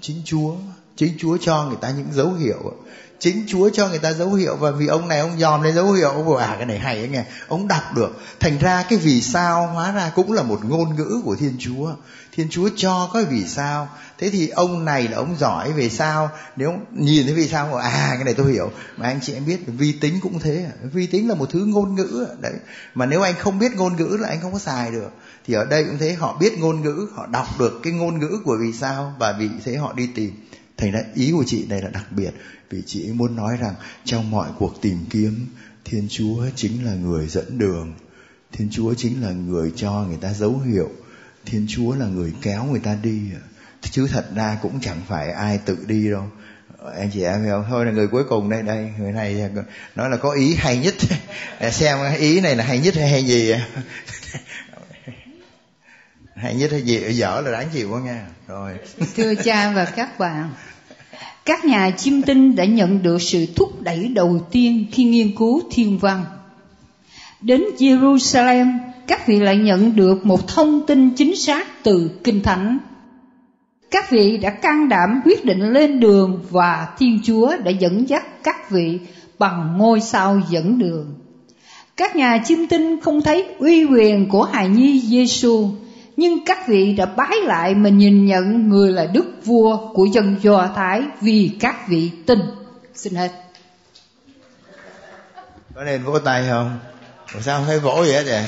chính 0.01 0.22
chúa. 0.26 0.55
Chính 0.95 1.13
chúa 1.19 1.38
cho 1.41 1.65
người 1.65 1.77
ta 1.81 1.89
những 1.89 2.13
dấu 2.13 2.34
hiệu 2.34 2.73
chính 3.22 3.45
chúa 3.48 3.69
cho 3.69 3.88
người 3.88 3.99
ta 3.99 4.14
dấu 4.14 4.34
hiệu 4.34 4.56
và 4.56 4.72
vì 4.72 4.88
ông 4.88 5.07
này 5.07 5.19
ông 5.19 5.39
dòm 5.39 5.61
lên 5.61 5.76
dấu 5.76 5.91
hiệu. 5.91 6.10
Ông 6.10 6.26
bảo 6.26 6.35
à 6.35 6.56
cái 6.57 6.65
này 6.65 6.80
hay 6.80 6.98
ấy 6.98 7.07
nghe. 7.07 7.26
Ông 7.48 7.68
đọc 7.68 7.95
được. 7.95 8.22
Thành 8.39 8.57
ra 8.57 8.84
cái 8.89 8.99
vì 8.99 9.22
sao 9.22 9.68
hóa 9.68 9.91
ra 9.91 10.11
cũng 10.15 10.31
là 10.31 10.43
một 10.43 10.65
ngôn 10.65 10.95
ngữ 10.95 11.22
của 11.23 11.35
thiên 11.35 11.56
chúa. 11.60 11.93
Thiên 12.31 12.48
chúa 12.49 12.69
cho 12.76 13.10
cái 13.14 13.26
vì 13.26 13.48
sao. 13.48 13.89
Thế 14.18 14.30
thì 14.30 14.48
ông 14.48 14.85
này 14.85 15.07
là 15.07 15.18
ông 15.18 15.35
giỏi 15.39 15.72
về 15.72 15.89
sao? 15.89 16.30
Nếu 16.56 16.73
nhìn 16.91 17.26
thấy 17.26 17.34
vì 17.34 17.48
sao 17.48 17.65
bảo 17.65 17.76
à 17.76 18.10
cái 18.15 18.23
này 18.23 18.34
tôi 18.34 18.52
hiểu. 18.52 18.72
Mà 18.98 19.07
anh 19.07 19.19
chị 19.22 19.34
em 19.34 19.45
biết, 19.45 19.60
vi 19.68 19.91
tính 19.91 20.19
cũng 20.22 20.39
thế. 20.39 20.65
Vi 20.93 21.07
tính 21.07 21.30
là 21.30 21.35
một 21.35 21.49
thứ 21.52 21.65
ngôn 21.65 21.95
ngữ. 21.95 22.27
Đấy. 22.39 22.53
Mà 22.95 23.06
nếu 23.06 23.22
anh 23.22 23.35
không 23.39 23.60
biết 23.60 23.76
ngôn 23.76 23.95
ngữ 23.95 24.18
là 24.19 24.27
anh 24.30 24.41
không 24.41 24.53
có 24.53 24.60
xài 24.60 24.91
được. 24.91 25.10
Thì 25.48 25.53
ở 25.53 25.65
đây 25.65 25.84
cũng 25.84 25.98
thế, 25.98 26.14
họ 26.14 26.38
biết 26.39 26.60
ngôn 26.60 26.81
ngữ, 26.81 27.07
họ 27.15 27.27
đọc 27.27 27.48
được 27.60 27.80
cái 27.84 27.93
ngôn 27.93 28.19
ngữ 28.19 28.39
của 28.45 28.57
vì 28.61 28.73
sao 28.73 29.14
và 29.19 29.35
vì 29.39 29.49
thế 29.65 29.76
họ 29.76 29.93
đi 29.93 30.10
tìm 30.15 30.31
thành 30.82 30.91
ra 30.91 30.99
ý 31.16 31.32
của 31.32 31.44
chị 31.48 31.66
này 31.70 31.82
là 31.82 31.90
đặc 31.90 32.12
biệt, 32.12 32.32
vì 32.70 32.82
chị 32.86 33.12
muốn 33.14 33.36
nói 33.36 33.58
rằng 33.62 33.74
trong 34.06 34.32
mọi 34.32 34.49
cuộc 34.58 34.82
tìm 34.82 34.98
kiếm, 35.10 35.48
thiên 35.86 36.08
chúa 36.10 36.45
chính 36.56 36.86
là 36.86 36.94
người 36.94 37.28
dẫn 37.28 37.58
đường. 37.58 37.94
Thiên 38.52 38.70
chúa 38.72 38.94
chính 38.94 39.24
là 39.24 39.32
người 39.32 39.72
cho 39.76 40.06
người 40.08 40.18
ta 40.22 40.34
dấu 40.34 40.60
hiệu. 40.60 40.90
Thiên 41.45 41.66
chúa 41.70 41.95
là 41.95 42.06
người 42.06 42.34
kéo 42.41 42.66
người 42.66 42.80
ta 42.80 42.98
đi. 43.03 43.22
Chứ 43.82 44.08
thật 44.12 44.26
ra 44.36 44.58
cũng 44.62 44.80
chẳng 44.82 45.02
phải 45.08 45.32
ai 45.32 45.58
tự 45.58 45.78
đi 45.88 46.10
đâu. 46.10 46.24
Anh 46.98 47.10
chị 47.14 47.24
em 47.24 47.44
hiểu 47.44 47.64
thôi, 47.70 47.86
là 47.86 47.91
người 47.91 48.08
cuối 48.08 48.24
cùng 48.30 48.49
đây 48.49 48.62
đây, 48.62 48.91
người 48.99 49.12
này 49.12 49.49
nói 49.95 50.10
là 50.10 50.18
có 50.18 50.32
ý 50.32 50.56
hay 50.56 50.78
nhất. 50.78 50.95
Xem 51.72 51.98
ý 52.20 52.41
này 52.41 52.56
là 52.56 52.64
hay 52.64 52.80
nhất 52.80 52.95
hay 52.95 53.10
hay 53.10 53.26
gì 53.26 53.53
hay 56.41 56.55
nhất 56.55 56.72
hay 56.72 56.81
gì? 56.81 56.99
Dở 57.09 57.41
là 57.45 57.51
đáng 57.51 57.68
chịu 57.73 57.89
quá 57.91 57.99
nha 57.99 58.26
rồi. 58.47 58.72
Thưa 59.15 59.35
cha 59.35 59.72
và 59.76 59.85
các 59.85 60.19
bạn, 60.19 60.49
các 61.45 61.65
nhà 61.65 61.91
chiêm 61.97 62.22
tinh 62.22 62.55
đã 62.55 62.65
nhận 62.65 63.03
được 63.03 63.22
sự 63.22 63.45
thúc 63.55 63.81
đẩy 63.81 64.07
đầu 64.07 64.47
tiên 64.51 64.85
khi 64.91 65.03
nghiên 65.03 65.35
cứu 65.35 65.61
thiên 65.72 65.97
văn. 65.97 66.26
Đến 67.41 67.63
jerusalem, 67.77 68.77
các 69.07 69.27
vị 69.27 69.39
lại 69.39 69.57
nhận 69.57 69.95
được 69.95 70.26
một 70.26 70.47
thông 70.47 70.85
tin 70.85 71.15
chính 71.15 71.35
xác 71.35 71.84
từ 71.84 72.11
kinh 72.23 72.43
thánh. 72.43 72.77
Các 73.91 74.11
vị 74.11 74.38
đã 74.38 74.49
can 74.49 74.89
đảm 74.89 75.22
quyết 75.26 75.45
định 75.45 75.59
lên 75.59 75.99
đường 75.99 76.45
và 76.49 76.88
thiên 76.99 77.19
chúa 77.23 77.57
đã 77.57 77.72
dẫn 77.72 78.09
dắt 78.09 78.43
các 78.43 78.72
vị 78.72 78.99
bằng 79.39 79.77
ngôi 79.77 80.01
sao 80.01 80.41
dẫn 80.49 80.80
đường. 80.80 81.13
Các 81.97 82.15
nhà 82.15 82.43
chiêm 82.45 82.68
tinh 82.68 83.01
không 83.01 83.22
thấy 83.22 83.45
uy 83.59 83.85
quyền 83.85 84.30
của 84.30 84.43
hài 84.43 84.69
nhi 84.69 84.99
giêsu 84.99 85.69
nhưng 86.18 86.46
các 86.46 86.68
vị 86.68 86.94
đã 86.94 87.06
bái 87.06 87.38
lại 87.44 87.76
mà 87.76 87.90
nhìn 87.90 88.26
nhận 88.26 88.70
người 88.70 88.92
là 88.92 89.06
đức 89.06 89.26
vua 89.46 89.94
của 89.94 90.06
dân 90.06 90.36
do 90.42 90.70
thái 90.76 91.02
vì 91.22 91.52
các 91.60 91.88
vị 91.88 92.12
tin. 92.28 92.40
Xin 92.96 93.16
hết. 93.16 93.32
Có 95.76 95.84
nên 95.84 96.04
vỗ 96.04 96.20
tay 96.20 96.46
không? 96.50 96.80
Sao 97.42 97.60
không 97.60 97.68
thấy 97.68 97.80
vỗ 97.80 97.96
vậy 97.96 98.14
hết 98.14 98.24
vậy 98.26 98.48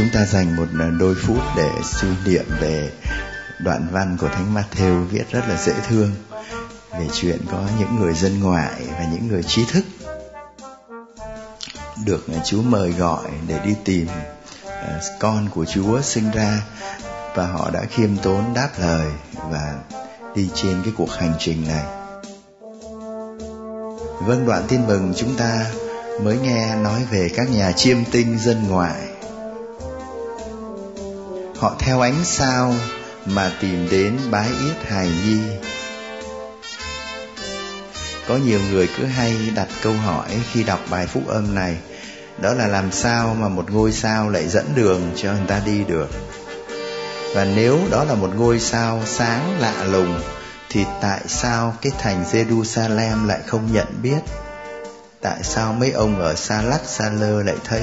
chúng 0.00 0.10
ta 0.12 0.26
dành 0.26 0.56
một 0.56 0.66
ờ, 0.78 0.90
đôi 0.90 1.14
phút 1.14 1.38
để 1.56 1.70
suy 1.84 2.08
niệm 2.24 2.44
về 2.60 2.90
đoạn 3.58 3.88
văn 3.92 4.16
của 4.20 4.28
thánh 4.28 4.54
Matthew 4.54 5.04
viết 5.04 5.30
rất 5.30 5.48
là 5.48 5.56
dễ 5.56 5.72
thương, 5.88 6.10
về 6.92 7.08
chuyện 7.12 7.38
có 7.50 7.62
những 7.78 7.96
người 8.00 8.14
dân 8.14 8.40
ngoại 8.40 8.72
và 8.98 9.04
những 9.12 9.28
người 9.28 9.42
trí 9.42 9.64
thức 9.64 9.84
được 12.04 12.26
ờ, 12.28 12.34
Chúa 12.44 12.62
mời 12.62 12.90
gọi 12.90 13.30
để 13.48 13.60
đi 13.64 13.74
tìm 13.84 14.06
ờ, 14.64 15.00
con 15.18 15.48
của 15.48 15.64
Chúa 15.64 16.00
sinh 16.00 16.30
ra 16.30 16.62
và 17.34 17.46
họ 17.46 17.70
đã 17.70 17.84
khiêm 17.90 18.16
tốn 18.16 18.44
đáp 18.54 18.68
lời 18.78 19.12
và 19.50 19.74
đi 20.34 20.48
trên 20.54 20.82
cái 20.84 20.92
cuộc 20.96 21.10
hành 21.10 21.34
trình 21.38 21.68
này. 21.68 21.84
Vâng 24.20 24.46
đoạn 24.46 24.62
tin 24.68 24.86
mừng 24.86 25.12
chúng 25.16 25.36
ta 25.36 25.66
mới 26.22 26.38
nghe 26.38 26.76
nói 26.76 27.00
về 27.10 27.30
các 27.36 27.50
nhà 27.50 27.72
chiêm 27.72 27.98
tinh 28.12 28.38
dân 28.38 28.68
ngoại 28.68 29.09
họ 31.60 31.74
theo 31.78 32.00
ánh 32.00 32.24
sao 32.24 32.74
mà 33.26 33.52
tìm 33.60 33.88
đến 33.90 34.18
bái 34.30 34.48
yết 34.48 34.86
hài 34.86 35.08
nhi. 35.08 35.40
Có 38.28 38.36
nhiều 38.36 38.60
người 38.70 38.88
cứ 38.98 39.04
hay 39.04 39.36
đặt 39.54 39.68
câu 39.82 39.92
hỏi 39.92 40.28
khi 40.52 40.62
đọc 40.62 40.80
bài 40.90 41.06
phúc 41.06 41.22
âm 41.28 41.54
này, 41.54 41.76
đó 42.38 42.54
là 42.54 42.66
làm 42.66 42.92
sao 42.92 43.36
mà 43.40 43.48
một 43.48 43.70
ngôi 43.70 43.92
sao 43.92 44.28
lại 44.28 44.48
dẫn 44.48 44.64
đường 44.74 45.10
cho 45.16 45.32
người 45.32 45.46
ta 45.48 45.60
đi 45.66 45.84
được? 45.84 46.08
Và 47.34 47.44
nếu 47.44 47.78
đó 47.90 48.04
là 48.04 48.14
một 48.14 48.30
ngôi 48.36 48.60
sao 48.60 49.02
sáng 49.06 49.60
lạ 49.60 49.84
lùng, 49.84 50.20
thì 50.68 50.84
tại 51.00 51.20
sao 51.26 51.74
cái 51.82 51.92
thành 51.98 52.24
Jerusalem 52.32 53.26
lại 53.26 53.40
không 53.46 53.72
nhận 53.72 53.86
biết? 54.02 54.20
Tại 55.20 55.38
sao 55.42 55.72
mấy 55.72 55.90
ông 55.90 56.20
ở 56.20 56.34
xa 56.34 56.62
lắc 56.62 56.80
xa 56.84 57.10
lơ 57.10 57.42
lại 57.42 57.56
thấy, 57.64 57.82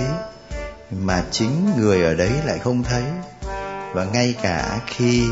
mà 0.91 1.23
chính 1.31 1.71
người 1.77 2.03
ở 2.03 2.13
đấy 2.13 2.31
lại 2.45 2.59
không 2.59 2.83
thấy? 2.83 3.03
Và 3.97 4.05
ngay 4.05 4.35
cả 4.41 4.79
khi 4.87 5.23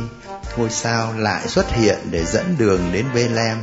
ngôi 0.57 0.69
sao 0.69 1.13
lại 1.17 1.47
xuất 1.47 1.71
hiện 1.71 1.97
để 2.11 2.25
dẫn 2.25 2.55
đường 2.57 2.91
đến 2.93 3.05
Bethlehem, 3.15 3.57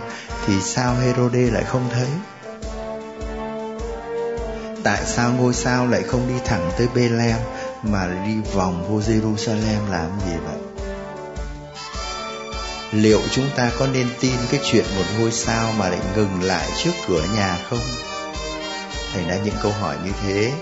thì 0.46 0.54
sao 0.60 0.94
Herode 0.94 1.40
lại 1.40 1.64
không 1.64 1.90
thấy? 1.92 2.06
Tại 4.82 5.02
sao 5.06 5.32
ngôi 5.32 5.54
sao 5.54 5.86
lại 5.86 6.02
không 6.02 6.28
đi 6.28 6.34
thẳng 6.44 6.70
tới 6.78 6.86
Bethlehem 6.94 7.38
mà 7.82 8.08
đi 8.26 8.34
vòng 8.54 8.86
vô 8.88 9.00
Jerusalem 9.00 9.90
làm 9.90 10.10
gì 10.26 10.32
vậy? 10.44 10.58
Liệu 12.92 13.20
chúng 13.30 13.48
ta 13.56 13.70
có 13.78 13.86
nên 13.86 14.06
tin 14.20 14.34
cái 14.50 14.60
chuyện 14.64 14.84
một 14.96 15.04
ngôi 15.18 15.32
sao 15.32 15.72
mà 15.78 15.88
lại 15.88 16.00
ngừng 16.16 16.42
lại 16.42 16.68
trước 16.84 16.92
cửa 17.08 17.22
nhà 17.36 17.58
không? 17.70 17.80
thành 19.14 19.28
ra 19.28 19.36
những 19.44 19.54
câu 19.62 19.72
hỏi 19.72 19.96
như 20.04 20.10
thế 20.22 20.52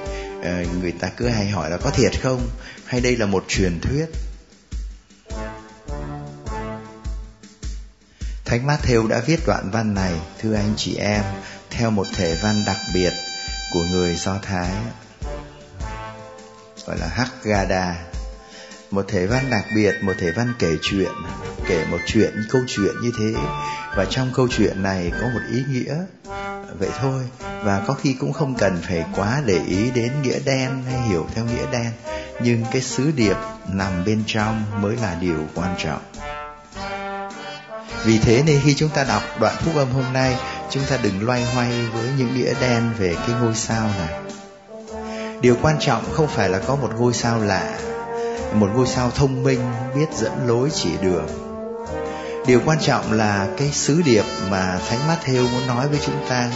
ờ, 0.42 0.64
người 0.80 0.92
ta 0.92 1.08
cứ 1.16 1.28
hay 1.28 1.48
hỏi 1.48 1.70
là 1.70 1.76
có 1.76 1.90
thiệt 1.90 2.12
không 2.22 2.40
hay 2.84 3.00
đây 3.00 3.16
là 3.16 3.26
một 3.26 3.44
truyền 3.48 3.80
thuyết 3.80 4.06
Thánh 8.50 8.66
Matthew 8.66 9.08
đã 9.08 9.20
viết 9.26 9.46
đoạn 9.46 9.70
văn 9.70 9.94
này, 9.94 10.12
thưa 10.38 10.54
anh 10.54 10.72
chị 10.76 10.96
em, 10.96 11.22
theo 11.70 11.90
một 11.90 12.06
thể 12.16 12.38
văn 12.42 12.62
đặc 12.66 12.76
biệt 12.94 13.12
của 13.72 13.84
người 13.90 14.16
Do 14.16 14.38
Thái, 14.42 14.70
gọi 16.86 16.98
là 16.98 17.06
Haggadah. 17.06 17.96
Một 18.90 19.04
thể 19.08 19.26
văn 19.26 19.50
đặc 19.50 19.64
biệt, 19.74 19.94
một 20.02 20.12
thể 20.18 20.32
văn 20.32 20.52
kể 20.58 20.72
chuyện, 20.82 21.12
kể 21.68 21.84
một 21.90 21.98
chuyện, 22.06 22.44
câu 22.50 22.62
chuyện 22.66 22.94
như 23.02 23.12
thế. 23.18 23.40
Và 23.96 24.04
trong 24.10 24.30
câu 24.34 24.48
chuyện 24.50 24.82
này 24.82 25.12
có 25.20 25.26
một 25.28 25.40
ý 25.52 25.62
nghĩa, 25.68 25.96
vậy 26.78 26.90
thôi. 27.00 27.24
Và 27.40 27.82
có 27.86 27.94
khi 27.94 28.12
cũng 28.12 28.32
không 28.32 28.54
cần 28.54 28.82
phải 28.82 29.04
quá 29.16 29.42
để 29.46 29.60
ý 29.66 29.90
đến 29.90 30.12
nghĩa 30.22 30.38
đen 30.44 30.82
hay 30.90 31.08
hiểu 31.08 31.26
theo 31.34 31.44
nghĩa 31.44 31.66
đen. 31.72 31.92
Nhưng 32.42 32.64
cái 32.72 32.82
sứ 32.82 33.10
điệp 33.16 33.36
nằm 33.68 34.04
bên 34.04 34.22
trong 34.26 34.82
mới 34.82 34.96
là 34.96 35.16
điều 35.20 35.46
quan 35.54 35.74
trọng. 35.78 36.00
Vì 38.04 38.18
thế 38.18 38.42
nên 38.46 38.60
khi 38.64 38.74
chúng 38.74 38.88
ta 38.88 39.04
đọc 39.04 39.22
đoạn 39.40 39.56
phúc 39.60 39.76
âm 39.76 39.90
hôm 39.90 40.12
nay, 40.12 40.36
chúng 40.70 40.82
ta 40.90 40.96
đừng 41.02 41.26
loay 41.26 41.44
hoay 41.44 41.70
với 41.94 42.08
những 42.18 42.34
nghĩa 42.34 42.54
đen 42.60 42.90
về 42.98 43.14
cái 43.26 43.36
ngôi 43.42 43.54
sao 43.54 43.90
này. 43.98 44.20
Điều 45.40 45.56
quan 45.62 45.76
trọng 45.80 46.04
không 46.12 46.28
phải 46.28 46.48
là 46.48 46.58
có 46.58 46.76
một 46.76 46.90
ngôi 46.98 47.12
sao 47.12 47.40
lạ, 47.40 47.78
một 48.52 48.68
ngôi 48.74 48.86
sao 48.86 49.10
thông 49.10 49.42
minh 49.42 49.60
biết 49.94 50.06
dẫn 50.14 50.32
lối 50.46 50.70
chỉ 50.74 50.90
đường. 51.02 51.26
Điều 52.46 52.60
quan 52.66 52.78
trọng 52.80 53.12
là 53.12 53.48
cái 53.56 53.70
sứ 53.72 54.02
điệp 54.02 54.24
mà 54.50 54.78
Thánh 54.88 54.98
Matthew 55.08 55.42
muốn 55.42 55.66
nói 55.66 55.88
với 55.88 55.98
chúng 56.06 56.26
ta 56.28 56.50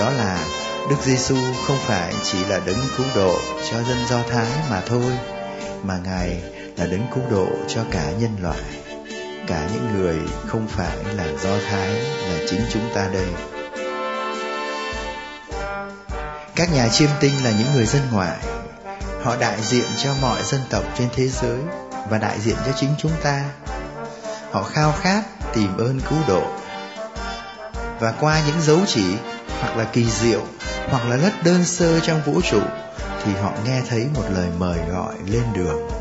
đó 0.00 0.10
là 0.10 0.44
Đức 0.90 0.96
Giêsu 1.04 1.36
không 1.66 1.78
phải 1.86 2.14
chỉ 2.22 2.44
là 2.44 2.60
đấng 2.66 2.80
cứu 2.96 3.06
độ 3.16 3.36
cho 3.70 3.76
dân 3.82 3.98
Do 4.08 4.22
Thái 4.30 4.46
mà 4.70 4.80
thôi, 4.86 5.12
mà 5.82 5.98
Ngài 6.04 6.42
là 6.76 6.86
đấng 6.86 7.06
cứu 7.14 7.24
độ 7.30 7.46
cho 7.68 7.80
cả 7.90 8.10
nhân 8.20 8.36
loại 8.42 8.58
cả 9.48 9.68
những 9.72 9.98
người 9.98 10.18
không 10.46 10.66
phải 10.68 10.96
là 11.14 11.24
do 11.42 11.50
thái 11.70 11.88
là 12.28 12.38
chính 12.48 12.60
chúng 12.72 12.90
ta 12.94 13.08
đây. 13.12 13.26
Các 16.54 16.72
nhà 16.74 16.88
chiêm 16.88 17.08
tinh 17.20 17.44
là 17.44 17.50
những 17.50 17.72
người 17.74 17.86
dân 17.86 18.02
ngoại. 18.12 18.36
Họ 19.22 19.36
đại 19.36 19.58
diện 19.62 19.84
cho 20.02 20.14
mọi 20.22 20.42
dân 20.42 20.60
tộc 20.70 20.84
trên 20.98 21.08
thế 21.14 21.28
giới 21.28 21.58
và 22.10 22.18
đại 22.18 22.40
diện 22.40 22.56
cho 22.66 22.72
chính 22.76 22.90
chúng 22.98 23.12
ta. 23.22 23.44
Họ 24.50 24.62
khao 24.62 24.94
khát 25.00 25.22
tìm 25.54 25.76
ơn 25.76 26.00
cứu 26.00 26.18
độ. 26.28 26.42
Và 28.00 28.12
qua 28.20 28.40
những 28.46 28.60
dấu 28.60 28.78
chỉ, 28.86 29.04
hoặc 29.60 29.76
là 29.76 29.84
kỳ 29.84 30.04
diệu, 30.04 30.42
hoặc 30.90 31.08
là 31.08 31.16
rất 31.16 31.32
đơn 31.44 31.64
sơ 31.64 32.00
trong 32.00 32.22
vũ 32.26 32.40
trụ, 32.50 32.60
thì 33.24 33.32
họ 33.42 33.52
nghe 33.64 33.82
thấy 33.88 34.06
một 34.14 34.24
lời 34.34 34.48
mời 34.58 34.78
gọi 34.92 35.14
lên 35.26 35.42
đường. 35.54 35.97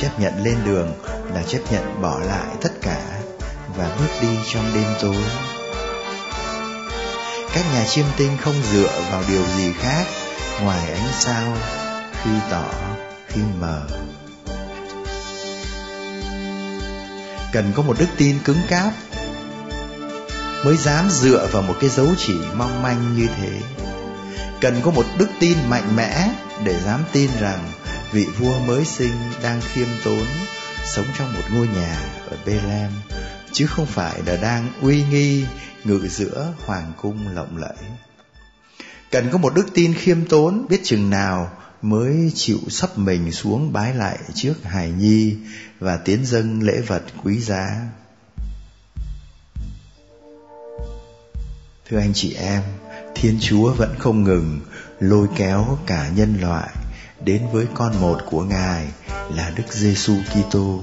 Chấp 0.00 0.20
nhận 0.20 0.44
lên 0.44 0.56
đường 0.64 0.92
là 1.34 1.42
chấp 1.42 1.58
nhận 1.72 2.02
bỏ 2.02 2.18
lại 2.18 2.46
tất 2.60 2.72
cả 2.82 3.20
và 3.76 3.96
bước 3.98 4.08
đi 4.22 4.28
trong 4.52 4.64
đêm 4.74 4.86
tối. 5.00 5.22
Các 7.54 7.64
nhà 7.74 7.84
chiêm 7.84 8.04
tinh 8.16 8.30
không 8.40 8.54
dựa 8.72 9.02
vào 9.10 9.22
điều 9.28 9.42
gì 9.56 9.72
khác 9.72 10.04
ngoài 10.62 10.92
ánh 10.92 11.08
sao 11.12 11.56
khi 12.22 12.30
tỏ, 12.50 12.64
khi 13.28 13.40
mờ. 13.60 13.82
Cần 17.52 17.72
có 17.76 17.82
một 17.82 17.96
đức 17.98 18.08
tin 18.16 18.38
cứng 18.44 18.60
cáp 18.68 18.92
mới 20.64 20.76
dám 20.76 21.10
dựa 21.10 21.48
vào 21.52 21.62
một 21.62 21.74
cái 21.80 21.90
dấu 21.90 22.06
chỉ 22.18 22.34
mong 22.54 22.82
manh 22.82 23.16
như 23.16 23.26
thế. 23.36 23.50
Cần 24.60 24.80
có 24.84 24.90
một 24.90 25.04
đức 25.18 25.28
tin 25.38 25.58
mạnh 25.68 25.96
mẽ 25.96 26.28
để 26.64 26.80
dám 26.80 27.04
tin 27.12 27.30
rằng 27.40 27.72
vị 28.12 28.24
vua 28.38 28.58
mới 28.58 28.84
sinh 28.84 29.12
đang 29.42 29.60
khiêm 29.60 29.88
tốn 30.04 30.26
sống 30.94 31.06
trong 31.18 31.32
một 31.32 31.42
ngôi 31.52 31.68
nhà 31.68 32.00
ở 32.30 32.36
Bethlehem 32.46 32.90
chứ 33.52 33.66
không 33.66 33.86
phải 33.86 34.22
là 34.26 34.36
đang 34.36 34.72
uy 34.80 35.04
nghi 35.10 35.44
ngự 35.84 36.08
giữa 36.08 36.54
hoàng 36.66 36.92
cung 36.96 37.28
lộng 37.34 37.56
lẫy. 37.56 37.76
Cần 39.10 39.28
có 39.32 39.38
một 39.38 39.54
đức 39.54 39.66
tin 39.74 39.94
khiêm 39.94 40.24
tốn 40.24 40.66
biết 40.68 40.80
chừng 40.84 41.10
nào 41.10 41.52
mới 41.82 42.32
chịu 42.34 42.58
sắp 42.68 42.98
mình 42.98 43.32
xuống 43.32 43.72
bái 43.72 43.94
lại 43.94 44.18
trước 44.34 44.54
hài 44.64 44.90
nhi 44.90 45.36
và 45.78 45.96
tiến 45.96 46.26
dâng 46.26 46.62
lễ 46.62 46.80
vật 46.86 47.02
quý 47.24 47.40
giá. 47.40 47.88
Thưa 51.88 51.98
anh 51.98 52.12
chị 52.14 52.34
em, 52.34 52.62
Thiên 53.14 53.38
Chúa 53.40 53.72
vẫn 53.72 53.94
không 53.98 54.24
ngừng 54.24 54.60
lôi 55.00 55.28
kéo 55.36 55.78
cả 55.86 56.10
nhân 56.16 56.36
loại 56.40 56.70
đến 57.24 57.46
với 57.52 57.66
con 57.74 58.00
một 58.00 58.20
của 58.30 58.42
Ngài 58.42 58.88
là 59.34 59.50
Đức 59.56 59.72
Giêsu 59.72 60.14
Kitô. 60.30 60.80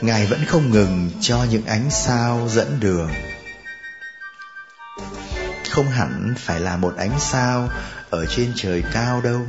Ngài 0.00 0.26
vẫn 0.26 0.44
không 0.48 0.70
ngừng 0.70 1.10
cho 1.20 1.46
những 1.50 1.66
ánh 1.66 1.90
sao 1.90 2.48
dẫn 2.48 2.80
đường. 2.80 3.10
Không 5.70 5.86
hẳn 5.86 6.34
phải 6.38 6.60
là 6.60 6.76
một 6.76 6.94
ánh 6.96 7.20
sao 7.20 7.68
ở 8.10 8.26
trên 8.26 8.52
trời 8.56 8.82
cao 8.92 9.20
đâu, 9.20 9.40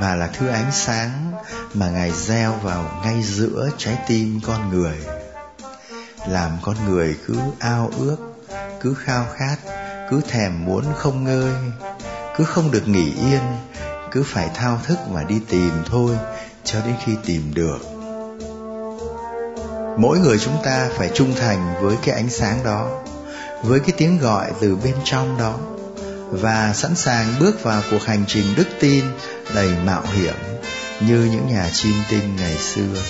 mà 0.00 0.14
là 0.14 0.26
thứ 0.26 0.48
ánh 0.48 0.72
sáng 0.72 1.32
mà 1.74 1.90
Ngài 1.90 2.10
gieo 2.10 2.52
vào 2.52 3.00
ngay 3.04 3.22
giữa 3.22 3.70
trái 3.78 3.98
tim 4.08 4.40
con 4.46 4.70
người. 4.70 4.96
Làm 6.28 6.52
con 6.62 6.76
người 6.88 7.16
cứ 7.26 7.38
ao 7.58 7.90
ước, 7.98 8.16
cứ 8.80 8.94
khao 8.94 9.26
khát, 9.36 9.56
cứ 10.10 10.20
thèm 10.28 10.64
muốn 10.64 10.84
không 10.96 11.24
ngơi 11.24 11.52
cứ 12.38 12.44
không 12.44 12.70
được 12.70 12.88
nghỉ 12.88 13.12
yên, 13.30 13.40
cứ 14.12 14.22
phải 14.26 14.50
thao 14.54 14.80
thức 14.84 14.98
mà 15.10 15.24
đi 15.24 15.40
tìm 15.48 15.70
thôi, 15.86 16.16
cho 16.64 16.80
đến 16.86 16.94
khi 17.04 17.12
tìm 17.26 17.54
được. 17.54 17.78
Mỗi 19.98 20.18
người 20.18 20.38
chúng 20.38 20.56
ta 20.64 20.88
phải 20.96 21.10
trung 21.14 21.34
thành 21.40 21.74
với 21.82 21.96
cái 22.04 22.14
ánh 22.14 22.30
sáng 22.30 22.64
đó, 22.64 23.02
với 23.62 23.80
cái 23.80 23.92
tiếng 23.96 24.18
gọi 24.18 24.52
từ 24.60 24.76
bên 24.76 24.94
trong 25.04 25.38
đó, 25.38 25.58
và 26.30 26.72
sẵn 26.74 26.94
sàng 26.94 27.34
bước 27.40 27.62
vào 27.62 27.82
cuộc 27.90 28.02
hành 28.02 28.24
trình 28.26 28.54
đức 28.56 28.68
tin 28.80 29.04
đầy 29.54 29.70
mạo 29.84 30.02
hiểm 30.14 30.34
như 31.00 31.28
những 31.32 31.48
nhà 31.48 31.70
chim 31.72 31.94
tinh 32.10 32.36
ngày 32.36 32.56
xưa. 32.58 33.02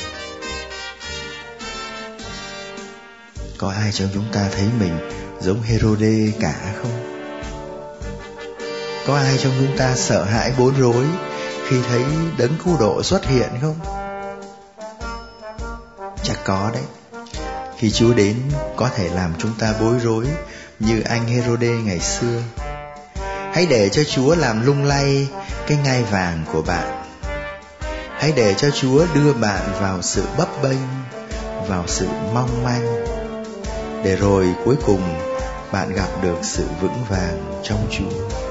Có 3.59 3.71
ai 3.71 3.93
trong 3.93 4.09
chúng 4.15 4.27
ta 4.33 4.49
thấy 4.53 4.67
mình 4.81 4.99
giống 5.41 5.63
Herode 5.63 6.33
cả 6.41 6.75
không? 6.83 7.18
Có 9.09 9.17
ai 9.17 9.39
trong 9.39 9.53
chúng 9.59 9.77
ta 9.77 9.95
sợ 9.97 10.25
hãi 10.25 10.53
bối 10.59 10.73
rối 10.79 11.05
khi 11.69 11.77
thấy 11.89 12.03
đấng 12.39 12.57
cứu 12.65 12.77
độ 12.81 13.03
xuất 13.03 13.27
hiện 13.27 13.49
không? 13.63 13.77
Chắc 16.23 16.37
có 16.45 16.71
đấy. 16.75 16.83
Khi 17.79 17.91
Chúa 17.91 18.15
đến 18.15 18.37
có 18.77 18.89
thể 18.97 19.09
làm 19.09 19.35
chúng 19.39 19.53
ta 19.59 19.75
bối 19.81 19.95
rối 20.03 20.27
như 20.79 21.01
anh 21.01 21.27
Herode 21.27 21.69
ngày 21.69 22.01
xưa. 22.01 22.43
Hãy 23.53 23.67
để 23.71 23.89
cho 23.89 24.05
Chúa 24.05 24.35
làm 24.35 24.67
lung 24.67 24.85
lay 24.85 25.29
cái 25.67 25.79
ngai 25.85 26.03
vàng 26.03 26.45
của 26.53 26.63
bạn. 26.63 27.05
Hãy 28.19 28.33
để 28.37 28.55
cho 28.55 28.71
Chúa 28.71 29.07
đưa 29.15 29.33
bạn 29.33 29.63
vào 29.81 30.03
sự 30.03 30.25
bấp 30.39 30.63
bênh, 30.63 30.79
vào 31.69 31.85
sự 31.87 32.09
mong 32.35 32.65
manh. 32.65 33.05
Để 34.05 34.17
rồi 34.17 34.55
cuối 34.65 34.77
cùng 34.87 35.19
bạn 35.73 35.95
gặp 35.95 36.09
được 36.23 36.39
sự 36.43 36.65
vững 36.81 37.05
vàng 37.09 37.61
trong 37.63 37.87
Chúa. 37.91 38.48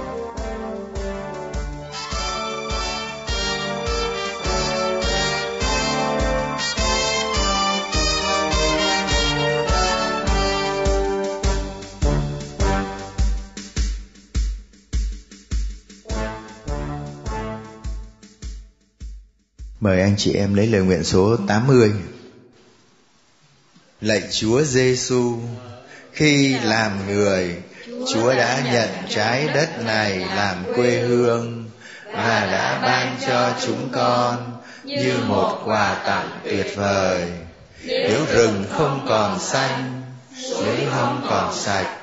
Mời 19.88 20.02
anh 20.02 20.16
chị 20.18 20.34
em 20.34 20.54
lấy 20.54 20.68
lời 20.68 20.82
nguyện 20.82 21.04
số 21.04 21.38
80. 21.48 21.92
Lạy 24.02 24.22
Chúa 24.32 24.64
Giêsu, 24.64 25.40
khi 26.12 26.56
làm 26.64 27.08
người, 27.08 27.56
Chúa 28.14 28.34
đã 28.34 28.62
nhận 28.74 28.90
trái 29.10 29.48
đất 29.56 29.70
này 29.86 30.20
làm 30.20 30.64
quê 30.76 31.00
hương 31.00 31.70
và 32.06 32.48
đã 32.52 32.80
ban 32.82 33.18
cho 33.28 33.54
chúng 33.66 33.90
con 33.92 34.58
như 34.84 35.14
một 35.28 35.62
quà 35.66 36.02
tặng 36.06 36.30
tuyệt 36.44 36.76
vời. 36.76 37.32
Nếu 37.84 38.26
rừng 38.34 38.64
không 38.72 39.06
còn 39.10 39.40
xanh, 39.40 40.02
suối 40.50 40.78
không 40.92 41.28
còn 41.30 41.54
sạch 41.56 41.98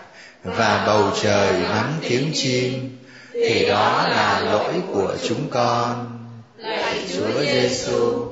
và 0.44 0.84
bầu 0.86 1.12
trời 1.22 1.62
vắng 1.62 1.98
tiếng 2.08 2.30
chim 2.34 2.98
thì 3.32 3.68
đó 3.68 4.08
là 4.08 4.40
lỗi 4.40 4.74
của 4.92 5.16
chúng 5.28 5.50
con 5.50 6.13
Chúa 7.24 7.40
Giêsu, 7.40 8.26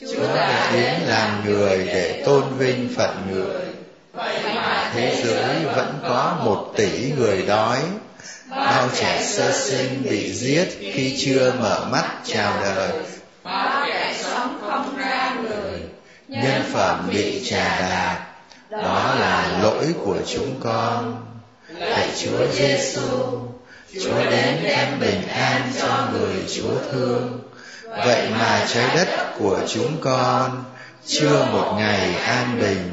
Chúa 0.00 0.34
đã 0.34 0.70
đến 0.72 0.94
làm 1.06 1.44
người 1.44 1.78
để 1.86 2.22
tôn 2.26 2.42
vinh 2.58 2.88
phận 2.96 3.16
người. 3.32 3.62
Vậy 4.12 4.38
mà 4.54 4.90
thế 4.94 5.22
giới 5.24 5.64
vẫn 5.64 5.98
có 6.08 6.40
một 6.44 6.72
tỷ 6.76 7.12
người 7.18 7.42
đói 7.42 7.78
bao 8.50 8.88
trẻ 8.94 9.22
sơ 9.22 9.52
sinh 9.52 10.02
bị 10.02 10.32
giết 10.32 10.68
khi 10.92 11.16
chưa 11.18 11.52
mở 11.60 11.88
mắt 11.90 12.06
chào 12.24 12.52
đời. 12.62 12.92
Bao 13.44 13.86
kẻ 13.86 14.14
sống 14.18 14.58
không 14.60 14.96
ra 14.96 15.36
người 15.42 15.80
nhân 16.28 16.62
phẩm 16.72 17.08
bị 17.12 17.44
trà 17.44 17.80
đạp 17.80 18.26
đó 18.70 19.14
là 19.20 19.58
lỗi 19.62 19.94
của 20.04 20.16
chúng 20.26 20.60
con. 20.60 21.24
Lạy 21.68 22.08
chúa 22.18 22.46
giêsu 22.52 23.38
chúa 24.04 24.30
đến 24.30 24.56
đem 24.62 25.00
bình 25.00 25.28
an 25.28 25.72
cho 25.80 26.08
người 26.12 26.44
chúa 26.56 26.92
thương 26.92 27.47
vậy 27.96 28.28
mà 28.30 28.66
trái 28.74 28.96
đất 28.96 29.08
của 29.38 29.60
chúng 29.68 29.96
con 30.00 30.64
chưa 31.06 31.46
một 31.52 31.74
ngày 31.76 32.14
an 32.14 32.58
bình. 32.60 32.92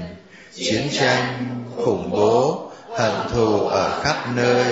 Chiến 0.54 0.90
tranh, 1.00 1.48
khủng 1.84 2.12
bố, 2.12 2.72
hận 2.98 3.12
thù 3.32 3.68
ở 3.68 4.02
khắp 4.04 4.18
nơi. 4.36 4.66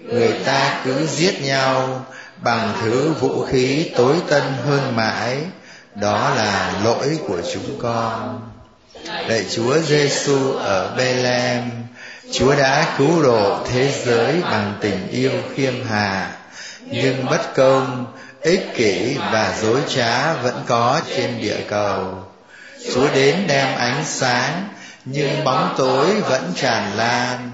Người 0.00 0.32
ta 0.44 0.80
cứ 0.84 1.06
giết 1.06 1.42
nhau 1.42 2.04
bằng 2.42 2.72
thứ 2.80 3.12
vũ 3.12 3.46
khí 3.46 3.90
tối 3.96 4.16
tân 4.28 4.42
hơn 4.66 4.96
mãi. 4.96 5.36
Đó 5.94 6.34
là 6.36 6.80
lỗi 6.84 7.18
của 7.28 7.40
chúng 7.52 7.78
con. 7.82 8.40
Lạy 9.04 9.44
chúa 9.50 9.78
giêsu 9.78 10.52
ở 10.52 10.94
bethlehem, 10.96 11.70
chúa 12.32 12.54
đã 12.56 12.94
cứu 12.98 13.22
độ 13.22 13.64
thế 13.70 13.92
giới 14.04 14.40
bằng 14.42 14.74
tình 14.80 15.08
yêu 15.10 15.32
khiêm 15.54 15.74
hà 15.88 16.36
nhưng 16.90 17.26
bất 17.26 17.54
công 17.54 18.06
ích 18.42 18.66
kỷ 18.74 19.16
và 19.32 19.54
dối 19.62 19.80
trá 19.88 20.32
vẫn 20.32 20.62
có 20.66 21.00
trên 21.16 21.40
địa 21.40 21.60
cầu. 21.68 22.24
Chúa 22.94 23.08
đến 23.14 23.44
đem 23.48 23.78
ánh 23.78 24.04
sáng, 24.04 24.68
nhưng 25.04 25.44
bóng 25.44 25.74
tối 25.78 26.20
vẫn 26.20 26.52
tràn 26.54 26.96
lan. 26.96 27.50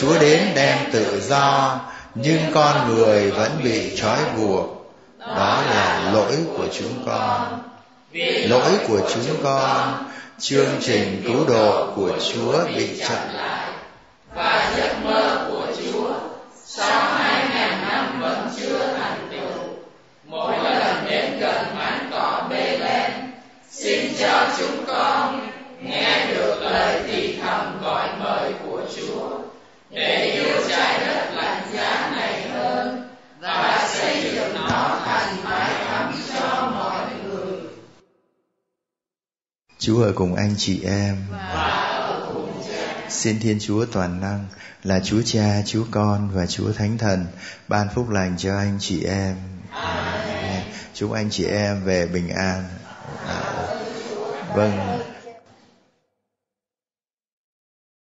Chúa 0.00 0.18
đến 0.18 0.42
đem 0.54 0.78
tự 0.92 1.20
do, 1.20 1.80
nhưng 2.14 2.40
con 2.54 2.88
người 2.88 3.30
vẫn 3.30 3.50
bị 3.64 3.96
trói 3.96 4.18
buộc. 4.36 4.94
Đó 5.18 5.62
là 5.70 6.10
lỗi 6.12 6.36
của 6.56 6.66
chúng 6.78 7.04
con. 7.06 7.62
Lỗi 8.48 8.70
của 8.88 9.00
chúng 9.14 9.42
con, 9.42 10.04
chương 10.38 10.76
trình 10.80 11.22
cứu 11.26 11.44
độ 11.48 11.92
của 11.96 12.12
chúa 12.32 12.64
bị 12.76 12.98
chặn 12.98 13.34
lại. 13.34 13.68
Và 14.34 14.72
giấc 14.76 15.04
mơ 15.04 15.46
của 15.50 15.66
chúa 15.76 16.12
sau 16.66 17.00
hai 17.14 17.44
ngàn 17.50 17.82
năm 17.88 18.20
vẫn 18.20 18.48
chưa 18.60 18.78
thành 18.98 19.28
tựu 19.32 19.60
mỗi 20.26 20.58
lần 20.64 21.06
đến 21.10 21.38
gần 21.40 21.76
máng 21.76 22.08
cỏ 22.12 22.46
bê 22.50 22.78
lên 22.78 23.12
xin 23.82 24.12
cho 24.18 24.48
chúng 24.58 24.84
con 24.86 25.50
nghe 25.82 26.34
được 26.34 26.60
lời 26.60 27.02
thì 27.06 27.38
thầm 27.42 27.82
gọi 27.82 28.08
mời 28.18 28.52
của 28.64 28.82
chúa 28.96 29.38
để 29.90 30.24
yêu 30.24 30.68
trái 30.68 31.00
đất 31.06 31.30
lạnh 31.34 31.62
giá 31.72 32.10
này 32.16 32.48
hơn 32.48 33.08
và 33.40 33.88
xây 33.92 34.32
dựng 34.34 34.54
nó 34.54 35.00
thành 35.04 35.36
mái 35.44 35.74
ấm 35.74 36.14
cho 36.34 36.70
mọi 36.74 37.06
người 37.24 37.58
Chúa 39.78 40.02
ở 40.02 40.12
cùng 40.14 40.34
anh 40.34 40.54
chị 40.58 40.80
em. 40.84 41.16
Xin 43.08 43.40
Thiên 43.40 43.58
Chúa 43.60 43.86
toàn 43.92 44.20
năng 44.20 44.46
là 44.82 45.00
Chúa 45.04 45.22
Cha, 45.24 45.62
Chúa 45.66 45.84
Con 45.90 46.30
và 46.34 46.46
Chúa 46.46 46.72
Thánh 46.72 46.98
Thần 46.98 47.26
ban 47.68 47.88
phúc 47.94 48.10
lành 48.10 48.34
cho 48.38 48.56
anh 48.56 48.78
chị 48.80 49.04
em. 49.04 49.36
Amen. 49.70 50.62
Chúc 50.94 51.12
anh 51.12 51.30
chị 51.30 51.44
em 51.44 51.84
về 51.84 52.06
bình 52.06 52.28
an. 52.28 52.64
À, 54.54 54.56
vâng, 54.56 55.09